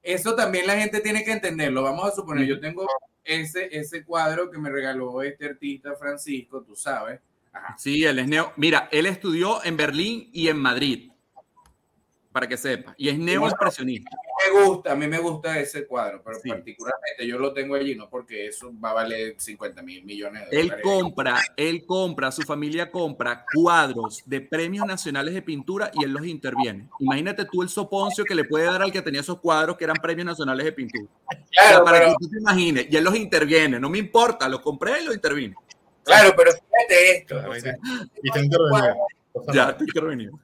Eso 0.03 0.35
también 0.35 0.67
la 0.67 0.77
gente 0.77 0.99
tiene 0.99 1.23
que 1.23 1.31
entenderlo. 1.31 1.83
Vamos 1.83 2.11
a 2.11 2.15
suponer, 2.15 2.45
yo 2.45 2.59
tengo 2.59 2.87
ese, 3.23 3.69
ese 3.71 4.03
cuadro 4.03 4.49
que 4.49 4.57
me 4.57 4.69
regaló 4.69 5.21
este 5.21 5.45
artista 5.45 5.95
Francisco, 5.95 6.61
tú 6.61 6.75
sabes. 6.75 7.19
Sí, 7.77 8.03
él 8.03 8.19
es 8.19 8.27
neo. 8.27 8.53
Mira, 8.55 8.87
él 8.91 9.05
estudió 9.05 9.63
en 9.63 9.77
Berlín 9.77 10.29
y 10.31 10.47
en 10.47 10.57
Madrid 10.57 11.11
para 12.31 12.47
que 12.47 12.57
sepa. 12.57 12.95
Y 12.97 13.09
es 13.09 13.17
neoexpresionista. 13.17 14.09
Me 14.43 14.59
gusta, 14.59 14.91
a 14.91 14.95
mí 14.95 15.07
me 15.07 15.19
gusta 15.19 15.59
ese 15.59 15.85
cuadro, 15.85 16.21
pero 16.23 16.39
particularmente 16.45 17.27
yo 17.27 17.37
lo 17.37 17.53
tengo 17.53 17.75
allí, 17.75 17.95
no 17.95 18.09
porque 18.09 18.47
eso 18.47 18.71
va 18.83 18.91
a 18.91 18.93
valer 18.93 19.35
50 19.37 19.81
mil 19.81 20.03
millones 20.03 20.49
de 20.49 20.57
dólares. 20.57 20.73
Él 20.73 20.81
compra, 20.81 21.41
él 21.55 21.85
compra, 21.85 22.31
su 22.31 22.41
familia 22.43 22.89
compra 22.89 23.45
cuadros 23.53 24.23
de 24.25 24.41
premios 24.41 24.85
nacionales 24.85 25.33
de 25.33 25.41
pintura 25.41 25.91
y 25.93 26.03
él 26.03 26.11
los 26.11 26.25
interviene. 26.25 26.87
Imagínate 26.99 27.45
tú 27.45 27.61
el 27.61 27.69
soponcio 27.69 28.23
que 28.23 28.35
le 28.35 28.45
puede 28.45 28.65
dar 28.65 28.81
al 28.81 28.91
que 28.91 29.01
tenía 29.01 29.21
esos 29.21 29.39
cuadros 29.39 29.77
que 29.77 29.83
eran 29.83 29.97
premios 29.97 30.25
nacionales 30.25 30.65
de 30.65 30.71
pintura. 30.71 31.11
Claro, 31.51 31.83
para 31.83 31.99
que 31.99 32.13
tú 32.19 32.29
te 32.29 32.37
imagines, 32.37 32.87
y 32.89 32.95
él 32.95 33.03
los 33.03 33.15
interviene, 33.15 33.79
no 33.79 33.89
me 33.89 33.97
importa, 33.97 34.47
los 34.47 34.61
compré 34.61 35.01
y 35.01 35.05
los 35.05 35.15
intervine. 35.15 35.55
Claro, 36.03 36.33
pero 36.35 36.51
fíjate 36.51 37.17
esto. 37.17 37.35
y 38.23 38.31
te 38.31 38.39
intervenido. 38.39 38.95
Ya, 39.53 39.77
te 39.77 39.83
intervenido 39.83 40.39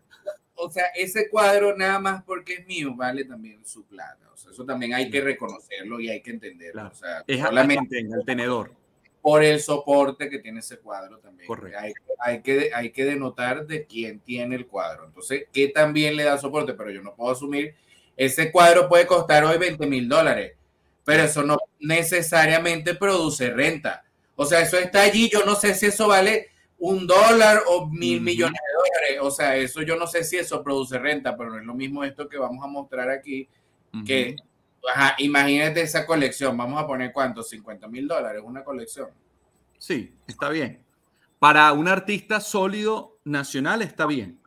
o 0.57 0.69
sea, 0.69 0.85
ese 0.95 1.29
cuadro 1.29 1.75
nada 1.75 1.99
más 1.99 2.23
porque 2.23 2.55
es 2.55 2.67
mío 2.67 2.93
vale 2.95 3.25
también 3.25 3.65
su 3.65 3.85
plata. 3.85 4.29
O 4.33 4.37
sea, 4.37 4.51
eso 4.51 4.65
también 4.65 4.93
hay 4.93 5.09
que 5.09 5.21
reconocerlo 5.21 5.99
y 5.99 6.09
hay 6.09 6.21
que 6.21 6.31
entenderlo. 6.31 6.87
O 6.87 6.93
sea, 6.93 7.23
es 7.25 7.39
solamente 7.39 7.99
el 7.99 8.25
tenedor. 8.25 8.71
Por 9.21 9.43
el 9.43 9.59
soporte 9.59 10.29
que 10.29 10.39
tiene 10.39 10.59
ese 10.59 10.79
cuadro 10.79 11.19
también. 11.19 11.47
Correcto. 11.47 11.77
Hay, 11.79 11.93
hay, 12.19 12.41
que, 12.41 12.71
hay 12.73 12.91
que 12.91 13.05
denotar 13.05 13.65
de 13.67 13.85
quién 13.85 14.19
tiene 14.19 14.55
el 14.55 14.67
cuadro. 14.67 15.05
Entonces, 15.05 15.45
¿qué 15.51 15.67
también 15.67 16.15
le 16.15 16.23
da 16.23 16.37
soporte? 16.37 16.73
Pero 16.73 16.91
yo 16.91 17.01
no 17.01 17.15
puedo 17.15 17.31
asumir, 17.31 17.75
ese 18.15 18.51
cuadro 18.51 18.89
puede 18.89 19.05
costar 19.05 19.43
hoy 19.43 19.57
20 19.57 19.85
mil 19.85 20.09
dólares, 20.09 20.53
pero 21.03 21.23
eso 21.23 21.43
no 21.43 21.57
necesariamente 21.79 22.95
produce 22.95 23.51
renta. 23.51 24.03
O 24.35 24.45
sea, 24.45 24.61
eso 24.61 24.77
está 24.77 25.01
allí, 25.01 25.29
yo 25.29 25.43
no 25.45 25.55
sé 25.55 25.73
si 25.73 25.87
eso 25.87 26.07
vale 26.07 26.49
un 26.79 27.07
dólar 27.07 27.63
o 27.67 27.87
mil 27.87 28.21
millones 28.21 28.59
de 28.61 28.73
dólares. 28.73 29.19
O 29.21 29.31
sea, 29.31 29.55
eso 29.55 29.81
yo 29.81 29.95
no 29.95 30.07
sé 30.07 30.23
si 30.23 30.37
eso 30.37 30.63
produce 30.63 30.99
renta, 30.99 31.35
pero 31.35 31.51
no 31.51 31.59
es 31.59 31.65
lo 31.65 31.73
mismo 31.73 32.03
esto 32.03 32.27
que 32.27 32.37
vamos 32.37 32.63
a 32.63 32.67
mostrar 32.67 33.09
aquí, 33.09 33.47
que 34.05 34.35
imagínate 35.17 35.81
esa 35.81 36.05
colección, 36.05 36.55
vamos 36.55 36.81
a 36.81 36.87
poner 36.87 37.11
cuánto, 37.11 37.43
50 37.43 37.87
mil 37.87 38.07
dólares, 38.07 38.41
una 38.45 38.63
colección. 38.63 39.09
Sí, 39.77 40.15
está 40.27 40.49
bien. 40.49 40.83
Para 41.39 41.71
un 41.73 41.87
artista 41.87 42.39
sólido 42.39 43.17
nacional 43.23 43.81
está 43.81 44.05
bien, 44.05 44.39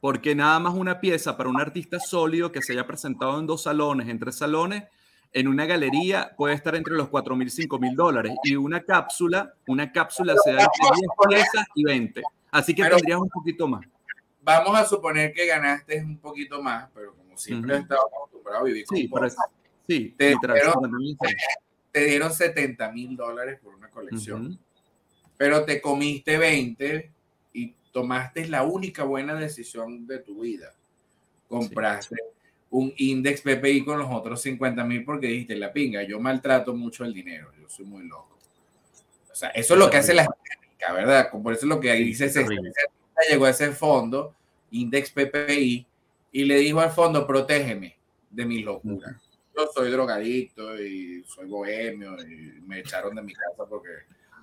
porque 0.00 0.34
nada 0.34 0.58
más 0.60 0.74
una 0.74 1.00
pieza 1.00 1.36
para 1.36 1.48
un 1.48 1.60
artista 1.60 1.98
sólido 1.98 2.52
que 2.52 2.62
se 2.62 2.72
haya 2.72 2.86
presentado 2.86 3.38
en 3.38 3.46
dos 3.46 3.64
salones, 3.64 4.08
en 4.08 4.18
tres 4.18 4.36
salones, 4.36 4.84
en 5.32 5.48
una 5.48 5.66
galería 5.66 6.32
puede 6.36 6.54
estar 6.54 6.74
entre 6.74 6.94
los 6.94 7.08
4 7.08 7.36
mil, 7.36 7.50
5 7.50 7.78
mil 7.78 7.94
dólares. 7.94 8.32
Y 8.44 8.56
una 8.56 8.82
cápsula, 8.82 9.54
una 9.66 9.92
cápsula 9.92 10.34
se 10.42 10.52
da 10.52 10.64
entre 10.64 10.96
10 10.96 11.10
piezas 11.28 11.66
y 11.74 11.84
20. 11.84 12.22
Así 12.50 12.74
que 12.74 12.82
tendrías 12.84 13.20
un 13.20 13.28
poquito 13.28 13.68
más. 13.68 13.82
Vamos 14.42 14.78
a 14.78 14.84
suponer 14.84 15.32
que 15.32 15.46
ganaste 15.46 16.02
un 16.02 16.18
poquito 16.18 16.62
más, 16.62 16.88
pero 16.94 17.14
como 17.14 17.36
siempre 17.36 17.76
uh 17.76 17.78
estado 17.80 18.00
acostumbrado 18.06 18.60
a 18.60 18.64
vivir 18.64 18.84
con 18.86 18.96
sí, 18.96 19.10
pero, 19.12 19.28
sí, 19.86 20.14
te, 20.16 20.28
dieron, 20.28 21.18
te 21.92 22.04
dieron 22.06 22.32
70 22.32 22.90
mil 22.90 23.16
dólares 23.16 23.60
por 23.62 23.74
una 23.74 23.88
colección, 23.90 24.58
pero 25.36 25.64
te 25.64 25.80
comiste 25.80 26.38
20 26.38 27.12
y 27.52 27.74
tomaste 27.92 28.48
la 28.48 28.62
única 28.62 29.04
buena 29.04 29.34
decisión 29.34 30.06
de 30.06 30.18
tu 30.20 30.40
vida. 30.40 30.72
Compraste 31.48 32.16
un 32.70 32.92
index 32.96 33.42
PPI 33.42 33.84
con 33.84 33.98
los 33.98 34.08
otros 34.10 34.40
50 34.42 34.84
mil 34.84 35.04
porque 35.04 35.26
dijiste 35.26 35.56
la 35.56 35.72
pinga, 35.72 36.02
yo 36.02 36.20
maltrato 36.20 36.74
mucho 36.74 37.04
el 37.04 37.12
dinero, 37.12 37.52
yo 37.60 37.68
soy 37.68 37.84
muy 37.84 38.04
loco. 38.04 38.38
O 39.30 39.34
sea, 39.34 39.50
eso 39.50 39.74
es 39.74 39.80
lo 39.80 39.90
que 39.90 39.96
hace 39.96 40.14
la 40.14 40.22
gente, 40.22 40.92
¿verdad? 40.92 41.30
Por 41.30 41.52
eso 41.52 41.66
es 41.66 41.68
lo 41.68 41.80
que 41.80 41.92
dice, 41.94 42.28
se, 42.28 42.46
llegó 43.28 43.44
a 43.44 43.50
ese 43.50 43.72
fondo, 43.72 44.34
index 44.70 45.10
PPI, 45.10 45.86
y 46.32 46.44
le 46.44 46.56
dijo 46.56 46.80
al 46.80 46.90
fondo, 46.90 47.26
protégeme 47.26 47.96
de 48.30 48.44
mi 48.44 48.62
locura. 48.62 49.20
Yo 49.56 49.68
soy 49.74 49.90
drogadicto 49.90 50.80
y 50.80 51.24
soy 51.26 51.46
bohemio 51.46 52.16
y 52.22 52.60
me 52.66 52.78
echaron 52.78 53.16
de 53.16 53.22
mi 53.22 53.34
casa 53.34 53.68
porque 53.68 53.90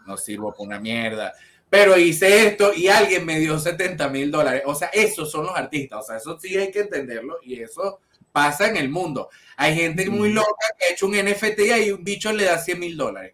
no 0.06 0.18
sirvo 0.18 0.52
para 0.52 0.64
una 0.64 0.80
mierda. 0.80 1.34
Pero 1.70 1.98
hice 1.98 2.48
esto 2.48 2.74
y 2.74 2.88
alguien 2.88 3.26
me 3.26 3.40
dio 3.40 3.58
70 3.58 4.10
mil 4.10 4.32
dólares. 4.32 4.64
O 4.66 4.76
sea, 4.76 4.90
esos 4.90 5.32
son 5.32 5.46
los 5.46 5.56
artistas. 5.56 6.00
O 6.00 6.08
sea, 6.08 6.18
eso 6.18 6.38
sí 6.40 6.58
hay 6.58 6.72
que 6.72 6.82
entenderlo 6.82 7.40
y 7.42 7.62
eso 7.62 8.00
pasa 8.38 8.68
en 8.68 8.78
el 8.78 8.90
mundo. 8.90 9.30
Hay 9.56 9.74
gente 9.74 10.08
muy 10.12 10.32
loca 10.32 10.68
que 10.78 10.86
ha 10.86 10.94
hecho 10.94 11.08
un 11.08 11.14
NFT 11.14 11.60
y 11.88 11.92
un 11.92 12.04
bicho 12.04 12.32
le 12.32 12.44
da 12.44 12.60
100 12.60 12.80
mil 12.80 12.96
dólares. 12.96 13.34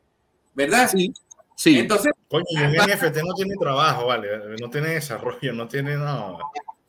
¿Verdad? 0.53 0.89
Sí. 0.89 1.13
Sí. 1.57 1.77
Entonces. 1.77 2.13
Coño, 2.29 2.45
un 2.53 2.71
NFT 2.71 3.17
no 3.17 3.33
tiene 3.33 3.55
trabajo, 3.59 4.07
¿vale? 4.07 4.29
No 4.61 4.69
tiene 4.69 4.91
desarrollo, 4.91 5.51
no 5.51 5.67
tiene 5.67 5.97
nada. 5.97 6.37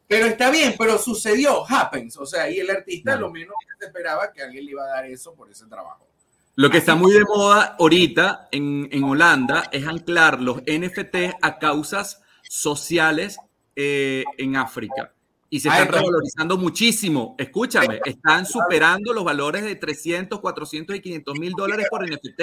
Pero 0.07 0.27
está 0.27 0.49
bien, 0.53 0.77
pero 0.79 0.97
sucedió, 0.97 1.65
happens. 1.69 2.17
O 2.17 2.25
sea, 2.25 2.49
y 2.49 2.61
el 2.61 2.71
artista 2.71 3.17
lo 3.17 3.33
menos 3.33 3.57
que 3.61 3.75
se 3.81 3.87
esperaba 3.87 4.33
que 4.33 4.43
alguien 4.43 4.65
le 4.65 4.71
iba 4.71 4.85
a 4.85 4.89
dar 4.89 5.07
eso 5.07 5.35
por 5.35 5.51
ese 5.51 5.67
trabajo. 5.67 6.07
Lo 6.55 6.71
que 6.71 6.79
está 6.79 6.95
muy 6.95 7.13
de 7.13 7.25
moda 7.25 7.75
ahorita 7.81 8.49
en, 8.53 8.89
en 8.93 9.03
Holanda 9.03 9.71
es 9.73 9.89
anclar 9.89 10.41
los 10.41 10.59
NFT 10.59 11.35
a 11.43 11.59
causas 11.59 12.23
sociales 12.49 13.39
eh, 13.75 14.23
en 14.39 14.55
África 14.55 15.14
y 15.55 15.61
se 15.61 15.69
están 15.69 15.87
revalorizando 15.87 16.59
muchísimo. 16.59 17.37
Escúchame, 17.39 18.01
están 18.05 18.45
superando 18.45 19.13
los 19.13 19.23
valores 19.23 19.63
de 19.63 19.77
300, 19.77 20.41
400 20.41 20.97
y 20.97 21.01
500 21.01 21.39
mil 21.39 21.53
dólares 21.53 21.87
por 21.89 22.05
NFT. 22.05 22.41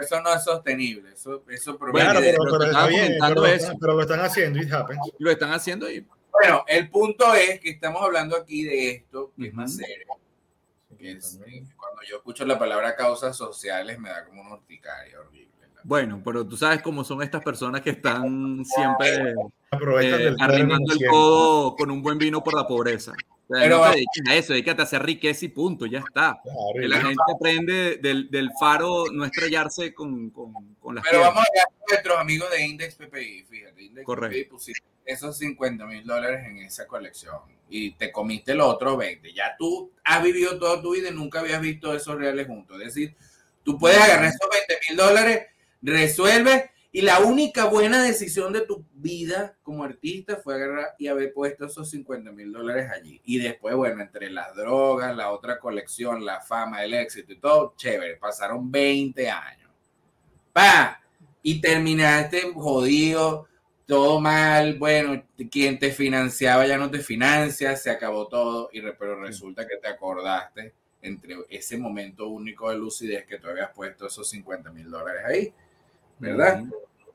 Eso 0.00 0.22
no 0.22 0.32
es 0.32 0.42
sostenible. 0.42 1.12
Eso, 1.12 1.44
eso 1.50 1.78
claro, 1.78 2.20
pero, 2.20 2.38
pero, 2.50 2.64
está 2.64 2.86
bien, 2.86 3.18
pero, 3.20 3.44
eso. 3.44 3.74
pero, 3.78 3.92
lo 3.92 4.00
están 4.00 4.20
haciendo, 4.20 4.58
it 4.58 4.72
happens. 4.72 5.00
Lo 5.18 5.30
están 5.30 5.52
haciendo 5.52 5.90
y... 5.90 6.06
Bueno, 6.32 6.64
el 6.66 6.88
punto 6.88 7.34
es 7.34 7.60
que 7.60 7.68
estamos 7.68 8.00
hablando 8.02 8.34
aquí 8.34 8.64
de 8.64 8.90
esto, 8.90 9.32
que 9.36 9.48
es 9.48 9.52
más 9.52 9.76
serio. 9.76 10.06
Que 10.98 11.12
es, 11.12 11.38
cuando 11.76 12.00
yo 12.08 12.16
escucho 12.16 12.46
la 12.46 12.58
palabra 12.58 12.96
causas 12.96 13.36
sociales 13.36 13.98
me 13.98 14.08
da 14.08 14.24
como 14.24 14.40
una 14.40 14.54
urticaria 14.54 15.20
horrible. 15.20 15.49
Bueno, 15.84 16.20
pero 16.24 16.46
tú 16.46 16.56
sabes 16.56 16.82
cómo 16.82 17.04
son 17.04 17.22
estas 17.22 17.42
personas 17.42 17.80
que 17.80 17.90
están 17.90 18.64
siempre 18.64 19.34
eh, 20.02 20.34
arrimando 20.40 20.92
el 20.92 21.06
codo 21.08 21.76
con 21.76 21.90
un 21.90 22.02
buen 22.02 22.18
vino 22.18 22.42
por 22.42 22.54
la 22.54 22.66
pobreza. 22.66 23.12
pero, 23.48 23.78
no 23.78 23.84
te 23.84 23.96
dediques 23.96 24.28
a 24.28 24.34
eso, 24.36 24.52
dedícate 24.52 24.82
a 24.82 24.84
hacer 24.84 25.02
riqueza 25.02 25.44
y 25.44 25.48
punto, 25.48 25.86
ya 25.86 25.98
está. 25.98 26.40
que 26.74 26.88
la 26.88 27.00
gente 27.00 27.22
aprende 27.34 27.96
del, 27.96 28.30
del, 28.30 28.50
faro 28.58 29.06
no 29.12 29.24
estrellarse 29.24 29.92
con, 29.92 30.30
con, 30.30 30.52
con 30.80 30.94
las 30.94 31.04
Pero 31.04 31.20
vamos 31.20 31.40
a 31.40 31.52
ver 31.52 31.62
a 31.62 31.90
nuestros 31.90 32.18
amigos 32.18 32.50
de 32.50 32.66
Index 32.66 32.94
PPI, 32.94 33.44
fíjate, 33.48 33.82
Index 33.82 34.06
PPI 34.06 34.44
pusiste 34.44 34.90
esos 35.04 35.38
50 35.38 35.86
mil 35.86 36.06
dólares 36.06 36.46
en 36.46 36.58
esa 36.58 36.86
colección 36.86 37.40
y 37.68 37.92
te 37.92 38.10
comiste 38.10 38.54
los 38.54 38.66
otros 38.66 38.98
20. 38.98 39.32
Ya 39.32 39.56
tú 39.58 39.92
has 40.04 40.22
vivido 40.22 40.58
toda 40.58 40.82
tu 40.82 40.94
vida 40.94 41.08
y 41.08 41.14
nunca 41.14 41.40
habías 41.40 41.60
visto 41.60 41.94
esos 41.94 42.16
reales 42.16 42.46
juntos. 42.46 42.78
Es 42.80 42.94
decir, 42.94 43.16
tú 43.62 43.78
puedes 43.78 43.98
agarrar 43.98 44.26
esos 44.26 44.48
20 44.50 44.78
mil 44.88 44.96
dólares 44.96 45.46
resuelve. 45.82 46.70
Y 46.92 47.02
la 47.02 47.20
única 47.20 47.66
buena 47.66 48.02
decisión 48.02 48.52
de 48.52 48.62
tu 48.62 48.84
vida 48.92 49.56
como 49.62 49.84
artista 49.84 50.36
fue 50.36 50.54
agarrar 50.54 50.96
y 50.98 51.06
haber 51.06 51.32
puesto 51.32 51.66
esos 51.66 51.88
50 51.88 52.32
mil 52.32 52.52
dólares 52.52 52.90
allí. 52.90 53.20
Y 53.24 53.38
después, 53.38 53.76
bueno, 53.76 54.02
entre 54.02 54.28
las 54.28 54.56
drogas, 54.56 55.14
la 55.14 55.30
otra 55.30 55.60
colección, 55.60 56.24
la 56.24 56.40
fama, 56.40 56.82
el 56.82 56.94
éxito 56.94 57.32
y 57.32 57.38
todo, 57.38 57.74
chévere, 57.76 58.16
pasaron 58.16 58.72
20 58.72 59.30
años. 59.30 59.70
¡Pa! 60.52 61.00
Y 61.44 61.60
terminaste 61.60 62.52
jodido, 62.52 63.46
todo 63.86 64.20
mal, 64.20 64.76
bueno, 64.76 65.24
quien 65.48 65.78
te 65.78 65.92
financiaba 65.92 66.66
ya 66.66 66.76
no 66.76 66.90
te 66.90 66.98
financia, 66.98 67.76
se 67.76 67.90
acabó 67.90 68.26
todo, 68.26 68.68
y 68.72 68.80
pero 68.80 69.20
resulta 69.20 69.66
que 69.66 69.76
te 69.76 69.88
acordaste 69.88 70.74
entre 71.02 71.36
ese 71.48 71.78
momento 71.78 72.28
único 72.28 72.68
de 72.68 72.76
lucidez 72.76 73.26
que 73.26 73.38
tú 73.38 73.48
habías 73.48 73.70
puesto 73.70 74.06
esos 74.06 74.28
50 74.28 74.70
mil 74.70 74.90
dólares 74.90 75.22
ahí 75.24 75.54
¿verdad? 76.20 76.62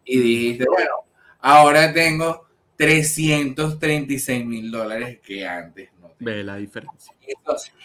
Y 0.03 0.19
dijiste, 0.19 0.65
bueno, 0.65 0.91
ahora 1.39 1.93
tengo 1.93 2.45
336 2.75 4.45
mil 4.45 4.69
dólares 4.69 5.19
que 5.23 5.47
antes 5.47 5.89
no. 6.01 6.11
Ve 6.19 6.43
la 6.43 6.57
diferencia. 6.57 7.13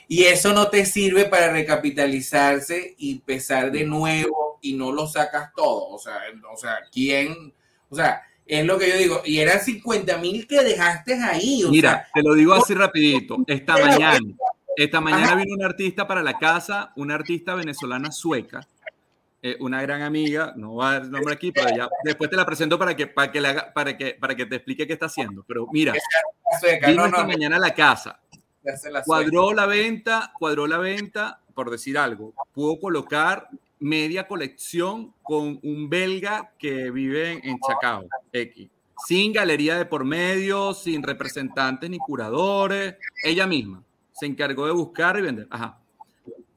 Y 0.09 0.25
eso 0.25 0.53
no 0.53 0.69
te 0.69 0.85
sirve 0.85 1.27
para 1.27 1.53
recapitalizarse 1.53 2.95
y 2.99 3.13
empezar 3.13 3.71
de 3.71 3.85
nuevo 3.85 4.59
y 4.61 4.75
no 4.75 4.93
lo 4.93 5.07
sacas 5.07 5.53
todo. 5.55 5.89
O 5.89 5.99
sea, 5.99 6.19
o 6.53 6.57
sea, 6.57 6.79
¿quién? 6.93 7.53
O 7.89 7.97
sea, 7.97 8.23
es 8.47 8.65
lo 8.65 8.79
que 8.79 8.89
yo 8.89 8.97
digo. 8.97 9.23
Y 9.25 9.39
eran 9.39 9.61
50 9.61 10.19
mil 10.19 10.47
que 10.47 10.63
dejaste 10.63 11.15
ahí. 11.15 11.63
Mira, 11.71 12.09
te 12.13 12.23
lo 12.23 12.35
digo 12.35 12.53
así 12.55 12.75
rapidito. 12.75 13.37
Esta 13.47 13.75
mañana, 13.79 14.19
esta 14.77 15.01
mañana 15.01 15.37
vino 15.37 15.55
un 15.55 15.65
artista 15.65 16.07
para 16.07 16.23
la 16.23 16.39
casa, 16.39 16.93
una 16.97 17.15
artista 17.15 17.55
venezolana 17.55 18.11
sueca, 18.11 18.67
eh, 19.43 19.57
una 19.61 19.81
gran 19.81 20.03
amiga, 20.03 20.53
no 20.57 20.75
va 20.75 20.91
a 20.91 20.93
dar 21.01 21.09
nombre 21.09 21.35
aquí, 21.35 21.51
pero 21.51 21.75
ya 21.75 21.89
después 22.05 22.29
te 22.29 22.37
la 22.37 22.45
presento 22.45 22.79
para 22.79 22.95
que, 22.95 23.07
para 23.07 23.33
que, 23.33 23.39
haga, 23.39 23.73
para 23.73 23.97
que, 23.97 24.15
para 24.15 24.35
que 24.35 24.45
te 24.47 24.57
explique 24.57 24.87
qué 24.87 24.93
está 24.93 25.07
haciendo. 25.07 25.45
Pero 25.47 25.67
mira, 25.73 25.95
vino 26.87 27.07
esta 27.07 27.25
mañana 27.25 27.57
a 27.57 27.61
la 27.61 27.75
casa, 27.75 28.21
cuadró 29.05 29.53
la 29.55 29.67
venta, 29.67 30.33
cuadró 30.39 30.67
la 30.67 30.79
venta, 30.79 31.41
por 31.55 31.71
decir 31.71 31.97
algo, 31.97 32.35
pudo 32.53 32.79
colocar 32.79 33.49
media 33.79 34.29
colección 34.29 35.15
con 35.23 35.59
un 35.63 35.89
belga 35.89 36.53
que 36.59 36.91
vive 36.91 37.41
en 37.43 37.59
Chacao, 37.67 38.05
X. 38.33 38.69
Sin 39.07 39.33
galería 39.33 39.79
de 39.79 39.87
por 39.87 40.05
medio, 40.05 40.75
sin 40.75 41.03
representantes 41.03 41.89
ni 41.89 41.99
curadores, 41.99 42.97
ella 43.25 43.47
misma 43.47 43.83
se 44.13 44.27
encargó 44.27 44.67
de 44.67 44.73
buscar 44.73 45.19
y 45.19 45.23
vender. 45.23 45.47
Ajá. 45.49 45.79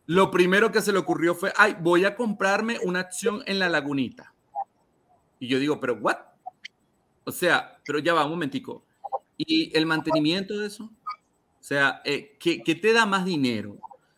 Lo 0.06 0.32
primero 0.32 0.72
que 0.72 0.82
se 0.82 0.92
le 0.92 1.00
ocurrió 1.00 1.34
fue, 1.34 1.54
ay, 1.56 1.78
voy 1.80 2.06
a 2.06 2.16
comprarme 2.16 2.78
una 2.84 3.00
acción 3.00 3.42
en 3.46 3.60
la 3.60 3.70
lagunita. 3.70 4.34
Y 5.40 5.48
yo 5.48 5.60
digo, 5.60 5.80
pero 5.80 5.96
¿what? 5.96 6.18
O 7.24 7.32
sea, 7.32 7.80
pero 7.86 8.00
ya 8.00 8.14
va 8.14 8.26
un 8.26 8.32
momentico. 8.32 8.84
¿Y 9.38 9.76
el 9.78 9.86
mantenimiento 9.86 10.58
de 10.58 10.68
eso? 10.68 10.86
O 10.86 11.64
sea, 11.66 12.02
eh, 12.04 12.36
¿qué, 12.40 12.62
¿qué, 12.62 12.76
te 12.76 12.92
da 12.92 13.06
más 13.06 13.24
dinero? 13.24 13.78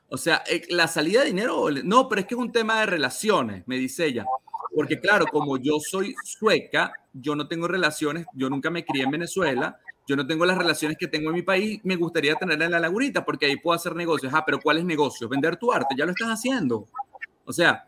O 0.10 0.18
sea, 0.18 0.44
eh, 0.48 0.64
la 0.70 0.88
salida 0.88 1.22
de 1.22 1.28
dinero, 1.28 1.70
no, 1.84 2.10
pero 2.10 2.22
es 2.22 2.28
que 2.28 2.34
es 2.34 2.40
un 2.40 2.52
tema 2.52 2.80
de 2.80 2.88
relaciones, 2.88 3.68
me 3.68 3.78
dice 3.78 4.06
ella. 4.06 4.26
Porque 4.74 5.00
claro, 5.00 5.26
como 5.28 5.58
yo 5.58 5.80
soy 5.80 6.16
sueca, 6.24 6.92
yo 7.14 7.36
no 7.36 7.48
tengo 7.48 7.68
relaciones, 7.68 8.26
yo 8.34 8.50
nunca 8.50 8.70
me 8.70 8.84
crié 8.84 9.04
en 9.04 9.12
Venezuela, 9.12 9.80
yo 10.08 10.16
no 10.16 10.28
tengo 10.28 10.46
las 10.46 10.58
relaciones 10.58 10.98
que 10.98 11.08
tengo 11.08 11.30
en 11.30 11.36
mi 11.36 11.42
país, 11.42 11.80
me 11.84 11.96
gustaría 11.96 12.36
tenerla 12.36 12.66
en 12.66 12.72
la 12.72 12.80
lagunita 12.80 13.26
porque 13.26 13.48
ahí 13.48 13.58
puedo 13.58 13.76
hacer 13.76 13.96
negocios. 13.96 14.32
Ah, 14.34 14.44
pero 14.46 14.60
¿cuáles 14.60 14.86
negocios? 14.86 15.30
Vender 15.30 15.58
tu 15.58 15.72
arte, 15.72 15.96
ya 15.98 16.06
lo 16.06 16.12
estás 16.12 16.30
haciendo. 16.30 16.88
O 17.44 17.52
sea, 17.52 17.88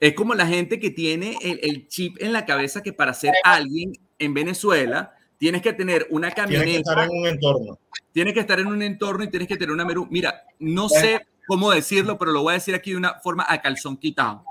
es 0.00 0.14
como 0.14 0.34
la 0.34 0.46
gente 0.46 0.78
que 0.78 0.90
tiene 0.90 1.38
el, 1.40 1.88
chip 1.88 2.16
en 2.20 2.32
la 2.32 2.44
cabeza 2.44 2.82
que 2.82 2.92
para 2.92 3.14
ser 3.14 3.32
alguien 3.44 3.92
en 4.18 4.34
Venezuela 4.34 5.14
tienes 5.38 5.62
que 5.62 5.72
tener 5.72 6.06
una 6.10 6.30
camioneta. 6.30 6.64
Tienes 6.64 6.74
que 6.74 6.90
estar 6.90 7.04
en 7.04 7.18
un 7.18 7.26
entorno. 7.26 7.78
Tienes 8.12 8.34
que 8.34 8.40
estar 8.40 8.60
en 8.60 8.66
un 8.66 8.82
entorno 8.82 9.24
y 9.24 9.28
tienes 9.28 9.48
que 9.48 9.56
tener 9.56 9.72
una 9.72 9.84
meru. 9.84 10.06
Mira, 10.10 10.42
no 10.58 10.88
sé 10.88 11.26
cómo 11.46 11.70
decirlo, 11.70 12.18
pero 12.18 12.32
lo 12.32 12.42
voy 12.42 12.52
a 12.52 12.54
decir 12.54 12.74
aquí 12.74 12.90
de 12.90 12.96
una 12.96 13.14
forma 13.14 13.46
a 13.48 13.60
calzón 13.60 13.96
quitado. 13.96 14.44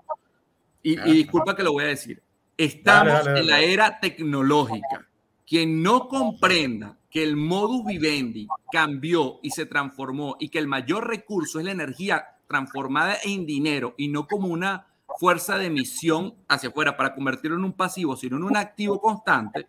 Y, 0.82 0.98
disculpa 0.98 1.56
que 1.56 1.64
lo 1.64 1.72
voy 1.72 1.86
a 1.86 1.88
decir. 1.88 2.22
Estamos 2.58 3.26
en 3.28 3.48
la 3.48 3.62
era 3.62 4.00
tecnológica. 4.00 5.08
Quien 5.46 5.82
no 5.82 6.08
comprenda 6.08 6.98
que 7.14 7.22
el 7.22 7.36
modus 7.36 7.86
vivendi 7.86 8.48
cambió 8.72 9.40
y 9.44 9.52
se 9.52 9.68
transformó 9.68 10.36
y 10.40 10.50
que 10.50 10.58
el 10.58 10.68
mayor 10.68 11.08
recurso 11.08 11.60
es 11.60 11.66
la 11.66 11.72
energía 11.72 12.26
transformada 12.48 13.18
en 13.24 13.46
dinero 13.46 13.94
y 14.00 14.08
no 14.08 14.28
como 14.28 14.48
una 14.48 14.88
fuerza 15.20 15.60
de 15.60 15.68
emisión 15.68 16.34
hacia 16.48 16.70
afuera 16.70 16.98
para 16.98 17.14
convertirlo 17.14 17.56
en 17.56 17.66
un 17.66 17.74
pasivo, 17.74 18.18
sino 18.18 18.38
en 18.38 18.44
un 18.44 18.58
activo 18.58 19.00
constante, 19.00 19.68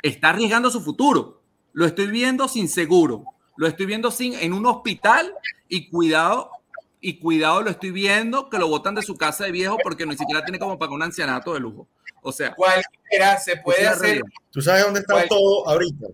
está 0.00 0.28
arriesgando 0.28 0.70
su 0.70 0.80
futuro. 0.80 1.42
Lo 1.72 1.86
estoy 1.86 2.06
viendo 2.06 2.46
sin 2.46 2.68
seguro, 2.68 3.24
lo 3.56 3.66
estoy 3.66 3.86
viendo 3.86 4.12
sin 4.12 4.34
en 4.34 4.52
un 4.52 4.64
hospital 4.66 5.34
y 5.68 5.90
cuidado 5.90 6.52
y 7.00 7.18
cuidado 7.18 7.62
lo 7.62 7.70
estoy 7.70 7.90
viendo 7.90 8.48
que 8.48 8.58
lo 8.58 8.68
botan 8.68 8.94
de 8.94 9.02
su 9.02 9.16
casa 9.16 9.44
de 9.44 9.50
viejo 9.50 9.76
porque 9.82 10.06
ni 10.06 10.16
siquiera 10.16 10.44
tiene 10.44 10.60
como 10.60 10.78
para 10.78 10.92
un 10.92 11.02
ancianato 11.02 11.52
de 11.52 11.58
lujo. 11.58 11.88
O 12.22 12.30
sea, 12.30 12.54
cualquiera 12.54 13.38
se 13.40 13.56
puede 13.56 13.88
hacer. 13.88 14.22
¿Tú 14.52 14.62
sabes 14.62 14.84
dónde 14.84 15.00
está 15.00 15.26
todo 15.26 15.68
ahorita? 15.68 16.06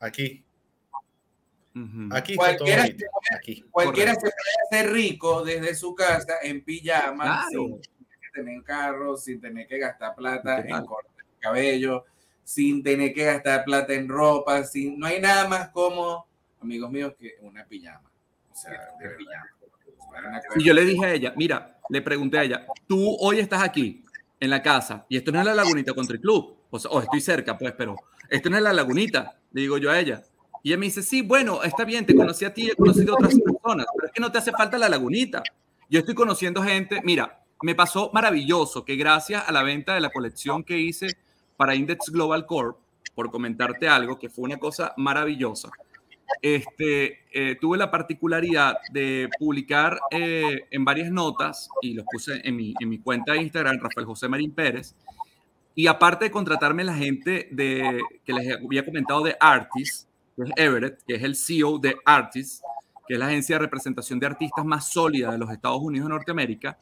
Aquí. 0.00 0.44
Aquí 2.10 2.34
cualquiera, 2.34 2.86
se 2.86 2.94
puede, 2.94 3.36
aquí. 3.36 3.64
cualquiera 3.70 4.14
se 4.14 4.20
puede 4.20 4.32
hacer 4.66 4.92
rico 4.92 5.44
desde 5.44 5.74
su 5.76 5.94
casa 5.94 6.34
en 6.42 6.64
pijama, 6.64 7.46
sin 7.48 7.80
tener 8.34 8.62
carro, 8.64 9.16
sin 9.16 9.40
tener 9.40 9.66
que 9.68 9.78
gastar 9.78 10.14
plata 10.16 10.60
en 10.60 10.84
corte 10.84 11.10
de 11.16 11.38
cabello, 11.38 12.04
sin 12.42 12.82
tener 12.82 13.12
que 13.12 13.24
gastar 13.24 13.64
plata 13.64 13.92
en 13.92 14.08
ropa, 14.08 14.64
sin, 14.64 14.98
no 14.98 15.06
hay 15.06 15.20
nada 15.20 15.46
más 15.46 15.68
como, 15.68 16.26
amigos 16.60 16.90
míos, 16.90 17.14
que 17.18 17.36
una 17.42 17.64
pijama. 17.64 18.10
O 18.50 18.56
sea, 18.56 18.72
de 18.98 19.10
pijama. 19.10 19.50
Y 20.56 20.64
yo 20.64 20.74
le 20.74 20.84
dije 20.84 21.04
a 21.04 21.12
ella, 21.12 21.34
mira, 21.36 21.78
le 21.88 22.02
pregunté 22.02 22.38
a 22.38 22.44
ella, 22.44 22.66
tú 22.86 23.16
hoy 23.20 23.38
estás 23.38 23.62
aquí 23.62 24.04
en 24.40 24.50
la 24.50 24.62
casa 24.62 25.06
y 25.08 25.16
esto 25.16 25.30
no 25.30 25.38
es 25.38 25.44
la 25.44 25.54
lagunita 25.54 25.94
contra 25.94 26.14
el 26.14 26.20
club, 26.20 26.56
o, 26.70 26.78
sea, 26.78 26.90
estoy 27.00 27.20
cerca, 27.20 27.56
pues, 27.56 27.72
pero 27.76 27.96
esto 28.28 28.50
no 28.50 28.56
es 28.56 28.62
la 28.62 28.72
lagunita, 28.72 29.37
le 29.52 29.62
digo 29.62 29.78
yo 29.78 29.90
a 29.90 29.98
ella. 29.98 30.22
Y 30.62 30.70
ella 30.70 30.78
me 30.78 30.86
dice, 30.86 31.02
sí, 31.02 31.22
bueno, 31.22 31.62
está 31.62 31.84
bien, 31.84 32.04
te 32.04 32.14
conocí 32.14 32.44
a 32.44 32.52
ti, 32.52 32.68
he 32.70 32.74
conocido 32.74 33.12
a 33.12 33.16
otras 33.16 33.38
personas, 33.38 33.86
pero 33.94 34.06
es 34.06 34.12
que 34.12 34.20
no 34.20 34.32
te 34.32 34.38
hace 34.38 34.52
falta 34.52 34.76
la 34.76 34.88
lagunita. 34.88 35.42
Yo 35.88 36.00
estoy 36.00 36.14
conociendo 36.14 36.62
gente, 36.62 37.00
mira, 37.04 37.44
me 37.62 37.74
pasó 37.74 38.10
maravilloso 38.12 38.84
que 38.84 38.96
gracias 38.96 39.44
a 39.46 39.52
la 39.52 39.62
venta 39.62 39.94
de 39.94 40.00
la 40.00 40.10
colección 40.10 40.64
que 40.64 40.78
hice 40.78 41.08
para 41.56 41.74
Index 41.74 42.10
Global 42.10 42.46
Corp, 42.46 42.78
por 43.14 43.30
comentarte 43.30 43.88
algo, 43.88 44.18
que 44.18 44.28
fue 44.28 44.44
una 44.44 44.58
cosa 44.58 44.94
maravillosa, 44.96 45.70
este, 46.42 47.20
eh, 47.32 47.56
tuve 47.60 47.78
la 47.78 47.90
particularidad 47.90 48.76
de 48.92 49.28
publicar 49.38 49.98
eh, 50.10 50.66
en 50.70 50.84
varias 50.84 51.10
notas, 51.10 51.68
y 51.82 51.94
los 51.94 52.04
puse 52.10 52.40
en 52.44 52.54
mi, 52.54 52.74
en 52.78 52.88
mi 52.88 52.98
cuenta 52.98 53.32
de 53.32 53.42
Instagram, 53.42 53.78
Rafael 53.80 54.06
José 54.06 54.28
Marín 54.28 54.52
Pérez, 54.52 54.94
y 55.74 55.86
aparte 55.86 56.26
de 56.26 56.30
contratarme 56.30 56.84
la 56.84 56.94
gente 56.94 57.48
de, 57.50 58.00
que 58.24 58.32
les 58.32 58.56
había 58.56 58.84
comentado 58.84 59.22
de 59.22 59.36
Artis, 59.38 60.08
que 60.36 60.42
es 60.42 60.50
Everett, 60.56 61.00
que 61.06 61.14
es 61.14 61.22
el 61.22 61.36
CEO 61.36 61.78
de 61.78 61.96
Artis, 62.04 62.62
que 63.06 63.14
es 63.14 63.20
la 63.20 63.26
agencia 63.26 63.56
de 63.56 63.60
representación 63.60 64.18
de 64.18 64.26
artistas 64.26 64.64
más 64.64 64.90
sólida 64.90 65.30
de 65.32 65.38
los 65.38 65.50
Estados 65.50 65.80
Unidos 65.80 66.08
de 66.08 66.14
Norteamérica, 66.14 66.76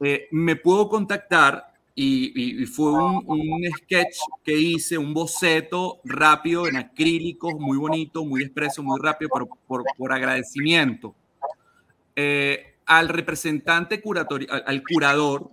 eh, 0.00 0.28
me 0.32 0.56
pudo 0.56 0.88
contactar 0.88 1.72
y, 1.94 2.64
fue 2.66 2.90
un, 2.90 3.62
sketch 3.78 4.16
que 4.42 4.58
hice, 4.58 4.96
un 4.96 5.12
boceto 5.12 6.00
rápido 6.04 6.66
en 6.66 6.76
acrílicos, 6.76 7.54
muy 7.58 7.76
bonito, 7.76 8.24
muy 8.24 8.42
expreso, 8.42 8.82
muy 8.82 8.98
rápido, 8.98 9.30
por 9.68 10.12
agradecimiento. 10.12 11.14
Eh, 12.14 12.74
al 12.84 13.08
representante 13.08 14.00
curatorio, 14.02 14.48
al, 14.50 14.82
curador 14.82 15.50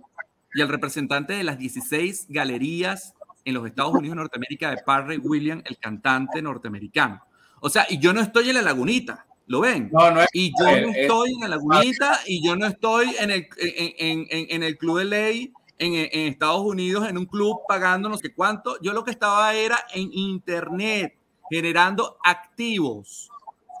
y 0.54 0.60
al 0.60 0.68
representante 0.68 1.32
de 1.34 1.44
las 1.44 1.58
16 1.58 2.26
galerías 2.28 3.14
en 3.44 3.54
los 3.54 3.66
Estados 3.66 3.92
Unidos 3.92 4.16
de 4.16 4.22
Norteamérica 4.22 4.70
de 4.70 4.82
Parry 4.84 5.18
William, 5.18 5.62
el 5.64 5.78
cantante 5.78 6.42
norteamericano. 6.42 7.22
O 7.60 7.68
sea, 7.70 7.86
y 7.88 7.98
yo 7.98 8.12
no 8.12 8.20
estoy 8.20 8.48
en 8.48 8.56
la 8.56 8.62
lagunita, 8.62 9.26
¿lo 9.46 9.60
ven? 9.60 9.90
No, 9.92 10.10
no 10.10 10.20
y 10.32 10.52
yo 10.58 10.64
no 10.64 10.92
estoy 10.92 11.32
en 11.34 11.40
la 11.40 11.48
lagunita 11.48 12.20
y 12.26 12.46
yo 12.46 12.56
no 12.56 12.66
estoy 12.66 13.14
en 13.18 13.30
el, 13.30 13.48
en, 13.58 14.26
en, 14.30 14.46
en 14.50 14.62
el 14.62 14.78
club 14.78 14.98
de 14.98 15.04
ley 15.04 15.52
en, 15.80 16.28
Estados 16.32 16.62
Unidos 16.62 17.08
en 17.08 17.18
un 17.18 17.26
club 17.26 17.60
pagando 17.66 18.08
no 18.08 18.18
sé 18.18 18.32
cuánto. 18.32 18.80
Yo 18.80 18.92
lo 18.92 19.04
que 19.04 19.10
estaba 19.10 19.54
era 19.54 19.78
en 19.92 20.10
Internet 20.12 21.16
generando 21.50 22.18
activos. 22.22 23.28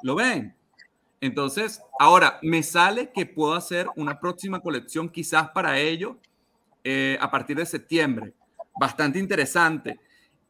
¿Lo 0.02 0.14
ven? 0.16 0.54
Entonces, 1.20 1.82
ahora 1.98 2.38
me 2.42 2.62
sale 2.62 3.10
que 3.12 3.26
puedo 3.26 3.54
hacer 3.54 3.86
una 3.94 4.18
próxima 4.18 4.60
colección 4.60 5.08
quizás 5.10 5.50
para 5.50 5.78
ello 5.78 6.16
eh, 6.84 7.18
a 7.20 7.30
partir 7.30 7.56
de 7.56 7.66
septiembre. 7.66 8.34
Bastante 8.78 9.18
interesante. 9.18 9.98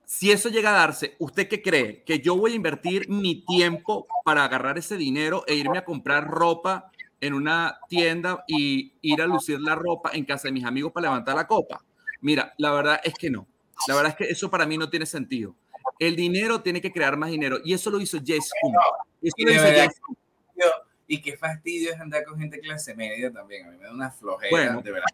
Si 0.04 0.32
eso 0.32 0.48
llega 0.48 0.70
a 0.70 0.78
darse, 0.78 1.14
¿usted 1.18 1.48
qué 1.48 1.62
cree? 1.62 2.02
¿Que 2.04 2.18
yo 2.18 2.36
voy 2.36 2.52
a 2.52 2.56
invertir 2.56 3.08
mi 3.08 3.44
tiempo 3.44 4.06
para 4.24 4.44
agarrar 4.44 4.76
ese 4.76 4.96
dinero 4.96 5.44
e 5.46 5.54
irme 5.54 5.78
a 5.78 5.84
comprar 5.84 6.26
ropa 6.26 6.90
en 7.20 7.34
una 7.34 7.78
tienda 7.88 8.44
y 8.48 8.94
ir 9.02 9.22
a 9.22 9.26
lucir 9.26 9.60
la 9.60 9.74
ropa 9.74 10.10
en 10.12 10.24
casa 10.24 10.48
de 10.48 10.52
mis 10.52 10.64
amigos 10.64 10.92
para 10.92 11.04
levantar 11.04 11.36
la 11.36 11.46
copa. 11.46 11.84
Mira, 12.20 12.54
la 12.58 12.72
verdad 12.72 13.00
es 13.04 13.14
que 13.14 13.30
no. 13.30 13.46
La 13.86 13.94
verdad 13.94 14.10
es 14.10 14.16
que 14.16 14.32
eso 14.32 14.50
para 14.50 14.66
mí 14.66 14.76
no 14.76 14.90
tiene 14.90 15.06
sentido. 15.06 15.54
El 15.98 16.16
dinero 16.16 16.60
tiene 16.60 16.80
que 16.80 16.92
crear 16.92 17.16
más 17.16 17.30
dinero 17.30 17.58
y 17.64 17.72
eso 17.72 17.90
lo 17.90 18.00
hizo 18.00 18.18
Jess 18.24 18.50
y, 21.06 21.20
qué 21.20 21.36
fastidio 21.36 21.92
es 21.92 22.00
andar 22.00 22.24
con 22.24 22.38
gente 22.38 22.60
clase 22.60 22.94
media 22.94 23.32
también. 23.32 23.66
A 23.66 23.70
mí 23.70 23.78
me 23.78 23.84
da 23.84 23.92
una 23.92 24.10
flojera, 24.10 24.76
de 24.76 24.92
verdad. 24.92 25.08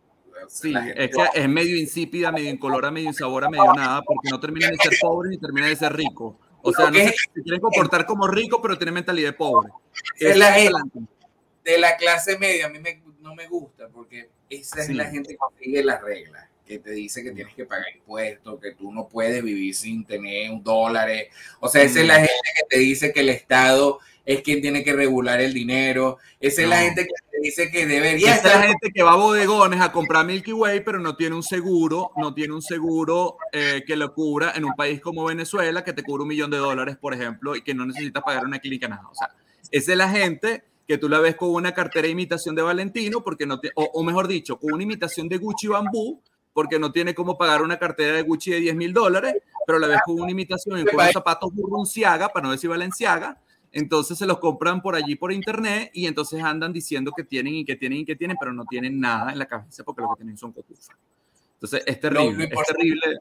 Sí, 0.49 0.75
es 0.95 1.11
que 1.11 1.29
es 1.35 1.49
medio 1.49 1.77
insípida, 1.77 2.31
medio 2.33 2.51
incolora, 2.51 2.91
medio 2.91 3.09
insabora, 3.09 3.49
medio 3.49 3.73
nada, 3.75 4.03
porque 4.03 4.31
no 4.31 4.41
termina 4.41 4.69
de 4.69 4.77
ser 4.77 4.93
pobre 5.01 5.31
ni 5.31 5.39
termina 5.39 5.67
de 5.67 5.77
ser 5.77 5.95
rico. 5.95 6.39
O 6.63 6.73
sea, 6.73 6.91
no 6.91 6.99
se, 6.99 7.15
quieren 7.43 7.61
comportar 7.61 8.07
como 8.07 8.27
rico, 8.27 8.61
pero 8.61 8.77
tienen 8.77 8.95
mentalidad 8.95 9.29
de 9.29 9.33
pobre. 9.35 9.71
Es 10.19 10.37
la 10.37 10.53
gente 10.53 11.01
de 11.65 11.79
la 11.79 11.97
clase 11.97 12.39
media 12.39 12.67
a 12.67 12.69
mí 12.69 12.79
no 13.21 13.35
me 13.35 13.49
gusta 13.49 13.89
porque 13.89 14.31
esa 14.49 14.83
es 14.83 14.91
la 14.91 15.07
gente 15.07 15.37
que 15.37 15.65
sigue 15.65 15.83
las 15.83 16.01
reglas, 16.01 16.49
que 16.65 16.79
te 16.79 16.93
dice 16.93 17.25
que 17.25 17.33
tienes 17.33 17.55
que 17.55 17.65
pagar 17.65 17.87
impuestos, 17.97 18.61
que 18.61 18.73
tú 18.73 18.93
no 18.93 19.09
puedes 19.09 19.43
vivir 19.43 19.75
sin 19.75 20.05
tener 20.05 20.51
un 20.51 20.63
dólar. 20.63 21.11
O 21.59 21.69
sea, 21.69 21.83
esa 21.83 22.01
es 22.01 22.07
la 22.07 22.17
gente 22.17 22.51
que 22.55 22.67
te 22.69 22.79
dice 22.79 23.13
que 23.13 23.21
el 23.21 23.31
Estado 23.31 23.99
es 24.27 24.43
quien 24.43 24.61
tiene 24.61 24.83
que 24.83 24.93
regular 24.93 25.41
el 25.41 25.55
dinero. 25.55 26.19
Esa 26.41 26.63
es 26.63 26.69
la 26.69 26.79
gente 26.79 27.07
que 27.07 27.41
dice 27.41 27.71
que 27.71 27.87
debería 27.87 28.35
Esa 28.35 28.49
es 28.49 28.55
la 28.57 28.63
gente 28.63 28.91
que 28.93 29.03
va 29.05 29.13
a 29.13 29.17
bodegones 29.17 29.81
a 29.81 29.93
comprar 29.93 30.27
Milky 30.27 30.53
Way, 30.53 30.81
pero 30.81 30.99
no 30.99 31.17
tiene 31.17 31.37
un 31.37 31.45
seguro, 31.45 32.11
no 32.17 32.35
tiene 32.35 32.53
un 32.53 32.61
seguro 32.61 33.37
eh, 33.53 33.85
que 33.87 33.95
lo 33.97 34.13
cubra 34.13 34.53
en 34.57 34.65
un 34.65 34.75
país 34.75 35.01
como 35.01 35.25
Venezuela, 35.25 35.85
que 35.85 35.93
te 35.93 36.03
cubre 36.03 36.23
un 36.23 36.29
millón 36.29 36.51
de 36.51 36.57
dólares, 36.57 36.97
por 36.97 37.15
ejemplo, 37.15 37.55
y 37.55 37.63
que 37.63 37.73
no 37.73 37.87
necesita 37.87 38.21
pagar 38.21 38.45
una 38.45 38.59
clínica 38.59 38.89
nada. 38.89 39.09
O 39.09 39.15
sea, 39.15 39.31
esa 39.71 39.93
es 39.93 39.99
la 39.99 40.11
gente 40.11 40.65
que 40.89 40.99
tú 40.99 41.09
la 41.09 41.21
ves 41.21 41.37
con 41.37 41.51
una 41.51 41.73
cartera 41.73 42.07
de 42.07 42.13
imitación 42.13 42.57
de 42.57 42.63
Valentino, 42.63 43.23
porque 43.23 43.47
no 43.47 43.61
o, 43.77 43.85
o, 43.85 44.03
mejor 44.03 44.27
dicho, 44.27 44.59
con 44.59 44.73
una 44.73 44.83
imitación 44.83 45.29
de 45.29 45.37
Gucci 45.37 45.69
Bambú, 45.69 46.21
porque 46.53 46.81
no 46.81 46.91
tiene 46.91 47.15
cómo 47.15 47.39
pagar 47.39 47.63
una 47.63 47.79
cartera 47.79 48.17
de 48.17 48.23
Gucci 48.23 48.51
de 48.51 48.61
10 48.61 48.75
mil 48.75 48.93
dólares, 48.93 49.35
pero 49.67 49.79
la 49.79 49.87
ves 49.87 50.01
con 50.05 50.21
una 50.21 50.31
imitación 50.33 50.81
y 50.81 50.85
con 50.85 50.97
unos 50.97 51.13
zapatos 51.13 51.53
Burrunciaga, 51.53 52.29
para 52.29 52.47
no 52.47 52.53
decir 52.53 52.71
Valenciaga, 52.71 53.39
entonces 53.77 54.17
se 54.17 54.25
los 54.25 54.39
compran 54.39 54.81
por 54.81 54.97
allí 54.97 55.17
por 55.17 55.31
internet 55.31 55.91
y 55.93 56.07
entonces 56.07 56.43
andan 56.43 56.73
diciendo 56.73 57.13
que 57.15 57.25
tienen 57.25 57.57
y 57.57 57.65
que 57.67 57.77
tienen 57.77 57.99
y 57.99 58.05
que 58.07 58.17
tienen, 58.17 58.39
pero 58.41 58.55
no 58.55 58.65
tienen 58.65 58.99
nada 58.99 59.33
en 59.33 59.39
la 59.39 59.45
cabeza 59.45 59.85
porque 59.85 60.01
lo 60.01 60.09
que 60.15 60.23
tienen 60.23 60.39
son 60.39 60.51
cotufas. 60.53 60.97
Entonces 61.57 61.83
es 61.85 62.01
terrible, 62.01 62.49
lo, 62.49 62.61
es 62.63 62.67
terrible. 62.67 63.19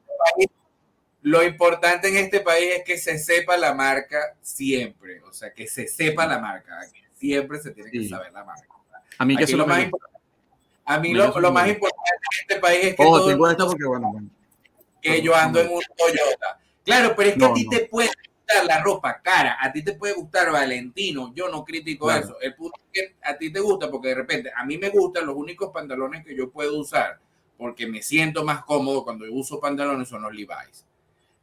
Lo 1.20 1.42
importante 1.42 2.08
en 2.08 2.16
este 2.16 2.40
país 2.40 2.70
es 2.78 2.84
que 2.84 2.96
se 2.96 3.18
sepa 3.18 3.58
la 3.58 3.74
marca 3.74 4.34
siempre, 4.40 5.20
o 5.28 5.32
sea, 5.32 5.52
que 5.52 5.66
se 5.66 5.88
sepa 5.88 6.26
la 6.26 6.38
marca, 6.38 6.80
siempre 7.12 7.58
se 7.60 7.72
tiene 7.72 7.90
que 7.90 8.08
saber 8.08 8.32
la 8.32 8.42
marca. 8.42 8.66
A 9.18 9.26
mí 9.26 9.36
que 9.36 9.44
eso 9.44 9.58
lo 9.58 9.66
más 9.66 9.84
importante. 9.84 10.18
A 10.86 10.98
mí 10.98 11.12
lo, 11.12 11.38
lo, 11.38 11.52
más 11.52 11.68
importante 11.68 12.12
en 12.32 12.40
este 12.40 12.60
país 12.60 12.78
es 12.82 12.96
que, 12.96 13.02
oh, 13.04 13.18
todo 13.18 13.68
porque, 13.68 13.84
bueno, 13.84 14.10
bueno, 14.10 14.30
que 15.02 15.20
yo 15.20 15.34
ando 15.36 15.60
en 15.60 15.68
un 15.68 15.82
Toyota. 15.98 16.60
Claro, 16.82 17.12
pero 17.14 17.28
es 17.28 17.36
que 17.36 17.44
a 17.44 17.52
ti 17.52 17.68
te 17.68 17.80
puede 18.46 18.66
la 18.66 18.82
ropa 18.82 19.20
cara, 19.22 19.56
a 19.60 19.72
ti 19.72 19.82
te 19.82 19.94
puede 19.94 20.14
gustar 20.14 20.50
Valentino, 20.52 21.32
yo 21.34 21.48
no 21.48 21.64
critico 21.64 22.10
eso. 22.10 22.40
El 22.40 22.54
punto 22.54 22.80
es 22.92 23.02
que 23.02 23.16
a 23.22 23.36
ti 23.36 23.52
te 23.52 23.60
gusta 23.60 23.90
porque 23.90 24.08
de 24.08 24.14
repente 24.14 24.50
a 24.54 24.64
mí 24.64 24.78
me 24.78 24.90
gustan 24.90 25.26
los 25.26 25.36
únicos 25.36 25.70
pantalones 25.72 26.24
que 26.24 26.36
yo 26.36 26.50
puedo 26.50 26.78
usar 26.78 27.18
porque 27.56 27.86
me 27.86 28.02
siento 28.02 28.44
más 28.44 28.64
cómodo 28.64 29.04
cuando 29.04 29.26
yo 29.26 29.32
uso 29.32 29.60
pantalones 29.60 30.08
son 30.08 30.22
los 30.22 30.32
Levi's. 30.32 30.84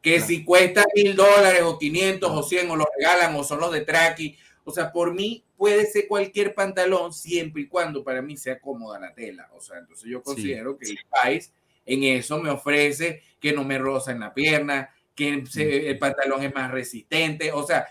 Que 0.02 0.20
si 0.20 0.44
cuesta 0.44 0.84
mil 0.96 1.16
dólares 1.16 1.62
o 1.64 1.78
500 1.78 2.30
o 2.30 2.44
100 2.44 2.72
o 2.72 2.76
los 2.76 2.88
regalan 2.98 3.36
o 3.36 3.44
son 3.44 3.60
los 3.62 3.72
de 3.72 3.82
Traki. 3.82 4.38
O 4.66 4.72
sea, 4.72 4.92
por 4.92 5.14
mí 5.14 5.44
puede 5.58 5.86
ser 5.86 6.08
cualquier 6.08 6.54
pantalón 6.54 7.14
siempre 7.14 7.64
y 7.64 7.68
cuando 7.68 8.04
para 8.04 8.22
mí 8.22 8.36
sea 8.36 8.60
cómoda 8.60 9.00
la 9.00 9.14
tela. 9.14 9.50
O 9.56 9.62
sea, 9.62 9.80
entonces 9.80 10.10
yo 10.10 10.22
considero 10.22 10.78
que 10.78 10.88
Levi's 10.88 11.54
en 11.86 12.04
eso 12.04 12.40
me 12.40 12.50
ofrece 12.50 13.22
que 13.40 13.54
no 13.54 13.64
me 13.64 13.78
roza 13.78 14.12
en 14.12 14.20
la 14.20 14.34
pierna, 14.34 14.94
que 15.16 15.90
el 15.90 16.00
pantalón 16.00 16.44
es 16.44 16.54
más 16.54 16.72
resistente. 16.72 17.52
O 17.52 17.66
sea, 17.66 17.88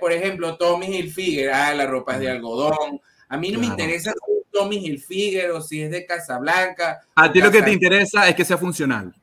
por 0.00 0.12
ejemplo, 0.12 0.56
Tommy 0.56 0.86
Hilfiger, 0.86 1.50
ah, 1.50 1.74
la 1.74 1.86
ropa 1.86 2.14
es 2.14 2.20
de 2.20 2.30
algodón. 2.30 3.00
A 3.28 3.36
mí 3.36 3.50
no 3.50 3.58
me 3.58 3.66
interesa 3.66 4.12
Tommy 4.50 4.76
Hilfiger 4.76 5.50
o 5.50 5.60
si 5.60 5.82
es 5.82 5.90
de 5.90 6.04
Casablanca. 6.04 7.00
A 7.14 7.32
ti 7.32 7.40
lo 7.40 7.50
que 7.50 7.62
te 7.62 7.72
interesa 7.72 8.28
es 8.28 8.34
que 8.34 8.44
sea 8.44 8.58
funcional. 8.58 9.14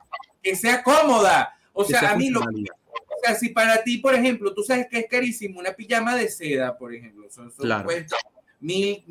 Que 0.42 0.56
sea 0.56 0.82
cómoda. 0.84 1.56
O 1.74 1.84
sea, 1.84 2.12
a 2.12 2.16
mí 2.16 2.30
lo 2.30 2.42
o 2.42 3.22
sea, 3.26 3.36
si 3.36 3.50
para 3.50 3.84
ti, 3.84 3.98
por 3.98 4.16
ejemplo, 4.16 4.54
tú 4.54 4.64
sabes 4.64 4.88
que 4.90 5.00
es 5.00 5.08
carísimo 5.10 5.60
una 5.60 5.74
pijama 5.74 6.16
de 6.16 6.30
seda, 6.30 6.78
por 6.78 6.94
ejemplo, 6.96 7.30
son, 7.30 7.52
claro. 7.52 7.84
cuesta 7.84 8.16
mil, 8.62 9.04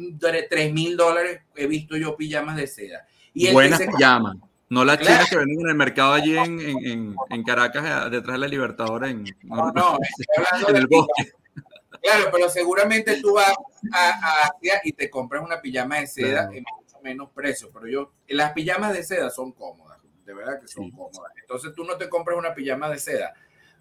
tres 0.48 0.73
mil 0.73 0.97
dólares, 0.97 1.40
he 1.55 1.66
visto 1.66 1.94
yo 1.97 2.16
pijamas 2.16 2.56
de 2.56 2.66
seda. 2.66 3.06
Y 3.35 3.52
Buenas 3.52 3.81
pijamas. 3.81 4.36
No 4.70 4.84
las 4.84 4.98
claro. 4.98 5.14
chinas 5.14 5.30
que 5.30 5.36
venden 5.36 5.60
en 5.60 5.68
el 5.68 5.74
mercado 5.74 6.12
allí 6.12 6.36
en, 6.36 6.60
en, 6.60 7.16
en 7.30 7.42
Caracas, 7.42 8.06
eh, 8.06 8.10
detrás 8.10 8.34
de 8.34 8.38
la 8.38 8.48
Libertadora, 8.48 9.08
en, 9.08 9.24
no, 9.44 9.72
no, 9.72 9.98
en 10.68 10.76
el 10.76 10.86
bosque. 10.86 11.32
Claro, 12.02 12.28
pero 12.30 12.48
seguramente 12.48 13.20
tú 13.20 13.34
vas 13.34 13.52
a, 13.92 14.42
Asia 14.42 14.80
y 14.84 14.92
te 14.92 15.08
compras 15.10 15.42
una 15.42 15.60
pijama 15.60 16.00
de 16.00 16.06
seda 16.06 16.42
claro. 16.42 16.52
en 16.52 16.64
mucho 16.76 17.00
menos 17.02 17.30
precio. 17.30 17.70
Pero 17.72 17.88
yo, 17.88 18.12
las 18.28 18.52
pijamas 18.52 18.92
de 18.92 19.02
seda 19.02 19.30
son 19.30 19.52
cómodas, 19.52 19.98
de 20.24 20.34
verdad 20.34 20.60
que 20.60 20.68
son 20.68 20.84
sí. 20.84 20.92
cómodas. 20.92 21.32
Entonces 21.40 21.72
tú 21.74 21.84
no 21.84 21.96
te 21.96 22.08
compras 22.08 22.38
una 22.38 22.54
pijama 22.54 22.90
de 22.90 22.98
seda 22.98 23.34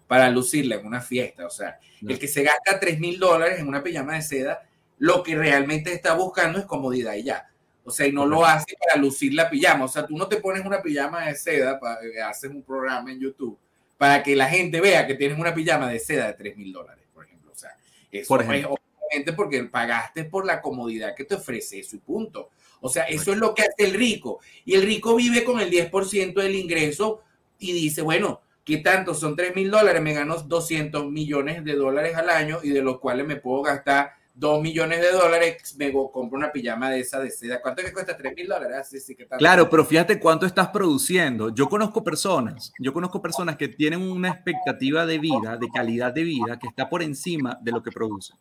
para 0.06 0.30
lucirla 0.30 0.76
en 0.76 0.86
una 0.86 1.00
fiesta. 1.00 1.46
O 1.46 1.50
sea, 1.50 1.78
no. 2.00 2.10
el 2.10 2.18
que 2.18 2.28
se 2.28 2.42
gasta 2.42 2.80
3 2.80 2.98
mil 2.98 3.18
dólares 3.18 3.60
en 3.60 3.68
una 3.68 3.82
pijama 3.82 4.14
de 4.14 4.22
seda, 4.22 4.62
lo 4.98 5.22
que 5.22 5.36
realmente 5.36 5.92
está 5.92 6.14
buscando 6.14 6.58
es 6.58 6.64
comodidad 6.64 7.14
y 7.14 7.24
ya. 7.24 7.48
O 7.88 7.90
sea, 7.90 8.06
y 8.06 8.12
no 8.12 8.26
lo 8.26 8.44
hace 8.44 8.76
para 8.78 9.00
lucir 9.00 9.34
la 9.34 9.48
pijama. 9.48 9.86
O 9.86 9.88
sea, 9.88 10.06
tú 10.06 10.16
no 10.16 10.28
te 10.28 10.36
pones 10.36 10.64
una 10.64 10.82
pijama 10.82 11.26
de 11.26 11.34
seda, 11.34 11.80
para, 11.80 12.00
eh, 12.02 12.20
haces 12.22 12.50
un 12.50 12.62
programa 12.62 13.10
en 13.10 13.20
YouTube 13.20 13.58
para 13.98 14.22
que 14.22 14.36
la 14.36 14.48
gente 14.48 14.80
vea 14.80 15.06
que 15.06 15.14
tienes 15.14 15.38
una 15.38 15.52
pijama 15.52 15.90
de 15.90 15.98
seda 15.98 16.28
de 16.28 16.34
3 16.34 16.56
mil 16.56 16.72
dólares, 16.72 17.04
por 17.12 17.24
ejemplo. 17.24 17.50
O 17.52 17.56
sea, 17.56 17.76
eso 18.10 18.28
por 18.28 18.42
es 18.54 18.64
obviamente 18.64 19.32
porque 19.32 19.64
pagaste 19.64 20.24
por 20.24 20.46
la 20.46 20.62
comodidad 20.62 21.14
que 21.14 21.24
te 21.24 21.34
ofrece 21.34 21.80
eso 21.80 21.96
y 21.96 21.98
punto. 21.98 22.50
O 22.80 22.88
sea, 22.88 23.04
eso 23.04 23.32
es 23.32 23.38
lo 23.38 23.54
que 23.54 23.62
hace 23.62 23.84
el 23.84 23.94
rico. 23.94 24.40
Y 24.64 24.74
el 24.74 24.82
rico 24.82 25.16
vive 25.16 25.42
con 25.42 25.60
el 25.60 25.70
10% 25.70 26.34
del 26.34 26.54
ingreso 26.54 27.22
y 27.58 27.72
dice, 27.72 28.02
bueno, 28.02 28.40
¿qué 28.64 28.78
tanto? 28.78 29.14
Son 29.14 29.34
3 29.34 29.56
mil 29.56 29.68
dólares, 29.68 30.00
me 30.00 30.14
gano 30.14 30.36
200 30.36 31.10
millones 31.10 31.64
de 31.64 31.74
dólares 31.74 32.14
al 32.14 32.30
año 32.30 32.60
y 32.62 32.70
de 32.70 32.82
los 32.82 33.00
cuales 33.00 33.26
me 33.26 33.36
puedo 33.36 33.62
gastar 33.62 34.12
2 34.38 34.62
millones 34.62 35.00
de 35.00 35.10
dólares, 35.10 35.74
me 35.76 35.92
compro 35.92 36.38
una 36.38 36.52
pijama 36.52 36.90
de 36.90 37.00
esa 37.00 37.18
de 37.18 37.28
seda. 37.28 37.60
¿Cuánto 37.60 37.82
que 37.82 37.92
cuesta? 37.92 38.16
3 38.16 38.36
mil 38.36 38.46
dólares. 38.46 38.88
Sí, 38.88 39.00
sí, 39.00 39.16
¿qué 39.16 39.26
tal? 39.26 39.36
Claro, 39.36 39.68
pero 39.68 39.84
fíjate 39.84 40.20
cuánto 40.20 40.46
estás 40.46 40.68
produciendo. 40.68 41.52
Yo 41.52 41.68
conozco 41.68 42.04
personas, 42.04 42.72
yo 42.78 42.92
conozco 42.92 43.20
personas 43.20 43.56
que 43.56 43.66
tienen 43.66 44.00
una 44.00 44.30
expectativa 44.30 45.04
de 45.06 45.18
vida, 45.18 45.56
de 45.56 45.68
calidad 45.74 46.12
de 46.12 46.22
vida, 46.22 46.56
que 46.56 46.68
está 46.68 46.88
por 46.88 47.02
encima 47.02 47.58
de 47.60 47.72
lo 47.72 47.82
que 47.82 47.90
producen. 47.90 48.36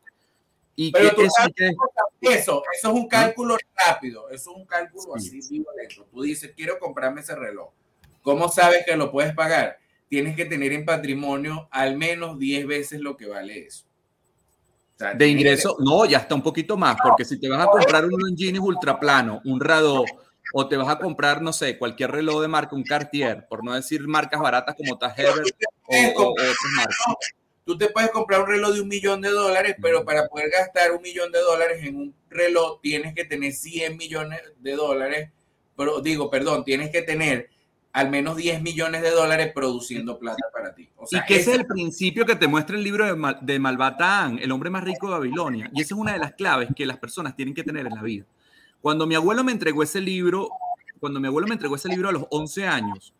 Y 0.76 0.92
pero 0.92 1.16
que 1.16 1.24
eso, 1.24 1.52
que... 1.56 1.72
eso, 2.22 2.64
eso 2.72 2.88
es 2.90 2.94
un 2.94 3.08
cálculo 3.08 3.58
rápido, 3.76 4.30
eso 4.30 4.52
es 4.52 4.58
un 4.58 4.66
cálculo 4.68 5.18
sí. 5.18 5.40
así 5.40 5.60
violento. 5.60 6.08
Tú 6.12 6.22
dices, 6.22 6.54
quiero 6.56 6.78
comprarme 6.78 7.22
ese 7.22 7.36
reloj. 7.36 7.72
¿Cómo 8.22 8.50
sabes 8.50 8.86
que 8.86 8.96
lo 8.96 9.12
puedes 9.12 9.34
pagar? 9.34 9.80
Tienes 10.10 10.36
que 10.36 10.46
tener 10.46 10.74
en 10.74 10.86
patrimonio 10.86 11.68
al 11.72 11.98
menos 11.98 12.38
10 12.38 12.68
veces 12.68 13.00
lo 13.02 13.18
que 13.18 13.26
vale 13.26 13.66
eso. 13.66 13.87
O 14.98 15.00
sea, 15.00 15.14
de 15.14 15.28
ingreso, 15.28 15.78
no, 15.80 16.06
ya 16.06 16.18
está 16.18 16.34
un 16.34 16.42
poquito 16.42 16.76
más, 16.76 16.98
porque 17.04 17.24
si 17.24 17.40
te 17.40 17.48
vas 17.48 17.62
a 17.62 17.68
comprar 17.68 18.04
un 18.04 18.20
Longines 18.20 18.60
ultraplano, 18.60 19.42
un 19.46 19.60
Rado, 19.60 20.04
o 20.54 20.68
te 20.68 20.76
vas 20.76 20.90
a 20.90 20.98
comprar, 20.98 21.40
no 21.40 21.54
sé, 21.54 21.78
cualquier 21.78 22.10
reloj 22.10 22.42
de 22.42 22.48
marca, 22.48 22.76
un 22.76 22.84
Cartier, 22.84 23.46
por 23.48 23.64
no 23.64 23.76
decir 23.76 24.08
marcas 24.08 24.42
baratas 24.42 24.76
como 24.76 24.98
Tajever 24.98 25.44
o, 25.86 26.24
o, 26.24 26.32
otras 26.32 26.56
marcas. 26.76 26.98
Tú 27.64 27.78
te 27.78 27.90
puedes 27.90 28.10
comprar 28.10 28.42
un 28.42 28.48
reloj 28.48 28.74
de 28.74 28.82
un 28.82 28.88
millón 28.88 29.22
de 29.22 29.30
dólares, 29.30 29.76
pero 29.80 30.04
para 30.04 30.28
poder 30.28 30.50
gastar 30.50 30.94
un 30.94 31.02
millón 31.04 31.32
de 31.32 31.42
dólares 31.42 31.84
en 31.84 31.96
un 31.98 32.16
reloj 32.30 32.80
tienes 32.82 33.14
que 33.14 33.26
tener 33.26 33.54
100 33.54 33.98
millones 33.98 34.42
de 34.58 34.72
dólares, 34.76 35.30
pero 35.76 36.02
digo, 36.02 36.32
perdón, 36.32 36.64
tienes 36.64 36.90
que 36.90 37.04
tener 37.04 37.50
al 37.94 38.10
menos 38.10 38.38
10 38.38 38.62
millones 38.62 39.02
de 39.02 39.12
dólares 39.12 39.52
produciendo 39.54 40.20
plata 40.20 40.46
para 40.54 40.74
ti. 40.76 40.88
O 40.98 41.08
sea, 41.08 41.22
y 41.22 41.26
que 41.26 41.38
ese 41.38 41.52
es 41.52 41.60
el 41.60 41.66
principio 41.66 42.26
que 42.26 42.36
te 42.36 42.48
muestra 42.48 42.78
el 42.78 42.84
libro 42.84 43.06
de, 43.06 43.16
Mal, 43.16 43.40
de 43.42 43.60
Malbatán, 43.60 44.40
El 44.40 44.52
hombre 44.52 44.70
más 44.70 44.84
rico 44.84 45.08
de 45.08 45.14
Babilonia. 45.14 45.70
Y 45.74 45.82
esa 45.82 45.96
es 45.96 46.00
una 46.00 46.14
de 46.14 46.20
las 46.20 46.34
claves 46.34 46.70
que 46.76 46.86
las 46.86 46.98
personas 46.98 47.36
tienen 47.36 47.54
que 47.56 47.64
tener 47.64 47.88
en 47.88 47.96
la 47.96 48.04
vida. 48.04 48.26
Cuando 48.82 49.08
mi 49.08 49.16
abuelo 49.16 49.44
me 49.44 49.52
entregó 49.52 49.84
ese 49.84 50.00
libro, 50.00 50.50
cuando 51.00 51.20
mi 51.20 51.28
abuelo 51.28 51.48
me 51.48 51.54
entregó 51.54 51.76
ese 51.76 51.90
libro 51.90 52.10
a 52.10 52.12
los 52.12 52.26
11 52.30 52.68
años, 52.68 53.14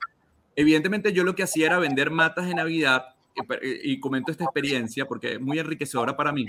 evidentemente 0.56 1.12
yo 1.12 1.24
lo 1.24 1.36
que 1.36 1.44
hacía 1.44 1.68
era 1.68 1.80
vender 1.80 2.12
matas 2.12 2.48
de 2.48 2.54
Navidad, 2.54 3.16
y 3.62 4.00
comento 4.00 4.32
esta 4.32 4.46
experiencia 4.46 5.06
porque 5.06 5.34
es 5.34 5.42
muy 5.42 5.60
enriquecedora 5.60 6.16
para 6.16 6.32
mí, 6.32 6.46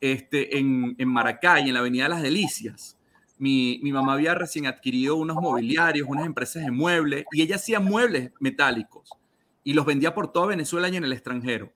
este, 0.00 0.58
en, 0.58 0.94
en 0.98 1.08
Maracay, 1.08 1.68
en 1.68 1.74
la 1.74 1.80
Avenida 1.80 2.04
de 2.04 2.10
las 2.10 2.22
Delicias 2.22 2.96
mi, 3.38 3.80
mamá 3.82 4.14
había 4.14 4.34
recién 4.34 4.66
adquirido 4.66 5.16
unos 5.16 5.36
mobiliarios, 5.36 6.08
unas 6.08 6.26
empresas 6.26 6.64
de 6.64 6.70
muebles, 6.70 7.24
y 7.32 7.42
ella 7.42 7.56
hacía 7.56 7.80
muebles 7.80 8.30
metálicos 8.40 9.10
y 9.64 9.72
los 9.72 9.86
vendía 9.86 10.14
por 10.14 10.30
toda 10.32 10.46
Venezuela 10.46 10.88
y 10.88 10.96
en 10.96 11.04
el 11.04 11.12
extranjero. 11.12 11.72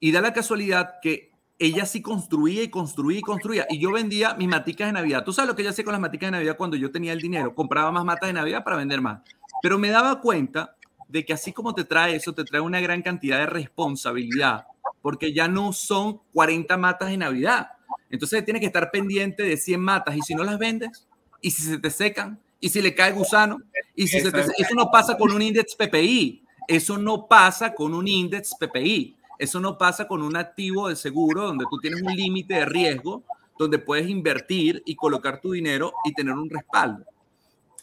Y 0.00 0.12
da 0.12 0.20
la 0.20 0.32
casualidad 0.32 0.94
que 1.02 1.32
ella 1.58 1.86
sí 1.86 2.02
construía 2.02 2.62
y 2.62 2.68
construía 2.68 3.18
y 3.18 3.22
construía. 3.22 3.66
Y 3.68 3.78
yo 3.78 3.90
vendía 3.90 4.34
mis 4.34 4.48
maticas 4.48 4.88
de 4.88 4.92
Navidad. 4.92 5.24
Tú 5.24 5.32
sabes 5.32 5.48
lo 5.48 5.56
que 5.56 5.62
ella 5.62 5.70
hacía 5.70 5.84
con 5.84 5.92
las 5.92 6.00
maticas 6.00 6.28
de 6.28 6.32
Navidad 6.32 6.56
cuando 6.56 6.76
yo 6.76 6.90
tenía 6.90 7.12
el 7.12 7.20
dinero. 7.20 7.54
Compraba 7.54 7.90
más 7.90 8.04
matas 8.04 8.28
de 8.28 8.34
Navidad 8.34 8.62
para 8.62 8.76
vender 8.76 9.00
más. 9.00 9.22
Pero 9.62 9.78
me 9.78 9.88
daba 9.88 10.20
cuenta 10.20 10.76
de 11.08 11.24
que 11.24 11.32
así 11.32 11.52
como 11.52 11.74
te 11.74 11.84
trae 11.84 12.14
eso, 12.14 12.32
te 12.32 12.44
trae 12.44 12.60
una 12.60 12.80
gran 12.80 13.02
cantidad 13.02 13.38
de 13.38 13.46
responsabilidad. 13.46 14.66
Porque 15.02 15.32
ya 15.32 15.48
no 15.48 15.72
son 15.72 16.20
40 16.32 16.76
matas 16.76 17.08
de 17.08 17.16
Navidad 17.16 17.70
entonces 18.10 18.44
tienes 18.44 18.60
que 18.60 18.66
estar 18.66 18.90
pendiente 18.90 19.42
de 19.42 19.56
100 19.56 19.80
matas 19.80 20.16
y 20.16 20.22
si 20.22 20.34
no 20.34 20.44
las 20.44 20.58
vendes, 20.58 21.06
y 21.40 21.50
si 21.50 21.62
se 21.62 21.78
te 21.78 21.90
secan, 21.90 22.40
y 22.60 22.68
si 22.68 22.80
le 22.80 22.94
cae 22.94 23.12
gusano, 23.12 23.58
y 23.94 24.08
si 24.08 24.20
se 24.20 24.30
te, 24.30 24.40
eso 24.40 24.74
no 24.74 24.90
pasa 24.90 25.16
con 25.16 25.32
un 25.32 25.42
índice 25.42 25.76
PPI, 25.76 26.42
eso 26.68 26.98
no 26.98 27.26
pasa 27.26 27.74
con 27.74 27.94
un 27.94 28.08
índice 28.08 28.54
PPI, 28.58 29.16
eso 29.38 29.60
no 29.60 29.76
pasa 29.76 30.08
con 30.08 30.22
un 30.22 30.36
activo 30.36 30.88
de 30.88 30.96
seguro 30.96 31.42
donde 31.42 31.64
tú 31.70 31.78
tienes 31.78 32.02
un 32.02 32.14
límite 32.14 32.54
de 32.54 32.64
riesgo, 32.64 33.22
donde 33.58 33.78
puedes 33.78 34.08
invertir 34.08 34.82
y 34.86 34.96
colocar 34.96 35.40
tu 35.40 35.52
dinero 35.52 35.92
y 36.04 36.12
tener 36.14 36.34
un 36.34 36.48
respaldo. 36.48 37.04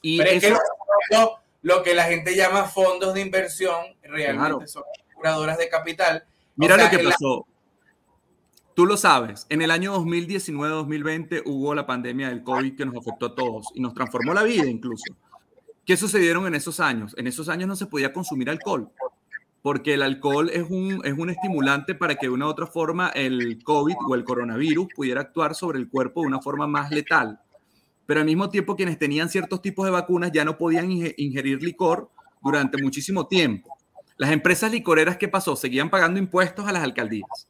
Y 0.01 0.17
Pero 0.17 0.29
eso, 0.29 0.47
es 0.47 0.53
que 0.53 1.15
lo, 1.15 1.39
lo, 1.61 1.83
que 1.83 1.93
la 1.93 2.03
gente 2.05 2.35
llama 2.35 2.65
fondos 2.65 3.13
de 3.13 3.21
inversión 3.21 3.85
realmente 4.03 4.37
claro. 4.37 4.67
son 4.67 4.83
curadoras 5.15 5.57
de 5.57 5.69
capital. 5.69 6.25
Mira 6.55 6.75
o 6.75 6.77
sea, 6.77 6.91
lo 6.91 6.97
que 6.97 7.03
pasó. 7.03 7.47
Tú 8.75 8.85
lo 8.85 8.97
sabes, 8.97 9.45
en 9.49 9.61
el 9.61 9.71
año 9.71 9.95
2019-2020 9.95 11.43
hubo 11.45 11.75
la 11.75 11.85
pandemia 11.85 12.29
del 12.29 12.43
COVID 12.43 12.75
que 12.75 12.85
nos 12.85 12.97
afectó 12.97 13.27
a 13.27 13.35
todos 13.35 13.67
y 13.73 13.81
nos 13.81 13.93
transformó 13.93 14.33
la 14.33 14.43
vida 14.43 14.69
incluso. 14.69 15.15
¿Qué 15.85 15.97
sucedieron 15.97 16.47
en 16.47 16.55
esos 16.55 16.79
años? 16.79 17.13
En 17.17 17.27
esos 17.27 17.49
años 17.49 17.67
no 17.67 17.75
se 17.75 17.87
podía 17.87 18.13
consumir 18.13 18.49
alcohol, 18.49 18.89
porque 19.61 19.93
el 19.93 20.01
alcohol 20.01 20.49
es 20.49 20.65
un, 20.69 21.01
es 21.03 21.13
un 21.17 21.29
estimulante 21.29 21.93
para 21.95 22.15
que 22.15 22.27
de 22.27 22.33
una 22.33 22.45
u 22.45 22.49
otra 22.49 22.67
forma 22.67 23.09
el 23.09 23.61
COVID 23.63 23.95
o 24.07 24.15
el 24.15 24.23
coronavirus 24.23 24.87
pudiera 24.95 25.21
actuar 25.21 25.55
sobre 25.55 25.79
el 25.79 25.89
cuerpo 25.89 26.21
de 26.21 26.27
una 26.27 26.41
forma 26.41 26.67
más 26.67 26.89
letal. 26.91 27.39
Pero 28.05 28.19
al 28.19 28.25
mismo 28.25 28.49
tiempo 28.49 28.75
quienes 28.75 28.97
tenían 28.97 29.29
ciertos 29.29 29.61
tipos 29.61 29.85
de 29.85 29.91
vacunas 29.91 30.31
ya 30.31 30.45
no 30.45 30.57
podían 30.57 30.91
ingerir 30.91 31.61
licor 31.61 32.09
durante 32.41 32.81
muchísimo 32.81 33.27
tiempo. 33.27 33.77
Las 34.17 34.31
empresas 34.31 34.71
licoreras, 34.71 35.17
¿qué 35.17 35.27
pasó? 35.27 35.55
Seguían 35.55 35.89
pagando 35.89 36.19
impuestos 36.19 36.67
a 36.67 36.71
las 36.71 36.83
alcaldías, 36.83 37.47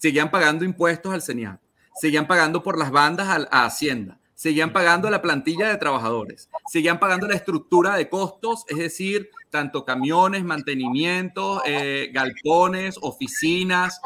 seguían 0.00 0.30
pagando 0.30 0.64
impuestos 0.64 1.12
al 1.12 1.22
CENIAT, 1.22 1.60
seguían 1.94 2.26
pagando 2.26 2.62
por 2.62 2.78
las 2.78 2.90
bandas 2.90 3.28
a, 3.28 3.64
Hacienda, 3.66 4.18
seguían 4.34 4.72
pagando 4.72 5.10
la 5.10 5.20
plantilla 5.20 5.68
de 5.68 5.76
trabajadores, 5.76 6.48
seguían 6.72 6.98
pagando 6.98 7.28
la 7.28 7.34
estructura 7.34 7.94
de 7.96 8.08
costos, 8.08 8.64
es 8.68 8.78
decir, 8.78 9.30
tanto 9.50 9.84
camiones, 9.84 10.42
mantenimiento, 10.42 11.62
eh, 11.66 12.10
galpones, 12.14 12.96
oficinas. 13.02 14.00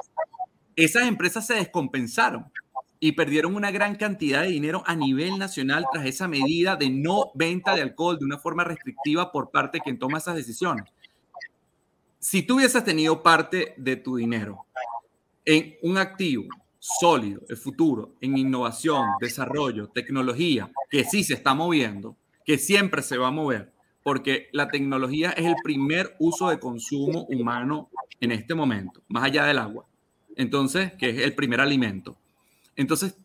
Esas 0.75 1.07
empresas 1.07 1.47
se 1.47 1.55
descompensaron 1.55 2.51
y 2.99 3.13
perdieron 3.13 3.55
una 3.55 3.71
gran 3.71 3.95
cantidad 3.95 4.43
de 4.43 4.49
dinero 4.49 4.83
a 4.87 4.97
nivel 4.97 5.39
nacional 5.39 5.87
tras 5.93 6.07
esa 6.07 6.27
medida 6.27 6.75
de 6.75 6.91
no 6.91 7.31
venta 7.35 7.77
de 7.77 7.83
alcohol 7.83 8.19
de 8.19 8.25
una 8.25 8.39
forma 8.39 8.65
restrictiva 8.65 9.31
por 9.31 9.53
parte 9.53 9.79
de 9.79 9.83
quien 9.85 9.99
toma 9.99 10.19
esas 10.19 10.35
decisiones 10.35 10.87
si 12.19 12.43
tú 12.43 12.57
hubieses 12.57 12.83
tenido 12.83 13.23
parte 13.23 13.75
de 13.77 13.97
tu 13.97 14.17
dinero 14.17 14.65
en 15.45 15.77
un 15.83 15.99
activo 15.99 16.45
sólido, 16.79 17.41
el 17.49 17.57
futuro, 17.57 18.15
en 18.21 18.37
innovación, 18.37 19.07
desarrollo, 19.21 19.89
tecnología, 19.89 20.71
que 20.91 21.05
sí 21.05 21.25
se 21.25 21.35
está 21.35 21.55
moviendo, 21.55 22.17
que 22.45 22.59
siempre 22.59 23.03
se 23.03 23.17
va 23.17 23.29
a 23.29 23.31
mover, 23.31 23.73
porque 24.03 24.49
la 24.53 24.69
tecnología 24.69 25.31
es 25.31 25.47
el 25.47 25.57
primer 25.63 26.15
uso 26.19 26.51
de 26.51 26.59
consumo 26.59 27.25
humano 27.25 27.89
en 28.21 28.33
este 28.33 28.55
momento, 28.55 29.01
más 29.09 29.25
allá 29.25 29.47
del 29.47 29.59
agua. 29.59 29.87
Entonces, 30.37 30.93
que 30.95 31.11
es 31.11 31.19
el 31.21 31.35
primer 31.35 31.61
alimento. 31.61 32.17
Entonces, 32.77 33.17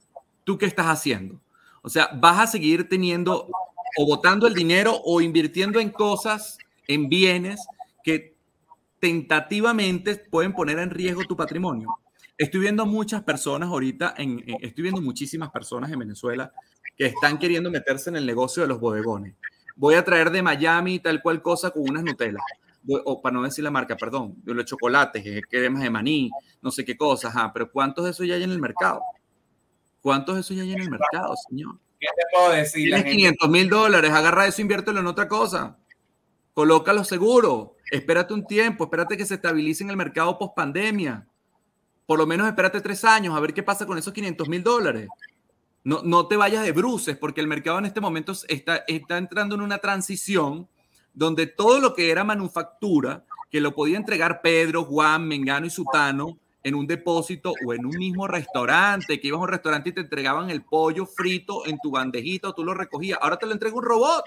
¿tú 0.46 0.58
qué 0.58 0.66
estás 0.66 0.86
haciendo? 0.86 1.40
O 1.82 1.90
sea, 1.90 2.10
vas 2.14 2.40
a 2.40 2.48
seguir 2.48 2.88
teniendo 2.88 3.50
o 3.98 4.06
botando 4.06 4.48
el 4.48 4.54
dinero 4.54 5.02
o 5.04 5.20
invirtiendo 5.20 5.80
en 5.80 5.90
cosas, 5.90 6.58
en 6.88 7.10
bienes 7.10 7.60
que 8.04 8.36
tentativamente 9.00 10.16
pueden 10.16 10.54
poner 10.54 10.80
en 10.80 10.92
riesgo 10.92 11.24
tu 11.26 11.36
patrimonio. 11.36 11.90
Estoy 12.40 12.62
viendo 12.62 12.86
muchas 12.86 13.22
personas 13.22 13.68
ahorita, 13.68 14.16
en, 14.18 14.42
estoy 14.62 14.84
viendo 14.84 15.02
muchísimas 15.02 15.52
personas 15.52 15.92
en 15.92 16.00
Venezuela 16.00 16.54
que 16.96 17.08
están 17.08 17.38
queriendo 17.38 17.70
meterse 17.70 18.10
en 18.10 18.16
el 18.16 18.26
negocio 18.26 18.62
de 18.62 18.70
los 18.70 18.80
bodegones. 18.80 19.36
Voy 19.76 19.96
a 19.96 20.06
traer 20.06 20.32
de 20.32 20.42
Miami 20.42 21.00
tal 21.00 21.22
cual 21.22 21.42
cosa 21.42 21.70
con 21.72 21.84
unas 21.90 22.02
Nutella, 22.02 22.40
o 23.04 23.22
para 23.22 23.34
no 23.34 23.44
decir 23.44 23.62
la 23.62 23.72
marca, 23.72 23.98
perdón, 23.98 24.36
de 24.38 24.54
los 24.54 24.64
chocolates, 24.64 25.22
cremas 25.50 25.84
de 25.84 25.90
maní, 25.90 26.32
no 26.62 26.72
sé 26.72 26.86
qué 26.86 26.96
cosas, 26.96 27.36
pero 27.54 27.70
¿cuántos 27.70 28.06
de 28.06 28.12
esos 28.12 28.26
ya 28.26 28.36
hay 28.36 28.44
en 28.44 28.52
el 28.52 28.60
mercado? 28.62 29.02
¿Cuántos 30.00 30.36
de 30.36 30.42
esos 30.42 30.56
ya 30.56 30.64
hay 30.64 30.72
en 30.72 30.80
el 30.80 30.90
mercado, 30.90 31.34
señor? 31.50 31.78
¿Qué 32.00 32.08
te 32.16 32.24
puedo 32.32 32.52
decir? 32.54 32.86
Tienes 32.86 33.04
500 33.04 33.50
mil 33.50 33.70
dólares, 33.70 34.12
agarra 34.12 34.48
eso, 34.48 34.62
inviértelo 34.62 35.02
en 35.02 35.08
otra 35.08 35.28
cosa. 35.28 35.78
Colócalo 36.54 37.04
seguro. 37.04 37.76
Espérate 37.92 38.34
un 38.34 38.48
tiempo, 38.48 38.86
espérate 38.86 39.18
que 39.18 39.26
se 39.26 39.36
estabilice 39.36 39.84
en 39.84 39.90
el 39.90 39.98
mercado 39.98 40.38
post 40.38 40.56
pandemia. 40.56 41.29
Por 42.10 42.18
lo 42.18 42.26
menos 42.26 42.48
espérate 42.48 42.82
tres 42.82 43.06
años 43.06 43.36
a 43.36 43.40
ver 43.40 43.54
qué 43.54 43.62
pasa 43.62 43.86
con 43.86 43.96
esos 43.96 44.12
500 44.12 44.50
mil 44.50 44.64
dólares. 44.64 45.08
No, 45.84 46.02
no 46.04 46.26
te 46.26 46.38
vayas 46.38 46.64
de 46.64 46.72
bruces 46.72 47.16
porque 47.16 47.40
el 47.40 47.46
mercado 47.46 47.78
en 47.78 47.86
este 47.86 48.02
momento 48.02 48.34
está, 48.48 48.78
está 48.88 49.20
entrando 49.20 49.54
en 49.54 49.62
una 49.62 49.78
transición 49.78 50.68
donde 51.14 51.46
todo 51.46 51.80
lo 51.80 51.94
que 51.94 52.10
era 52.10 52.24
manufactura, 52.24 53.26
que 53.52 53.62
lo 53.62 53.76
podía 53.76 53.98
entregar 53.98 54.42
Pedro, 54.42 54.86
Juan, 54.86 55.28
Mengano 55.28 55.68
y 55.68 55.70
Sutano 55.70 56.40
en 56.64 56.74
un 56.74 56.88
depósito 56.88 57.54
o 57.64 57.76
en 57.76 57.86
un 57.86 57.96
mismo 57.96 58.28
restaurante, 58.28 59.20
que 59.20 59.28
ibas 59.28 59.38
a 59.38 59.44
un 59.44 59.50
restaurante 59.50 59.90
y 59.90 59.94
te 59.94 60.02
entregaban 60.02 60.50
el 60.50 60.64
pollo 60.64 61.06
frito 61.06 61.68
en 61.68 61.78
tu 61.78 61.92
bandejita 61.92 62.50
o 62.50 62.56
tú 62.56 62.64
lo 62.64 62.74
recogías. 62.74 63.20
Ahora 63.22 63.38
te 63.38 63.46
lo 63.46 63.52
entrega 63.52 63.76
un 63.76 63.84
robot. 63.84 64.24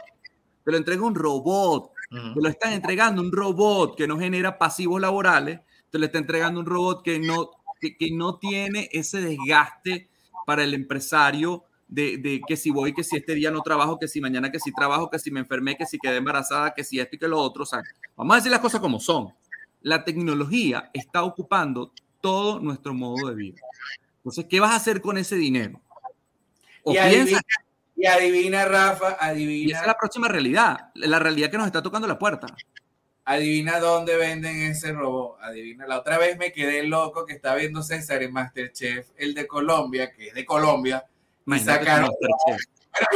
Te 0.64 0.70
lo 0.70 0.76
entrega 0.76 1.02
un 1.02 1.16
robot 1.16 1.90
te 2.12 2.40
lo 2.40 2.48
están 2.48 2.74
entregando 2.74 3.22
un 3.22 3.32
robot 3.32 3.96
que 3.96 4.06
no 4.06 4.18
genera 4.18 4.58
pasivos 4.58 5.00
laborales, 5.00 5.60
te 5.90 5.98
lo 5.98 6.04
está 6.04 6.18
entregando 6.18 6.60
un 6.60 6.66
robot 6.66 7.02
que 7.02 7.18
no, 7.18 7.50
que, 7.90 8.10
no 8.12 8.38
tiene 8.38 8.88
ese 8.92 9.20
desgaste 9.20 10.08
para 10.46 10.64
el 10.64 10.74
empresario 10.74 11.64
de, 11.88 12.16
de, 12.18 12.40
que 12.46 12.56
si 12.56 12.70
voy, 12.70 12.94
que 12.94 13.04
si 13.04 13.16
este 13.16 13.34
día 13.34 13.50
no 13.50 13.60
trabajo, 13.60 13.98
que 13.98 14.08
si 14.08 14.20
mañana 14.20 14.50
que 14.50 14.60
si 14.60 14.72
trabajo, 14.72 15.10
que 15.10 15.18
si 15.18 15.30
me 15.30 15.40
enfermé, 15.40 15.76
que 15.76 15.86
si 15.86 15.98
quedé 15.98 16.16
embarazada, 16.16 16.72
que 16.74 16.84
si 16.84 17.00
esto 17.00 17.16
y 17.16 17.18
que 17.18 17.28
lo 17.28 17.38
otro. 17.38 17.64
O 17.64 17.68
vamos 18.16 18.34
a 18.34 18.36
decir 18.36 18.50
las 18.50 18.60
cosas 18.60 18.80
como 18.80 19.00
son. 19.00 19.28
La 19.82 20.04
tecnología 20.04 20.90
está 20.94 21.24
ocupando 21.24 21.92
todo 22.20 22.60
nuestro 22.60 22.94
modo 22.94 23.28
de 23.28 23.34
vida. 23.34 23.60
Entonces, 24.18 24.46
¿qué 24.48 24.60
vas 24.60 24.70
a 24.70 24.76
hacer 24.76 25.02
con 25.02 25.18
ese 25.18 25.36
dinero? 25.36 25.80
O 26.84 26.92
piensa, 26.92 27.40
y 27.96 28.06
adivina, 28.06 28.64
Rafa, 28.64 29.16
adivina. 29.20 29.68
Y 29.68 29.70
esa 29.70 29.82
es 29.82 29.86
la 29.86 29.96
próxima 29.96 30.28
realidad, 30.28 30.90
la 30.94 31.18
realidad 31.18 31.50
que 31.50 31.58
nos 31.58 31.66
está 31.66 31.82
tocando 31.82 32.08
la 32.08 32.18
puerta. 32.18 32.46
Adivina 33.24 33.78
dónde 33.78 34.16
venden 34.16 34.62
ese 34.62 34.92
robot. 34.92 35.38
Adivina. 35.40 35.86
La 35.86 35.98
otra 35.98 36.18
vez 36.18 36.36
me 36.38 36.52
quedé 36.52 36.82
loco 36.82 37.24
que 37.24 37.34
estaba 37.34 37.56
viendo 37.56 37.82
César 37.82 38.22
en 38.22 38.32
Masterchef, 38.32 39.08
el 39.16 39.34
de 39.34 39.46
Colombia, 39.46 40.12
que 40.12 40.28
es 40.28 40.34
de 40.34 40.44
Colombia. 40.44 41.04
Y 41.46 41.58
sacaron. 41.58 42.10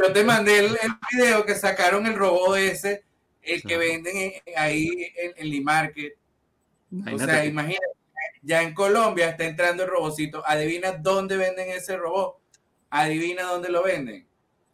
yo 0.03 0.13
te 0.13 0.25
mandé 0.25 0.59
el, 0.61 0.79
video 1.13 1.45
que 1.45 1.55
sacaron 1.55 2.07
el 2.07 2.15
robot 2.15 2.57
ese, 2.57 3.05
el 3.43 3.63
que 3.63 3.77
venden 3.77 4.33
ahí 4.57 5.13
en, 5.17 5.53
en. 5.53 7.15
O 7.15 7.19
sea, 7.19 7.45
imagínate, 7.45 7.87
ya 8.43 8.63
en 8.63 8.75
Colombia 8.75 9.31
está 9.31 9.45
entrando 9.45 9.83
el 9.83 9.91
robocito. 9.91 10.43
Adivina 10.47 10.93
dónde 10.93 11.37
venden 11.37 11.71
ese 11.71 11.97
robot. 11.97 12.39
Adivina 12.91 13.43
dónde 13.43 13.69
lo 13.69 13.83
venden 13.83 14.27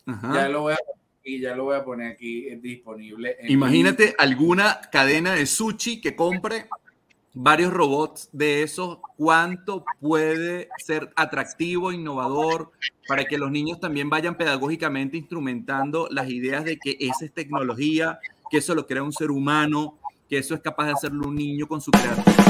ya 0.06 0.48
lo 0.48 0.62
voy 0.62 0.74
a 0.74 0.78
y 1.24 1.40
ya 1.40 1.54
lo 1.54 1.64
voy 1.64 1.76
a 1.76 1.84
poner 1.84 2.12
aquí 2.12 2.48
disponible. 2.56 3.36
Imagínate 3.48 4.14
alguna 4.18 4.80
cadena 4.90 5.34
de 5.34 5.46
sushi 5.46 6.00
que 6.00 6.16
compre 6.16 6.66
varios 7.34 7.72
robots 7.72 8.28
de 8.32 8.62
esos, 8.62 8.98
cuánto 9.16 9.84
puede 10.00 10.68
ser 10.78 11.10
atractivo, 11.16 11.92
innovador, 11.92 12.72
para 13.08 13.24
que 13.24 13.38
los 13.38 13.50
niños 13.50 13.80
también 13.80 14.10
vayan 14.10 14.36
pedagógicamente 14.36 15.16
instrumentando 15.16 16.08
las 16.10 16.28
ideas 16.28 16.64
de 16.64 16.78
que 16.78 16.96
esa 17.00 17.24
es 17.24 17.32
tecnología, 17.32 18.18
que 18.50 18.58
eso 18.58 18.74
lo 18.74 18.86
crea 18.86 19.02
un 19.02 19.12
ser 19.12 19.30
humano, 19.30 19.98
que 20.28 20.38
eso 20.38 20.54
es 20.54 20.60
capaz 20.60 20.86
de 20.86 20.92
hacerlo 20.92 21.28
un 21.28 21.36
niño 21.36 21.66
con 21.66 21.80
su 21.80 21.90
creatividad. 21.90 22.41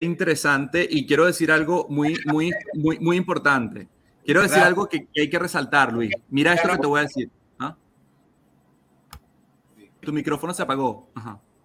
Interesante 0.00 0.86
y 0.88 1.06
quiero 1.06 1.24
decir 1.24 1.50
algo 1.50 1.86
muy, 1.88 2.16
muy, 2.26 2.52
muy, 2.74 2.98
muy 2.98 3.16
importante. 3.16 3.88
Quiero 4.24 4.42
decir 4.42 4.58
algo 4.58 4.88
que, 4.88 5.06
hay 5.16 5.30
que 5.30 5.38
resaltar, 5.38 5.92
Luis. 5.92 6.12
Mira 6.28 6.52
esto 6.52 6.68
que 6.68 6.78
te 6.78 6.86
voy 6.86 7.00
a 7.00 7.02
decir. 7.04 7.30
¿ah? 7.60 7.76
Tu 10.00 10.12
micrófono 10.12 10.52
se 10.52 10.62
apagó. 10.62 11.08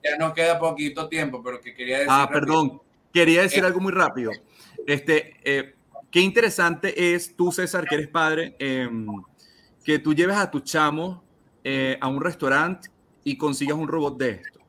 Ya 0.04 0.18
no 0.18 0.34
queda 0.34 0.60
poquito 0.60 1.10
tiempo, 1.10 1.42
pero 1.44 1.60
que 1.60 1.74
quería 1.74 1.98
decir. 1.98 2.12
Ah, 2.12 2.30
perdón. 2.32 2.80
Quería 3.12 3.42
decir 3.42 3.64
eh. 3.64 3.68
algo 3.68 3.80
muy 3.80 3.92
rápido. 3.92 4.32
Este, 4.86 5.36
eh, 5.44 5.76
qué 6.10 6.22
interesante 6.22 7.14
es 7.14 7.36
tú, 7.36 7.52
César, 7.52 7.86
que 7.86 7.96
eres 7.96 8.08
padre, 8.08 8.56
em, 8.60 9.08
que 9.84 10.00
tú 10.00 10.14
lleves 10.14 10.38
a 10.38 10.50
tu 10.50 10.60
chamo 10.62 11.24
eh, 11.64 11.98
a 12.00 12.08
un 12.08 12.22
restaurante 12.22 12.90
y 13.24 13.38
consigas 13.38 13.78
un 13.78 13.88
robot 13.88 14.18
de 14.18 14.30
esto. 14.30 14.61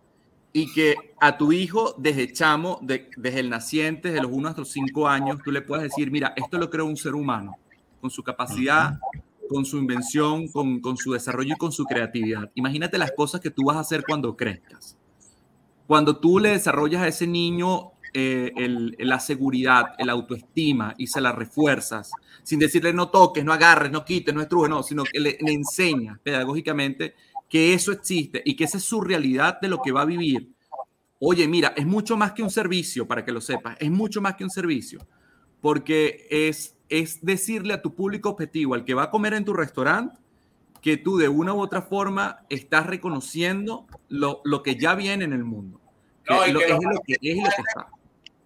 Y 0.52 0.72
que 0.72 0.94
a 1.20 1.38
tu 1.38 1.52
hijo 1.52 1.94
desde 1.98 2.32
chamo, 2.32 2.78
desde 2.82 3.40
el 3.40 3.48
naciente, 3.48 4.08
desde 4.08 4.22
los 4.22 4.32
1 4.32 4.48
hasta 4.48 4.60
los 4.60 4.70
5 4.70 5.08
años, 5.08 5.38
tú 5.42 5.50
le 5.50 5.62
puedes 5.62 5.84
decir, 5.84 6.10
mira, 6.10 6.34
esto 6.36 6.58
lo 6.58 6.68
creo 6.68 6.84
un 6.84 6.96
ser 6.96 7.14
humano, 7.14 7.56
con 8.00 8.10
su 8.10 8.22
capacidad, 8.22 8.98
con 9.48 9.64
su 9.64 9.78
invención, 9.78 10.48
con, 10.48 10.80
con 10.80 10.96
su 10.96 11.12
desarrollo 11.12 11.54
y 11.54 11.58
con 11.58 11.72
su 11.72 11.84
creatividad. 11.84 12.50
Imagínate 12.54 12.98
las 12.98 13.12
cosas 13.12 13.40
que 13.40 13.50
tú 13.50 13.64
vas 13.64 13.76
a 13.76 13.80
hacer 13.80 14.04
cuando 14.06 14.36
crezcas. 14.36 14.98
Cuando 15.86 16.18
tú 16.18 16.38
le 16.38 16.50
desarrollas 16.50 17.02
a 17.02 17.08
ese 17.08 17.26
niño 17.26 17.92
eh, 18.14 18.52
el, 18.56 18.94
la 18.98 19.20
seguridad, 19.20 19.94
el 19.96 20.10
autoestima 20.10 20.94
y 20.98 21.06
se 21.06 21.20
la 21.22 21.32
refuerzas, 21.32 22.10
sin 22.42 22.58
decirle 22.58 22.92
no 22.92 23.08
toques, 23.08 23.42
no 23.42 23.54
agarres, 23.54 23.90
no 23.90 24.04
quites, 24.04 24.34
no 24.34 24.42
estrujes, 24.42 24.68
no, 24.68 24.82
sino 24.82 25.04
que 25.04 25.18
le, 25.18 25.38
le 25.40 25.52
enseñas 25.52 26.18
pedagógicamente 26.22 27.14
que 27.52 27.74
eso 27.74 27.92
existe 27.92 28.40
y 28.46 28.56
que 28.56 28.64
esa 28.64 28.78
es 28.78 28.84
su 28.84 29.02
realidad 29.02 29.60
de 29.60 29.68
lo 29.68 29.82
que 29.82 29.92
va 29.92 30.00
a 30.00 30.06
vivir. 30.06 30.48
Oye, 31.18 31.46
mira, 31.46 31.74
es 31.76 31.84
mucho 31.84 32.16
más 32.16 32.32
que 32.32 32.42
un 32.42 32.50
servicio, 32.50 33.06
para 33.06 33.26
que 33.26 33.30
lo 33.30 33.42
sepas, 33.42 33.76
es 33.78 33.90
mucho 33.90 34.22
más 34.22 34.36
que 34.36 34.44
un 34.44 34.48
servicio, 34.48 35.06
porque 35.60 36.26
es, 36.30 36.78
es 36.88 37.22
decirle 37.22 37.74
a 37.74 37.82
tu 37.82 37.94
público 37.94 38.30
objetivo, 38.30 38.72
al 38.72 38.86
que 38.86 38.94
va 38.94 39.02
a 39.02 39.10
comer 39.10 39.34
en 39.34 39.44
tu 39.44 39.52
restaurante, 39.52 40.16
que 40.80 40.96
tú 40.96 41.18
de 41.18 41.28
una 41.28 41.52
u 41.52 41.60
otra 41.60 41.82
forma 41.82 42.46
estás 42.48 42.86
reconociendo 42.86 43.86
lo, 44.08 44.40
lo 44.44 44.62
que 44.62 44.76
ya 44.76 44.94
viene 44.94 45.26
en 45.26 45.34
el 45.34 45.44
mundo. 45.44 45.78
No, 46.30 46.36
lo, 46.36 46.44
es, 46.44 46.52
lo 46.54 46.58
que, 46.60 47.18
es 47.20 47.36
lo 47.36 47.50
que 47.50 47.62
está 47.68 47.90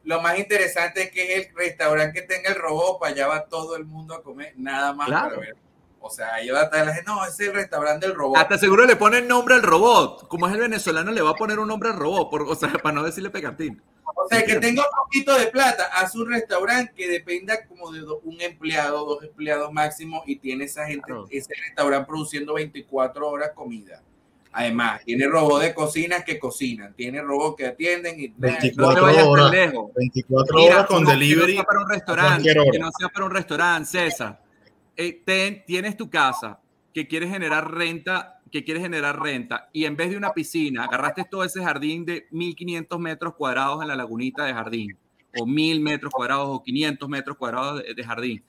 lo 0.02 0.20
más 0.20 0.36
interesante 0.36 1.04
es 1.04 1.10
que 1.12 1.36
el 1.36 1.54
restaurante 1.54 2.20
que 2.20 2.26
tenga 2.26 2.50
el 2.50 2.56
robot, 2.56 2.98
para 2.98 3.12
allá 3.12 3.26
va 3.28 3.44
todo 3.44 3.76
el 3.76 3.84
mundo 3.84 4.14
a 4.14 4.22
comer, 4.22 4.52
nada 4.56 4.92
más 4.92 5.08
para 5.08 5.36
ver. 5.36 5.56
O 6.06 6.10
sea, 6.10 6.34
ahí 6.34 6.48
va 6.48 6.60
a 6.60 6.64
estar 6.64 6.86
la 6.86 6.94
gente, 6.94 7.10
no, 7.10 7.24
es 7.24 7.38
el 7.40 7.52
restaurante 7.52 8.06
del 8.06 8.14
robot. 8.14 8.38
Hasta 8.38 8.58
seguro 8.58 8.86
le 8.86 8.94
pone 8.96 9.18
el 9.18 9.28
nombre 9.28 9.56
al 9.56 9.62
robot. 9.62 10.28
Como 10.28 10.46
es 10.46 10.54
el 10.54 10.60
venezolano, 10.60 11.10
le 11.10 11.20
va 11.20 11.30
a 11.30 11.34
poner 11.34 11.58
un 11.58 11.68
nombre 11.68 11.90
al 11.90 11.96
robot, 11.96 12.30
por, 12.30 12.42
o 12.42 12.54
sea, 12.54 12.68
para 12.82 12.94
no 12.94 13.02
decirle 13.02 13.30
pegatín. 13.30 13.82
O 14.14 14.28
sea, 14.28 14.44
que 14.44 14.56
tenga 14.56 14.82
un 14.82 15.04
poquito 15.04 15.36
de 15.36 15.46
plata, 15.48 15.84
a 15.92 16.08
su 16.08 16.24
restaurante 16.24 16.92
que 16.96 17.08
dependa 17.08 17.66
como 17.66 17.90
de 17.92 18.02
un 18.02 18.40
empleado, 18.40 19.04
dos 19.04 19.22
empleados 19.22 19.72
máximo, 19.72 20.22
y 20.26 20.36
tiene 20.36 20.64
esa 20.64 20.86
gente, 20.86 21.12
ese 21.30 21.52
restaurante 21.66 22.06
produciendo 22.06 22.54
24 22.54 23.28
horas 23.28 23.50
comida. 23.54 24.02
Además, 24.52 25.02
tiene 25.04 25.26
robots 25.26 25.64
de 25.64 25.74
cocina 25.74 26.24
que 26.24 26.38
cocinan, 26.38 26.94
tiene 26.94 27.20
robots 27.20 27.56
que 27.58 27.66
atienden 27.66 28.18
y 28.18 28.32
24 28.38 29.04
horas, 29.28 29.52
24 29.94 30.62
horas 30.62 30.86
con 30.86 31.04
delivery. 31.04 31.52
Que 31.52 31.58
no 31.58 31.62
sea 31.62 31.64
para 31.64 31.80
un 31.80 31.90
restaurante, 31.90 32.54
que 32.72 32.78
no 32.78 32.90
sea 32.98 33.08
para 33.08 33.26
un 33.26 33.30
restaurante, 33.32 33.90
César. 33.90 34.45
Eh, 34.96 35.62
tienes 35.66 35.96
tu 35.96 36.08
casa 36.08 36.60
que 36.94 37.06
quieres 37.06 37.30
generar 37.30 37.72
renta, 37.72 38.40
que 38.50 38.64
quieres 38.64 38.82
generar 38.82 39.20
renta 39.20 39.68
y 39.72 39.84
en 39.84 39.96
vez 39.96 40.10
de 40.10 40.16
una 40.16 40.32
piscina, 40.32 40.84
agarraste 40.84 41.24
todo 41.30 41.44
ese 41.44 41.62
jardín 41.62 42.04
de 42.04 42.26
1500 42.30 42.98
metros 42.98 43.34
cuadrados 43.34 43.82
en 43.82 43.88
la 43.88 43.96
lagunita 43.96 44.44
de 44.44 44.54
jardín 44.54 44.96
o 45.38 45.46
1000 45.46 45.80
metros 45.80 46.12
cuadrados 46.12 46.48
o 46.48 46.62
500 46.62 47.08
metros 47.08 47.36
cuadrados 47.36 47.82
de, 47.82 47.94
de 47.94 48.04
jardín 48.04 48.44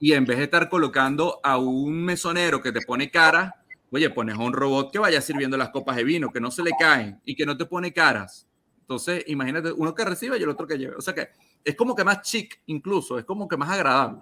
y 0.00 0.12
en 0.12 0.24
vez 0.24 0.38
de 0.38 0.44
estar 0.44 0.68
colocando 0.68 1.38
a 1.42 1.58
un 1.58 2.04
mesonero 2.04 2.60
que 2.60 2.72
te 2.72 2.80
pone 2.80 3.10
cara 3.10 3.54
Oye, 3.90 4.10
pones 4.10 4.34
a 4.34 4.40
un 4.40 4.52
robot 4.52 4.92
que 4.92 4.98
vaya 4.98 5.20
sirviendo 5.20 5.56
las 5.56 5.70
copas 5.70 5.96
de 5.96 6.04
vino, 6.04 6.32
que 6.32 6.40
no 6.40 6.50
se 6.50 6.62
le 6.62 6.72
caen 6.78 7.20
y 7.24 7.36
que 7.36 7.46
no 7.46 7.56
te 7.56 7.66
pone 7.66 7.92
caras. 7.92 8.48
Entonces, 8.80 9.24
imagínate, 9.28 9.72
uno 9.72 9.94
que 9.94 10.04
recibe 10.04 10.38
y 10.38 10.42
el 10.42 10.48
otro 10.48 10.66
que 10.66 10.76
lleve. 10.76 10.96
O 10.96 11.00
sea 11.00 11.14
que 11.14 11.28
es 11.64 11.74
como 11.76 11.94
que 11.94 12.04
más 12.04 12.22
chic, 12.22 12.60
incluso, 12.66 13.18
es 13.18 13.24
como 13.24 13.48
que 13.48 13.56
más 13.56 13.70
agradable. 13.70 14.20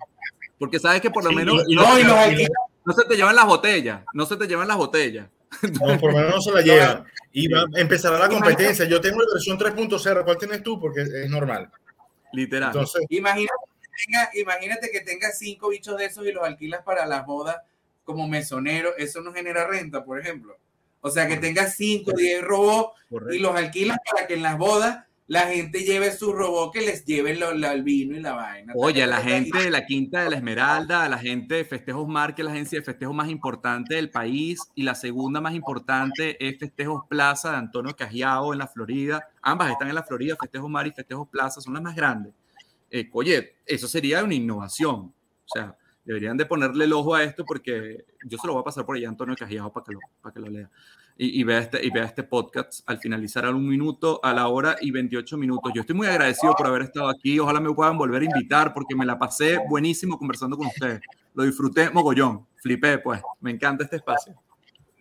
Porque 0.59 0.79
sabes 0.79 1.01
que 1.01 1.11
por 1.11 1.25
lo 1.25 1.33
menos 1.33 1.65
no, 1.69 2.95
se 2.95 3.05
te 3.05 3.17
llevan 3.17 3.37
las 3.37 3.47
botellas, 3.47 4.03
no 4.13 4.27
se 4.27 4.37
te 4.37 4.47
llevan 4.47 4.69
las 4.69 4.77
botellas. 4.77 5.29
No, 5.81 5.99
por 6.01 6.13
lo 6.13 6.19
menos 6.19 6.35
no 6.35 6.41
se 6.41 6.53
la 6.53 6.61
llevan. 6.63 7.05
Y 7.33 7.49
va, 7.49 7.65
empezará 7.75 8.19
la 8.19 8.29
competencia. 8.29 8.85
Yo 8.87 9.01
tengo 9.01 9.21
la 9.21 9.35
versión 9.35 9.59
3.0. 9.59 10.25
¿Cuál 10.25 10.37
tienes 10.37 10.63
tú? 10.63 10.81
Porque 10.81 11.03
es 11.03 11.31
normal. 11.31 11.71
Literal. 12.33 12.71
Entonces, 12.71 13.03
imagínate, 13.09 13.55
imagínate 14.35 14.91
que 14.91 15.01
tengas 15.01 15.39
cinco 15.39 15.69
bichos 15.69 15.97
de 15.97 16.07
esos 16.07 16.27
y 16.27 16.33
los 16.33 16.43
alquilas 16.43 16.83
para 16.83 17.07
las 17.07 17.25
bodas 17.25 17.59
como 18.05 18.29
mesonero, 18.29 18.97
eso 18.97 19.21
no 19.23 19.33
genera 19.33 19.67
renta, 19.67 20.05
por 20.05 20.21
ejemplo. 20.21 20.57
O 21.01 21.11
sea, 21.11 21.27
que 21.27 21.37
tengas 21.37 21.75
5 21.77 22.13
o 22.13 22.17
10 22.17 22.43
robots 22.43 22.93
y 23.31 23.39
los 23.39 23.55
alquilas 23.55 23.99
para 24.11 24.27
que 24.27 24.35
en 24.35 24.43
las 24.43 24.57
bodas 24.57 25.05
la 25.27 25.49
gente 25.49 25.85
lleve 25.85 26.13
su 26.13 26.33
robot 26.33 26.73
que 26.73 26.83
les 26.83 27.05
lleve 27.05 27.31
el 27.33 27.83
vino 27.83 28.17
y 28.17 28.21
la 28.21 28.35
vaina. 28.35 28.73
Oye, 28.77 29.07
la 29.07 29.23
gente 29.23 29.59
de 29.59 29.71
la 29.71 29.87
Quinta 29.87 30.23
de 30.23 30.31
la 30.31 30.37
Esmeralda, 30.37 31.09
la 31.09 31.19
gente 31.19 31.57
de 31.57 31.65
Festejos 31.65 32.07
Mar, 32.07 32.35
que 32.35 32.43
es 32.43 32.47
la 32.47 32.53
agencia 32.53 32.79
de 32.79 32.85
festejos 32.85 33.15
más 33.15 33.29
importante 33.29 33.95
del 33.95 34.11
país, 34.11 34.61
y 34.75 34.83
la 34.83 34.95
segunda 34.95 35.41
más 35.41 35.55
importante 35.55 36.37
es 36.47 36.59
Festejos 36.59 37.05
Plaza 37.09 37.53
de 37.53 37.57
Antonio 37.57 37.97
Cajiao 37.97 38.53
en 38.53 38.59
la 38.59 38.69
Florida. 38.69 39.27
Ambas 39.41 39.71
están 39.71 39.89
en 39.89 39.95
la 39.95 40.03
Florida, 40.03 40.37
Festejos 40.39 40.71
Mar 40.71 40.87
y 40.87 40.93
Festejos 40.93 41.29
Plaza 41.29 41.61
son 41.61 41.75
las 41.75 41.83
más 41.83 41.97
grandes. 41.97 42.35
Eh, 42.91 43.09
oye, 43.13 43.57
eso 43.65 43.89
sería 43.89 44.23
una 44.23 44.35
innovación. 44.35 45.13
O 45.47 45.49
sea, 45.53 45.77
Deberían 46.05 46.37
de 46.37 46.45
ponerle 46.45 46.85
el 46.85 46.93
ojo 46.93 47.15
a 47.15 47.23
esto 47.23 47.45
porque 47.47 48.05
yo 48.27 48.37
se 48.37 48.47
lo 48.47 48.53
voy 48.53 48.61
a 48.61 48.65
pasar 48.65 48.85
por 48.85 48.97
allá 48.97 49.09
a 49.09 49.11
Antonio 49.11 49.35
Cajiao 49.35 49.73
para 49.73 49.85
que 49.85 49.93
lo, 49.93 50.01
para 50.21 50.35
que 50.35 50.41
lo 50.41 50.49
lea. 50.49 50.71
Y, 51.17 51.41
y, 51.41 51.45
vea 51.45 51.61
este, 51.61 51.85
y 51.85 51.91
vea 51.91 52.05
este 52.05 52.25
podcast 52.25 52.81
al 52.87 52.99
finalizar 52.99 53.45
a 53.45 53.51
un 53.51 53.69
minuto, 53.69 54.19
a 54.25 54.33
la 54.33 54.49
hora 54.49 54.77
y 54.81 54.91
28 54.91 55.37
minutos. 55.37 55.73
Yo 55.75 55.83
estoy 55.83 55.95
muy 55.95 56.09
agradecido 56.09 56.55
por 56.55 56.67
haber 56.67 56.83
estado 56.83 57.09
aquí. 57.09 57.39
Ojalá 57.39 57.61
me 57.61 57.73
puedan 57.73 57.97
volver 57.97 58.23
a 58.23 58.25
invitar 58.25 58.75
porque 58.75 58.97
me 58.97 59.07
la 59.07 59.19
pasé 59.19 59.59
buenísimo 59.69 60.19
conversando 60.19 60.57
con 60.57 60.67
ustedes. 60.67 61.01
Lo 61.35 61.45
disfruté 61.45 61.89
mogollón. 61.91 62.47
Flipé, 62.57 62.99
pues. 62.99 63.23
Me 63.41 63.53
encanta 63.53 63.85
este 63.85 63.97
espacio. 63.97 64.35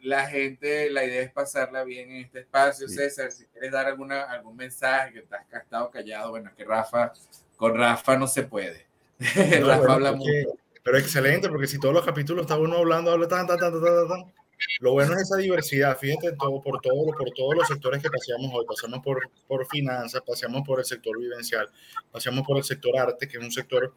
La 0.04 0.28
gente, 0.28 0.90
la 0.92 1.04
idea 1.04 1.22
es 1.22 1.32
pasarla 1.32 1.84
bien 1.84 2.12
en 2.12 2.26
este 2.26 2.42
espacio. 2.42 2.88
César, 2.88 3.32
si 3.32 3.46
quieres 3.46 3.72
dar 3.72 3.88
alguna, 3.88 4.24
algún 4.24 4.56
mensaje 4.56 5.14
que 5.14 5.26
has 5.36 5.64
estado 5.64 5.90
callado, 5.90 6.32
bueno, 6.32 6.52
que 6.56 6.64
Rafa, 6.66 7.14
con 7.56 7.76
Rafa 7.76 8.18
no 8.18 8.28
se 8.28 8.44
puede. 8.44 8.86
Rafa 9.64 9.94
habla 9.94 10.12
mucho 10.12 10.58
pero 10.84 10.98
excelente, 10.98 11.50
porque 11.50 11.68
si 11.68 11.80
todos 11.80 11.96
los 11.96 12.06
capítulos 12.06 12.44
está 12.44 12.58
uno 12.58 12.78
hablando, 12.78 13.12
habla 13.12 13.28
tan, 13.28 13.48
tan, 13.48 13.58
tan, 13.58 13.72
tan, 13.72 14.08
tan, 14.08 14.34
Lo 14.80 14.94
bueno 14.94 15.14
es 15.14 15.24
esa 15.24 15.38
diversidad, 15.38 15.98
fíjate, 15.98 16.34
todo, 16.34 16.62
por, 16.62 16.80
todo, 16.82 17.06
por 17.18 17.30
todos 17.32 17.56
los 17.56 17.68
sectores 17.68 18.02
que 18.02 18.10
paseamos 18.10 18.52
hoy. 18.54 18.66
Pasamos 18.66 19.00
por, 19.00 19.30
por 19.48 19.66
finanzas, 19.68 20.22
pasamos 20.26 20.64
por 20.66 20.80
el 20.80 20.86
sector 20.86 21.18
vivencial, 21.20 21.70
pasamos 22.12 22.46
por 22.46 22.58
el 22.58 22.64
sector 22.64 22.98
arte, 22.98 23.28
que 23.28 23.38
es 23.38 23.44
un 23.44 23.52
sector, 23.52 23.94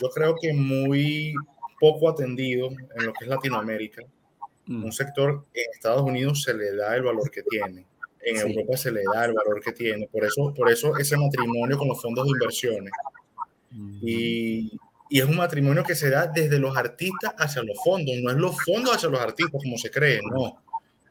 yo 0.00 0.08
creo 0.10 0.34
que 0.40 0.52
muy 0.52 1.34
poco 1.80 2.08
atendido 2.08 2.70
en 2.70 3.06
lo 3.06 3.12
que 3.12 3.24
es 3.24 3.28
Latinoamérica. 3.28 4.02
Mm. 4.66 4.84
Un 4.84 4.92
sector 4.92 5.44
en 5.54 5.64
Estados 5.74 6.02
Unidos 6.02 6.42
se 6.42 6.54
le 6.54 6.74
da 6.74 6.96
el 6.96 7.02
valor 7.02 7.30
que 7.30 7.42
tiene, 7.42 7.86
en 8.20 8.36
Europa 8.36 8.76
se 8.76 8.92
le 8.92 9.02
da 9.12 9.24
el 9.24 9.32
valor 9.32 9.60
que 9.60 9.72
tiene. 9.72 10.06
Por 10.06 10.24
eso, 10.24 10.54
por 10.54 10.70
eso 10.70 10.96
ese 10.96 11.16
matrimonio 11.16 11.76
con 11.76 11.88
los 11.88 12.00
fondos 12.00 12.24
de 12.24 12.30
inversiones. 12.30 12.92
Mm. 13.70 13.98
Y 14.02 14.78
y 15.12 15.20
es 15.20 15.26
un 15.26 15.36
matrimonio 15.36 15.84
que 15.84 15.94
se 15.94 16.08
da 16.08 16.26
desde 16.26 16.58
los 16.58 16.74
artistas 16.74 17.34
hacia 17.36 17.62
los 17.62 17.76
fondos, 17.84 18.16
no 18.22 18.30
es 18.30 18.36
los 18.38 18.56
fondos 18.64 18.96
hacia 18.96 19.10
los 19.10 19.20
artistas 19.20 19.60
como 19.62 19.76
se 19.76 19.90
cree, 19.90 20.22
no. 20.22 20.62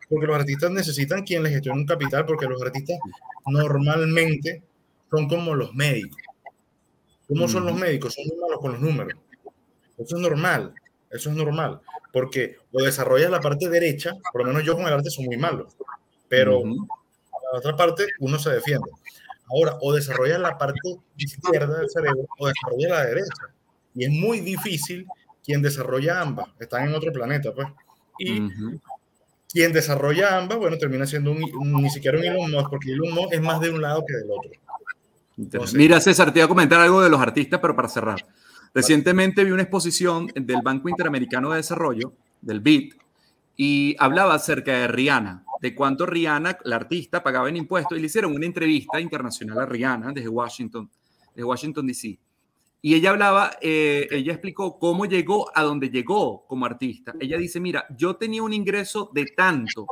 Porque 0.09 0.25
los 0.25 0.35
artistas 0.37 0.71
necesitan 0.71 1.21
quien 1.21 1.43
les 1.43 1.53
gestione 1.53 1.81
un 1.81 1.85
capital, 1.85 2.25
porque 2.25 2.47
los 2.47 2.59
artistas 2.63 2.97
normalmente 3.45 4.63
son 5.07 5.29
como 5.29 5.53
los 5.53 5.75
médicos. 5.75 6.19
¿Cómo 7.27 7.47
son 7.47 7.63
los 7.67 7.75
médicos? 7.75 8.15
Son 8.15 8.25
muy 8.25 8.37
malos 8.37 8.59
con 8.59 8.71
los 8.71 8.81
números. 8.81 9.21
Eso 9.99 10.15
es 10.15 10.21
normal, 10.23 10.73
eso 11.11 11.29
es 11.29 11.35
normal. 11.35 11.79
Porque 12.11 12.55
o 12.73 12.81
desarrollas 12.81 13.29
la 13.29 13.39
parte 13.39 13.69
derecha, 13.69 14.15
por 14.33 14.41
lo 14.41 14.47
menos 14.47 14.63
yo 14.63 14.73
con 14.73 14.87
el 14.87 14.93
arte 14.93 15.11
soy 15.11 15.27
muy 15.27 15.37
malo, 15.37 15.67
pero 16.27 16.63
a 16.63 17.53
la 17.53 17.59
otra 17.59 17.75
parte 17.75 18.07
uno 18.19 18.39
se 18.39 18.49
defiende. 18.49 18.89
Ahora, 19.47 19.77
o 19.79 19.93
desarrollas 19.93 20.39
la 20.39 20.57
parte 20.57 20.79
izquierda 21.17 21.77
del 21.77 21.89
cerebro 21.91 22.25
o 22.39 22.47
desarrollas 22.47 22.89
la 22.89 23.05
derecha 23.05 23.53
y 23.93 24.05
es 24.05 24.11
muy 24.11 24.39
difícil 24.39 25.05
quien 25.43 25.61
desarrolla 25.61 26.21
ambas, 26.21 26.47
están 26.59 26.87
en 26.87 26.95
otro 26.95 27.11
planeta, 27.11 27.53
pues. 27.53 27.67
Y 28.19 28.41
quien 29.51 29.73
desarrolla 29.73 30.37
ambas, 30.37 30.57
bueno, 30.57 30.77
termina 30.77 31.05
siendo 31.05 31.31
un, 31.31 31.81
ni 31.81 31.89
siquiera 31.89 32.17
un 32.17 32.23
Elon 32.23 32.51
Musk, 32.51 32.69
porque 32.69 32.91
Elon 32.91 33.13
Musk 33.13 33.33
es 33.33 33.41
más 33.41 33.59
de 33.59 33.69
un 33.69 33.81
lado 33.81 34.03
que 34.07 34.13
del 34.13 34.29
otro. 34.31 34.51
Mira, 35.73 35.99
César, 35.99 36.31
te 36.31 36.39
iba 36.39 36.45
a 36.45 36.49
comentar 36.49 36.79
algo 36.79 37.01
de 37.01 37.09
los 37.09 37.19
artistas, 37.19 37.59
pero 37.59 37.75
para 37.75 37.89
cerrar. 37.89 38.25
Recientemente 38.73 39.43
vi 39.43 39.51
una 39.51 39.63
exposición 39.63 40.27
del 40.27 40.61
Banco 40.63 40.87
Interamericano 40.87 41.49
de 41.51 41.57
Desarrollo, 41.57 42.13
del 42.41 42.61
BID, 42.61 42.93
y 43.57 43.95
hablaba 43.99 44.35
acerca 44.35 44.71
de 44.71 44.87
Rihanna, 44.87 45.43
de 45.59 45.75
cuánto 45.75 46.05
Rihanna, 46.05 46.57
la 46.63 46.77
artista, 46.77 47.21
pagaba 47.21 47.49
en 47.49 47.57
impuestos, 47.57 47.97
y 47.97 48.01
le 48.01 48.07
hicieron 48.07 48.33
una 48.33 48.45
entrevista 48.45 49.01
internacional 49.01 49.59
a 49.59 49.65
Rihanna 49.65 50.13
desde 50.13 50.29
Washington, 50.29 50.89
desde 51.35 51.43
Washington, 51.43 51.87
D.C. 51.87 52.17
Y 52.83 52.95
ella 52.95 53.11
hablaba, 53.11 53.51
eh, 53.61 54.07
ella 54.09 54.33
explicó 54.33 54.79
cómo 54.79 55.05
llegó 55.05 55.51
a 55.55 55.61
donde 55.61 55.89
llegó 55.89 56.45
como 56.47 56.65
artista. 56.65 57.13
Ella 57.19 57.37
dice, 57.37 57.59
mira, 57.59 57.85
yo 57.95 58.15
tenía 58.15 58.41
un 58.41 58.53
ingreso 58.53 59.11
de 59.13 59.25
tanto 59.25 59.85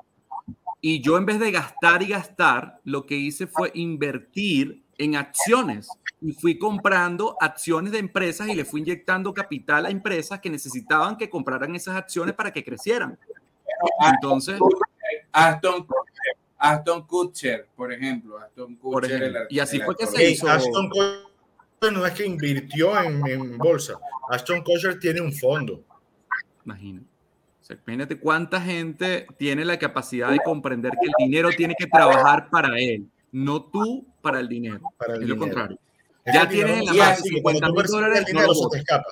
y 0.82 1.02
yo 1.02 1.18
en 1.18 1.26
vez 1.26 1.40
de 1.40 1.52
gastar 1.52 2.02
y 2.02 2.08
gastar, 2.08 2.80
lo 2.86 3.06
que 3.06 3.16
hice 3.16 3.46
fue 3.46 3.72
invertir 3.76 4.82
en 4.98 5.16
acciones 5.16 5.90
y 6.22 6.34
fui 6.34 6.58
comprando 6.58 7.36
acciones 7.40 7.92
de 7.92 8.00
empresas 8.00 8.48
y 8.48 8.56
le 8.56 8.66
fui 8.66 8.82
inyectando 8.82 9.34
capital 9.34 9.86
a 9.86 9.90
empresas 9.90 10.40
que 10.40 10.50
necesitaban 10.50 11.16
que 11.16 11.30
compraran 11.30 11.76
esas 11.76 11.96
acciones 11.96 12.34
para 12.34 12.52
que 12.52 12.64
crecieran. 12.64 13.20
Entonces, 14.14 14.60
Aston, 15.32 15.86
Aston 16.58 17.06
Kutcher, 17.06 17.68
por 17.76 17.94
ejemplo. 17.94 18.38
Aston 18.40 18.76
Kutcher, 18.76 19.48
y 19.50 19.60
así 19.60 19.80
fue 19.80 19.96
que 19.96 20.08
se 20.08 20.32
hizo. 20.32 20.50
Aston 20.50 20.90
Kutcher 20.90 21.29
no 21.82 22.06
es 22.06 22.14
que 22.14 22.26
invirtió 22.26 23.02
en, 23.02 23.26
en 23.28 23.58
bolsa. 23.58 23.94
Aston 24.30 24.62
Kutcher 24.64 25.00
tiene 25.00 25.22
un 25.22 25.34
fondo. 25.34 25.84
Imagínate. 26.66 27.06
imagínate 27.70 28.20
cuánta 28.20 28.62
gente 28.62 29.26
tiene 29.38 29.66
la 29.66 29.80
capacidad 29.80 30.30
de 30.32 30.40
comprender 30.40 30.92
que 30.92 31.08
el 31.08 31.14
dinero 31.18 31.50
tiene 31.56 31.76
que 31.78 31.88
trabajar 31.88 32.50
para 32.50 32.78
él, 32.78 33.10
no 33.32 33.64
tú 33.64 34.06
para 34.22 34.40
el 34.40 34.48
dinero. 34.48 34.82
Para 34.98 35.16
el 35.16 35.24
es 35.24 35.30
lo 35.30 35.38
contrario. 35.38 35.80
ya 36.26 36.48
tienes 36.48 36.80
en 36.80 36.86
la 36.86 36.94
mano 36.94 37.16
50 37.16 37.72
mil 37.72 37.84
dólares. 37.86 38.20
El 38.20 38.26
dinero 38.26 38.54
se 38.54 38.70
te 38.72 38.78
escapa. 38.78 39.12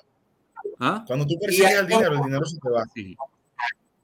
¿Ah? 0.79 1.03
Cuando 1.07 1.25
tú 1.25 1.35
persigues 1.39 1.73
el 1.73 1.87
dinero, 1.87 2.13
el 2.15 2.21
dinero 2.21 2.45
se 2.45 2.59
te 2.59 2.69
va. 2.69 2.85
Sí. 2.93 3.17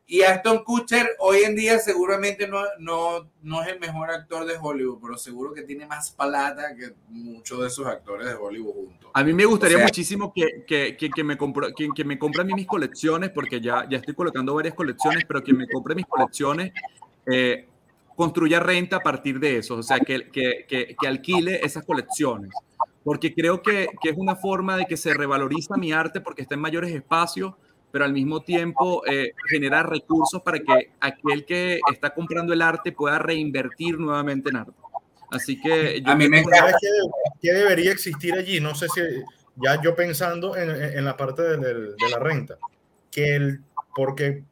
Y 0.06 0.22
Aston 0.22 0.66
Kutcher 0.66 1.08
hoy 1.20 1.44
en 1.46 1.56
día 1.56 1.80
seguramente 1.80 2.46
no, 2.46 2.62
no, 2.78 3.30
no 3.42 3.64
es 3.64 3.70
el 3.70 3.80
mejor 3.80 4.12
actor 4.12 4.46
de 4.46 4.56
Hollywood, 4.62 5.00
pero 5.02 5.18
seguro 5.18 5.54
que 5.54 5.62
tiene 5.62 5.86
más 5.86 6.12
palata 6.12 6.76
que 6.76 6.94
muchos 7.08 7.62
de 7.62 7.68
esos 7.68 7.88
actores 7.88 8.28
de 8.28 8.34
Hollywood 8.34 8.74
juntos. 8.74 9.12
A 9.14 9.24
mí 9.24 9.32
me 9.32 9.46
gustaría 9.46 9.78
muchísimo 9.78 10.34
que, 10.34 10.66
que, 10.68 10.98
que, 10.98 11.24
me 11.24 11.38
compre, 11.38 11.74
que, 11.74 11.88
que, 11.96 12.04
me 12.04 12.20
compre 12.20 12.42
a 12.42 12.46
mí 12.46 12.54
mis 12.54 12.68
colecciones, 12.68 13.30
porque 13.30 13.62
ya, 13.62 13.88
ya 13.90 13.98
estoy 13.98 14.14
colocando 14.14 14.54
varias 14.54 14.74
colecciones, 14.74 15.24
pero 15.26 15.42
que 15.42 15.54
me 15.54 15.68
compre 15.70 15.96
mis 15.96 16.06
colecciones, 16.06 16.74
eh, 17.26 17.66
construya 18.16 18.60
renta 18.60 18.98
a 18.98 19.02
partir 19.02 19.40
de 19.40 19.58
eso, 19.58 19.76
o 19.76 19.84
sea, 19.84 20.00
que, 20.00 20.30
que, 20.30 20.66
que, 20.68 21.08
alquile 21.08 21.62
esas 21.64 21.86
colecciones 21.86 22.52
porque 23.04 23.34
creo 23.34 23.62
que, 23.62 23.88
que, 24.02 24.10
es 24.10 24.18
una 24.18 24.36
forma 24.36 24.78
de 24.78 24.86
que 24.86 24.96
se 24.96 25.14
revaloriza 25.14 25.76
mi 25.76 25.92
arte 25.92 26.22
porque 26.22 26.42
está 26.42 26.56
en 26.56 26.62
mayores 26.62 26.92
espacios 26.92 27.54
pero 27.94 28.06
al 28.06 28.12
mismo 28.12 28.42
tiempo 28.42 29.06
eh, 29.06 29.34
generar 29.48 29.88
recursos 29.88 30.42
para 30.42 30.58
que 30.58 30.90
aquel 31.00 31.46
que 31.46 31.80
está 31.94 32.12
comprando 32.12 32.52
el 32.52 32.64
arte 32.64 32.92
pueda 32.92 33.20
reinvertir 33.20 34.00
nuevamente 34.00 34.50
en 34.50 34.56
arte. 34.56 34.74
Así 35.30 35.62
que 35.62 36.02
a 36.04 36.16
mí 36.16 36.28
me 36.28 36.40
encanta. 36.40 36.76
Que, 37.40 37.54
debería 37.54 37.92
existir 37.92 38.34
allí, 38.34 38.60
no 38.60 38.74
sé 38.74 38.88
si 38.90 39.02
ya 39.58 39.80
yo 39.80 39.94
pensando 39.96 40.58
en, 40.58 40.72
en 40.72 41.06
la 41.06 41.16
parte 41.16 41.44
de, 41.44 41.58
de, 41.58 42.10
la 42.10 42.18
renta, 42.18 42.58
que 43.12 43.36
el, 43.36 43.62
porque 43.96 44.44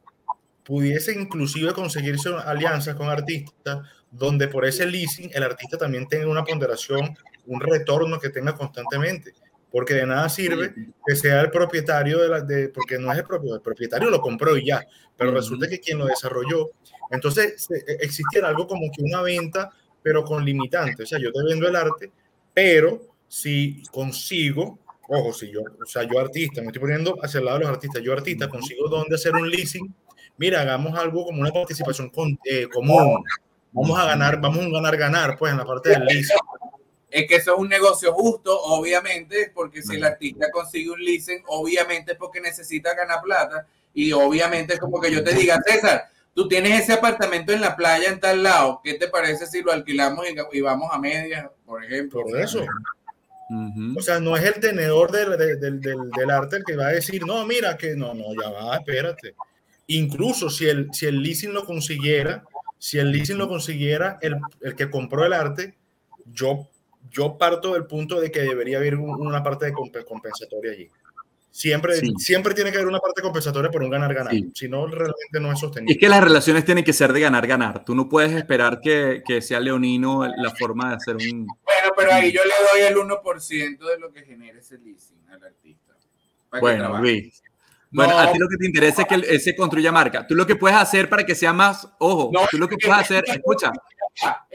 pudiese 0.62 1.12
inclusive 1.12 1.72
conseguirse 1.72 2.28
alianzas 2.44 2.94
con 2.94 3.08
artistas 3.08 3.80
donde 4.12 4.46
por 4.46 4.64
ese 4.66 4.86
leasing 4.86 5.32
el 5.34 5.42
artista 5.42 5.76
también 5.76 6.06
tenga 6.06 6.28
una 6.28 6.44
ponderación, 6.44 7.18
un 7.46 7.60
retorno 7.60 8.20
que 8.20 8.28
tenga 8.28 8.54
constantemente 8.54 9.34
porque 9.72 9.94
de 9.94 10.06
nada 10.06 10.28
sirve 10.28 10.74
que 11.04 11.16
sea 11.16 11.40
el 11.40 11.50
propietario 11.50 12.18
de 12.18 12.28
la, 12.28 12.40
de, 12.42 12.68
porque 12.68 12.98
no 12.98 13.10
es 13.10 13.18
el 13.18 13.24
propio, 13.24 13.54
el 13.54 13.62
propietario 13.62 14.10
lo 14.10 14.20
compró 14.20 14.56
y 14.56 14.66
ya, 14.66 14.86
pero 15.16 15.32
resulta 15.32 15.66
que 15.66 15.80
quien 15.80 15.98
lo 15.98 16.04
desarrolló, 16.04 16.70
entonces 17.10 17.68
e, 17.70 17.96
existiera 18.00 18.48
algo 18.48 18.66
como 18.66 18.90
que 18.94 19.02
una 19.02 19.22
venta, 19.22 19.70
pero 20.02 20.24
con 20.24 20.44
limitantes, 20.44 21.00
o 21.00 21.06
sea, 21.06 21.18
yo 21.18 21.32
te 21.32 21.42
vendo 21.42 21.66
el 21.66 21.74
arte, 21.74 22.12
pero 22.52 23.00
si 23.26 23.82
consigo, 23.90 24.78
ojo, 25.08 25.32
si 25.32 25.50
yo, 25.50 25.62
o 25.62 25.86
sea, 25.86 26.02
yo 26.02 26.20
artista, 26.20 26.60
me 26.60 26.66
estoy 26.66 26.80
poniendo 26.80 27.16
hacia 27.22 27.38
el 27.38 27.46
lado 27.46 27.58
de 27.58 27.64
los 27.64 27.72
artistas, 27.72 28.02
yo 28.02 28.12
artista 28.12 28.48
consigo 28.48 28.88
dónde 28.88 29.14
hacer 29.14 29.34
un 29.34 29.48
leasing, 29.48 29.94
mira, 30.36 30.60
hagamos 30.60 30.98
algo 30.98 31.24
como 31.24 31.40
una 31.40 31.50
participación 31.50 32.10
con, 32.10 32.38
eh, 32.44 32.68
común, 32.70 33.24
vamos 33.72 33.98
a 33.98 34.04
ganar, 34.04 34.38
vamos 34.38 34.66
a 34.66 34.68
ganar, 34.68 34.96
ganar, 34.98 35.38
pues 35.38 35.50
en 35.50 35.58
la 35.58 35.64
parte 35.64 35.90
del 35.90 36.04
leasing 36.04 36.36
es 37.12 37.28
que 37.28 37.36
eso 37.36 37.52
es 37.52 37.58
un 37.60 37.68
negocio 37.68 38.12
justo, 38.14 38.58
obviamente, 38.58 39.52
porque 39.54 39.82
si 39.82 39.96
el 39.96 40.04
artista 40.04 40.50
consigue 40.50 40.90
un 40.90 41.04
leasing, 41.04 41.42
obviamente 41.46 42.12
es 42.12 42.18
porque 42.18 42.40
necesita 42.40 42.94
ganar 42.94 43.20
plata 43.22 43.66
y 43.92 44.12
obviamente 44.12 44.74
es 44.74 44.80
como 44.80 44.98
que 44.98 45.12
yo 45.12 45.22
te 45.22 45.34
diga, 45.34 45.60
César, 45.66 46.08
tú 46.34 46.48
tienes 46.48 46.80
ese 46.80 46.94
apartamento 46.94 47.52
en 47.52 47.60
la 47.60 47.76
playa 47.76 48.08
en 48.08 48.18
tal 48.18 48.42
lado, 48.42 48.80
¿qué 48.82 48.94
te 48.94 49.08
parece 49.08 49.46
si 49.46 49.60
lo 49.60 49.72
alquilamos 49.72 50.24
y, 50.52 50.60
vamos 50.62 50.88
a 50.90 50.98
medias, 50.98 51.50
por 51.66 51.84
ejemplo? 51.84 52.22
Por 52.22 52.40
eso. 52.40 52.64
O 53.94 54.00
sea, 54.00 54.18
no 54.18 54.34
es 54.34 54.44
el 54.44 54.54
tenedor 54.54 55.12
del, 55.12 55.60
del, 55.60 55.80
del, 55.80 56.30
arte 56.30 56.56
el 56.56 56.64
que 56.64 56.76
va 56.76 56.86
a 56.86 56.92
decir, 56.92 57.26
no, 57.26 57.44
mira 57.46 57.76
que 57.76 57.94
no, 57.94 58.14
no, 58.14 58.32
ya 58.40 58.48
va, 58.48 58.76
espérate. 58.78 59.34
Incluso 59.88 60.48
si 60.48 60.66
el, 60.66 60.88
si 60.94 61.04
el 61.04 61.22
leasing 61.22 61.52
lo 61.52 61.66
consiguiera, 61.66 62.44
si 62.78 62.98
el 62.98 63.12
leasing 63.12 63.36
lo 63.36 63.48
consiguiera 63.48 64.18
el, 64.22 64.36
el 64.62 64.74
que 64.74 64.88
compró 64.88 65.26
el 65.26 65.34
arte, 65.34 65.74
yo 66.24 66.70
yo 67.12 67.36
parto 67.36 67.74
del 67.74 67.86
punto 67.86 68.20
de 68.20 68.30
que 68.30 68.40
debería 68.40 68.78
haber 68.78 68.96
una 68.96 69.42
parte 69.42 69.66
de 69.66 69.72
compensatoria 70.04 70.72
allí. 70.72 70.90
Siempre, 71.50 72.00
siempre 72.16 72.54
tiene 72.54 72.70
que 72.70 72.78
haber 72.78 72.88
una 72.88 72.98
parte 72.98 73.20
compensatoria 73.20 73.70
por 73.70 73.82
un 73.82 73.90
ganar-ganar. 73.90 74.32
Si 74.54 74.68
no, 74.70 74.86
realmente 74.86 75.38
no 75.38 75.52
es 75.52 75.60
sostenible. 75.60 75.92
Es 75.92 76.00
que 76.00 76.08
las 76.08 76.24
relaciones 76.24 76.64
tienen 76.64 76.82
que 76.82 76.94
ser 76.94 77.12
de 77.12 77.20
ganar-ganar. 77.20 77.84
Tú 77.84 77.94
no 77.94 78.08
puedes 78.08 78.32
esperar 78.32 78.80
que, 78.80 79.22
que, 79.24 79.42
sea 79.42 79.60
leonino 79.60 80.26
la 80.26 80.50
forma 80.58 80.88
de 80.88 80.96
hacer 80.96 81.16
un. 81.16 81.46
Bueno, 81.46 81.92
pero 81.94 82.12
ahí 82.12 82.32
yo 82.32 82.40
le 82.42 82.80
doy 82.80 82.88
el 82.88 82.96
1% 82.96 83.78
de 83.78 83.98
lo 83.98 84.10
que 84.10 84.22
genera 84.22 84.58
ese 84.58 84.78
leasing 84.78 85.28
al 85.28 85.44
artista. 85.44 85.92
Bueno, 86.58 86.98
Luis. 86.98 87.42
Bueno, 87.92 88.18
a 88.18 88.32
ti 88.32 88.38
lo 88.38 88.48
que 88.48 88.56
te 88.56 88.66
interesa 88.66 89.02
es 89.02 89.08
que 89.08 89.34
ese 89.34 89.54
construya 89.54 89.92
marca. 89.92 90.26
Tú 90.26 90.34
lo 90.34 90.46
que 90.46 90.56
puedes 90.56 90.78
hacer 90.78 91.08
para 91.08 91.24
que 91.24 91.34
sea 91.34 91.52
más, 91.52 91.86
ojo, 91.98 92.30
tú 92.50 92.58
lo 92.58 92.68
que 92.68 92.76
puedes 92.76 92.98
hacer, 92.98 93.24
escucha, 93.26 93.70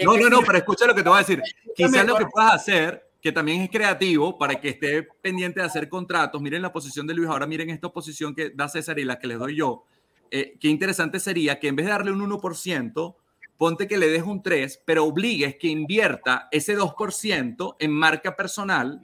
no, 0.03 0.17
no, 0.17 0.29
no, 0.29 0.41
pero 0.41 0.57
escucha 0.57 0.85
lo 0.85 0.95
que 0.95 1.03
te 1.03 1.09
voy 1.09 1.17
a 1.17 1.19
decir. 1.19 1.41
Quizás 1.75 2.05
lo 2.05 2.15
que 2.15 2.25
puedas 2.25 2.53
hacer, 2.53 3.09
que 3.21 3.31
también 3.31 3.61
es 3.61 3.69
creativo, 3.69 4.37
para 4.37 4.55
que 4.55 4.69
esté 4.69 5.03
pendiente 5.21 5.59
de 5.59 5.65
hacer 5.65 5.87
contratos. 5.87 6.41
Miren 6.41 6.61
la 6.61 6.71
posición 6.71 7.05
de 7.07 7.13
Luis, 7.13 7.29
ahora 7.29 7.45
miren 7.45 7.69
esta 7.69 7.89
posición 7.89 8.33
que 8.33 8.51
da 8.51 8.67
César 8.67 8.97
y 8.99 9.05
la 9.05 9.19
que 9.19 9.27
les 9.27 9.39
doy 9.39 9.55
yo. 9.55 9.83
Eh, 10.31 10.57
qué 10.59 10.67
interesante 10.67 11.19
sería 11.19 11.59
que 11.59 11.67
en 11.67 11.75
vez 11.75 11.85
de 11.85 11.91
darle 11.91 12.11
un 12.11 12.21
1%, 12.21 13.15
ponte 13.57 13.87
que 13.87 13.97
le 13.97 14.09
des 14.09 14.23
un 14.23 14.41
3, 14.41 14.81
pero 14.85 15.05
obligues 15.05 15.55
que 15.55 15.67
invierta 15.67 16.47
ese 16.51 16.77
2% 16.77 17.75
en 17.79 17.91
marca 17.91 18.35
personal 18.35 19.01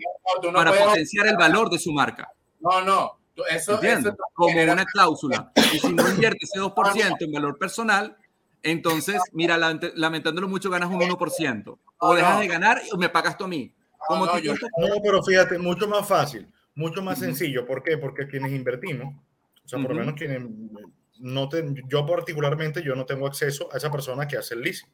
para 0.54 0.72
potenciar 0.74 1.28
el 1.28 1.38
valor 1.38 1.70
de 1.70 1.80
su 1.80 1.92
marca. 1.92 2.32
No, 2.60 2.82
no. 2.82 3.23
Eso, 3.50 3.82
eso 3.82 4.16
como 4.34 4.62
una 4.62 4.86
cláusula. 4.86 5.52
Y 5.74 5.80
si 5.80 5.94
no 5.94 6.08
invierte 6.08 6.40
ese 6.42 6.60
2% 6.60 7.16
en 7.20 7.32
valor 7.32 7.58
personal, 7.58 8.16
entonces, 8.62 9.22
mira, 9.34 9.58
lamentándolo 9.58 10.48
mucho, 10.48 10.70
ganas 10.70 10.90
un 10.90 11.00
1%. 11.02 11.78
O 11.98 12.16
dejas 12.16 12.40
de 12.40 12.48
ganar 12.48 12.82
y 12.92 12.98
me 12.98 13.10
pagas 13.10 13.38
tú 13.38 13.46
a 13.46 13.48
mí. 13.48 13.74
no, 14.10 15.02
pero 15.04 15.24
fíjate, 15.24 15.58
mucho 15.58 15.88
más 15.88 16.08
fácil, 16.08 16.48
mucho 16.76 17.02
más 17.02 17.20
sencillo. 17.20 17.66
¿Por 17.66 17.84
qué? 17.84 17.98
Porque 17.98 18.28
quienes 18.28 18.52
invertimos, 18.52 19.16
o 19.66 19.68
sea, 19.68 19.80
por 19.80 19.92
lo 19.92 20.00
menos 20.00 20.16
quienes 20.16 20.42
no 21.20 21.50
yo 21.88 22.06
particularmente, 22.06 22.84
yo 22.84 22.96
no 22.96 23.06
tengo 23.06 23.28
acceso 23.28 23.70
a 23.74 23.78
esa 23.78 23.92
persona 23.92 24.28
que 24.28 24.38
hace 24.38 24.56
el 24.56 24.62
leasing. 24.62 24.90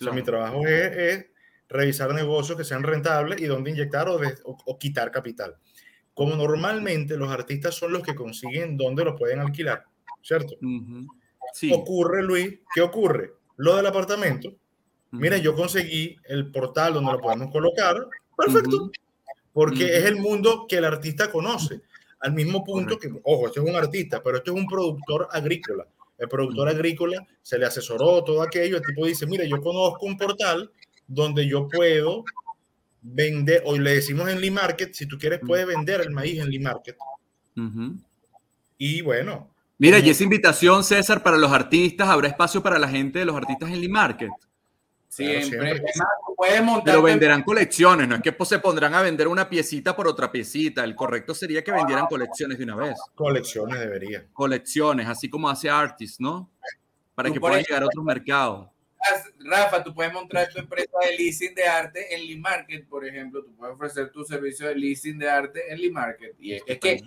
O 0.00 0.04
sea, 0.04 0.12
mi 0.12 0.22
trabajo 0.22 0.66
es, 0.66 1.26
revisar 1.68 2.14
negocios 2.14 2.56
que 2.56 2.64
sean 2.64 2.82
rentables 2.82 3.40
y 3.40 3.44
dónde 3.44 3.70
inyectar 3.70 4.08
o, 4.08 4.18
o, 4.44 4.78
quitar 4.78 5.10
capital. 5.10 5.56
Como 6.18 6.34
normalmente 6.34 7.16
los 7.16 7.30
artistas 7.30 7.76
son 7.76 7.92
los 7.92 8.02
que 8.02 8.16
consiguen 8.16 8.76
dónde 8.76 9.04
lo 9.04 9.14
pueden 9.14 9.38
alquilar, 9.38 9.84
¿cierto? 10.20 10.56
Ocurre, 11.70 12.24
Luis, 12.24 12.58
¿qué 12.74 12.80
ocurre? 12.80 13.34
Lo 13.56 13.76
del 13.76 13.86
apartamento. 13.86 14.52
Mira, 15.12 15.36
yo 15.36 15.54
conseguí 15.54 16.16
el 16.24 16.50
portal 16.50 16.94
donde 16.94 17.12
lo 17.12 17.20
podemos 17.20 17.52
colocar. 17.52 18.04
Perfecto. 18.36 18.90
Porque 19.52 19.96
es 19.96 20.06
el 20.06 20.16
mundo 20.16 20.66
que 20.68 20.78
el 20.78 20.86
artista 20.86 21.30
conoce. 21.30 21.82
Al 22.18 22.32
mismo 22.32 22.64
punto 22.64 22.98
que, 22.98 23.12
ojo, 23.22 23.46
este 23.46 23.60
es 23.60 23.66
un 23.66 23.76
artista, 23.76 24.20
pero 24.20 24.38
este 24.38 24.50
es 24.50 24.56
un 24.56 24.66
productor 24.66 25.28
agrícola. 25.30 25.86
El 26.18 26.28
productor 26.28 26.68
agrícola 26.68 27.24
se 27.42 27.60
le 27.60 27.66
asesoró 27.66 28.24
todo 28.24 28.42
aquello. 28.42 28.78
El 28.78 28.82
tipo 28.82 29.06
dice, 29.06 29.24
mira, 29.24 29.44
yo 29.44 29.60
conozco 29.60 30.04
un 30.04 30.16
portal 30.16 30.68
donde 31.06 31.46
yo 31.46 31.68
puedo 31.68 32.24
vender, 33.02 33.62
hoy 33.64 33.78
le 33.78 33.94
decimos 33.94 34.28
en 34.28 34.40
Lee 34.40 34.50
Market, 34.50 34.92
si 34.92 35.06
tú 35.06 35.18
quieres, 35.18 35.40
puedes 35.46 35.66
vender 35.66 36.00
el 36.00 36.10
maíz 36.10 36.40
en 36.40 36.50
Lee 36.50 36.58
Market. 36.58 36.96
Y 38.78 39.02
bueno, 39.02 39.50
Mira, 39.80 40.00
y 40.00 40.10
esa 40.10 40.24
invitación, 40.24 40.82
César, 40.82 41.22
para 41.22 41.36
los 41.36 41.52
artistas, 41.52 42.08
¿habrá 42.08 42.26
espacio 42.26 42.60
para 42.60 42.80
la 42.80 42.88
gente 42.88 43.20
de 43.20 43.24
los 43.24 43.36
artistas 43.36 43.70
en 43.70 43.80
Lee 43.80 43.88
Market? 43.88 44.30
Siempre. 45.08 45.80
Pero 46.84 47.02
venderán 47.02 47.44
colecciones, 47.44 48.08
no 48.08 48.16
es 48.16 48.22
que 48.22 48.32
pues, 48.32 48.48
se 48.48 48.58
pondrán 48.58 48.94
a 48.94 49.02
vender 49.02 49.28
una 49.28 49.48
piecita 49.48 49.94
por 49.94 50.08
otra 50.08 50.30
piecita. 50.32 50.82
El 50.82 50.96
correcto 50.96 51.32
sería 51.32 51.62
que 51.62 51.70
vendieran 51.70 52.06
colecciones 52.06 52.58
de 52.58 52.64
una 52.64 52.74
vez. 52.74 52.98
Colecciones 53.14 53.78
debería. 53.78 54.26
Colecciones, 54.32 55.06
así 55.06 55.30
como 55.30 55.48
hace 55.48 55.70
Artist, 55.70 56.20
¿no? 56.20 56.50
Para 57.14 57.30
que 57.30 57.40
puedan 57.40 57.62
llegar 57.62 57.84
a 57.84 57.86
otros 57.86 58.04
mercados. 58.04 58.68
Rafa, 59.40 59.82
tú 59.82 59.94
puedes 59.94 60.12
montar 60.12 60.48
tu 60.48 60.58
empresa 60.58 60.90
de 61.02 61.16
leasing 61.16 61.54
de 61.54 61.64
arte 61.64 62.14
en 62.14 62.26
Lee 62.26 62.38
Market, 62.38 62.86
por 62.86 63.06
ejemplo. 63.06 63.44
Tú 63.44 63.54
puedes 63.54 63.74
ofrecer 63.74 64.10
tu 64.10 64.24
servicio 64.24 64.68
de 64.68 64.74
leasing 64.74 65.18
de 65.18 65.28
arte 65.28 65.72
en 65.72 65.80
Lee 65.80 65.90
Market. 65.90 66.34
Y 66.38 66.52
es, 66.54 66.62
que, 66.64 67.02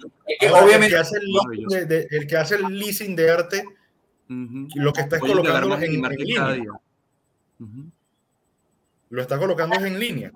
obviamente. 0.51 0.95
El 0.95 2.27
que, 2.27 2.37
hace 2.37 2.55
el 2.55 2.63
leasing 2.79 3.15
de, 3.15 3.29
arte, 3.29 3.63
lo 4.27 4.93
que 4.93 5.01
está 5.01 5.19
colocando 5.19 5.75
en, 5.75 6.01
línea. 6.01 6.79
Lo 9.09 9.21
está 9.21 9.37
colocando 9.37 9.75
en 9.75 9.99
línea. 9.99 10.31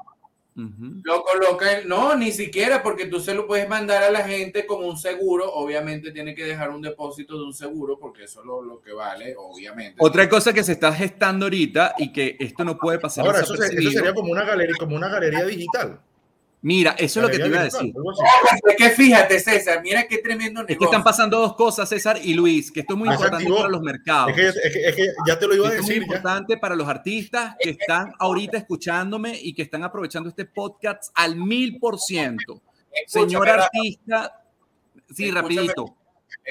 Lo 0.55 1.21
coloca, 1.23 1.81
no, 1.85 2.15
ni 2.15 2.31
siquiera 2.31 2.81
porque 2.81 3.07
tú 3.07 3.19
se 3.19 3.33
lo 3.33 3.45
puedes 3.45 3.67
mandar 3.67 4.03
a 4.03 4.09
la 4.09 4.21
gente 4.21 4.65
como 4.65 4.87
un 4.87 4.97
seguro. 4.97 5.51
Obviamente 5.51 6.11
tiene 6.11 6.33
que 6.33 6.45
dejar 6.45 6.69
un 6.69 6.81
depósito 6.81 7.37
de 7.37 7.43
un 7.43 7.53
seguro 7.53 7.99
porque 7.99 8.23
eso 8.23 8.39
es 8.39 8.45
lo, 8.45 8.81
que 8.81 8.93
vale, 8.93 9.35
obviamente. 9.37 9.97
Otra 9.99 10.29
cosa 10.29 10.53
que 10.53 10.63
se 10.63 10.71
está 10.71 10.93
gestando 10.93 11.47
ahorita 11.47 11.95
y 11.97 12.13
que 12.13 12.37
esto 12.39 12.63
no 12.63 12.77
puede 12.77 12.99
pasar. 12.99 13.25
Ahora, 13.25 13.41
eso, 13.41 13.55
eso, 13.55 13.91
sería 13.91 14.13
como 14.13 14.31
una 14.31 14.45
galería, 14.45 14.75
como 14.79 14.95
una 14.95 15.09
galería 15.09 15.43
digital. 15.43 15.99
Mira, 16.65 16.95
eso 16.97 17.19
es 17.19 17.23
lo 17.27 17.29
que 17.29 17.37
te 17.37 17.47
iba 17.47 17.59
a 17.59 17.65
decir. 17.65 17.93
Es 18.67 18.75
que 18.75 18.89
fíjate, 18.89 19.39
César, 19.39 19.83
mira 19.83 20.07
qué 20.07 20.17
tremendo 20.17 20.61
negocio. 20.61 20.73
Es 20.73 20.79
que 20.79 20.85
están 20.85 21.03
pasando 21.03 21.37
dos 21.37 21.55
cosas, 21.55 21.87
César 21.87 22.19
y 22.23 22.33
Luis, 22.33 22.71
que 22.71 22.79
esto 22.79 22.95
es 22.95 22.97
muy 22.97 23.07
importante 23.07 23.47
para 23.47 23.69
los 23.69 23.81
mercados. 23.83 24.35
Es 24.35 24.95
que, 24.95 25.13
ya 25.27 25.37
te 25.37 25.45
lo 25.45 25.53
iba 25.53 25.67
a 25.67 25.71
decir. 25.71 25.83
Es 25.83 25.97
muy 25.97 26.05
importante 26.07 26.57
para 26.57 26.75
los 26.75 26.87
artistas 26.87 27.55
que 27.59 27.69
están 27.69 28.13
ahorita 28.17 28.57
escuchándome 28.57 29.39
y 29.39 29.53
que 29.53 29.61
están 29.61 29.83
aprovechando 29.83 30.27
este 30.27 30.45
podcast 30.45 31.11
al 31.13 31.35
mil 31.35 31.77
por 31.77 31.99
ciento. 31.99 32.59
Señor 33.05 33.47
artista, 33.47 34.41
sí, 35.13 35.29
rapidito. 35.29 35.95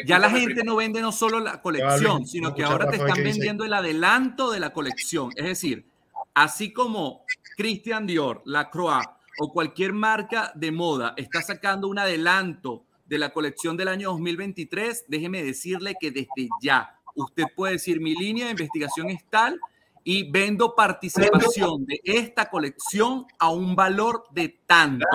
Ya 0.07 0.21
la 0.21 0.31
gente 0.31 0.63
no 0.63 0.77
vende 0.77 1.01
no 1.01 1.11
solo 1.11 1.41
la 1.41 1.61
colección, 1.61 2.25
sino 2.25 2.55
que 2.55 2.63
ahora 2.63 2.89
te 2.89 2.99
están 2.99 3.17
vendiendo 3.17 3.65
el 3.65 3.73
adelanto 3.73 4.53
de 4.53 4.61
la 4.61 4.73
colección. 4.73 5.31
Es 5.35 5.45
decir, 5.45 5.87
así 6.35 6.73
como 6.73 7.25
Christian 7.57 8.07
Dior, 8.07 8.43
La 8.45 8.71
Croix, 8.71 9.05
o 9.39 9.53
cualquier 9.53 9.93
marca 9.93 10.53
de 10.55 10.73
moda 10.73 11.15
está 11.17 11.43
sacando 11.43 11.89
un 11.89 11.99
adelanto 11.99 12.85
de 13.07 13.19
la 13.19 13.31
colección 13.31 13.77
del 13.77 13.89
año 13.89 14.11
2023, 14.11 15.05
déjeme 15.09 15.43
decirle 15.43 15.97
que 16.01 16.11
desde 16.11 16.49
ya 16.61 16.99
usted 17.15 17.45
puede 17.55 17.75
decir 17.75 18.01
mi 18.01 18.15
línea 18.15 18.47
de 18.47 18.53
investigación 18.53 19.11
es 19.11 19.25
tal 19.29 19.61
y 20.03 20.31
vendo 20.31 20.75
participación 20.75 21.87
de 21.87 22.01
esta 22.05 22.51
colección 22.51 23.27
a 23.39 23.51
un 23.51 23.75
valor 23.75 24.25
de 24.33 24.61
tanto. 24.67 25.07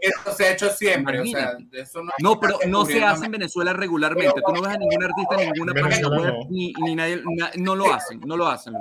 Eso 0.00 0.36
se 0.36 0.44
ha 0.44 0.52
hecho 0.52 0.70
siempre. 0.70 1.22
no, 2.18 2.38
pero 2.38 2.58
no 2.66 2.84
se 2.84 3.02
hace 3.02 3.26
en 3.26 3.32
Venezuela 3.32 3.72
regularmente. 3.72 4.42
Tú 4.44 4.52
no 4.52 4.60
ves 4.60 4.74
a 4.74 4.78
ningún 4.78 5.04
artista, 5.04 5.36
ninguna 5.36 5.72
página 5.72 6.08
web, 6.08 6.34
ni, 6.50 6.72
ni 6.82 6.94
nadie, 6.94 7.22
no 7.56 7.74
lo 7.74 7.92
hacen, 7.92 8.20
no 8.20 8.36
lo 8.36 8.46
hacen, 8.46 8.74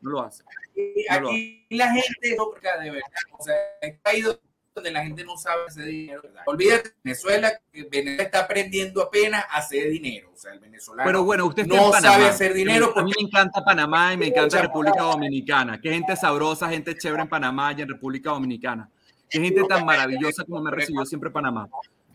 no 0.00 0.10
lo 0.10 0.20
hacen 0.22 0.46
aquí 0.48 1.66
la 1.70 1.92
gente, 1.92 2.36
no, 2.36 2.52
de 2.52 2.90
verdad, 2.90 3.02
o 3.38 3.42
sea, 3.42 3.54
he 3.80 3.98
caído 3.98 4.40
donde 4.74 4.90
la 4.90 5.02
gente 5.02 5.24
no 5.24 5.38
sabe 5.38 5.64
hacer 5.66 5.86
dinero. 5.86 6.22
Olvídate, 6.44 6.90
Venezuela, 7.02 7.50
Venezuela 7.72 8.22
está 8.22 8.40
aprendiendo 8.40 9.02
apenas 9.02 9.42
a 9.48 9.56
hacer 9.56 9.88
dinero. 9.88 10.30
O 10.34 10.36
sea, 10.36 10.52
el 10.52 10.60
venezolano 10.60 11.06
Pero 11.06 11.24
bueno, 11.24 11.46
usted 11.46 11.66
no 11.66 11.92
sabe 11.92 12.26
hacer 12.26 12.52
dinero. 12.52 12.92
A 12.94 13.02
mí 13.02 13.10
me 13.18 13.26
encanta 13.26 13.64
Panamá 13.64 14.12
y 14.12 14.18
me 14.18 14.26
encanta 14.26 14.60
República 14.60 15.00
Dominicana. 15.00 15.80
Qué 15.80 15.90
gente 15.90 16.14
sabrosa, 16.14 16.68
gente 16.68 16.94
chévere 16.94 17.22
en 17.22 17.28
Panamá 17.28 17.72
y 17.72 17.80
en 17.80 17.88
República 17.88 18.30
Dominicana. 18.30 18.90
Qué 19.30 19.40
gente 19.40 19.64
tan 19.64 19.84
maravillosa 19.86 20.44
como 20.44 20.60
me 20.60 20.70
recibió 20.70 21.06
siempre 21.06 21.30
Panamá. 21.30 21.68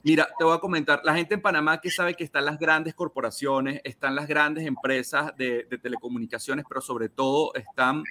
Mira, 0.04 0.28
te 0.38 0.44
voy 0.44 0.56
a 0.56 0.60
comentar, 0.60 1.02
la 1.04 1.14
gente 1.16 1.36
en 1.36 1.42
Panamá 1.42 1.80
que 1.80 1.92
sabe 1.92 2.16
que 2.16 2.24
están 2.24 2.46
las 2.46 2.58
grandes 2.58 2.96
corporaciones, 2.96 3.82
están 3.84 4.16
las 4.16 4.28
grandes 4.28 4.66
empresas 4.66 5.36
de, 5.38 5.64
telecomunicaciones, 5.82 6.66
pero 6.68 6.82
sobre 6.82 7.10
todo 7.10 7.54
están 7.54 8.04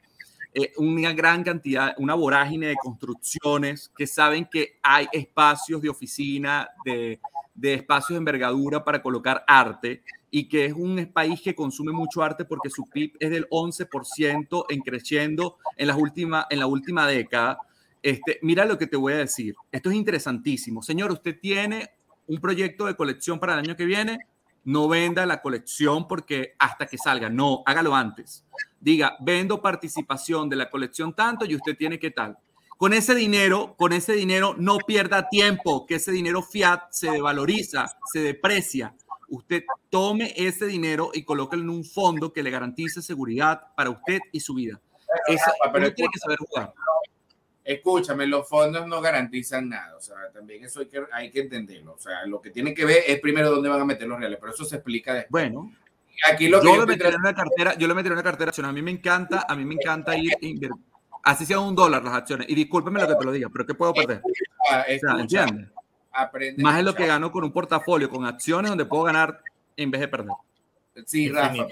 eh, 0.55 0.73
una 0.77 1.13
gran 1.13 1.43
cantidad, 1.43 1.95
una 1.99 2.15
vorágine 2.15 2.69
de 2.69 2.77
construcciones 2.77 3.91
que 3.97 4.07
saben 4.07 4.47
que 4.51 4.79
hay 4.83 5.09
espacios 5.13 5.83
de 5.83 5.89
oficina, 5.89 6.69
de, 6.85 7.21
de 7.55 7.75
espacios 7.75 8.11
de 8.11 8.19
envergadura 8.19 8.85
para 8.85 9.03
colocar 9.03 9.45
arte 9.47 10.03
y 10.31 10.49
que 10.49 10.67
es 10.67 10.73
un 10.73 11.11
país 11.13 11.41
que 11.43 11.55
consume 11.55 11.93
mucho 11.93 12.23
arte 12.23 12.45
porque 12.45 12.71
su 12.71 12.85
PIB 12.85 13.17
es 13.19 13.31
del 13.31 13.49
11% 13.49 14.65
en 14.69 14.81
creciendo 14.81 15.59
en, 15.77 15.89
las 15.89 15.97
última, 15.97 16.47
en 16.51 16.61
la 16.61 16.67
última 16.67 17.07
década. 17.07 17.59
Este, 18.03 18.39
mira 18.43 18.65
lo 18.65 18.79
que 18.79 18.87
te 18.87 18.97
voy 18.97 19.15
a 19.15 19.19
decir. 19.19 19.55
Esto 19.71 19.91
es 19.91 19.97
interesantísimo. 19.97 20.83
Señor, 20.83 21.13
usted 21.13 21.39
tiene 21.41 21.91
un 22.27 22.41
proyecto 22.41 22.87
de 22.87 22.97
colección 22.97 23.39
para 23.39 23.55
el 23.55 23.61
año 23.61 23.77
que 23.77 23.85
viene. 23.85 24.19
No 24.65 24.89
venda 24.89 25.25
la 25.27 25.41
colección 25.41 26.07
porque 26.07 26.55
hasta 26.59 26.87
que 26.87 26.99
salga. 26.99 27.31
No, 27.31 27.63
hágalo 27.67 27.95
antes 27.95 28.45
diga, 28.81 29.17
vendo 29.21 29.61
participación 29.61 30.49
de 30.49 30.57
la 30.57 30.71
colección 30.71 31.15
tanto 31.15 31.45
y 31.45 31.55
usted 31.55 31.77
tiene 31.77 31.99
que 31.99 32.11
tal. 32.11 32.39
Con 32.79 32.95
ese 32.95 33.15
dinero, 33.15 33.75
con 33.77 33.93
ese 33.93 34.15
dinero 34.15 34.55
no 34.59 34.79
pierda 34.79 35.29
tiempo, 35.29 35.85
que 35.87 35.97
ese 35.97 36.13
dinero 36.13 36.43
fiat 36.43 36.85
se 36.91 37.11
devaloriza, 37.11 37.87
se 38.11 38.21
deprecia. 38.21 38.95
Usted 39.29 39.65
tome 39.91 40.33
ese 40.35 40.67
dinero 40.67 41.11
y 41.13 41.23
colóquelo 41.23 41.63
en 41.63 41.71
un 41.71 41.85
fondo 41.85 42.33
que 42.33 42.43
le 42.43 42.51
garantice 42.51 43.03
seguridad 43.03 43.75
para 43.77 43.91
usted 43.91 44.21
y 44.33 44.41
su 44.41 44.55
vida. 44.55 44.81
Eso, 45.27 45.51
pero 45.73 45.93
tiene 45.93 46.11
que 46.13 46.19
saber 46.19 46.39
jugar. 46.39 46.73
Escúchame, 47.63 48.27
los 48.27 48.49
fondos 48.49 48.87
no 48.87 49.01
garantizan 49.01 49.69
nada, 49.69 49.97
o 49.97 50.01
sea, 50.01 50.17
también 50.33 50.65
eso 50.65 50.81
hay 50.81 50.87
que, 50.87 51.03
hay 51.13 51.31
que 51.31 51.41
entenderlo. 51.41 51.93
O 51.95 51.99
sea, 51.99 52.25
lo 52.27 52.41
que 52.41 52.51
tiene 52.51 52.75
que 52.75 52.85
ver 52.85 53.05
es 53.07 53.21
primero 53.21 53.51
dónde 53.51 53.69
van 53.69 53.81
a 53.81 53.85
meter 53.85 54.09
los 54.09 54.19
reales, 54.19 54.39
pero 54.41 54.53
eso 54.53 54.65
se 54.65 54.77
explica 54.77 55.15
después. 55.15 55.31
Bueno, 55.31 55.73
aquí 56.31 56.49
lo 56.49 56.63
yo, 56.63 56.87
que 56.87 56.97
yo 56.97 57.19
una 57.19 57.35
cartera, 57.35 57.75
yo 57.77 57.87
le 57.87 57.95
metería 57.95 58.15
una 58.15 58.23
cartera 58.23 58.53
A 58.65 58.73
mí 58.73 58.83
me 58.83 58.91
encanta, 58.91 59.47
a 59.49 59.55
mí 59.55 59.65
me 59.65 59.75
encanta 59.75 60.17
ir 60.17 60.33
así 61.23 61.47
sea 61.47 61.61
un 61.61 61.75
dólar 61.75 62.03
las 62.03 62.15
acciones. 62.15 62.49
Y 62.49 62.55
discúlpeme 62.55 63.01
lo 63.01 63.09
que 63.09 63.15
te 63.15 63.25
lo 63.25 63.33
diga, 63.33 63.49
pero 63.51 63.67
¿qué 63.67 63.75
puedo 63.75 63.93
perder? 63.93 64.23
¿Entiendes? 64.89 65.69
Más 66.59 66.79
es 66.79 66.85
lo 66.85 66.95
que 66.95 67.07
gano 67.07 67.31
con 67.31 67.45
un 67.45 67.53
portafolio, 67.53 68.09
con 68.09 68.25
acciones 68.25 68.71
donde 68.71 68.85
puedo 68.85 69.05
ganar 69.05 69.43
en 69.77 69.91
vez 69.91 70.01
de 70.01 70.09
perder. 70.09 70.35
Sí, 71.07 71.29
Rafa. 71.29 71.67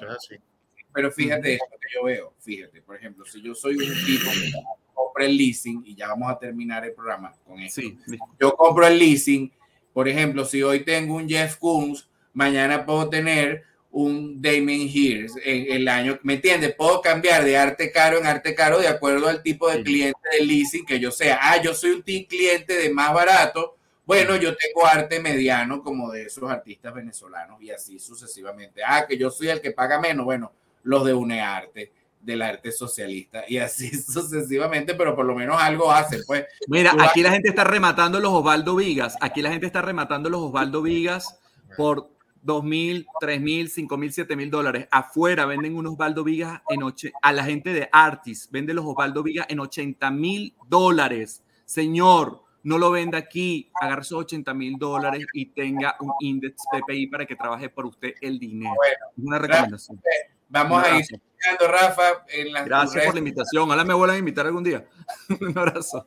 Pero 0.99 1.13
fíjate 1.13 1.55
esto 1.55 1.77
que 1.81 1.95
yo 1.95 2.03
veo. 2.03 2.35
Fíjate, 2.41 2.83
por 2.83 2.97
ejemplo, 2.97 3.25
si 3.25 3.41
yo 3.41 3.55
soy 3.55 3.77
un 3.77 4.05
tipo 4.05 4.33
que 4.33 4.51
compra 4.93 5.27
el 5.27 5.37
leasing, 5.37 5.85
y 5.87 5.95
ya 5.95 6.09
vamos 6.09 6.29
a 6.29 6.37
terminar 6.37 6.85
el 6.85 6.93
programa 6.93 7.33
con 7.47 7.61
esto. 7.61 7.83
Sí, 7.83 7.97
yo 8.41 8.57
compro 8.57 8.85
el 8.85 8.99
leasing, 8.99 9.53
por 9.93 10.09
ejemplo, 10.09 10.45
si 10.45 10.61
hoy 10.61 10.81
tengo 10.81 11.15
un 11.15 11.29
Jeff 11.29 11.55
Koons, 11.59 12.11
mañana 12.33 12.85
puedo 12.85 13.09
tener 13.09 13.63
un 13.93 14.43
Damien 14.43 14.91
Hirst 14.93 15.37
en 15.45 15.71
el 15.71 15.87
año, 15.87 16.19
¿me 16.25 16.35
entiendes? 16.35 16.75
Puedo 16.75 17.01
cambiar 17.01 17.45
de 17.45 17.57
arte 17.57 17.93
caro 17.93 18.19
en 18.19 18.27
arte 18.27 18.57
caro 18.57 18.81
de 18.81 18.89
acuerdo 18.89 19.29
al 19.29 19.41
tipo 19.41 19.71
de 19.71 19.85
cliente 19.85 20.19
de 20.33 20.45
leasing 20.45 20.85
que 20.85 20.99
yo 20.99 21.13
sea. 21.13 21.39
Ah, 21.41 21.63
yo 21.63 21.75
soy 21.75 21.93
un 21.93 22.03
cliente 22.03 22.75
de 22.75 22.91
más 22.91 23.15
barato, 23.15 23.77
bueno, 24.05 24.35
yo 24.35 24.57
tengo 24.57 24.85
arte 24.85 25.21
mediano 25.21 25.81
como 25.81 26.11
de 26.11 26.25
esos 26.25 26.51
artistas 26.51 26.93
venezolanos 26.93 27.63
y 27.63 27.71
así 27.71 28.01
sucesivamente. 28.01 28.81
Ah, 28.85 29.07
que 29.07 29.17
yo 29.17 29.31
soy 29.31 29.51
el 29.51 29.61
que 29.61 29.71
paga 29.71 30.01
menos, 30.01 30.25
bueno, 30.25 30.51
los 30.89 31.05
de 31.05 31.13
UNEARTE 31.13 31.93
del 32.19 32.41
arte 32.41 32.73
socialista 32.73 33.45
y 33.47 33.59
así 33.59 33.91
sucesivamente, 34.03 34.95
pero 34.95 35.15
por 35.15 35.27
lo 35.27 35.35
menos 35.35 35.61
algo 35.61 35.93
hace, 35.93 36.21
pues. 36.27 36.47
Mira, 36.67 36.95
aquí 36.99 37.21
la 37.21 37.31
gente 37.31 37.51
está 37.51 37.63
rematando 37.63 38.19
los 38.19 38.33
Osvaldo 38.33 38.75
Vigas, 38.75 39.15
aquí 39.21 39.43
la 39.43 39.51
gente 39.51 39.67
está 39.67 39.83
rematando 39.83 40.31
los 40.31 40.41
Osvaldo 40.41 40.81
Vigas 40.81 41.39
por 41.77 42.11
2 42.41 42.65
mil, 42.65 43.07
3 43.21 43.39
mil, 43.39 43.69
5 43.69 43.97
mil, 43.99 44.13
7 44.13 44.35
mil 44.35 44.51
dólares. 44.51 44.89
Afuera 44.91 45.45
venden 45.45 45.77
unos 45.77 45.93
Osvaldo 45.93 46.25
Vigas 46.25 46.63
en 46.71 46.83
ocho, 46.83 47.09
a 47.21 47.35
la 47.35 47.45
gente 47.45 47.75
de 47.75 47.91
Artis, 47.93 48.49
vende 48.51 48.73
los 48.73 48.87
Osvaldo 48.87 49.23
Vigas 49.23 49.47
en 49.51 49.61
80 49.61 50.11
mil 50.11 50.55
dólares. 50.67 51.45
Señor, 51.67 52.45
no 52.63 52.79
lo 52.79 52.91
venda 52.91 53.19
aquí, 53.19 53.71
agarre 53.79 54.01
esos 54.01 54.21
80 54.21 54.55
mil 54.55 54.79
dólares 54.79 55.27
y 55.35 55.47
tenga 55.53 55.97
un 56.01 56.13
index 56.21 56.63
PPI 56.73 57.09
para 57.09 57.27
que 57.27 57.37
trabaje 57.37 57.69
por 57.69 57.85
usted 57.85 58.15
el 58.23 58.39
dinero. 58.39 58.75
una 59.19 59.39
recomendación. 59.39 60.01
Vamos 60.49 60.83
a 60.83 60.97
ir 60.97 61.03
escuchando, 61.03 61.69
Rafa. 61.69 62.25
En 62.29 62.53
Gracias 62.65 63.05
por 63.05 63.15
la 63.15 63.19
invitación. 63.19 63.65
Ojalá 63.65 63.85
me 63.85 63.95
vuelvan 63.95 64.17
a 64.17 64.19
invitar 64.19 64.47
algún 64.47 64.65
día. 64.65 64.87
un 65.41 65.57
abrazo. 65.57 66.07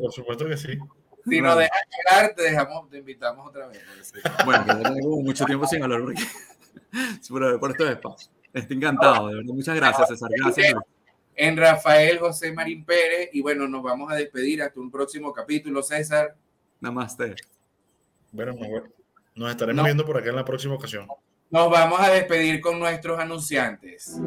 por 0.00 0.12
supuesto 0.12 0.46
que 0.46 0.56
sí. 0.56 0.78
Si 1.28 1.40
no 1.40 1.54
dejas 1.54 1.82
llegar, 1.90 2.34
te 2.34 2.42
dejamos, 2.42 2.88
te 2.90 2.98
invitamos 2.98 3.46
otra 3.46 3.66
vez. 3.66 3.82
Bueno, 4.44 4.64
que 4.66 4.74
tengo 4.74 5.20
mucho 5.20 5.44
tiempo 5.44 5.66
sin 5.66 5.82
hablar 5.82 6.00
porque, 6.00 6.22
por, 7.28 7.60
por 7.60 7.70
estos 7.70 7.90
espacios. 7.90 8.30
Estoy 8.52 8.76
encantado, 8.78 9.28
de 9.28 9.36
verdad. 9.36 9.52
Muchas 9.54 9.76
gracias, 9.76 10.08
César. 10.08 10.30
Gracias. 10.36 10.74
En 11.36 11.56
Rafael 11.56 12.18
José 12.18 12.52
Marín 12.52 12.84
Pérez. 12.84 13.30
Y 13.32 13.42
bueno, 13.42 13.68
nos 13.68 13.82
vamos 13.82 14.10
a 14.10 14.16
despedir 14.16 14.62
hasta 14.62 14.80
un 14.80 14.90
próximo 14.90 15.32
capítulo, 15.32 15.82
César. 15.82 16.34
Namaste. 16.80 17.34
Bueno, 18.32 18.54
nos 19.34 19.50
estaremos 19.50 19.84
viendo 19.84 20.04
por 20.04 20.18
acá 20.18 20.30
en 20.30 20.36
la 20.36 20.44
próxima 20.44 20.74
ocasión. 20.74 21.06
Nos 21.50 21.68
vamos 21.68 21.98
a 21.98 22.10
despedir 22.10 22.60
con 22.60 22.78
nuestros 22.78 23.18
anunciantes. 23.18 24.20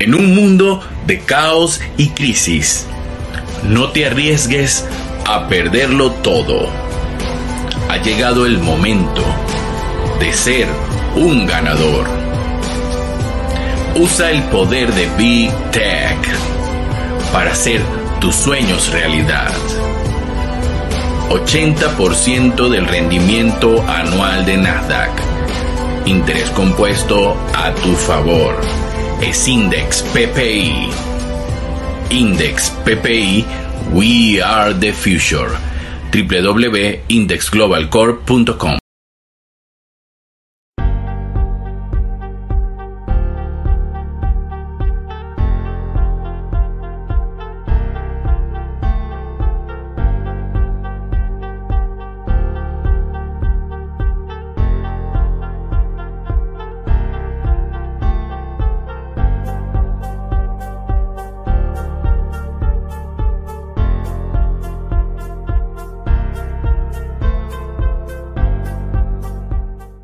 En 0.00 0.14
un 0.14 0.34
mundo 0.34 0.80
de 1.06 1.20
caos 1.20 1.78
y 1.98 2.08
crisis, 2.08 2.86
no 3.64 3.90
te 3.90 4.06
arriesgues 4.06 4.86
a 5.26 5.46
perderlo 5.46 6.10
todo. 6.22 6.70
Ha 7.90 7.98
llegado 7.98 8.46
el 8.46 8.58
momento 8.60 9.22
de 10.18 10.32
ser 10.32 10.68
un 11.16 11.44
ganador. 11.44 12.06
Usa 13.94 14.30
el 14.30 14.42
poder 14.44 14.90
de 14.94 15.06
Big 15.18 15.52
Tech 15.70 16.16
para 17.30 17.52
hacer 17.52 17.82
tus 18.22 18.34
sueños 18.34 18.90
realidad. 18.92 19.52
80% 21.28 22.70
del 22.70 22.86
rendimiento 22.86 23.84
anual 23.86 24.46
de 24.46 24.56
Nasdaq. 24.56 25.10
Interés 26.06 26.48
compuesto 26.52 27.36
a 27.54 27.74
tu 27.74 27.92
favor. 27.96 28.89
Es 29.22 29.46
Index 29.46 30.02
PPI. 30.14 30.90
Index 32.10 32.70
PPI, 32.84 33.44
We 33.92 34.40
Are 34.42 34.72
the 34.72 34.92
Future. 34.92 35.50
www.indexglobalcorp.com 36.10 38.78